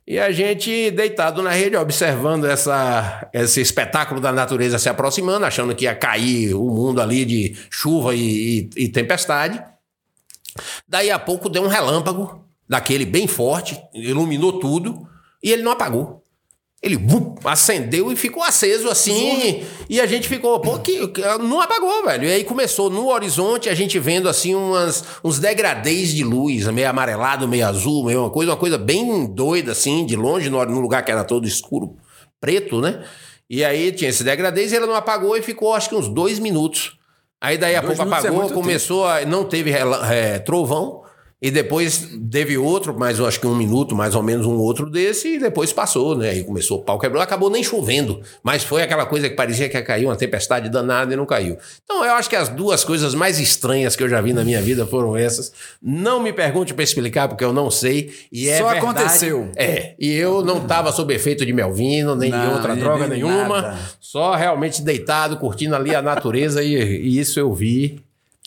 E 0.07 0.19
a 0.19 0.31
gente 0.31 0.91
deitado 0.91 1.41
na 1.41 1.49
rede, 1.49 1.75
observando 1.75 2.45
essa, 2.45 3.27
esse 3.33 3.59
espetáculo 3.59 4.21
da 4.21 4.31
natureza 4.31 4.77
se 4.77 4.87
aproximando, 4.87 5.47
achando 5.47 5.73
que 5.75 5.85
ia 5.85 5.95
cair 5.95 6.53
o 6.53 6.65
mundo 6.69 7.01
ali 7.01 7.25
de 7.25 7.55
chuva 7.71 8.13
e, 8.13 8.69
e- 8.75 8.83
e 8.83 8.87
tempestade. 8.87 9.59
Daí 10.87 11.09
a 11.09 11.17
pouco 11.17 11.49
deu 11.49 11.63
um 11.63 11.67
relâmpago, 11.67 12.44
daquele 12.67 13.05
bem 13.05 13.27
forte, 13.27 13.79
iluminou 13.93 14.59
tudo, 14.59 15.07
e 15.43 15.51
ele 15.51 15.61
não 15.63 15.71
apagou. 15.71 16.21
Ele 16.83 16.99
acendeu 17.45 18.11
e 18.11 18.15
ficou 18.15 18.43
aceso 18.43 18.87
assim. 18.89 19.63
E 19.89 19.99
a 19.99 20.05
gente 20.05 20.27
ficou, 20.27 20.59
pô, 20.59 20.77
que, 20.77 21.07
que- 21.07 21.21
não 21.39 21.59
apagou, 21.59 22.03
velho. 22.05 22.25
E 22.27 22.31
aí 22.31 22.43
começou 22.43 22.91
no 22.91 23.07
horizonte 23.07 23.69
a 23.69 23.73
gente 23.73 23.97
vendo 23.97 24.29
assim 24.29 24.53
umas, 24.53 25.03
uns 25.23 25.39
degradês 25.39 26.13
de 26.13 26.23
luz, 26.23 26.67
meio 26.67 26.87
amarelado, 26.87 27.47
meio 27.47 27.65
azul, 27.65 28.05
meio 28.05 28.19
uma 28.21 28.29
coisa, 28.29 28.51
uma 28.51 28.57
coisa 28.57 28.77
bem 28.77 29.25
doida 29.25 29.71
assim, 29.71 30.05
de 30.05 30.15
longe, 30.15 30.47
no, 30.47 30.63
no 30.65 30.79
lugar 30.79 31.03
que 31.03 31.11
era 31.11 31.23
todo 31.23 31.47
escuro, 31.47 31.95
preto, 32.39 32.79
né? 32.79 33.03
E 33.49 33.63
aí 33.63 33.91
tinha 33.91 34.09
esse 34.11 34.23
degradês 34.23 34.71
e 34.71 34.75
ele 34.75 34.85
não 34.85 34.95
apagou 34.95 35.35
e 35.35 35.41
ficou 35.41 35.73
acho 35.73 35.89
que 35.89 35.95
uns 35.95 36.07
dois 36.07 36.37
minutos. 36.37 36.97
Aí 37.41 37.57
daí 37.57 37.75
a 37.75 37.81
Dois 37.81 37.97
pouco 37.97 38.13
é 38.13 38.17
apagou, 38.17 38.39
muito 38.41 38.53
começou 38.53 39.07
a. 39.07 39.25
Não 39.25 39.43
teve 39.43 39.71
é, 39.71 40.37
trovão. 40.39 41.03
E 41.45 41.51
depois 41.51 42.09
teve 42.31 42.57
outro, 42.57 42.97
mais 42.97 43.19
eu 43.19 43.27
acho 43.27 43.39
que 43.39 43.45
um 43.45 43.55
minuto, 43.55 43.93
mais 43.95 44.15
ou 44.15 44.23
menos 44.23 44.47
um 44.47 44.57
outro 44.57 44.89
desse, 44.89 45.35
e 45.35 45.39
depois 45.39 45.71
passou, 45.71 46.17
né? 46.17 46.31
Aí 46.31 46.43
começou 46.43 46.79
o 46.79 46.81
pau 46.81 46.97
quebrou, 46.97 47.21
acabou 47.21 47.51
nem 47.51 47.63
chovendo. 47.63 48.19
Mas 48.41 48.63
foi 48.63 48.81
aquela 48.81 49.05
coisa 49.05 49.29
que 49.29 49.35
parecia 49.35 49.69
que 49.69 49.77
ia 49.77 49.83
cair 49.83 50.05
uma 50.07 50.15
tempestade 50.15 50.69
danada 50.69 51.13
e 51.13 51.15
não 51.15 51.23
caiu. 51.23 51.55
Então 51.83 52.03
eu 52.03 52.13
acho 52.13 52.27
que 52.31 52.35
as 52.35 52.49
duas 52.49 52.83
coisas 52.83 53.13
mais 53.13 53.39
estranhas 53.39 53.95
que 53.95 54.01
eu 54.01 54.09
já 54.09 54.19
vi 54.21 54.33
na 54.33 54.43
minha 54.43 54.59
vida 54.59 54.87
foram 54.87 55.15
essas. 55.15 55.51
Não 55.79 56.19
me 56.19 56.33
pergunte 56.33 56.73
para 56.73 56.83
explicar, 56.83 57.27
porque 57.27 57.43
eu 57.43 57.53
não 57.53 57.69
sei. 57.69 58.11
E 58.31 58.49
é 58.49 58.57
Só 58.57 58.69
verdade. 58.71 58.85
aconteceu. 58.87 59.51
É. 59.55 59.93
E 59.99 60.11
eu 60.13 60.43
não 60.43 60.57
estava 60.63 60.91
sob 60.91 61.13
efeito 61.13 61.45
de 61.45 61.53
Melvino, 61.53 62.15
nem 62.15 62.31
de 62.31 62.37
Não, 62.37 62.53
outra 62.55 62.73
nem- 62.73 62.83
droga 62.83 63.05
nenhuma. 63.05 63.61
nada. 63.61 63.77
Só 64.01 64.33
realmente 64.33 64.81
deitado, 64.81 65.37
curtindo 65.37 65.75
ali 65.75 65.93
a 65.93 66.01
natureza, 66.01 66.63
e, 66.63 66.73
e 66.73 67.19
isso 67.19 67.39
eu 67.39 67.53
vi. 67.53 67.99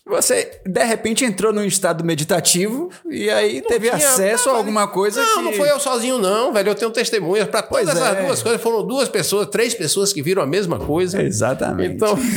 Você, 0.09 0.61
de 0.65 0.85
repente, 0.85 1.25
entrou 1.25 1.53
num 1.53 1.65
estado 1.65 2.03
meditativo 2.03 2.91
e 3.11 3.29
aí 3.29 3.61
teve 3.61 3.91
tinha- 3.91 3.97
acesso 3.97 4.49
a 4.49 4.53
não, 4.53 4.59
alguma 4.59 4.89
coisa 4.89 5.21
Não, 5.23 5.37
que... 5.37 5.43
não 5.43 5.53
foi 5.53 5.71
eu 5.71 5.79
sozinho, 5.79 6.17
não, 6.19 6.53
velho. 6.53 6.71
Eu 6.71 6.75
tenho 6.75 6.91
testemunhas 6.91 7.47
para 7.47 7.61
todas 7.63 7.85
Pois 7.87 7.97
essas 8.03 8.17
é. 8.17 8.23
duas 8.27 8.43
coisas. 8.43 8.61
Foram 8.63 8.87
duas 8.87 9.09
pessoas, 9.09 9.47
três 9.49 9.75
pessoas 9.75 10.13
que 10.13 10.23
viram 10.23 10.43
a 10.43 10.47
mesma 10.47 10.79
coisa. 10.79 11.23
Exatamente. 11.23 11.95
Então, 11.95 12.19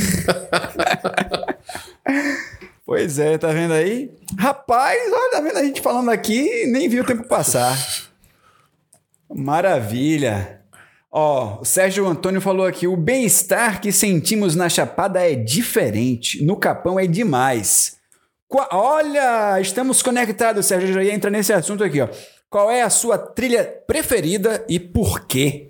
Pois 2.85 3.17
é, 3.19 3.37
tá 3.37 3.47
vendo 3.49 3.73
aí? 3.73 4.11
Rapaz, 4.37 4.99
olha, 5.13 5.31
tá 5.31 5.39
vendo 5.39 5.57
a 5.57 5.63
gente 5.63 5.79
falando 5.81 6.09
aqui 6.11 6.65
nem 6.67 6.89
viu 6.89 7.03
o 7.03 7.05
tempo 7.05 7.23
passar. 7.27 7.77
Maravilha. 9.33 10.60
Ó, 11.11 11.59
o 11.61 11.65
Sérgio 11.65 12.07
Antônio 12.07 12.39
falou 12.39 12.65
aqui: 12.65 12.87
o 12.87 12.95
bem-estar 12.95 13.81
que 13.81 13.91
sentimos 13.91 14.55
na 14.55 14.69
Chapada 14.69 15.19
é 15.29 15.35
diferente, 15.35 16.43
no 16.43 16.55
Capão 16.55 16.99
é 16.99 17.05
demais. 17.05 17.97
Qua- 18.47 18.69
Olha, 18.71 19.59
estamos 19.59 20.01
conectados, 20.01 20.65
Sérgio. 20.65 20.89
Eu 20.89 20.93
já 20.93 21.03
ia 21.03 21.13
entrar 21.13 21.29
nesse 21.29 21.51
assunto 21.53 21.83
aqui, 21.83 22.01
ó. 22.01 22.07
Qual 22.49 22.69
é 22.69 22.81
a 22.81 22.89
sua 22.89 23.17
trilha 23.17 23.63
preferida 23.87 24.63
e 24.67 24.79
por 24.79 25.21
quê? 25.25 25.67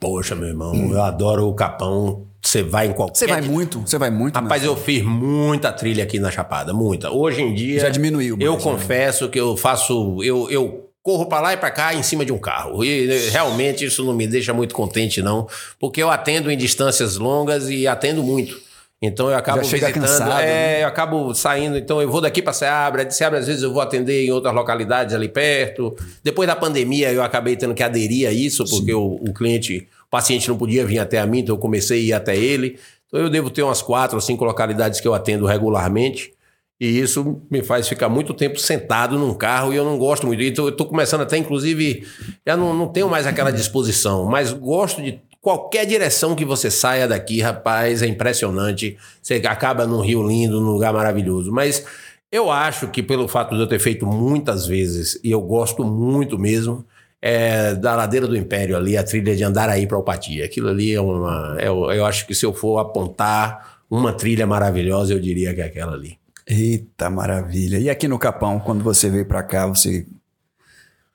poxa, 0.00 0.34
meu 0.34 0.48
irmão, 0.48 0.74
eu 0.92 1.00
adoro 1.02 1.48
o 1.48 1.54
Capão. 1.54 2.26
Você 2.42 2.62
vai 2.62 2.88
em 2.88 2.92
qualquer. 2.92 3.16
Você 3.16 3.26
vai 3.26 3.40
muito? 3.40 3.80
Você 3.80 3.96
vai 3.96 4.10
muito? 4.10 4.34
Rapaz, 4.34 4.62
eu 4.62 4.76
fiz 4.76 5.02
muita 5.02 5.72
trilha 5.72 6.04
aqui 6.04 6.18
na 6.18 6.30
Chapada, 6.30 6.74
muita. 6.74 7.10
Hoje 7.10 7.40
em 7.40 7.54
dia. 7.54 7.80
Já 7.80 7.88
diminuiu 7.88 8.36
Eu 8.38 8.52
mais, 8.52 8.64
né? 8.64 8.70
confesso 8.70 9.30
que 9.30 9.40
eu 9.40 9.56
faço. 9.56 10.22
Eu, 10.22 10.50
eu 10.50 10.90
corro 11.04 11.26
pra 11.26 11.38
lá 11.38 11.52
e 11.52 11.56
pra 11.58 11.70
cá 11.70 11.94
em 11.94 12.02
cima 12.02 12.24
de 12.24 12.32
um 12.32 12.38
carro. 12.38 12.82
E 12.82 13.10
eh, 13.10 13.30
realmente 13.30 13.84
isso 13.84 14.02
não 14.02 14.14
me 14.14 14.26
deixa 14.26 14.54
muito 14.54 14.74
contente, 14.74 15.20
não. 15.20 15.46
Porque 15.78 16.02
eu 16.02 16.10
atendo 16.10 16.50
em 16.50 16.56
distâncias 16.56 17.16
longas 17.16 17.68
e 17.68 17.86
atendo 17.86 18.22
muito. 18.22 18.58
Então 19.02 19.28
eu 19.28 19.36
acabo 19.36 19.60
visitando. 19.60 19.92
cansado, 19.92 20.40
é, 20.40 20.46
né? 20.46 20.82
eu 20.82 20.88
acabo 20.88 21.34
saindo. 21.34 21.76
Então 21.76 22.00
eu 22.00 22.10
vou 22.10 22.22
daqui 22.22 22.40
pra 22.40 22.54
Seabra. 22.54 23.04
De 23.04 23.14
Seabra, 23.14 23.38
às 23.38 23.46
vezes, 23.46 23.62
eu 23.62 23.70
vou 23.70 23.82
atender 23.82 24.24
em 24.24 24.32
outras 24.32 24.54
localidades 24.54 25.14
ali 25.14 25.28
perto. 25.28 25.94
Depois 26.22 26.46
da 26.46 26.56
pandemia, 26.56 27.12
eu 27.12 27.22
acabei 27.22 27.54
tendo 27.54 27.74
que 27.74 27.82
aderir 27.82 28.26
a 28.26 28.32
isso, 28.32 28.64
porque 28.64 28.94
o, 28.94 29.16
o 29.16 29.34
cliente, 29.34 29.86
o 30.06 30.10
paciente 30.10 30.48
não 30.48 30.56
podia 30.56 30.86
vir 30.86 31.00
até 31.00 31.18
a 31.18 31.26
mim, 31.26 31.40
então 31.40 31.54
eu 31.54 31.58
comecei 31.58 31.98
a 31.98 32.02
ir 32.02 32.12
até 32.14 32.34
ele. 32.34 32.78
Então 33.06 33.20
eu 33.20 33.28
devo 33.28 33.50
ter 33.50 33.62
umas 33.62 33.82
quatro 33.82 34.16
ou 34.16 34.22
cinco 34.22 34.42
localidades 34.42 35.00
que 35.00 35.06
eu 35.06 35.12
atendo 35.12 35.44
regularmente. 35.44 36.32
E 36.80 36.98
isso 36.98 37.40
me 37.50 37.62
faz 37.62 37.88
ficar 37.88 38.08
muito 38.08 38.34
tempo 38.34 38.58
sentado 38.58 39.18
num 39.18 39.32
carro 39.32 39.72
e 39.72 39.76
eu 39.76 39.84
não 39.84 39.96
gosto 39.96 40.26
muito. 40.26 40.42
Então 40.42 40.66
eu 40.66 40.72
tô 40.72 40.84
começando 40.84 41.20
até, 41.20 41.36
inclusive, 41.36 42.06
já 42.46 42.56
não, 42.56 42.74
não 42.74 42.88
tenho 42.88 43.08
mais 43.08 43.26
aquela 43.26 43.52
disposição, 43.52 44.24
mas 44.26 44.52
gosto 44.52 45.00
de 45.00 45.20
qualquer 45.40 45.86
direção 45.86 46.34
que 46.34 46.44
você 46.44 46.70
saia 46.70 47.06
daqui, 47.06 47.40
rapaz, 47.40 48.02
é 48.02 48.06
impressionante. 48.06 48.96
Você 49.22 49.34
acaba 49.46 49.86
num 49.86 50.00
rio 50.00 50.26
lindo, 50.26 50.60
num 50.60 50.72
lugar 50.72 50.92
maravilhoso. 50.92 51.52
Mas 51.52 51.84
eu 52.32 52.50
acho 52.50 52.88
que 52.88 53.02
pelo 53.02 53.28
fato 53.28 53.54
de 53.54 53.60
eu 53.60 53.66
ter 53.66 53.78
feito 53.78 54.04
muitas 54.06 54.66
vezes, 54.66 55.20
e 55.22 55.30
eu 55.30 55.40
gosto 55.40 55.84
muito 55.84 56.38
mesmo, 56.38 56.84
é, 57.22 57.74
da 57.74 57.94
ladeira 57.94 58.26
do 58.26 58.36
Império 58.36 58.76
ali, 58.76 58.96
a 58.96 59.04
trilha 59.04 59.36
de 59.36 59.44
Andaraí 59.44 59.86
para 59.86 59.96
Alpati. 59.96 60.42
Aquilo 60.42 60.68
ali 60.68 60.92
é 60.92 61.00
uma. 61.00 61.56
é 61.58 61.68
eu 61.68 62.04
acho 62.04 62.26
que 62.26 62.34
se 62.34 62.44
eu 62.44 62.52
for 62.52 62.78
apontar 62.78 63.80
uma 63.88 64.12
trilha 64.12 64.46
maravilhosa, 64.46 65.12
eu 65.12 65.20
diria 65.20 65.54
que 65.54 65.60
é 65.60 65.64
aquela 65.64 65.92
ali. 65.92 66.18
Eita 66.46 67.08
maravilha. 67.10 67.78
E 67.78 67.88
aqui 67.88 68.06
no 68.08 68.18
Capão, 68.18 68.58
quando 68.60 68.82
você 68.84 69.08
veio 69.08 69.24
pra 69.26 69.42
cá, 69.42 69.66
você 69.66 70.06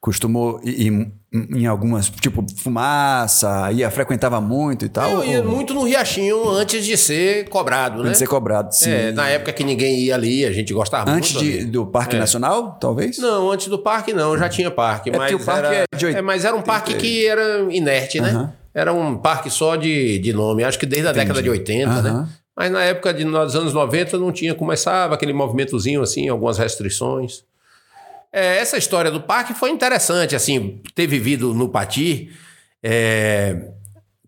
costumou 0.01 0.59
ir 0.63 1.11
em, 1.31 1.67
algumas, 1.67 2.09
tipo, 2.09 2.43
fumaça, 2.57 3.71
ia, 3.71 3.91
frequentava 3.91 4.39
muito 4.41 4.85
e 4.85 4.89
tal? 4.89 5.11
Eu 5.11 5.25
ia 5.25 5.39
ou- 5.43 5.47
muito 5.51 5.73
no 5.73 5.83
Riachinho 5.83 6.49
antes 6.49 6.83
de 6.85 6.97
ser 6.97 7.47
cobrado, 7.49 7.97
né? 7.97 8.01
Antes 8.09 8.13
de 8.13 8.17
ser 8.19 8.27
cobrado, 8.27 8.73
sim. 8.73 8.89
É, 8.89 9.11
na 9.11 9.27
época 9.29 9.51
que 9.53 9.63
ninguém 9.63 9.99
ia 9.99 10.15
ali, 10.15 10.45
a 10.45 10.51
gente 10.51 10.73
gostava 10.73 11.11
Antes 11.11 11.33
muito. 11.33 11.47
ali. 11.57 11.65
do 11.65 11.85
Parque 11.85 12.15
É. 12.15 12.19
Nacional, 12.19 12.77
talvez? 12.79 13.17
Não, 13.19 13.51
antes 13.51 13.67
do 13.67 13.77
parque 13.77 14.13
não, 14.13 14.37
já 14.37 14.47
tinha 14.49 14.71
parque. 14.71 15.09
É 15.11 15.17
mas 15.17 15.33
o 15.33 15.39
parque 15.39 15.67
era, 15.67 15.85
é 15.93 15.97
de 15.97 16.05
oit- 16.05 16.21
mas 16.21 16.45
era 16.45 16.55
um 16.55 16.61
parque 16.61 16.93
que 16.95 17.27
era 17.27 17.67
inerte, 17.69 18.19
né? 18.21 18.53
Era 18.73 18.93
um 18.93 19.17
parque 19.17 19.49
só 19.49 19.75
de, 19.75 20.17
de 20.19 20.31
nome, 20.31 20.63
acho 20.63 20.79
que 20.79 20.85
desde 20.85 21.09
a 21.09 21.11
década 21.11 21.43
de 21.43 21.49
80, 21.49 22.01
né? 22.01 22.27
Mas 22.59 22.69
na 22.69 22.83
época 22.83 23.13
de, 23.13 23.23
nos 23.23 23.55
anos 23.55 23.73
90 23.73 24.17
não 24.17 24.33
tinha, 24.33 24.53
começava 24.53 25.13
aquele 25.13 25.31
movimentozinho 25.31 26.01
assim, 26.01 26.27
algumas 26.27 26.57
restrições. 26.57 27.45
É, 28.33 28.57
essa 28.57 28.77
história 28.77 29.09
do 29.09 29.21
parque 29.21 29.53
foi 29.53 29.69
interessante, 29.69 30.35
assim, 30.35 30.81
ter 30.93 31.07
vivido 31.07 31.53
no 31.53 31.69
Pati 31.69 32.29
é, 32.83 33.69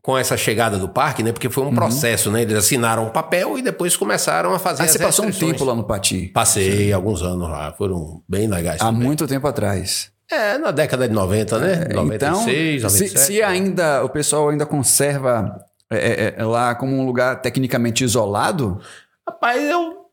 com 0.02 0.18
essa 0.18 0.38
chegada 0.38 0.78
do 0.78 0.88
parque, 0.88 1.22
né? 1.22 1.34
Porque 1.34 1.49
foi 1.49 1.66
um 1.66 1.76
processo, 1.76 2.32
né? 2.32 2.44
Eles 2.44 2.56
assinaram 2.56 3.08
um 3.08 3.10
papel 3.10 3.58
e 3.60 3.62
depois 3.62 3.98
começaram 3.98 4.53
a 4.53 4.60
fazer 4.60 4.84
Aí 4.84 4.86
as 4.86 4.94
você 4.94 4.99
passou 4.99 5.26
um 5.26 5.32
tempo 5.32 5.66
lá 5.66 5.76
no 5.76 5.84
Pati. 5.84 6.28
Passei 6.34 6.94
alguns 6.94 7.22
anos 7.22 7.49
lá, 7.49 7.74
foram 7.74 8.24
bem 8.30 8.48
legais. 8.48 8.80
Há 8.80 8.86
também. 8.86 9.08
muito 9.08 9.28
tempo 9.28 9.45
atrás. 9.45 10.10
É, 10.32 10.58
na 10.58 10.72
década 10.72 11.06
de 11.06 11.14
90, 11.14 11.60
né? 11.60 11.90
96, 11.94 12.14
então, 12.14 12.90
se, 12.90 13.03
97. 13.03 13.20
se 13.20 13.44
ainda 13.44 14.06
o 14.06 14.08
pessoal 14.08 14.48
ainda 14.48 14.66
conserva 14.66 15.53
é, 15.91 15.97
é, 15.97 16.35
é, 16.38 16.43
lá 16.45 16.73
como 16.73 16.95
um 16.95 17.05
lugar 17.05 17.41
tecnicamente 17.41 18.03
isolado, 18.03 18.81
Rapaz, 19.27 19.63
eu, 19.63 20.07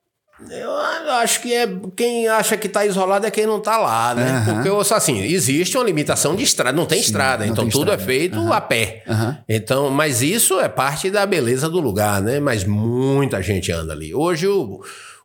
eu 0.50 0.70
acho 1.14 1.40
que 1.40 1.52
é 1.52 1.66
quem 1.96 2.28
acha 2.28 2.56
que 2.56 2.68
tá 2.68 2.84
isolado 2.84 3.26
é 3.26 3.30
quem 3.30 3.46
não 3.46 3.58
tá 3.58 3.78
lá, 3.78 4.14
né? 4.14 4.30
Aham. 4.30 4.54
Porque 4.54 4.68
eu, 4.68 4.78
assim, 4.80 5.20
existe 5.22 5.76
uma 5.76 5.84
limitação 5.84 6.36
de 6.36 6.44
estrada, 6.44 6.76
não 6.76 6.86
tem 6.86 7.00
estrada, 7.00 7.44
não 7.44 7.52
então 7.52 7.64
tem 7.64 7.72
tudo 7.72 7.90
estrada. 7.90 8.02
é 8.02 8.06
feito 8.06 8.52
a 8.52 8.60
pé. 8.60 9.02
Aham. 9.08 9.38
Então, 9.48 9.90
mas 9.90 10.22
isso 10.22 10.60
é 10.60 10.68
parte 10.68 11.10
da 11.10 11.24
beleza 11.26 11.68
do 11.68 11.80
lugar, 11.80 12.20
né? 12.20 12.38
Mas 12.38 12.64
muita 12.64 13.42
gente 13.42 13.72
anda 13.72 13.92
ali. 13.92 14.14
Hoje 14.14 14.46
o 14.46 14.80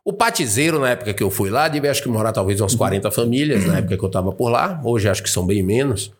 o 0.06 0.12
patizeiro, 0.12 0.78
na 0.78 0.90
época 0.90 1.14
que 1.14 1.22
eu 1.22 1.30
fui 1.30 1.48
lá, 1.48 1.66
devia 1.66 1.90
acho 1.90 2.02
que 2.02 2.10
morar 2.10 2.30
talvez 2.30 2.60
umas 2.60 2.74
40 2.74 3.10
famílias, 3.10 3.64
na 3.64 3.78
época 3.78 3.96
que 3.96 4.04
eu 4.04 4.10
tava 4.10 4.32
por 4.32 4.50
lá. 4.50 4.78
Hoje 4.84 5.08
acho 5.08 5.22
que 5.22 5.30
são 5.30 5.46
bem 5.46 5.62
menos. 5.62 6.12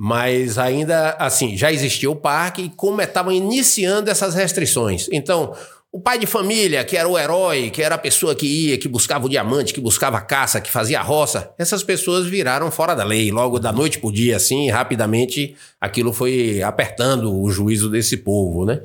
Mas 0.00 0.58
ainda, 0.58 1.16
assim, 1.18 1.56
já 1.56 1.72
existia 1.72 2.08
o 2.08 2.14
parque 2.14 2.62
e 2.62 2.68
como 2.68 3.02
estavam 3.02 3.32
iniciando 3.32 4.08
essas 4.08 4.32
restrições. 4.32 5.08
Então, 5.10 5.52
o 5.90 5.98
pai 5.98 6.20
de 6.20 6.26
família, 6.26 6.84
que 6.84 6.96
era 6.96 7.08
o 7.08 7.18
herói, 7.18 7.68
que 7.68 7.82
era 7.82 7.96
a 7.96 7.98
pessoa 7.98 8.32
que 8.32 8.46
ia, 8.46 8.78
que 8.78 8.86
buscava 8.86 9.26
o 9.26 9.28
diamante, 9.28 9.74
que 9.74 9.80
buscava 9.80 10.18
a 10.18 10.20
caça, 10.20 10.60
que 10.60 10.70
fazia 10.70 11.00
a 11.00 11.02
roça, 11.02 11.50
essas 11.58 11.82
pessoas 11.82 12.26
viraram 12.26 12.70
fora 12.70 12.94
da 12.94 13.02
lei. 13.02 13.32
Logo 13.32 13.58
da 13.58 13.72
noite 13.72 13.98
pro 13.98 14.12
dia, 14.12 14.36
assim, 14.36 14.70
rapidamente, 14.70 15.56
aquilo 15.80 16.12
foi 16.12 16.62
apertando 16.62 17.36
o 17.36 17.50
juízo 17.50 17.90
desse 17.90 18.18
povo, 18.18 18.64
né? 18.64 18.80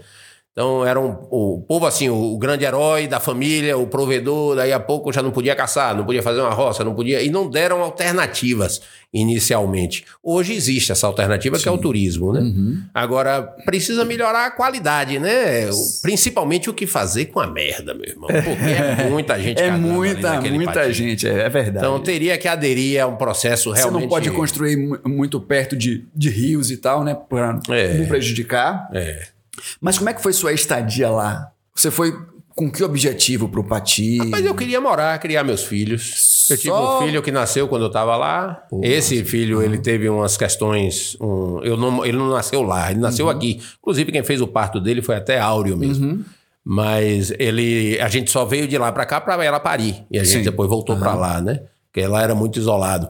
Então 0.54 0.86
era 0.86 1.00
um, 1.00 1.10
o 1.32 1.66
povo 1.68 1.88
assim, 1.88 2.10
o, 2.10 2.16
o 2.36 2.38
grande 2.38 2.64
herói 2.64 3.08
da 3.08 3.20
família, 3.20 3.76
o 3.76 3.88
provedor, 3.88 4.56
daí 4.56 4.72
a 4.72 4.80
pouco 4.80 5.12
já 5.12 5.20
não 5.24 5.32
podia 5.32 5.56
caçar, 5.56 5.96
não 5.98 6.06
podia 6.06 6.22
fazer 6.22 6.42
uma 6.42 6.52
roça, 6.54 6.84
não 6.84 6.94
podia. 6.94 7.24
E 7.24 7.30
não 7.32 7.50
deram 7.50 7.82
alternativas 7.82 8.80
inicialmente. 9.12 10.06
Hoje 10.22 10.54
existe 10.54 10.92
essa 10.92 11.08
alternativa 11.08 11.58
que 11.58 11.68
é 11.68 11.72
o 11.72 11.78
turismo, 11.78 12.32
né? 12.34 12.42
Uhum. 12.42 12.84
Agora, 12.94 13.42
precisa 13.66 14.06
melhorar 14.06 14.46
a 14.46 14.52
qualidade, 14.52 15.18
né? 15.18 15.70
Principalmente 16.04 16.70
o 16.70 16.74
que 16.74 16.86
fazer 16.86 17.26
com 17.26 17.40
a 17.40 17.48
merda, 17.48 17.94
meu 17.96 18.06
irmão. 18.06 18.28
Porque 18.28 19.04
é 19.04 19.10
muita 19.10 19.40
gente 19.40 19.58
é 19.62 19.72
muita, 19.72 20.40
muita 20.42 20.72
patinho. 20.74 20.94
gente, 20.94 21.28
é, 21.28 21.40
é 21.46 21.50
verdade. 21.50 21.86
Então 21.86 22.00
teria 22.00 22.38
que 22.38 22.48
aderir 22.48 23.02
a 23.02 23.08
um 23.08 23.16
processo 23.16 23.72
Você 23.72 23.82
realmente. 23.82 24.02
não 24.04 24.10
pode 24.10 24.30
construir 24.32 24.78
mu- 24.78 25.00
muito 25.06 25.40
perto 25.42 25.76
de, 25.76 26.06
de 26.16 26.30
rios 26.30 26.70
e 26.70 26.78
tal, 26.78 27.04
né? 27.04 27.16
Pra 27.28 27.60
É. 27.70 27.98
não 27.98 28.06
prejudicar. 28.06 28.88
É. 28.94 29.24
Mas 29.82 29.98
como 29.98 30.10
é 30.10 30.14
que 30.14 30.22
foi 30.22 30.34
sua 30.34 30.54
estadia 30.54 31.10
lá? 31.10 31.52
Você 31.76 31.90
foi 31.92 32.14
com 32.56 32.72
que 32.72 32.84
objetivo 32.84 33.50
pro 33.50 33.64
Pati? 33.64 34.18
Mas 34.30 34.46
eu 34.46 34.54
queria 34.54 34.80
morar, 34.80 35.18
criar 35.20 35.44
meus 35.44 35.64
filhos. 35.64 36.48
Eu 36.50 36.58
tive 36.58 36.70
Só- 36.70 37.00
um 37.00 37.06
filho 37.06 37.22
que 37.22 37.32
nasceu 37.32 37.68
quando 37.68 37.84
eu 37.84 37.88
estava 37.88 38.16
lá. 38.16 38.64
Esse 38.82 39.24
filho, 39.24 39.62
ele 39.62 39.78
teve 39.80 40.08
umas 40.10 40.38
questões. 40.38 41.18
um, 41.20 41.60
eu 41.64 41.76
não, 41.76 42.06
ele 42.06 42.18
não 42.18 42.30
nasceu 42.30 42.62
lá, 42.62 42.92
ele 42.92 43.00
nasceu 43.00 43.30
aqui. 43.30 43.60
Inclusive, 43.80 44.12
quem 44.12 44.24
fez 44.24 44.40
o 44.42 44.48
parto 44.48 44.80
dele 44.80 45.02
foi 45.02 45.16
até 45.16 45.40
Áureo 45.40 45.76
mesmo. 45.78 46.24
Mas 46.66 47.32
ele, 47.40 48.00
a 48.00 48.08
gente 48.08 48.30
só 48.32 48.46
veio 48.46 48.68
de 48.68 48.78
lá 48.78 48.92
para 48.92 49.06
cá 49.06 49.20
para 49.20 49.44
ela 49.44 49.60
parir. 49.60 50.04
E 50.12 50.18
a 50.20 50.24
gente 50.24 50.38
Sim. 50.40 50.44
depois 50.44 50.70
voltou 50.70 50.96
para 50.98 51.14
lá, 51.14 51.42
né? 51.42 51.62
Porque 51.92 52.06
lá 52.08 52.22
era 52.24 52.34
muito 52.36 52.58
isolado. 52.60 53.10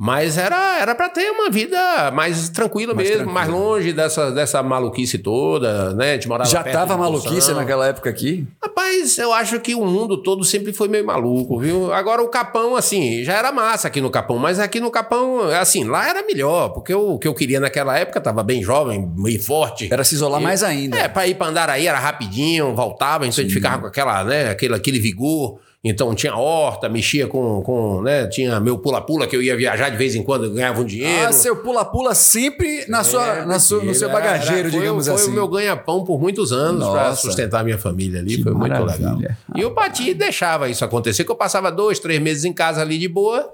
Mas 0.00 0.38
era 0.38 0.78
era 0.80 0.94
para 0.94 1.08
ter 1.08 1.28
uma 1.32 1.50
vida 1.50 1.76
mais 2.12 2.48
tranquila 2.50 2.94
Mais 2.94 3.08
mesmo, 3.08 3.24
tranquila. 3.24 3.34
mais 3.46 3.48
longe 3.52 3.92
dessa, 3.92 4.30
dessa 4.30 4.62
maluquice 4.62 5.18
toda, 5.18 5.92
né? 5.94 6.12
A 6.12 6.14
gente 6.14 6.28
morava 6.28 6.48
Já 6.48 6.62
tava 6.62 6.94
de 6.94 7.00
maluquice 7.00 7.52
naquela 7.52 7.88
época 7.88 8.08
aqui? 8.08 8.46
Rapaz, 8.62 9.18
eu 9.18 9.32
acho 9.32 9.58
que 9.58 9.74
o 9.74 9.84
mundo 9.84 10.16
todo 10.22 10.44
sempre 10.44 10.72
foi 10.72 10.86
meio 10.86 11.04
maluco, 11.04 11.58
viu? 11.58 11.92
Agora 11.92 12.22
o 12.22 12.28
Capão, 12.28 12.76
assim, 12.76 13.24
já 13.24 13.32
era 13.34 13.50
massa 13.50 13.88
aqui 13.88 14.00
no 14.00 14.08
Capão, 14.08 14.38
mas 14.38 14.60
aqui 14.60 14.78
no 14.78 14.88
Capão, 14.88 15.40
assim, 15.50 15.82
lá 15.82 16.08
era 16.08 16.22
melhor, 16.22 16.68
porque 16.68 16.94
o 16.94 17.18
que 17.18 17.26
eu 17.26 17.34
queria 17.34 17.58
naquela 17.58 17.98
época 17.98 18.20
tava 18.20 18.44
bem 18.44 18.62
jovem, 18.62 19.10
meio 19.16 19.42
forte. 19.42 19.88
Era 19.92 20.04
se 20.04 20.14
isolar 20.14 20.40
E- 20.40 20.44
mais 20.44 20.62
ainda. 20.62 20.96
É, 20.96 21.08
pra 21.08 21.26
ir 21.26 21.34
pra 21.34 21.48
Andaraí 21.48 21.88
era 21.88 21.98
rapidinho, 21.98 22.72
voltava, 22.72 23.26
então 23.26 23.40
a 23.40 23.42
gente 23.42 23.52
ficava 23.52 23.80
com 23.80 23.86
aquela, 23.88 24.22
né, 24.22 24.50
aquele, 24.50 24.76
aquele 24.76 25.00
vigor. 25.00 25.58
Então 25.84 26.12
tinha 26.12 26.34
horta, 26.34 26.88
mexia 26.88 27.28
com, 27.28 27.62
com 27.62 28.02
né, 28.02 28.26
tinha 28.26 28.58
meu 28.58 28.78
pula-pula 28.78 29.28
que 29.28 29.36
eu 29.36 29.40
ia 29.40 29.56
viajar 29.56 29.88
de 29.90 29.96
vez 29.96 30.16
em 30.16 30.24
quando, 30.24 30.46
eu 30.46 30.52
ganhava 30.52 30.80
um 30.80 30.84
dinheiro. 30.84 31.28
Ah, 31.28 31.32
seu 31.32 31.54
pula-pula 31.56 32.16
sempre 32.16 32.84
na 32.88 33.04
sua, 33.04 33.24
É, 33.38 33.44
na 33.46 33.60
sua, 33.60 33.84
no 33.84 33.94
seu 33.94 34.10
bagageiro, 34.10 34.58
era- 34.68 34.70
foi, 34.70 34.80
digamos 34.80 35.06
foi 35.06 35.14
assim. 35.14 35.30
o 35.30 35.34
meu 35.34 35.46
ganha-pão 35.46 36.04
por 36.04 36.20
muitos 36.20 36.52
anos 36.52 36.84
para 36.88 37.14
sustentar 37.14 37.62
minha 37.64 37.78
família 37.78 38.18
ali. 38.18 38.42
Foi 38.42 38.52
muito 38.52 38.72
maravilha. 38.72 39.08
legal. 39.14 39.34
E 39.54 39.64
o 39.64 39.70
Pati 39.70 40.12
deixava 40.14 40.68
isso 40.68 40.84
acontecer, 40.84 41.24
que 41.24 41.30
eu 41.30 41.36
passava 41.36 41.70
dois, 41.70 42.00
três 42.00 42.20
meses 42.20 42.44
em 42.44 42.52
casa 42.52 42.80
ali 42.80 42.98
de 42.98 43.06
boa. 43.08 43.48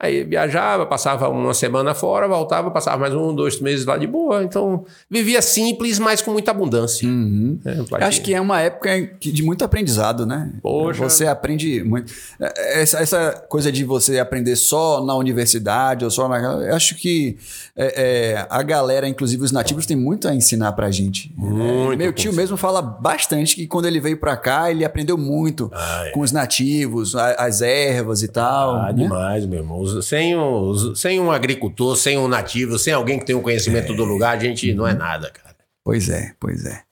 Aí 0.00 0.22
viajava, 0.22 0.86
passava 0.86 1.28
uma 1.28 1.52
semana 1.52 1.92
fora, 1.92 2.28
voltava, 2.28 2.70
passava 2.70 2.98
mais 2.98 3.12
um, 3.12 3.34
dois 3.34 3.60
meses 3.60 3.84
lá 3.84 3.96
de 3.96 4.06
boa. 4.06 4.44
Então, 4.44 4.84
vivia 5.10 5.42
simples, 5.42 5.98
mas 5.98 6.22
com 6.22 6.30
muita 6.30 6.52
abundância. 6.52 7.08
Uhum. 7.08 7.58
É, 7.64 8.04
Acho 8.04 8.22
que 8.22 8.32
é 8.32 8.40
uma 8.40 8.60
época 8.60 8.90
de 9.18 9.42
muito 9.42 9.64
aprendizado, 9.64 10.24
né? 10.24 10.52
Poxa. 10.62 11.02
Você 11.02 11.26
aprende 11.26 11.82
muito. 11.82 12.12
Essa, 12.38 13.00
essa 13.00 13.44
coisa 13.48 13.72
de 13.72 13.82
você 13.82 14.20
aprender 14.20 14.54
só 14.54 15.04
na 15.04 15.16
universidade 15.16 16.04
ou 16.04 16.12
só 16.12 16.28
na. 16.28 16.38
Eu 16.38 16.76
acho 16.76 16.94
que 16.94 17.36
é, 17.74 18.34
é, 18.36 18.46
a 18.48 18.62
galera, 18.62 19.08
inclusive 19.08 19.42
os 19.42 19.50
nativos, 19.50 19.84
tem 19.84 19.96
muito 19.96 20.28
a 20.28 20.34
ensinar 20.34 20.72
pra 20.74 20.92
gente. 20.92 21.32
Muito, 21.36 21.98
Meu 21.98 22.12
tio 22.12 22.32
mesmo 22.32 22.56
fala 22.56 22.80
bastante 22.80 23.56
que 23.56 23.66
quando 23.66 23.86
ele 23.86 23.98
veio 23.98 24.16
pra 24.16 24.36
cá, 24.36 24.70
ele 24.70 24.84
aprendeu 24.84 25.18
muito 25.18 25.72
com 26.14 26.20
os 26.20 26.30
nativos, 26.30 27.16
as 27.16 27.62
ervas 27.62 28.22
e 28.22 28.28
tal. 28.28 28.76
Ah, 28.76 28.92
né? 28.92 29.02
demais, 29.02 29.44
meu 29.44 29.58
irmão. 29.58 29.87
Sem, 30.02 30.36
os- 30.36 31.00
sem 31.00 31.20
um 31.20 31.30
agricultor, 31.30 31.96
sem 31.96 32.18
um 32.18 32.28
nativo, 32.28 32.78
sem 32.78 32.92
alguém 32.92 33.18
que 33.18 33.24
tenha 33.26 33.38
um 33.38 33.42
conhecimento 33.42 33.94
do 33.94 34.04
lugar, 34.04 34.36
a 34.36 34.40
gente 34.40 34.72
não 34.74 34.86
é 34.86 34.94
nada, 34.94 35.30
cara. 35.30 35.56
Pois 35.84 36.08
é, 36.08 36.32
pois 36.38 36.64
é. 36.66 36.82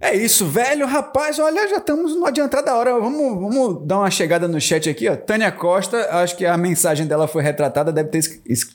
É 0.00 0.14
isso, 0.14 0.44
velho. 0.46 0.86
Rapaz, 0.86 1.38
olha, 1.38 1.66
já 1.68 1.76
estamos 1.78 2.14
no 2.14 2.26
adiantado 2.26 2.66
da 2.66 2.76
hora. 2.76 2.92
Vamos, 2.98 3.40
vamos 3.40 3.86
dar 3.86 3.98
uma 4.00 4.10
chegada 4.10 4.46
no 4.46 4.60
chat 4.60 4.90
aqui, 4.90 5.08
ó. 5.08 5.16
Tânia 5.16 5.50
Costa, 5.50 5.96
acho 6.20 6.36
que 6.36 6.44
a 6.44 6.56
mensagem 6.58 7.06
dela 7.06 7.26
foi 7.26 7.42
retratada, 7.42 7.90
deve 7.92 8.10
ter 8.10 8.20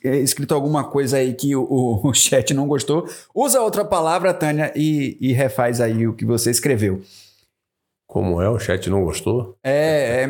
é, 0.05 0.17
escrito 0.17 0.55
alguma 0.55 0.85
coisa 0.85 1.17
aí 1.17 1.33
que 1.33 1.55
o, 1.55 1.61
o- 1.63 2.07
o 2.09 2.13
chat 2.13 2.53
não 2.53 2.67
gostou. 2.67 3.07
Usa 3.35 3.61
outra 3.61 3.85
palavra, 3.85 4.33
Tânia, 4.33 4.71
e, 4.75 5.17
e 5.21 5.31
refaz 5.33 5.79
aí 5.81 6.07
o 6.07 6.13
que 6.13 6.25
você 6.25 6.49
escreveu. 6.49 7.01
Como 8.09 8.41
é? 8.41 8.49
O 8.49 8.57
chat 8.57 8.89
não 8.89 9.03
gostou? 9.03 9.55
É, 9.63 10.23
é, 10.23 10.27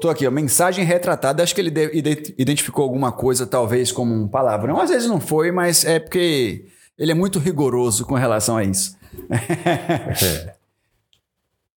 tô 0.00 0.10
aqui, 0.10 0.26
ó, 0.26 0.30
mensagem 0.32 0.84
retratada. 0.84 1.40
Acho 1.40 1.54
que 1.54 1.60
ele 1.60 1.70
de- 1.70 1.96
ide- 1.96 2.34
identificou 2.36 2.82
alguma 2.82 3.12
coisa, 3.12 3.46
talvez 3.46 3.92
como 3.92 4.12
um 4.12 4.26
palavrão. 4.26 4.80
Às 4.80 4.90
vezes 4.90 5.08
não 5.08 5.20
foi, 5.20 5.52
mas 5.52 5.84
é 5.84 6.00
porque 6.00 6.64
ele 6.98 7.12
é 7.12 7.14
muito 7.14 7.38
rigoroso 7.38 8.04
com 8.04 8.16
relação 8.16 8.56
a 8.56 8.64
isso. 8.64 8.96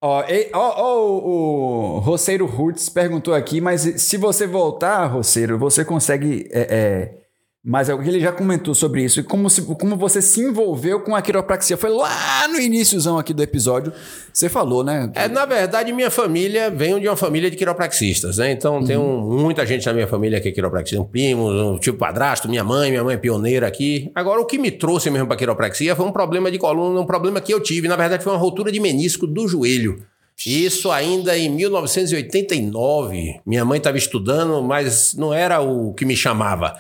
Ó, 0.02 0.24
e- 0.28 0.50
ó, 0.54 0.74
ó, 0.78 1.00
o, 1.08 1.96
o 1.96 2.00
Roceiro 2.00 2.46
Hurtz 2.46 2.90
perguntou 2.90 3.34
aqui, 3.34 3.60
mas 3.62 3.82
se 3.82 4.18
você 4.18 4.46
voltar, 4.46 5.06
Roceiro, 5.08 5.58
você 5.58 5.84
consegue 5.84 6.48
é, 6.52 6.62
é, 6.62 7.25
Mas 7.68 7.90
é 7.90 7.96
o 7.96 8.00
que 8.00 8.08
ele 8.08 8.20
já 8.20 8.32
comentou 8.32 8.76
sobre 8.76 9.04
isso. 9.04 9.20
E 9.20 9.24
como, 9.24 9.50
se, 9.50 9.64
como 9.64 9.96
você 9.96 10.22
se 10.22 10.40
envolveu 10.40 11.00
com 11.00 11.16
a 11.16 11.22
quiropraxia. 11.22 11.76
Foi 11.76 11.90
lá 11.90 12.48
no 12.48 12.60
iníciozão 12.60 13.18
aqui 13.18 13.34
do 13.34 13.42
episódio. 13.42 13.92
Você 14.32 14.48
falou, 14.48 14.84
né? 14.84 15.10
É, 15.16 15.28
na 15.28 15.46
verdade, 15.48 15.92
minha 15.92 16.12
família 16.12 16.70
vem 16.70 17.00
de 17.00 17.08
uma 17.08 17.16
família 17.18 17.50
de 17.50 17.58
quiropraxistas, 17.58 18.38
né? 18.38 18.52
Então 18.52 18.84
tem 18.86 18.96
um- 18.96 19.22
muita 19.42 19.66
gente 19.66 19.84
na 19.88 19.94
minha 19.94 20.08
família 20.08 20.40
que 20.40 20.48
é 20.50 20.52
quiropraxista, 20.52 21.02
um 21.02 21.06
primo, 21.06 21.50
um 21.50 21.80
tio 21.80 21.96
padrasto, 21.96 22.48
minha 22.48 22.64
mãe, 22.64 22.92
minha 22.92 23.04
mãe 23.04 23.16
é 23.16 23.18
pioneira 23.18 23.66
aqui. 23.66 24.12
Agora, 24.14 24.40
o 24.40 24.46
que 24.46 24.60
me 24.60 24.70
trouxe 24.70 25.10
mesmo 25.10 25.26
para 25.28 25.36
quiropraxia 25.36 25.96
foi 25.96 26.06
um 26.06 26.12
problema 26.12 26.52
de 26.52 26.60
coluna, 26.60 27.00
um 27.00 27.06
problema 27.06 27.42
que 27.42 27.52
eu 27.52 27.60
tive. 27.60 27.88
Na 27.88 27.96
verdade, 27.96 28.24
foi 28.24 28.32
uma 28.32 28.38
ruptura 28.40 28.72
de 28.72 28.80
menisco 28.80 29.26
do 29.26 29.48
joelho. 29.48 30.04
Isso 30.46 30.92
ainda 30.92 31.36
em 31.36 31.50
1989. 31.50 33.40
Minha 33.46 33.66
mãe 33.66 33.78
estava 33.78 33.98
estudando, 33.98 34.62
mas 34.62 35.14
não 35.16 35.34
era 35.34 35.62
o 35.62 35.94
que 35.94 36.06
me 36.06 36.16
chamava. 36.16 36.76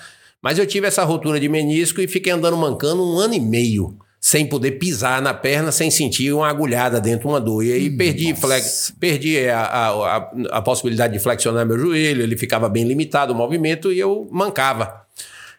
Mas 0.45 0.59
eu 0.59 0.67
tive 0.67 0.85
essa 0.85 1.03
ruptura 1.03 1.39
de 1.39 1.49
menisco 1.49 1.99
e 1.99 2.07
fiquei 2.07 2.31
andando 2.31 2.55
mancando 2.55 3.03
um 3.03 3.17
ano 3.17 3.33
e 3.33 3.39
meio. 3.39 3.97
Sem 4.21 4.45
poder 4.45 4.73
pisar 4.73 5.19
na 5.19 5.33
perna, 5.33 5.71
sem 5.71 5.89
sentir 5.89 6.31
uma 6.33 6.47
agulhada 6.47 7.01
dentro, 7.01 7.29
uma 7.29 7.41
dor. 7.41 7.63
E 7.63 7.73
aí 7.73 7.89
perdi, 7.89 8.35
flex, 8.35 8.93
perdi 8.99 9.49
a, 9.49 9.61
a, 9.61 10.17
a, 10.17 10.31
a 10.51 10.61
possibilidade 10.61 11.13
de 11.13 11.19
flexionar 11.19 11.65
meu 11.65 11.79
joelho, 11.79 12.21
ele 12.21 12.37
ficava 12.37 12.69
bem 12.69 12.83
limitado 12.83 13.33
o 13.33 13.35
movimento 13.35 13.91
e 13.91 13.97
eu 13.97 14.27
mancava. 14.31 15.07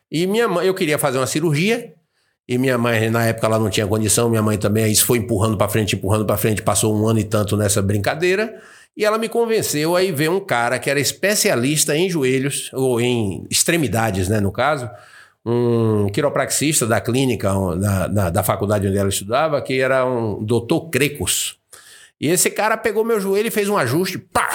E 0.08 0.24
minha 0.24 0.46
mãe, 0.46 0.68
eu 0.68 0.74
queria 0.74 0.98
fazer 0.98 1.18
uma 1.18 1.26
cirurgia, 1.26 1.92
e 2.48 2.56
minha 2.56 2.78
mãe, 2.78 3.10
na 3.10 3.26
época, 3.26 3.48
ela 3.48 3.58
não 3.58 3.68
tinha 3.68 3.88
condição. 3.88 4.30
Minha 4.30 4.42
mãe 4.42 4.56
também, 4.56 4.90
isso 4.90 5.04
foi 5.04 5.18
empurrando 5.18 5.56
para 5.56 5.68
frente, 5.68 5.96
empurrando 5.96 6.24
para 6.24 6.36
frente, 6.36 6.62
passou 6.62 6.96
um 6.96 7.08
ano 7.08 7.18
e 7.18 7.24
tanto 7.24 7.56
nessa 7.56 7.82
brincadeira. 7.82 8.54
E 8.96 9.04
ela 9.04 9.18
me 9.18 9.28
convenceu 9.28 9.94
a 9.94 10.02
ir 10.02 10.12
ver 10.12 10.30
um 10.30 10.40
cara 10.40 10.78
que 10.78 10.88
era 10.88 10.98
especialista 10.98 11.94
em 11.94 12.08
joelhos, 12.08 12.70
ou 12.72 13.00
em 13.00 13.46
extremidades, 13.50 14.28
né, 14.28 14.40
no 14.40 14.50
caso, 14.50 14.88
um 15.44 16.08
quiropraxista 16.08 16.86
da 16.86 17.00
clínica, 17.00 17.52
da, 17.78 18.06
da, 18.06 18.30
da 18.30 18.42
faculdade 18.42 18.88
onde 18.88 18.96
ela 18.96 19.08
estudava, 19.08 19.60
que 19.60 19.80
era 19.80 20.06
um 20.06 20.42
doutor 20.42 20.88
Crecos. 20.88 21.58
E 22.18 22.28
esse 22.28 22.48
cara 22.50 22.78
pegou 22.78 23.04
meu 23.04 23.20
joelho 23.20 23.48
e 23.48 23.50
fez 23.50 23.68
um 23.68 23.76
ajuste, 23.76 24.16
pá, 24.16 24.48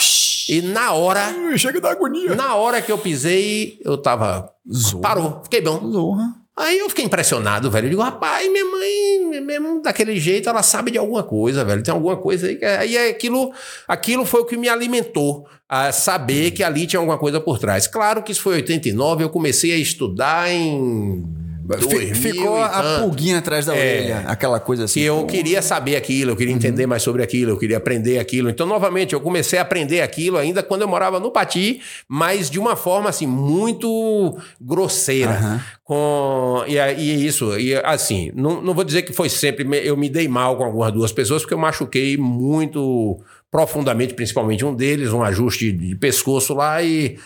e 0.49 0.61
na 0.61 0.91
hora, 0.93 1.22
Chega 1.57 1.80
da 1.80 1.91
agonia. 1.91 2.35
na 2.35 2.55
hora 2.55 2.81
que 2.81 2.91
eu 2.91 2.97
pisei, 2.97 3.80
eu 3.85 3.97
tava. 3.97 4.51
Parou, 5.01 5.41
fiquei 5.43 5.61
bom. 5.61 5.80
Zorra. 5.91 6.40
Aí 6.57 6.80
eu 6.80 6.90
fiquei 6.90 7.06
impressionado, 7.06 7.72
velho. 7.72 7.86
Eu 7.86 7.90
digo, 7.91 8.02
rapaz, 8.02 8.52
minha 8.52 8.65
mãe, 8.65 9.41
mesmo 9.41 9.82
daquele 9.82 10.19
jeito, 10.19 10.49
ela 10.49 10.61
sabe 10.61 10.91
de 10.91 10.98
alguma 10.98 11.23
coisa, 11.23 11.64
velho. 11.64 11.82
Tem 11.82 11.94
alguma 11.94 12.18
coisa 12.18 12.48
aí. 12.48 12.56
que- 12.57 12.65
Aí 12.65 12.98
é 12.98 13.10
aquilo, 13.10 13.52
aquilo 13.88 14.26
foi 14.26 14.41
o 14.41 14.45
que 14.45 14.57
me 14.57 14.68
alimentou 14.69 15.48
a 15.68 15.91
saber 15.94 16.52
que 16.52 16.64
ali 16.64 16.86
tinha 16.86 16.99
alguma 16.99 17.18
coisa 17.18 17.40
por 17.40 17.57
trás. 17.57 17.88
Claro 17.88 18.22
que 18.22 18.32
isso 18.34 18.41
foi 18.41 18.56
em 18.56 18.57
89, 18.57 19.23
eu 19.23 19.30
comecei 19.30 19.72
a 19.73 19.78
estudar 19.78 20.52
em. 20.52 21.23
Fi- 21.77 21.88
2000 21.88 22.15
Ficou 22.15 22.57
a 22.57 22.69
tanto. 22.69 23.02
pulguinha 23.03 23.38
atrás 23.38 23.65
da 23.65 23.76
É. 23.76 23.80
orelha. 23.80 24.19
Aquela 24.27 24.60
coisa 24.60 24.85
assim. 24.85 24.99
Eu 25.02 25.26
queria 25.26 25.61
saber 25.61 25.95
aquilo, 25.95 26.31
eu 26.31 26.35
queria 26.35 26.53
entender 26.53 26.85
mais 26.88 27.03
sobre 27.03 27.22
aquilo, 27.23 27.52
eu 27.52 27.57
queria 27.57 27.77
aprender 27.77 28.19
aquilo. 28.19 28.49
Então, 28.49 28.65
novamente, 28.68 29.14
eu 29.14 29.22
comecei 29.22 29.60
a 29.60 29.61
aprender 29.61 30.02
aquilo 30.02 30.38
ainda 30.38 30.61
quando 30.64 30.81
eu 30.81 30.88
morava 30.88 31.19
no 31.19 31.31
Pati, 31.31 31.81
mas 32.07 32.49
de 32.49 32.60
uma 32.60 32.76
forma 32.76 33.10
assim 33.10 33.27
muito 33.27 34.38
grosseira. 34.60 35.64
Com 35.84 36.64
e, 36.68 36.76
e 36.77 37.26
isso, 37.27 37.57
e 37.60 37.76
assim, 37.76 38.31
não, 38.35 38.61
não 38.61 38.73
vou 38.73 38.84
dizer 38.84 39.02
que 39.02 39.11
foi 39.14 39.30
sempre 39.30 39.68
eu 39.85 39.98
me 39.98 40.10
dei 40.10 40.27
mal 40.27 40.56
com 40.56 40.64
algumas 40.64 40.91
duas 40.93 41.11
pessoas 41.11 41.41
porque 41.41 41.53
eu 41.53 41.57
machuquei 41.57 42.15
muito 42.18 43.19
profundamente, 43.52 44.14
principalmente 44.14 44.64
um 44.64 44.73
deles, 44.73 45.11
um 45.11 45.22
ajuste 45.22 45.72
de 45.72 45.95
pescoço 45.95 46.53
lá 46.53 46.81
e 46.81 47.18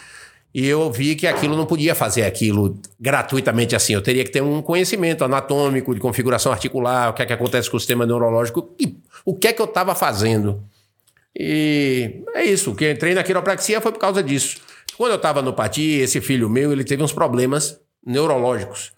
e 0.56 0.66
eu 0.66 0.90
vi 0.90 1.16
que 1.16 1.28
aquilo 1.28 1.58
não 1.58 1.66
podia 1.66 1.94
fazer 1.94 2.24
aquilo 2.24 2.80
gratuitamente 2.98 3.76
assim. 3.76 3.92
Eu 3.92 4.02
teria 4.02 4.24
que 4.24 4.32
ter 4.32 4.42
um 4.42 4.62
conhecimento 4.62 5.26
anatômico, 5.26 5.94
de 5.94 6.00
configuração 6.00 6.50
articular, 6.50 7.10
o 7.10 7.14
que 7.14 7.22
é 7.22 7.26
que 7.26 7.34
acontece 7.34 7.70
com 7.70 7.76
o 7.76 7.80
sistema 7.80 8.06
neurológico, 8.06 8.74
e 8.80 8.96
o 9.26 9.36
que 9.36 9.50
é 9.50 9.54
que 9.54 9.62
eu 9.62 9.66
estava 9.66 9.94
fazendo. 9.94 10.64
E 11.38 12.24
é 12.34 12.46
isso. 12.46 12.72
O 12.72 12.76
que 12.76 12.86
eu 12.86 12.92
entrei 12.92 13.14
na 13.14 13.22
quiropraxia 13.22 13.82
foi 13.82 13.92
por 13.92 14.00
causa 14.00 14.24
disso. 14.24 14.62
Quando 14.96 15.12
eu 15.12 15.18
estava 15.18 15.42
no 15.42 15.52
Pati, 15.52 16.00
esse 16.00 16.22
filho 16.22 16.50
meu, 16.50 16.72
ele 16.72 16.86
teve 16.86 17.04
uns 17.04 17.12
problemas 17.12 17.78
neurológicos. 18.06 18.94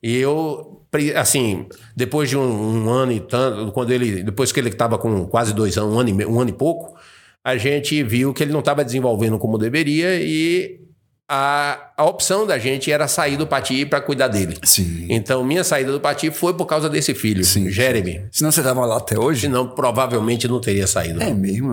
E 0.00 0.16
eu, 0.16 0.86
assim, 1.16 1.66
depois 1.96 2.28
de 2.30 2.36
um, 2.36 2.84
um 2.84 2.88
ano 2.88 3.10
e 3.10 3.18
tanto, 3.18 3.72
quando 3.72 3.90
ele, 3.90 4.22
depois 4.22 4.52
que 4.52 4.60
ele 4.60 4.68
estava 4.68 4.96
com 4.96 5.26
quase 5.26 5.52
dois 5.52 5.76
anos, 5.76 5.92
um 5.92 5.98
ano 5.98 6.08
e, 6.08 6.24
um 6.24 6.40
ano 6.40 6.50
e 6.50 6.54
pouco, 6.54 6.96
a 7.42 7.56
gente 7.56 8.00
viu 8.04 8.32
que 8.32 8.44
ele 8.44 8.52
não 8.52 8.60
estava 8.60 8.84
desenvolvendo 8.84 9.40
como 9.40 9.58
deveria 9.58 10.14
e 10.22 10.88
a, 11.32 11.92
a 11.96 12.04
opção 12.04 12.44
da 12.44 12.58
gente 12.58 12.90
era 12.90 13.06
sair 13.06 13.36
do 13.36 13.46
Pati 13.46 13.86
para 13.86 14.00
cuidar 14.00 14.26
dele. 14.26 14.58
Sim. 14.64 15.06
Então, 15.08 15.44
minha 15.44 15.62
saída 15.62 15.92
do 15.92 16.00
Pati 16.00 16.28
foi 16.32 16.52
por 16.54 16.66
causa 16.66 16.88
desse 16.90 17.14
filho, 17.14 17.44
Sim. 17.44 17.70
Jeremy. 17.70 18.24
Senão 18.32 18.50
você 18.50 18.60
tava 18.64 18.84
lá 18.84 18.96
até 18.96 19.16
hoje? 19.16 19.42
Senão, 19.42 19.68
provavelmente 19.68 20.48
não 20.48 20.60
teria 20.60 20.88
saído. 20.88 21.22
É 21.22 21.32
mesmo? 21.32 21.72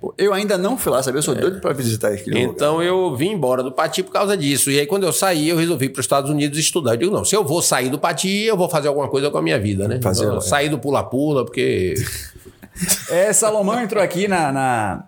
Pô, 0.00 0.14
Eu 0.16 0.32
ainda 0.32 0.56
não 0.56 0.78
fui 0.78 0.92
lá, 0.92 1.02
sabe? 1.02 1.18
Eu 1.18 1.22
sou 1.22 1.34
doido 1.34 1.60
pra 1.60 1.72
visitar 1.72 2.08
aquele 2.12 2.38
lugar. 2.38 2.54
Então 2.54 2.80
eu 2.80 3.14
vim 3.16 3.30
embora 3.32 3.60
do 3.62 3.72
Pati 3.72 4.04
por 4.04 4.12
causa 4.12 4.36
disso. 4.36 4.70
E 4.70 4.78
aí, 4.78 4.86
quando 4.86 5.02
eu 5.04 5.12
saí, 5.12 5.48
eu 5.48 5.56
resolvi 5.56 5.86
ir 5.86 5.88
para 5.90 5.98
os 6.00 6.04
Estados 6.06 6.30
Unidos 6.30 6.56
estudar. 6.58 6.92
Eu 6.92 6.96
digo, 6.98 7.10
não, 7.12 7.24
se 7.24 7.34
eu 7.34 7.42
vou 7.44 7.60
sair 7.60 7.88
do 7.90 7.98
Pati, 7.98 8.28
eu 8.44 8.56
vou 8.56 8.68
fazer 8.68 8.86
alguma 8.86 9.08
coisa 9.08 9.30
com 9.30 9.38
a 9.38 9.42
minha 9.42 9.58
vida, 9.58 9.88
né? 9.88 9.98
Fazer, 10.00 10.24
Então, 10.26 10.38
é. 10.38 10.40
sair 10.40 10.68
do 10.68 10.78
pula-pula, 10.78 11.44
porque. 11.44 11.94
É, 13.10 13.32
Salomão 13.34 13.80
entrou 13.82 14.02
aqui 14.02 14.26
na, 14.26 14.50
na- 14.50 15.04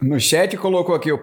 no 0.00 0.18
chat 0.20 0.56
colocou 0.56 0.94
aqui 0.94 1.10
o 1.12 1.18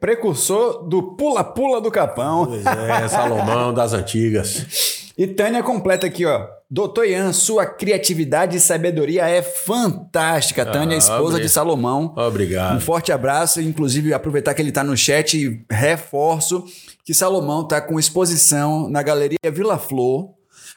precursor 0.00 0.84
do 0.88 1.02
pula-pula 1.14 1.80
do 1.80 1.90
Capão. 1.90 2.48
é, 2.54 3.08
Salomão 3.08 3.72
das 3.74 3.92
antigas. 3.92 5.10
E 5.18 5.26
Tânia 5.26 5.62
completa 5.62 6.06
aqui, 6.06 6.24
ó. 6.24 6.46
Doutor 6.70 7.04
Ian, 7.04 7.32
sua 7.32 7.66
criatividade 7.66 8.56
e 8.56 8.60
sabedoria 8.60 9.28
é 9.28 9.42
fantástica. 9.42 10.64
Tânia, 10.64 10.96
esposa 10.96 11.34
obri- 11.34 11.42
de 11.42 11.48
Salomão. 11.48 12.14
Obrigado. 12.16 12.76
Um 12.76 12.80
forte 12.80 13.10
abraço, 13.12 13.60
inclusive 13.60 14.14
aproveitar 14.14 14.54
que 14.54 14.62
ele 14.62 14.68
está 14.68 14.84
no 14.84 14.96
chat 14.96 15.36
e 15.36 15.64
reforço 15.70 16.64
que 17.04 17.12
Salomão 17.12 17.62
está 17.62 17.80
com 17.80 17.98
exposição 17.98 18.88
na 18.88 19.02
Galeria 19.02 19.36
Vila 19.52 19.78
Flor 19.78 20.30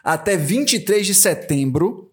até 0.03 0.35
23 0.35 1.05
de 1.05 1.13
setembro. 1.13 2.09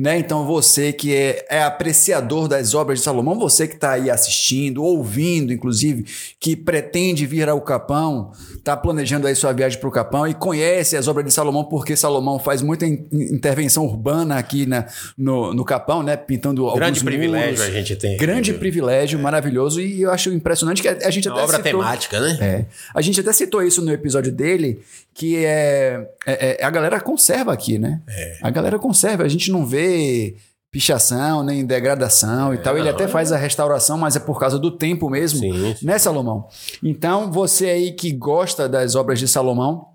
Né? 0.00 0.16
Então 0.20 0.46
você 0.46 0.92
que 0.92 1.12
é, 1.12 1.44
é 1.50 1.60
apreciador 1.60 2.46
das 2.46 2.72
obras 2.72 3.00
de 3.00 3.04
Salomão, 3.04 3.36
você 3.36 3.66
que 3.66 3.74
está 3.74 3.92
aí 3.94 4.08
assistindo, 4.08 4.84
ouvindo, 4.84 5.52
inclusive, 5.52 6.04
que 6.38 6.54
pretende 6.54 7.26
vir 7.26 7.48
ao 7.48 7.60
Capão, 7.60 8.30
está 8.54 8.76
planejando 8.76 9.26
aí 9.26 9.34
sua 9.34 9.52
viagem 9.52 9.80
para 9.80 9.88
o 9.88 9.90
Capão 9.90 10.24
e 10.24 10.34
conhece 10.34 10.96
as 10.96 11.08
obras 11.08 11.26
de 11.26 11.32
Salomão, 11.32 11.64
porque 11.64 11.96
Salomão 11.96 12.38
faz 12.38 12.62
muita 12.62 12.86
in- 12.86 13.08
intervenção 13.10 13.84
urbana 13.86 14.36
aqui 14.36 14.66
na, 14.66 14.86
no, 15.16 15.52
no 15.52 15.64
Capão, 15.64 16.00
né? 16.00 16.16
Pintando 16.16 16.64
Grande 16.66 17.00
alguns 17.00 17.02
privilégio 17.02 17.56
muros. 17.56 17.60
a 17.62 17.70
gente 17.70 17.96
tem. 17.96 18.16
Grande 18.16 18.54
privilégio, 18.54 19.18
maravilhoso, 19.18 19.80
e 19.80 20.02
eu 20.02 20.12
acho 20.12 20.32
impressionante 20.32 20.80
que 20.80 20.86
a, 20.86 20.96
a 21.08 21.10
gente 21.10 21.28
Uma 21.28 21.34
até 21.34 21.44
obra 21.44 21.56
citou, 21.56 21.80
temática, 21.80 22.20
né? 22.20 22.38
É, 22.40 22.64
a 22.94 23.00
gente 23.02 23.18
até 23.20 23.32
citou 23.32 23.64
isso 23.64 23.82
no 23.82 23.92
episódio 23.92 24.30
dele, 24.30 24.80
que 25.18 25.44
é, 25.44 26.08
é- 26.24 26.60
é- 26.60 26.64
a 26.64 26.70
galera 26.70 27.00
conserva 27.00 27.52
aqui, 27.52 27.76
né? 27.76 28.00
É. 28.08 28.38
A 28.40 28.50
galera 28.50 28.78
conserva, 28.78 29.24
a 29.24 29.28
gente 29.28 29.50
não 29.50 29.66
vê 29.66 30.36
pichação, 30.70 31.42
nem 31.42 31.66
degradação 31.66 32.54
e 32.54 32.58
tal. 32.58 32.76
Ele 32.76 32.84
não, 32.84 32.92
até 32.94 33.02
é. 33.04 33.08
faz 33.08 33.32
a 33.32 33.36
restauração, 33.36 33.98
mas 33.98 34.14
é 34.14 34.20
por 34.20 34.38
causa 34.38 34.60
do 34.60 34.70
tempo 34.70 35.10
mesmo, 35.10 35.40
Sim, 35.40 35.74
sim. 35.74 35.86
né, 35.86 35.98
Salomão? 35.98 36.46
Então, 36.84 37.32
você 37.32 37.68
aí 37.68 37.92
que 37.92 38.12
gosta 38.12 38.68
das 38.68 38.94
obras 38.94 39.18
de 39.18 39.26
Salomão, 39.26 39.88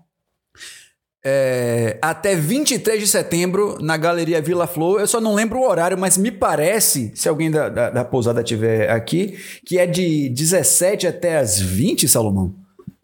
é, 1.24 1.96
até 2.02 2.36
23 2.36 3.00
de 3.00 3.06
setembro 3.06 3.78
na 3.80 3.96
Galeria 3.96 4.42
Vila 4.42 4.66
Flor. 4.66 5.00
Eu 5.00 5.06
só 5.06 5.22
não 5.22 5.34
lembro 5.34 5.58
o 5.58 5.66
horário, 5.66 5.96
mas 5.96 6.18
me 6.18 6.30
parece, 6.30 7.12
se 7.14 7.30
alguém 7.30 7.50
da, 7.50 7.70
da, 7.70 7.88
da 7.88 8.04
pousada 8.04 8.42
tiver 8.42 8.90
aqui, 8.90 9.38
que 9.64 9.78
é 9.78 9.86
de 9.86 10.28
17 10.28 11.06
até 11.06 11.38
as 11.38 11.58
20, 11.58 12.06
Salomão. 12.08 12.54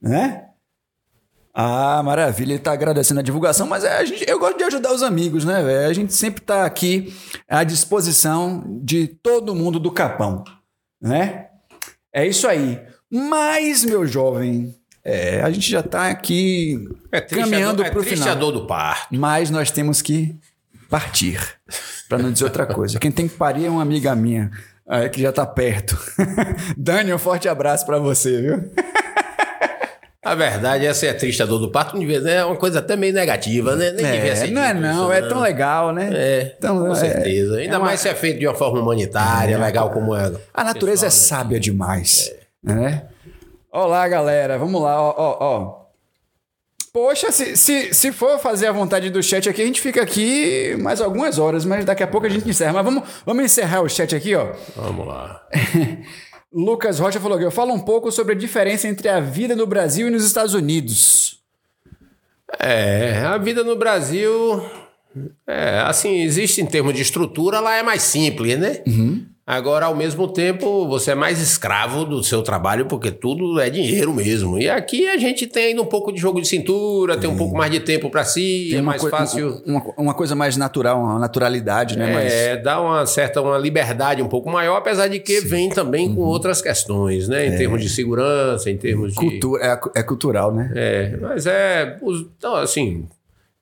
Né? 0.03 0.50
Ah, 1.63 2.03
maravilha. 2.03 2.55
Ele 2.55 2.59
tá 2.59 2.73
agradecendo 2.73 3.21
a 3.21 3.23
divulgação, 3.23 3.67
mas 3.67 3.85
é, 3.85 3.99
a 3.99 4.05
gente, 4.05 4.25
eu 4.27 4.39
gosto 4.39 4.57
de 4.57 4.65
ajudar 4.65 4.95
os 4.95 5.03
amigos, 5.03 5.45
né, 5.45 5.63
velho? 5.63 5.91
A 5.91 5.93
gente 5.93 6.15
sempre 6.15 6.41
tá 6.41 6.65
aqui 6.65 7.15
à 7.47 7.63
disposição 7.63 8.65
de 8.83 9.07
todo 9.07 9.55
mundo 9.55 9.79
do 9.79 9.91
Capão, 9.93 10.43
né? 11.01 11.49
É 12.15 12.27
isso 12.27 12.49
aí. 12.49 12.81
Mas, 13.11 13.85
meu 13.85 14.07
jovem, 14.07 14.75
é, 15.05 15.43
a 15.43 15.51
gente 15.51 15.71
já 15.71 15.83
tá 15.83 16.09
aqui 16.09 16.83
É 17.13 17.21
caminhando 17.21 17.83
a 17.83 17.87
dor, 17.87 17.93
pro 17.93 18.03
é 18.03 18.07
final. 18.07 18.29
a 18.31 18.35
dor 18.35 18.53
do 18.53 18.67
parto. 18.67 19.15
Mas 19.15 19.51
nós 19.51 19.71
temos 19.71 20.01
que 20.01 20.35
partir, 20.89 21.39
para 22.09 22.17
não 22.17 22.33
dizer 22.33 22.45
outra 22.45 22.65
coisa. 22.65 22.99
Quem 22.99 23.13
tem 23.13 23.29
que 23.29 23.37
parir 23.37 23.67
é 23.67 23.71
uma 23.71 23.83
amiga 23.83 24.15
minha, 24.15 24.51
é, 24.89 25.11
que 25.11 25.21
já 25.21 25.31
tá 25.31 25.45
perto. 25.45 25.99
Dani, 26.75 27.13
um 27.13 27.19
forte 27.19 27.51
abraço 27.51 27.85
para 27.85 27.99
você, 27.99 28.41
viu? 28.41 28.71
A 30.23 30.35
verdade, 30.35 30.85
essa 30.85 31.07
é 31.07 31.15
triste 31.15 31.43
a 31.43 31.47
dor 31.47 31.59
do 31.59 31.71
parto, 31.71 31.95
não 31.95 32.01
devia- 32.01 32.19
é 32.31 32.45
uma 32.45 32.55
coisa 32.57 32.81
até 32.81 32.95
meio 32.95 33.15
negativa, 33.15 33.75
né? 33.75 33.91
Nem 33.93 34.05
devia 34.05 34.33
É, 34.33 34.37
ser 34.37 34.51
não 34.51 34.63
é 34.63 34.75
não, 34.75 35.05
isso, 35.05 35.13
é 35.13 35.23
tão 35.27 35.41
legal, 35.41 35.93
né? 35.95 36.11
É, 36.13 36.55
Então, 36.59 36.79
com 36.79 36.93
é- 36.93 36.95
certeza. 36.95 37.57
Ainda 37.57 37.75
é 37.77 37.79
uma- 37.79 37.87
mais 37.87 38.01
se 38.01 38.09
é 38.09 38.15
feito 38.15 38.39
de 38.39 38.47
uma 38.47 38.55
forma 38.55 38.81
humanitária, 38.81 39.57
legal 39.59 39.89
como 39.91 40.15
é. 40.15 40.31
A 40.53 40.63
natureza 40.63 41.07
é 41.07 41.09
Pessoal, 41.09 41.39
né? 41.39 41.43
sábia 41.45 41.59
demais, 41.61 42.31
né? 42.63 43.05
Olá, 43.73 44.07
galera, 44.09 44.59
vamos 44.59 44.83
lá, 44.83 45.01
ó, 45.01 45.15
ó, 45.17 45.37
ó. 45.41 45.81
Poxa, 46.93 47.31
se, 47.33 47.57
se, 47.57 47.95
se 47.95 48.13
for 48.13 48.39
fazer 48.41 48.67
a 48.67 48.73
vontade 48.73 49.09
do 49.09 49.23
chat 49.23 49.49
aqui, 49.49 49.63
a 49.63 49.65
gente 49.65 49.81
fica 49.81 50.03
aqui 50.03 50.77
mais 50.81 51.01
algumas 51.01 51.39
horas, 51.39 51.65
mas 51.65 51.85
daqui 51.85 52.03
a 52.03 52.07
pouco 52.07 52.27
a 52.27 52.31
gente 52.31 52.47
encerra. 52.51 52.73
Mas 52.75 52.85
vamos, 52.85 53.05
vamos 53.25 53.45
encerrar 53.45 53.81
o 53.81 53.89
chat 53.89 54.15
aqui, 54.15 54.35
ó. 54.35 54.49
Vamos 54.77 55.07
lá. 55.07 55.41
Lucas 56.53 56.99
Rocha 56.99 57.21
falou 57.21 57.39
que 57.39 57.45
eu 57.45 57.51
falo 57.51 57.73
um 57.73 57.79
pouco 57.79 58.11
sobre 58.11 58.35
a 58.35 58.37
diferença 58.37 58.89
entre 58.89 59.09
a 59.09 59.21
vida 59.21 59.55
no 59.55 59.67
Brasil 59.67 60.09
e 60.09 60.11
nos 60.11 60.25
Estados 60.25 60.55
Unidos. 60.55 61.39
É, 62.59 63.19
a 63.25 63.39
vida 63.39 63.63
no 63.63 63.77
Brasil, 63.77 64.61
é, 65.47 65.81
assim, 65.87 66.23
existe 66.23 66.61
em 66.61 66.67
termos 66.67 66.95
de 66.95 67.03
estrutura, 67.03 67.61
lá 67.61 67.77
é 67.77 67.83
mais 67.83 68.03
simples, 68.03 68.59
né? 68.59 68.83
Agora, 69.51 69.87
ao 69.87 69.97
mesmo 69.97 70.29
tempo, 70.29 70.87
você 70.87 71.11
é 71.11 71.15
mais 71.17 71.41
escravo 71.43 72.05
do 72.05 72.23
seu 72.23 72.41
trabalho, 72.41 72.87
porque 72.87 73.11
tudo 73.11 73.59
é 73.59 73.69
dinheiro 73.69 74.15
mesmo. 74.15 74.57
E 74.61 74.71
aqui 74.71 75.09
a 75.09 75.17
gente 75.17 75.45
tem 75.45 75.71
ainda 75.71 75.83
um 75.83 75.87
pouco 75.87 76.13
de 76.13 76.21
jogo 76.21 76.41
de 76.41 76.47
cintura, 76.47 77.17
tem 77.17 77.29
um 77.29 77.37
pouco 77.37 77.57
mais 77.57 77.69
de 77.73 77.81
tempo 77.81 78.09
para 78.11 78.23
si, 78.23 78.69
Tem 78.71 78.79
é 78.79 78.83
mais 78.83 79.03
fácil. 79.03 79.61
Uma, 79.67 79.83
uma 79.97 80.15
coisa 80.15 80.37
mais 80.37 80.57
natural, 80.57 81.01
uma 81.01 81.19
naturalidade, 81.19 81.99
né? 81.99 82.13
Mas- 82.15 82.33
É, 82.33 82.57
dá 82.59 82.81
uma 82.81 83.05
certa 83.07 83.43
uma 83.43 83.59
liberdade 83.59 84.23
um 84.23 84.29
pouco 84.29 84.49
maior, 84.49 84.77
apesar 84.77 85.09
de 85.09 85.19
que 85.19 85.41
vem 85.41 85.69
também 85.69 86.15
com 86.15 86.21
outras 86.21 86.63
questões, 86.63 87.27
né? 87.27 87.49
Em 87.49 87.57
termos 87.57 87.83
de 87.83 87.89
segurança, 87.89 88.71
em 88.71 88.77
termos 88.77 89.15
de. 89.15 89.19
cultura, 89.19 89.65
é, 89.65 89.99
é 89.99 90.03
cultural, 90.05 90.55
né? 90.55 90.71
É, 90.77 91.17
mas 91.21 91.47
é. 91.47 91.99
Então, 92.39 92.55
assim. 92.55 93.05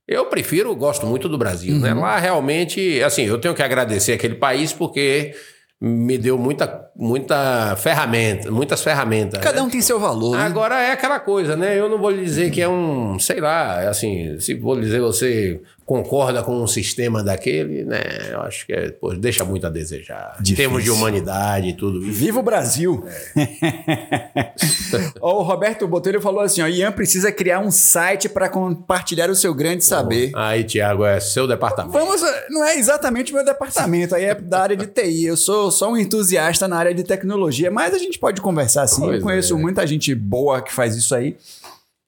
Eu 0.06 0.24
prefiro, 0.24 0.74
gosto 0.74 1.06
muito 1.06 1.28
do 1.28 1.36
Brasil, 1.36 1.78
né? 1.78 1.92
Uhum. 1.92 2.00
Lá 2.00 2.18
realmente, 2.18 3.02
assim, 3.02 3.24
eu 3.24 3.38
tenho 3.38 3.54
que 3.54 3.62
agradecer 3.62 4.12
aquele 4.14 4.36
país 4.36 4.72
porque 4.72 5.34
me 5.80 6.18
deu 6.18 6.36
muita, 6.36 6.90
muita 6.96 7.76
ferramenta, 7.76 8.50
muitas 8.50 8.82
ferramentas. 8.82 9.40
Cada 9.40 9.60
né? 9.60 9.62
um 9.62 9.70
tem 9.70 9.80
seu 9.80 10.00
valor, 10.00 10.36
né? 10.36 10.44
Agora 10.44 10.80
é 10.80 10.90
aquela 10.90 11.20
coisa, 11.20 11.56
né? 11.56 11.78
Eu 11.78 11.88
não 11.88 11.98
vou 11.98 12.10
lhe 12.10 12.24
dizer 12.24 12.50
que 12.50 12.60
é 12.60 12.68
um, 12.68 13.18
sei 13.18 13.40
lá, 13.40 13.88
assim, 13.88 14.40
se 14.40 14.54
vou 14.54 14.74
lhe 14.74 14.82
dizer 14.82 15.00
você 15.00 15.60
concorda 15.88 16.42
com 16.42 16.62
um 16.62 16.66
sistema 16.66 17.24
daquele, 17.24 17.82
né? 17.82 18.02
Eu 18.30 18.42
acho 18.42 18.66
que 18.66 18.74
é, 18.74 18.90
pô, 18.90 19.14
deixa 19.14 19.42
muito 19.42 19.66
a 19.66 19.70
desejar. 19.70 20.36
Em 20.38 20.42
Difícil. 20.42 20.56
termos 20.56 20.84
de 20.84 20.90
humanidade 20.90 21.68
e 21.68 21.72
tudo 21.72 22.04
isso. 22.04 22.12
Viva 22.12 22.40
o 22.40 22.42
Brasil! 22.42 23.06
Ó, 25.18 25.40
o 25.40 25.42
Roberto 25.42 25.88
Botelho 25.88 26.20
falou 26.20 26.42
assim: 26.42 26.60
ó, 26.60 26.66
Ian 26.66 26.92
precisa 26.92 27.32
criar 27.32 27.60
um 27.60 27.70
site 27.70 28.28
para 28.28 28.50
compartilhar 28.50 29.30
o 29.30 29.34
seu 29.34 29.54
grande 29.54 29.82
saber. 29.82 30.30
Aí, 30.36 30.62
Tiago, 30.62 31.06
é 31.06 31.18
seu 31.20 31.48
departamento. 31.48 31.98
Vamos, 31.98 32.20
não 32.50 32.62
é 32.62 32.76
exatamente 32.76 33.32
o 33.32 33.36
meu 33.36 33.44
departamento, 33.44 34.14
aí 34.14 34.24
é 34.24 34.34
da 34.34 34.60
área 34.60 34.76
de 34.76 34.86
TI. 34.86 35.24
Eu 35.24 35.38
sou 35.38 35.70
só 35.70 35.90
um 35.90 35.96
entusiasta 35.96 36.68
na 36.68 36.76
área 36.76 36.92
de 36.92 37.02
tecnologia, 37.02 37.70
mas 37.70 37.94
a 37.94 37.98
gente 37.98 38.18
pode 38.18 38.42
conversar 38.42 38.82
assim. 38.82 39.10
Eu 39.10 39.22
conheço 39.22 39.54
é. 39.54 39.58
muita 39.58 39.86
gente 39.86 40.14
boa 40.14 40.60
que 40.60 40.70
faz 40.70 40.94
isso 40.94 41.14
aí 41.14 41.34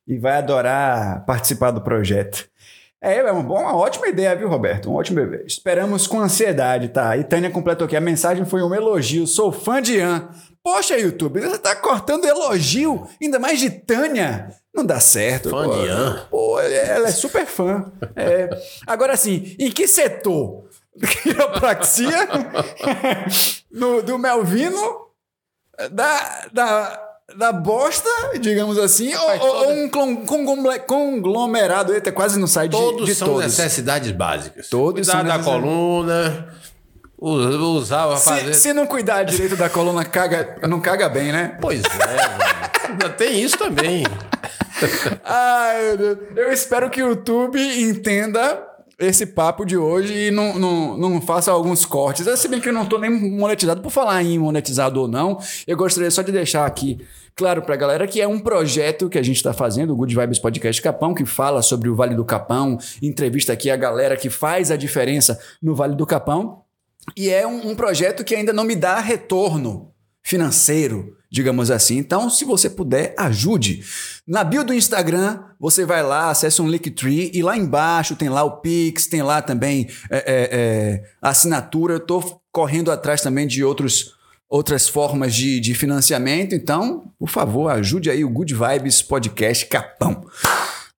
e 0.06 0.18
vai 0.18 0.36
adorar 0.36 1.24
participar 1.24 1.70
do 1.70 1.80
projeto. 1.80 2.50
É, 3.02 3.16
é 3.16 3.32
uma, 3.32 3.42
boa, 3.42 3.60
uma 3.60 3.76
ótima 3.76 4.08
ideia, 4.08 4.36
viu, 4.36 4.48
Roberto? 4.48 4.90
Um 4.90 4.94
ótimo 4.94 5.20
ideia. 5.20 5.44
Esperamos 5.46 6.06
com 6.06 6.20
ansiedade, 6.20 6.88
tá? 6.90 7.16
E 7.16 7.24
Tânia 7.24 7.50
completou 7.50 7.86
aqui. 7.86 7.96
A 7.96 8.00
mensagem 8.00 8.44
foi 8.44 8.62
um 8.62 8.74
elogio. 8.74 9.26
Sou 9.26 9.50
fã 9.50 9.80
de 9.80 9.96
Ian. 9.96 10.28
Poxa, 10.62 10.98
YouTube, 10.98 11.40
você 11.40 11.56
tá 11.56 11.74
cortando 11.74 12.26
elogio, 12.26 13.08
ainda 13.20 13.38
mais 13.38 13.58
de 13.58 13.70
Tânia. 13.70 14.54
Não 14.74 14.84
dá 14.84 15.00
certo. 15.00 15.48
Fã 15.48 15.64
pô. 15.64 15.74
de 15.74 15.86
Ian? 15.86 16.26
Pô, 16.30 16.60
ela 16.60 17.08
é 17.08 17.12
super 17.12 17.46
fã. 17.46 17.90
É. 18.14 18.50
Agora, 18.86 19.14
assim, 19.14 19.56
em 19.58 19.70
que 19.70 19.88
setor? 19.88 20.68
Quiropraxia? 21.22 22.28
no, 23.72 24.02
do 24.02 24.18
Melvino? 24.18 25.08
Da, 25.90 26.46
da, 26.52 27.09
da 27.36 27.52
bosta, 27.52 28.08
digamos 28.40 28.78
assim? 28.78 29.12
Ou, 29.14 29.46
ou- 29.46 29.70
um 29.72 29.88
conglomerado? 30.86 31.92
Eita, 31.94 32.12
quase 32.12 32.38
não 32.38 32.46
sai 32.46 32.68
de, 32.68 32.76
Todos 32.76 33.06
de 33.06 33.14
são 33.14 33.28
todos. 33.28 33.42
necessidades 33.44 34.10
básicas. 34.12 34.68
Todos 34.68 35.06
Cuidar 35.08 35.12
são 35.20 35.38
da 35.38 35.44
coluna, 35.44 36.48
us- 37.18 37.54
usar, 37.56 38.16
fazer... 38.16 38.54
Se, 38.54 38.60
se 38.60 38.72
não 38.72 38.86
cuidar 38.86 39.22
direito 39.24 39.56
da 39.56 39.68
coluna, 39.70 40.04
caga, 40.04 40.58
não 40.68 40.80
caga 40.80 41.08
bem, 41.08 41.32
né? 41.32 41.56
Pois 41.60 41.82
é, 41.84 42.96
velho. 42.98 43.12
tem 43.16 43.40
isso 43.42 43.56
também. 43.56 44.04
Ai, 45.24 45.96
meu 45.96 45.96
Deus. 45.96 46.18
Eu 46.36 46.52
espero 46.52 46.90
que 46.90 47.02
o 47.02 47.08
YouTube 47.08 47.58
entenda 47.82 48.66
esse 48.98 49.24
papo 49.24 49.64
de 49.64 49.76
hoje 49.78 50.26
e 50.26 50.30
não, 50.30 50.58
não, 50.58 50.98
não 50.98 51.20
faça 51.22 51.50
alguns 51.50 51.86
cortes. 51.86 52.26
Se 52.38 52.48
bem 52.48 52.60
que 52.60 52.68
eu 52.68 52.72
não 52.72 52.84
tô 52.84 52.98
nem 52.98 53.10
monetizado, 53.10 53.80
por 53.80 53.90
falar 53.90 54.22
em 54.22 54.38
monetizado 54.38 55.00
ou 55.00 55.08
não, 55.08 55.38
eu 55.66 55.76
gostaria 55.76 56.10
só 56.10 56.20
de 56.22 56.30
deixar 56.32 56.66
aqui 56.66 56.98
claro 57.34 57.62
pra 57.62 57.76
galera 57.76 58.06
que 58.06 58.20
é 58.20 58.28
um 58.28 58.38
projeto 58.38 59.08
que 59.08 59.18
a 59.18 59.22
gente 59.22 59.42
tá 59.42 59.52
fazendo, 59.52 59.92
o 59.92 59.96
Good 59.96 60.14
Vibes 60.14 60.38
Podcast 60.38 60.80
Capão, 60.82 61.14
que 61.14 61.24
fala 61.24 61.62
sobre 61.62 61.88
o 61.88 61.94
Vale 61.94 62.14
do 62.14 62.24
Capão, 62.24 62.78
entrevista 63.02 63.52
aqui 63.52 63.70
a 63.70 63.76
galera 63.76 64.16
que 64.16 64.30
faz 64.30 64.70
a 64.70 64.76
diferença 64.76 65.38
no 65.62 65.74
Vale 65.74 65.94
do 65.94 66.06
Capão. 66.06 66.62
E 67.16 67.30
é 67.30 67.46
um, 67.46 67.70
um 67.70 67.74
projeto 67.74 68.24
que 68.24 68.34
ainda 68.34 68.52
não 68.52 68.64
me 68.64 68.76
dá 68.76 69.00
retorno 69.00 69.90
financeiro, 70.22 71.16
digamos 71.30 71.70
assim. 71.70 71.96
Então, 71.96 72.28
se 72.28 72.44
você 72.44 72.68
puder, 72.68 73.14
ajude. 73.18 73.82
Na 74.26 74.44
bio 74.44 74.64
do 74.64 74.74
Instagram, 74.74 75.42
você 75.58 75.84
vai 75.84 76.02
lá, 76.02 76.30
acessa 76.30 76.62
um 76.62 76.68
Linktree 76.68 77.30
e 77.34 77.42
lá 77.42 77.56
embaixo 77.56 78.16
tem 78.16 78.28
lá 78.28 78.42
o 78.42 78.60
Pix, 78.60 79.06
tem 79.06 79.22
lá 79.22 79.40
também 79.40 79.88
é, 80.10 80.18
é, 80.18 80.48
é, 80.52 81.02
a 81.22 81.30
assinatura. 81.30 81.94
Eu 81.94 82.00
tô 82.00 82.40
correndo 82.52 82.90
atrás 82.90 83.22
também 83.22 83.46
de 83.46 83.64
outros, 83.64 84.14
outras 84.50 84.88
formas 84.88 85.32
de, 85.32 85.60
de 85.60 85.72
financiamento. 85.74 86.56
Então, 86.56 87.04
por 87.16 87.28
favor, 87.28 87.68
ajude 87.68 88.10
aí 88.10 88.24
o 88.24 88.28
Good 88.28 88.52
Vibes 88.52 89.00
Podcast 89.00 89.64
Capão. 89.66 90.24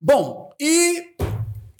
Bom, 0.00 0.50
e 0.58 1.04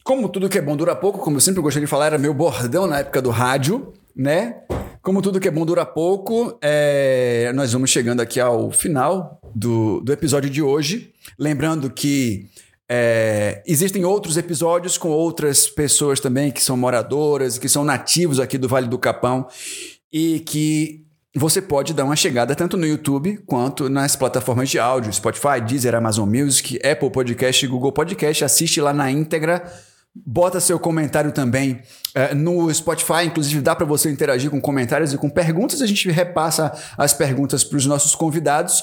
como 0.05 0.29
tudo 0.29 0.51
que 0.51 0.59
é 0.59 0.63
bom 0.63 0.77
dura 0.77 0.95
pouco, 0.95 1.19
como 1.21 1.39
eu 1.39 1.41
sempre 1.41 1.63
gostei 1.63 1.81
de 1.81 1.89
falar, 1.89 2.07
era 2.07 2.19
meu 2.19 2.35
bordão 2.35 2.87
na 2.87 2.99
época 2.99 3.23
do 3.23 3.31
rádio, 3.31 3.95
né? 4.15 4.57
Como 5.01 5.23
tudo 5.23 5.41
que 5.41 5.49
é 5.49 5.51
bom 5.51 5.65
dura 5.65 5.87
pouco, 5.87 6.57
é, 6.61 7.51
nós 7.55 7.73
vamos 7.73 7.91
chegando 7.91 8.21
aqui 8.21 8.39
ao 8.39 8.71
final 8.71 9.41
do, 9.55 10.01
do 10.01 10.13
episódio 10.13 10.51
de 10.51 10.63
hoje. 10.63 11.13
Lembrando 11.39 11.91
que 11.91 12.47
é, 12.89 13.63
existem 13.67 14.05
outros 14.05 14.37
episódios 14.37 14.99
com 14.99 15.09
outras 15.09 15.67
pessoas 15.67 16.21
também 16.21 16.53
que 16.53 16.63
são 16.63 16.77
moradoras, 16.77 17.59
que 17.59 17.69
são 17.69 17.83
nativos 17.83 18.39
aqui 18.39 18.59
do 18.59 18.69
Vale 18.69 18.87
do 18.87 18.99
Capão 18.99 19.49
e 20.13 20.41
que 20.41 21.02
você 21.35 21.63
pode 21.63 21.95
dar 21.95 22.05
uma 22.05 22.17
chegada 22.17 22.55
tanto 22.55 22.77
no 22.77 22.87
YouTube 22.87 23.39
quanto 23.47 23.89
nas 23.89 24.15
plataformas 24.15 24.69
de 24.69 24.79
áudio, 24.79 25.13
Spotify, 25.13 25.61
Deezer, 25.67 25.95
Amazon 25.95 26.29
Music, 26.29 26.79
Apple 26.87 27.11
Podcast 27.11 27.65
e 27.65 27.69
Google 27.69 27.91
Podcast. 27.91 28.45
Assiste 28.45 28.81
lá 28.81 28.93
na 28.93 29.11
íntegra. 29.11 29.65
Bota 30.15 30.61
seu 30.61 30.79
comentário 30.79 31.33
também 31.33 31.81
eh, 32.15 32.35
no 32.35 32.73
Spotify, 32.73 33.25
inclusive 33.25 33.63
dá 33.63 33.75
para 33.75 33.87
você 33.87 34.11
interagir 34.11 34.51
com 34.51 34.61
comentários 34.61 35.15
e 35.15 35.17
com 35.17 35.31
perguntas. 35.31 35.81
A 35.81 35.87
gente 35.87 36.11
repassa 36.11 36.71
as 36.99 37.15
perguntas 37.15 37.65
para 37.65 37.79
os 37.79 37.87
nossos 37.87 38.15
convidados. 38.15 38.83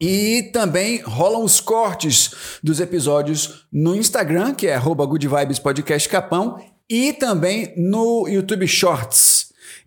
E 0.00 0.50
também 0.52 1.00
rolam 1.02 1.42
os 1.42 1.60
cortes 1.60 2.58
dos 2.62 2.78
episódios 2.78 3.66
no 3.72 3.96
Instagram, 3.96 4.54
que 4.54 4.68
é 4.68 4.74
arroba 4.74 5.04
Good 5.04 5.26
Vibes 5.26 5.58
Podcast 5.58 6.08
Capão, 6.08 6.60
e 6.88 7.12
também 7.12 7.74
no 7.76 8.28
YouTube 8.28 8.66
Shorts. 8.66 9.37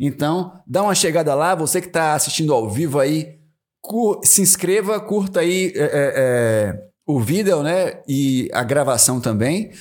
Então, 0.03 0.59
dá 0.65 0.81
uma 0.81 0.95
chegada 0.95 1.35
lá, 1.35 1.53
você 1.53 1.79
que 1.79 1.85
está 1.85 2.15
assistindo 2.15 2.51
ao 2.55 2.67
vivo 2.67 2.99
aí, 2.99 3.37
se 4.23 4.41
inscreva, 4.41 4.99
curta 4.99 5.41
aí 5.41 5.71
é, 5.75 5.83
é, 5.83 6.13
é, 6.15 6.83
o 7.05 7.19
vídeo, 7.19 7.61
né? 7.61 8.01
E 8.07 8.49
a 8.51 8.63
gravação 8.63 9.21
também. 9.21 9.71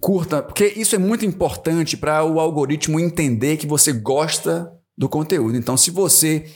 Curta, 0.00 0.42
porque 0.42 0.66
isso 0.76 0.96
é 0.96 0.98
muito 0.98 1.24
importante 1.24 1.96
para 1.96 2.24
o 2.24 2.40
algoritmo 2.40 2.98
entender 2.98 3.56
que 3.56 3.66
você 3.66 3.92
gosta 3.92 4.72
do 4.98 5.08
conteúdo. 5.08 5.56
Então, 5.56 5.76
se 5.76 5.92
você 5.92 6.46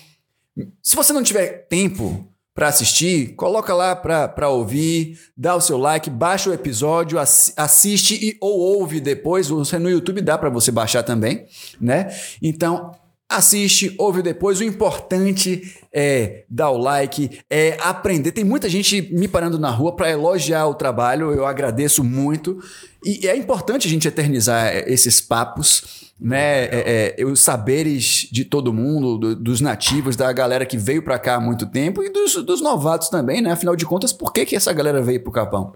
se 0.83 0.97
você 0.97 1.12
não 1.12 1.23
tiver 1.23 1.69
tempo 1.69 2.29
para 2.59 2.67
assistir, 2.67 3.35
coloca 3.37 3.73
lá 3.73 3.95
para 3.95 4.49
ouvir, 4.49 5.17
dá 5.37 5.55
o 5.55 5.61
seu 5.61 5.79
like, 5.79 6.11
baixa 6.11 6.51
o 6.51 6.53
episódio, 6.53 7.17
assi- 7.17 7.53
assiste 7.57 8.15
e, 8.17 8.37
ou 8.41 8.59
ouve 8.59 8.99
depois. 8.99 9.47
Você 9.47 9.79
no 9.79 9.89
YouTube 9.89 10.21
dá 10.21 10.37
para 10.37 10.51
você 10.51 10.73
baixar 10.73 11.05
também, 11.05 11.47
né? 11.81 12.13
Então 12.43 12.97
assiste, 13.29 13.95
ouve 13.97 14.23
depois. 14.23 14.59
O 14.59 14.65
importante 14.65 15.73
é 15.93 16.43
dar 16.51 16.71
o 16.71 16.79
like, 16.79 17.39
é 17.49 17.77
aprender. 17.81 18.33
Tem 18.33 18.43
muita 18.43 18.69
gente 18.69 19.03
me 19.15 19.29
parando 19.29 19.57
na 19.57 19.71
rua 19.71 19.95
para 19.95 20.11
elogiar 20.11 20.67
o 20.67 20.75
trabalho. 20.75 21.33
Eu 21.33 21.47
agradeço 21.47 22.03
muito 22.03 22.59
e 23.05 23.29
é 23.29 23.37
importante 23.37 23.87
a 23.87 23.91
gente 23.91 24.09
eternizar 24.09 24.75
esses 24.89 25.21
papos 25.21 25.98
né, 26.20 26.65
é, 26.65 27.15
é, 27.19 27.24
os 27.24 27.40
saberes 27.40 28.28
de 28.32 28.45
todo 28.45 28.73
mundo, 28.73 29.16
do- 29.19 29.36
dos 29.36 29.61
nativos, 29.61 30.16
da 30.16 30.32
galera 30.32 30.66
que 30.66 30.77
veio 30.77 31.01
pra 31.03 31.19
cá 31.19 31.36
há 31.36 31.40
muito 31.40 31.65
tempo 31.66 32.03
e 32.03 32.11
dos, 32.11 32.35
dos 32.45 32.61
novatos 32.61 33.09
também, 33.09 33.40
né? 33.40 33.53
Afinal 33.53 33.77
de 33.77 33.86
contas, 33.86 34.12
por 34.12 34.32
que, 34.32 34.45
que 34.45 34.57
essa 34.57 34.73
galera 34.73 35.01
veio 35.01 35.23
pro 35.23 35.31
Capão? 35.31 35.74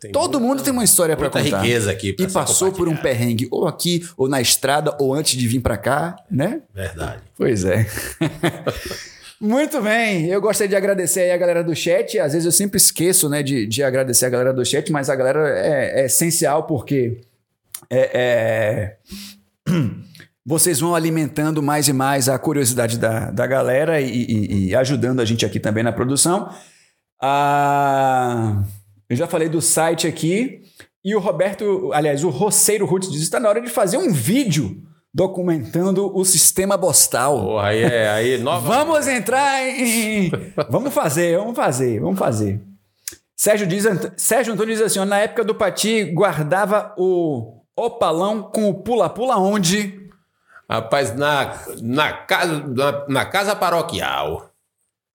tem 0.00 0.10
todo 0.10 0.40
mundo 0.40 0.62
tem 0.62 0.72
uma 0.72 0.82
história 0.84 1.16
pra 1.16 1.26
muita 1.30 1.42
contar. 1.42 1.62
riqueza 1.62 1.90
aqui 1.92 2.12
pra 2.12 2.26
E 2.26 2.30
passou 2.30 2.72
por 2.72 2.88
um 2.88 2.96
perrengue, 2.96 3.46
ou 3.50 3.68
aqui, 3.68 4.04
ou 4.16 4.28
na 4.28 4.40
estrada, 4.40 4.96
ou 4.98 5.14
antes 5.14 5.38
de 5.38 5.46
vir 5.46 5.60
pra 5.60 5.76
cá, 5.76 6.16
né? 6.30 6.62
Verdade. 6.74 7.22
Pois 7.36 7.64
é. 7.64 7.86
Muito 9.40 9.80
bem, 9.82 10.26
eu 10.26 10.40
gostaria 10.40 10.70
de 10.70 10.76
agradecer 10.76 11.20
aí 11.20 11.30
a 11.32 11.36
galera 11.36 11.62
do 11.62 11.74
chat. 11.74 12.18
Às 12.18 12.32
vezes 12.32 12.46
eu 12.46 12.52
sempre 12.52 12.78
esqueço, 12.78 13.28
né, 13.28 13.42
de, 13.42 13.66
de 13.66 13.82
agradecer 13.82 14.24
a 14.26 14.30
galera 14.30 14.52
do 14.52 14.64
chat, 14.64 14.90
mas 14.90 15.10
a 15.10 15.14
galera 15.16 15.48
é, 15.58 16.02
é 16.02 16.06
essencial 16.06 16.64
porque 16.66 17.20
é, 17.90 18.10
é, 18.14 18.96
vocês 20.46 20.80
vão 20.80 20.94
alimentando 20.94 21.62
mais 21.62 21.88
e 21.88 21.92
mais 21.92 22.28
a 22.28 22.38
curiosidade 22.38 22.98
da, 22.98 23.30
da 23.30 23.46
galera 23.46 24.00
e, 24.00 24.10
e- 24.10 24.68
e 24.68 24.76
ajudando 24.76 25.20
a 25.20 25.24
gente 25.24 25.44
aqui 25.46 25.58
também 25.60 25.82
na 25.82 25.92
produção. 25.92 26.50
Ah, 27.20 28.62
eu 29.08 29.16
já 29.16 29.26
falei 29.26 29.48
do 29.48 29.60
site 29.62 30.06
aqui 30.06 30.60
e 31.04 31.14
o 31.14 31.18
Roberto, 31.20 31.90
aliás, 31.92 32.22
o 32.24 32.28
Roceiro 32.30 32.86
Roots 32.86 33.10
diz: 33.10 33.22
está 33.22 33.40
na 33.40 33.48
hora 33.48 33.60
de 33.60 33.68
fazer 33.68 33.96
um 33.98 34.12
vídeo 34.12 34.82
documentando 35.12 36.14
o 36.14 36.24
sistema 36.24 36.76
postal. 36.76 37.40
Porra, 37.40 37.68
aí 37.68 37.82
é. 37.82 38.08
Aí, 38.10 38.38
nova... 38.38 38.68
Vamos 38.84 39.06
entrar 39.06 39.62
em. 39.68 40.30
vamos 40.70 40.92
fazer, 40.92 41.38
vamos 41.38 41.56
fazer, 41.56 42.00
vamos 42.00 42.18
fazer. 42.18 42.60
Sérgio, 43.36 43.66
diz, 43.66 43.84
Sérgio 44.16 44.52
Antônio 44.52 44.74
diz 44.74 44.82
assim: 44.82 45.04
na 45.04 45.18
época 45.18 45.44
do 45.44 45.54
Pati, 45.54 46.04
guardava 46.12 46.94
o 46.98 47.63
opalão 47.76 48.42
com 48.42 48.68
o 48.68 48.74
pula-pula 48.74 49.36
onde? 49.36 50.00
Rapaz, 50.68 51.14
na, 51.14 51.54
na, 51.82 52.12
casa, 52.12 52.64
na, 52.66 53.04
na 53.08 53.24
casa 53.26 53.54
paroquial. 53.54 54.50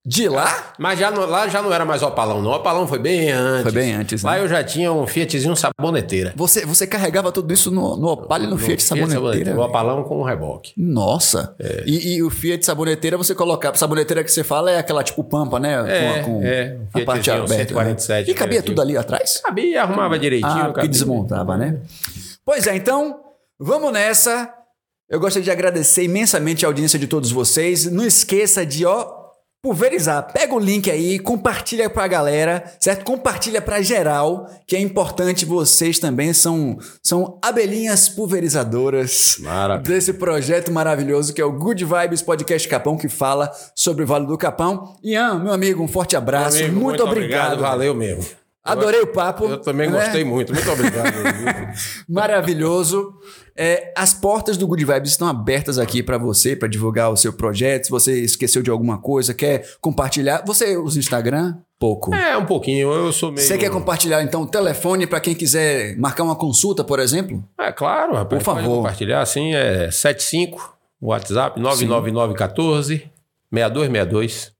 De 0.06 0.30
lá? 0.30 0.73
Mas 0.80 0.98
já 0.98 1.11
não- 1.11 1.26
lá 1.26 1.48
já 1.49 1.61
não 1.61 1.73
era 1.73 1.84
mais 1.84 2.02
opalão, 2.02 2.41
não. 2.41 2.52
O 2.52 2.56
opalão 2.56 2.88
foi 2.88 2.98
bem 2.98 3.31
antes. 3.31 3.64
Foi 3.64 3.72
bem 3.72 3.94
antes, 3.94 4.23
Lá 4.23 4.36
né? 4.36 4.41
eu 4.41 4.48
já 4.48 4.64
tinha 4.64 4.91
um 4.91 5.06
Fiatzinho 5.06 5.56
saboneteira. 5.56 6.34
Você, 6.38 6.65
você 6.65 6.88
carregava 6.88 7.31
tudo 7.31 7.53
isso 7.53 7.69
no, 7.69 7.98
no 7.98 8.07
Opala 8.07 8.45
e 8.45 8.48
no, 8.48 8.57
Fiat 8.57 8.81
Saboneteira? 8.81 9.52
O 9.52 9.56
velho? 9.56 9.60
opalão 9.60 10.03
com 10.03 10.18
o 10.19 10.23
reboque. 10.23 10.72
Nossa! 10.77 11.53
E, 11.86 12.15
e 12.15 12.23
o 12.23 12.30
Fiat 12.30 12.65
Saboneteira 12.65 13.18
você 13.18 13.36
colocava. 13.36 13.76
Saboneteira 13.76 14.23
que 14.23 14.31
você 14.31 14.44
fala 14.44 14.72
é 14.72 14.77
aquela 14.80 15.03
tipo 15.03 15.23
pampa, 15.23 15.60
né? 15.60 15.76
É, 15.88 16.23
com, 16.23 16.40
com 16.40 16.44
é. 16.44 16.77
a 16.94 17.02
parte 17.02 17.30
aberta. 17.30 17.56
147, 17.56 18.27
né? 18.27 18.31
E 18.31 18.34
cabia 18.34 18.60
né? 18.60 18.65
tudo 18.65 18.81
ali 18.81 18.95
atrás? 18.98 19.41
Cabia, 19.44 19.84
arrumava 19.84 20.18
direitinho. 20.18 20.52
Ah, 20.52 20.73
cabia. 20.73 20.90
desmontava, 20.90 21.57
né? 21.57 21.77
Pois 22.49 22.65
é, 22.65 22.76
então, 22.76 23.21
vamos 23.59 23.93
nessa. 23.93 24.51
Eu 25.07 25.19
gostaria 25.19 25.43
de 25.43 25.51
agradecer 25.51 26.05
imensamente 26.05 26.65
a 26.65 26.67
audiência 26.67 26.97
de 26.97 27.05
todos 27.05 27.31
vocês. 27.31 27.85
Não 27.85 28.03
esqueça 28.03 28.65
de, 28.65 28.88
ó, 28.88 29.07
pulverizar. 29.61 30.34
Pega 30.34 30.55
o 30.55 30.59
link 30.59 30.89
aí, 30.89 31.19
compartilha 31.19 31.88
pra 31.91 32.07
galera, 32.07 32.63
certo? 32.80 33.05
Compartilha 33.05 33.61
pra 33.61 33.84
geral, 33.84 34.49
que 34.65 34.76
é 34.76 34.80
importante 34.80 35.45
vocês 35.45 35.99
também 35.99 36.34
são 36.34 36.80
são 37.03 37.38
abelhinhas 37.45 38.09
pulverizadoras 38.09 39.38
Maravilha. 39.41 39.84
desse 39.95 40.13
projeto 40.13 40.71
maravilhoso 40.71 41.31
que 41.35 41.41
é 41.41 41.45
o 41.45 41.51
Good 41.51 41.85
Vibes 41.85 42.23
Podcast 42.23 42.67
Capão 42.67 42.97
que 42.97 43.07
fala 43.07 43.51
sobre 43.76 44.05
o 44.05 44.07
Vale 44.07 44.26
do 44.26 44.39
Capão. 44.39 44.97
Ian, 45.03 45.38
meu 45.38 45.53
amigo, 45.53 45.84
um 45.84 45.88
forte 45.88 46.15
abraço. 46.15 46.57
Meu 46.57 46.65
amigo, 46.65 46.81
muito, 46.81 47.03
obrigado. 47.03 47.59
Valeu 47.59 47.93
mesmo. 47.93 48.26
Adorei 48.72 49.02
o 49.02 49.08
papo. 49.08 49.46
Eu 49.46 49.58
também 49.58 49.90
né? 49.90 50.00
gostei 50.00 50.24
muito. 50.24 50.54
Muito 50.54 50.72
obrigado. 50.72 51.14
Maravilhoso. 52.08 53.14
É, 53.56 53.91
as 53.96 54.14
portas 54.14 54.56
do 54.56 54.66
Good 54.66 54.86
Vibes 54.86 55.12
estão 55.12 55.28
abertas 55.28 55.78
aqui 55.78 56.02
para 56.02 56.18
você, 56.18 56.56
para 56.56 56.68
divulgar 56.68 57.12
o 57.12 57.18
seu 57.18 57.34
projeto. 57.34 57.86
Se 57.86 57.90
você 57.91 58.22
esqueceu 58.22 58.62
de 58.62 58.70
alguma 58.70 58.98
coisa, 58.98 59.34
quer 59.34 59.66
compartilhar. 59.82 60.44
Você 60.46 60.78
usa 60.78 60.98
Instagram? 60.98 61.58
Pouco. 61.78 62.14
é, 62.14 62.38
um 62.38 62.46
pouquinho. 62.46 62.91
Eu 62.91 63.12
sou 63.14 63.32
meio. 63.32 63.46
Você 63.46 63.58
quer 63.58 63.70
compartilhar, 63.70 64.22
então, 64.22 64.44
o 64.44 64.48
telefone 64.48 65.08
para 65.08 65.20
quem 65.20 65.34
quiser 65.34 65.98
marcar 65.98 66.24
uma 66.24 66.36
consulta, 66.36 66.84
por 66.84 67.00
exemplo? 67.00 67.44
É 67.58 67.72
claro, 67.72 68.14
rapaz. 68.14 68.44
Por 68.44 68.56
favor. 68.56 68.78
Compartilhar 68.78 69.22
assim. 69.22 69.54
É 69.54 69.90
75, 69.90 70.78
WhatsApp 71.02 71.60
99914 71.60 73.10
6262. 73.52 74.59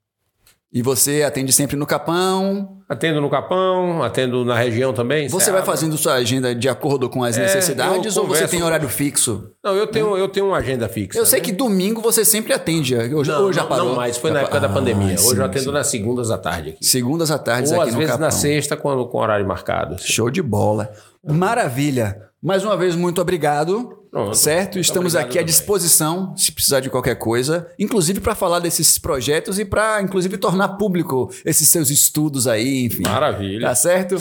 E 0.72 0.84
você 0.84 1.24
atende 1.24 1.52
sempre 1.52 1.76
no 1.76 1.86
Capão. 1.88 2.78
Atendo 2.88 3.20
no 3.20 3.28
Capão, 3.30 4.04
atendo 4.04 4.46
na 4.46 4.56
região 4.56 4.94
também. 4.94 5.28
Você 5.28 5.46
Ceará. 5.46 5.60
vai 5.62 5.66
fazendo 5.66 5.98
sua 5.98 6.14
agenda 6.14 6.54
de 6.54 6.70
acordo 6.70 7.10
com 7.10 7.24
as 7.24 7.38
É, 7.38 7.42
necessidades 7.42 8.16
ou 8.18 8.28
você 8.28 8.48
tem 8.48 8.62
horário 8.62 8.88
fixo? 8.88 9.50
Não, 9.64 9.76
eu 9.76 9.88
tenho, 9.88 10.16
eu 10.16 10.28
tenho 10.28 10.46
uma 10.48 10.58
agenda 10.58 10.88
fixa. 10.88 11.18
Eu 11.18 11.26
sei 11.26 11.40
né? 11.40 11.46
que 11.46 11.52
domingo 11.52 12.02
você 12.02 12.24
sempre 12.24 12.54
atende. 12.54 12.96
Hoje, 12.96 13.32
Não, 13.32 13.46
hoje 13.46 13.58
já 13.58 13.66
parou. 13.66 13.90
não 13.90 13.96
mais, 13.96 14.18
foi 14.18 14.30
Já 14.30 14.36
na 14.36 14.42
época 14.42 14.60
da 14.60 14.68
Ah, 14.68 14.72
pandemia. 14.72 15.16
Hoje 15.16 15.28
sim, 15.30 15.38
eu 15.38 15.44
atendo 15.46 15.66
sim. 15.66 15.72
nas 15.72 15.88
segundas 15.88 16.30
à 16.30 16.38
tarde 16.38 16.70
aqui. 16.70 16.86
Segundas 16.86 17.32
à 17.32 17.40
tarde 17.40 17.74
Ou 17.74 17.82
aqui 17.82 17.90
às 17.90 17.96
vezes 17.96 18.12
Capão. 18.12 18.26
na 18.28 18.32
sexta 18.32 18.78
com, 18.78 19.06
com 19.06 19.18
horário 19.18 19.48
marcado. 19.48 19.96
Show 20.00 20.30
de 20.30 20.42
bola. 20.44 20.92
Maravilha. 21.24 22.16
Mais 22.42 22.64
uma 22.64 22.78
vez, 22.78 22.96
muito 22.96 23.20
obrigado. 23.20 23.99
Pronto. 24.12 24.36
Certo? 24.36 24.80
Estamos 24.80 25.14
obrigado 25.14 25.30
aqui 25.30 25.38
à 25.38 25.42
também. 25.42 25.54
disposição, 25.54 26.36
se 26.36 26.52
precisar 26.52 26.80
de 26.80 26.90
qualquer 26.90 27.16
coisa, 27.16 27.68
inclusive 27.78 28.20
para 28.20 28.34
falar 28.34 28.60
desses 28.60 28.98
projetos 28.98 29.60
e 29.60 29.66
para, 29.66 30.02
inclusive, 30.02 30.38
tornar 30.38 30.70
público 30.70 31.30
esses 31.46 31.70
seus 31.70 31.92
estudos 31.92 32.48
aí, 32.48 32.86
enfim. 32.86 33.04
Maravilha. 33.04 33.68
Tá 33.68 33.76
certo? 33.76 34.16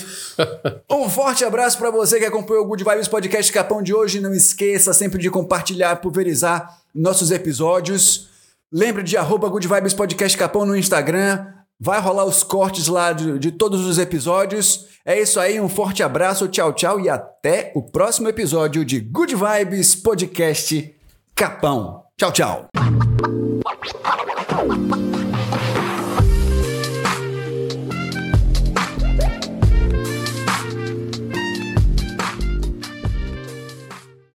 um 0.91 1.09
forte 1.09 1.45
abraço 1.45 1.79
para 1.79 1.91
você 1.91 2.19
que 2.19 2.27
acompanhou 2.27 2.65
o 2.65 2.67
Good 2.69 2.85
Vibes 2.85 3.09
Podcast 3.09 3.51
Capão 3.51 3.83
de 3.83 3.95
hoje. 3.95 4.21
Não 4.21 4.35
esqueça 4.35 4.93
sempre 4.93 5.19
de 5.19 5.31
compartilhar, 5.31 5.97
pulverizar 5.97 6.79
nossos 6.95 7.31
episódios. 7.31 8.29
Lembre 8.71 9.03
de 9.03 9.17
arroba 9.17 9.49
Good 9.49 9.67
Vibes 9.67 9.95
Podcast 9.95 10.37
Capão 10.37 10.67
no 10.67 10.77
Instagram. 10.77 11.58
Vai 11.81 12.01
rolar 12.01 12.25
os 12.25 12.43
cortes 12.43 12.89
lá 12.89 13.13
de, 13.13 13.39
de 13.39 13.53
todos 13.53 13.87
os 13.87 13.99
episódios. 13.99 14.87
É 15.05 15.21
isso 15.21 15.39
aí, 15.39 15.61
um 15.61 15.69
forte 15.69 16.03
abraço, 16.03 16.49
tchau, 16.49 16.73
tchau 16.73 17.01
e 17.01 17.09
até 17.09 17.73
o 17.75 17.83
próximo 17.83 18.29
episódio 18.29 18.85
de 18.85 19.01
Good 19.01 19.35
Vibes 19.35 19.95
Podcast 19.95 20.95
Capão. 21.35 22.03
Tchau, 22.17 22.33
tchau. 22.33 22.69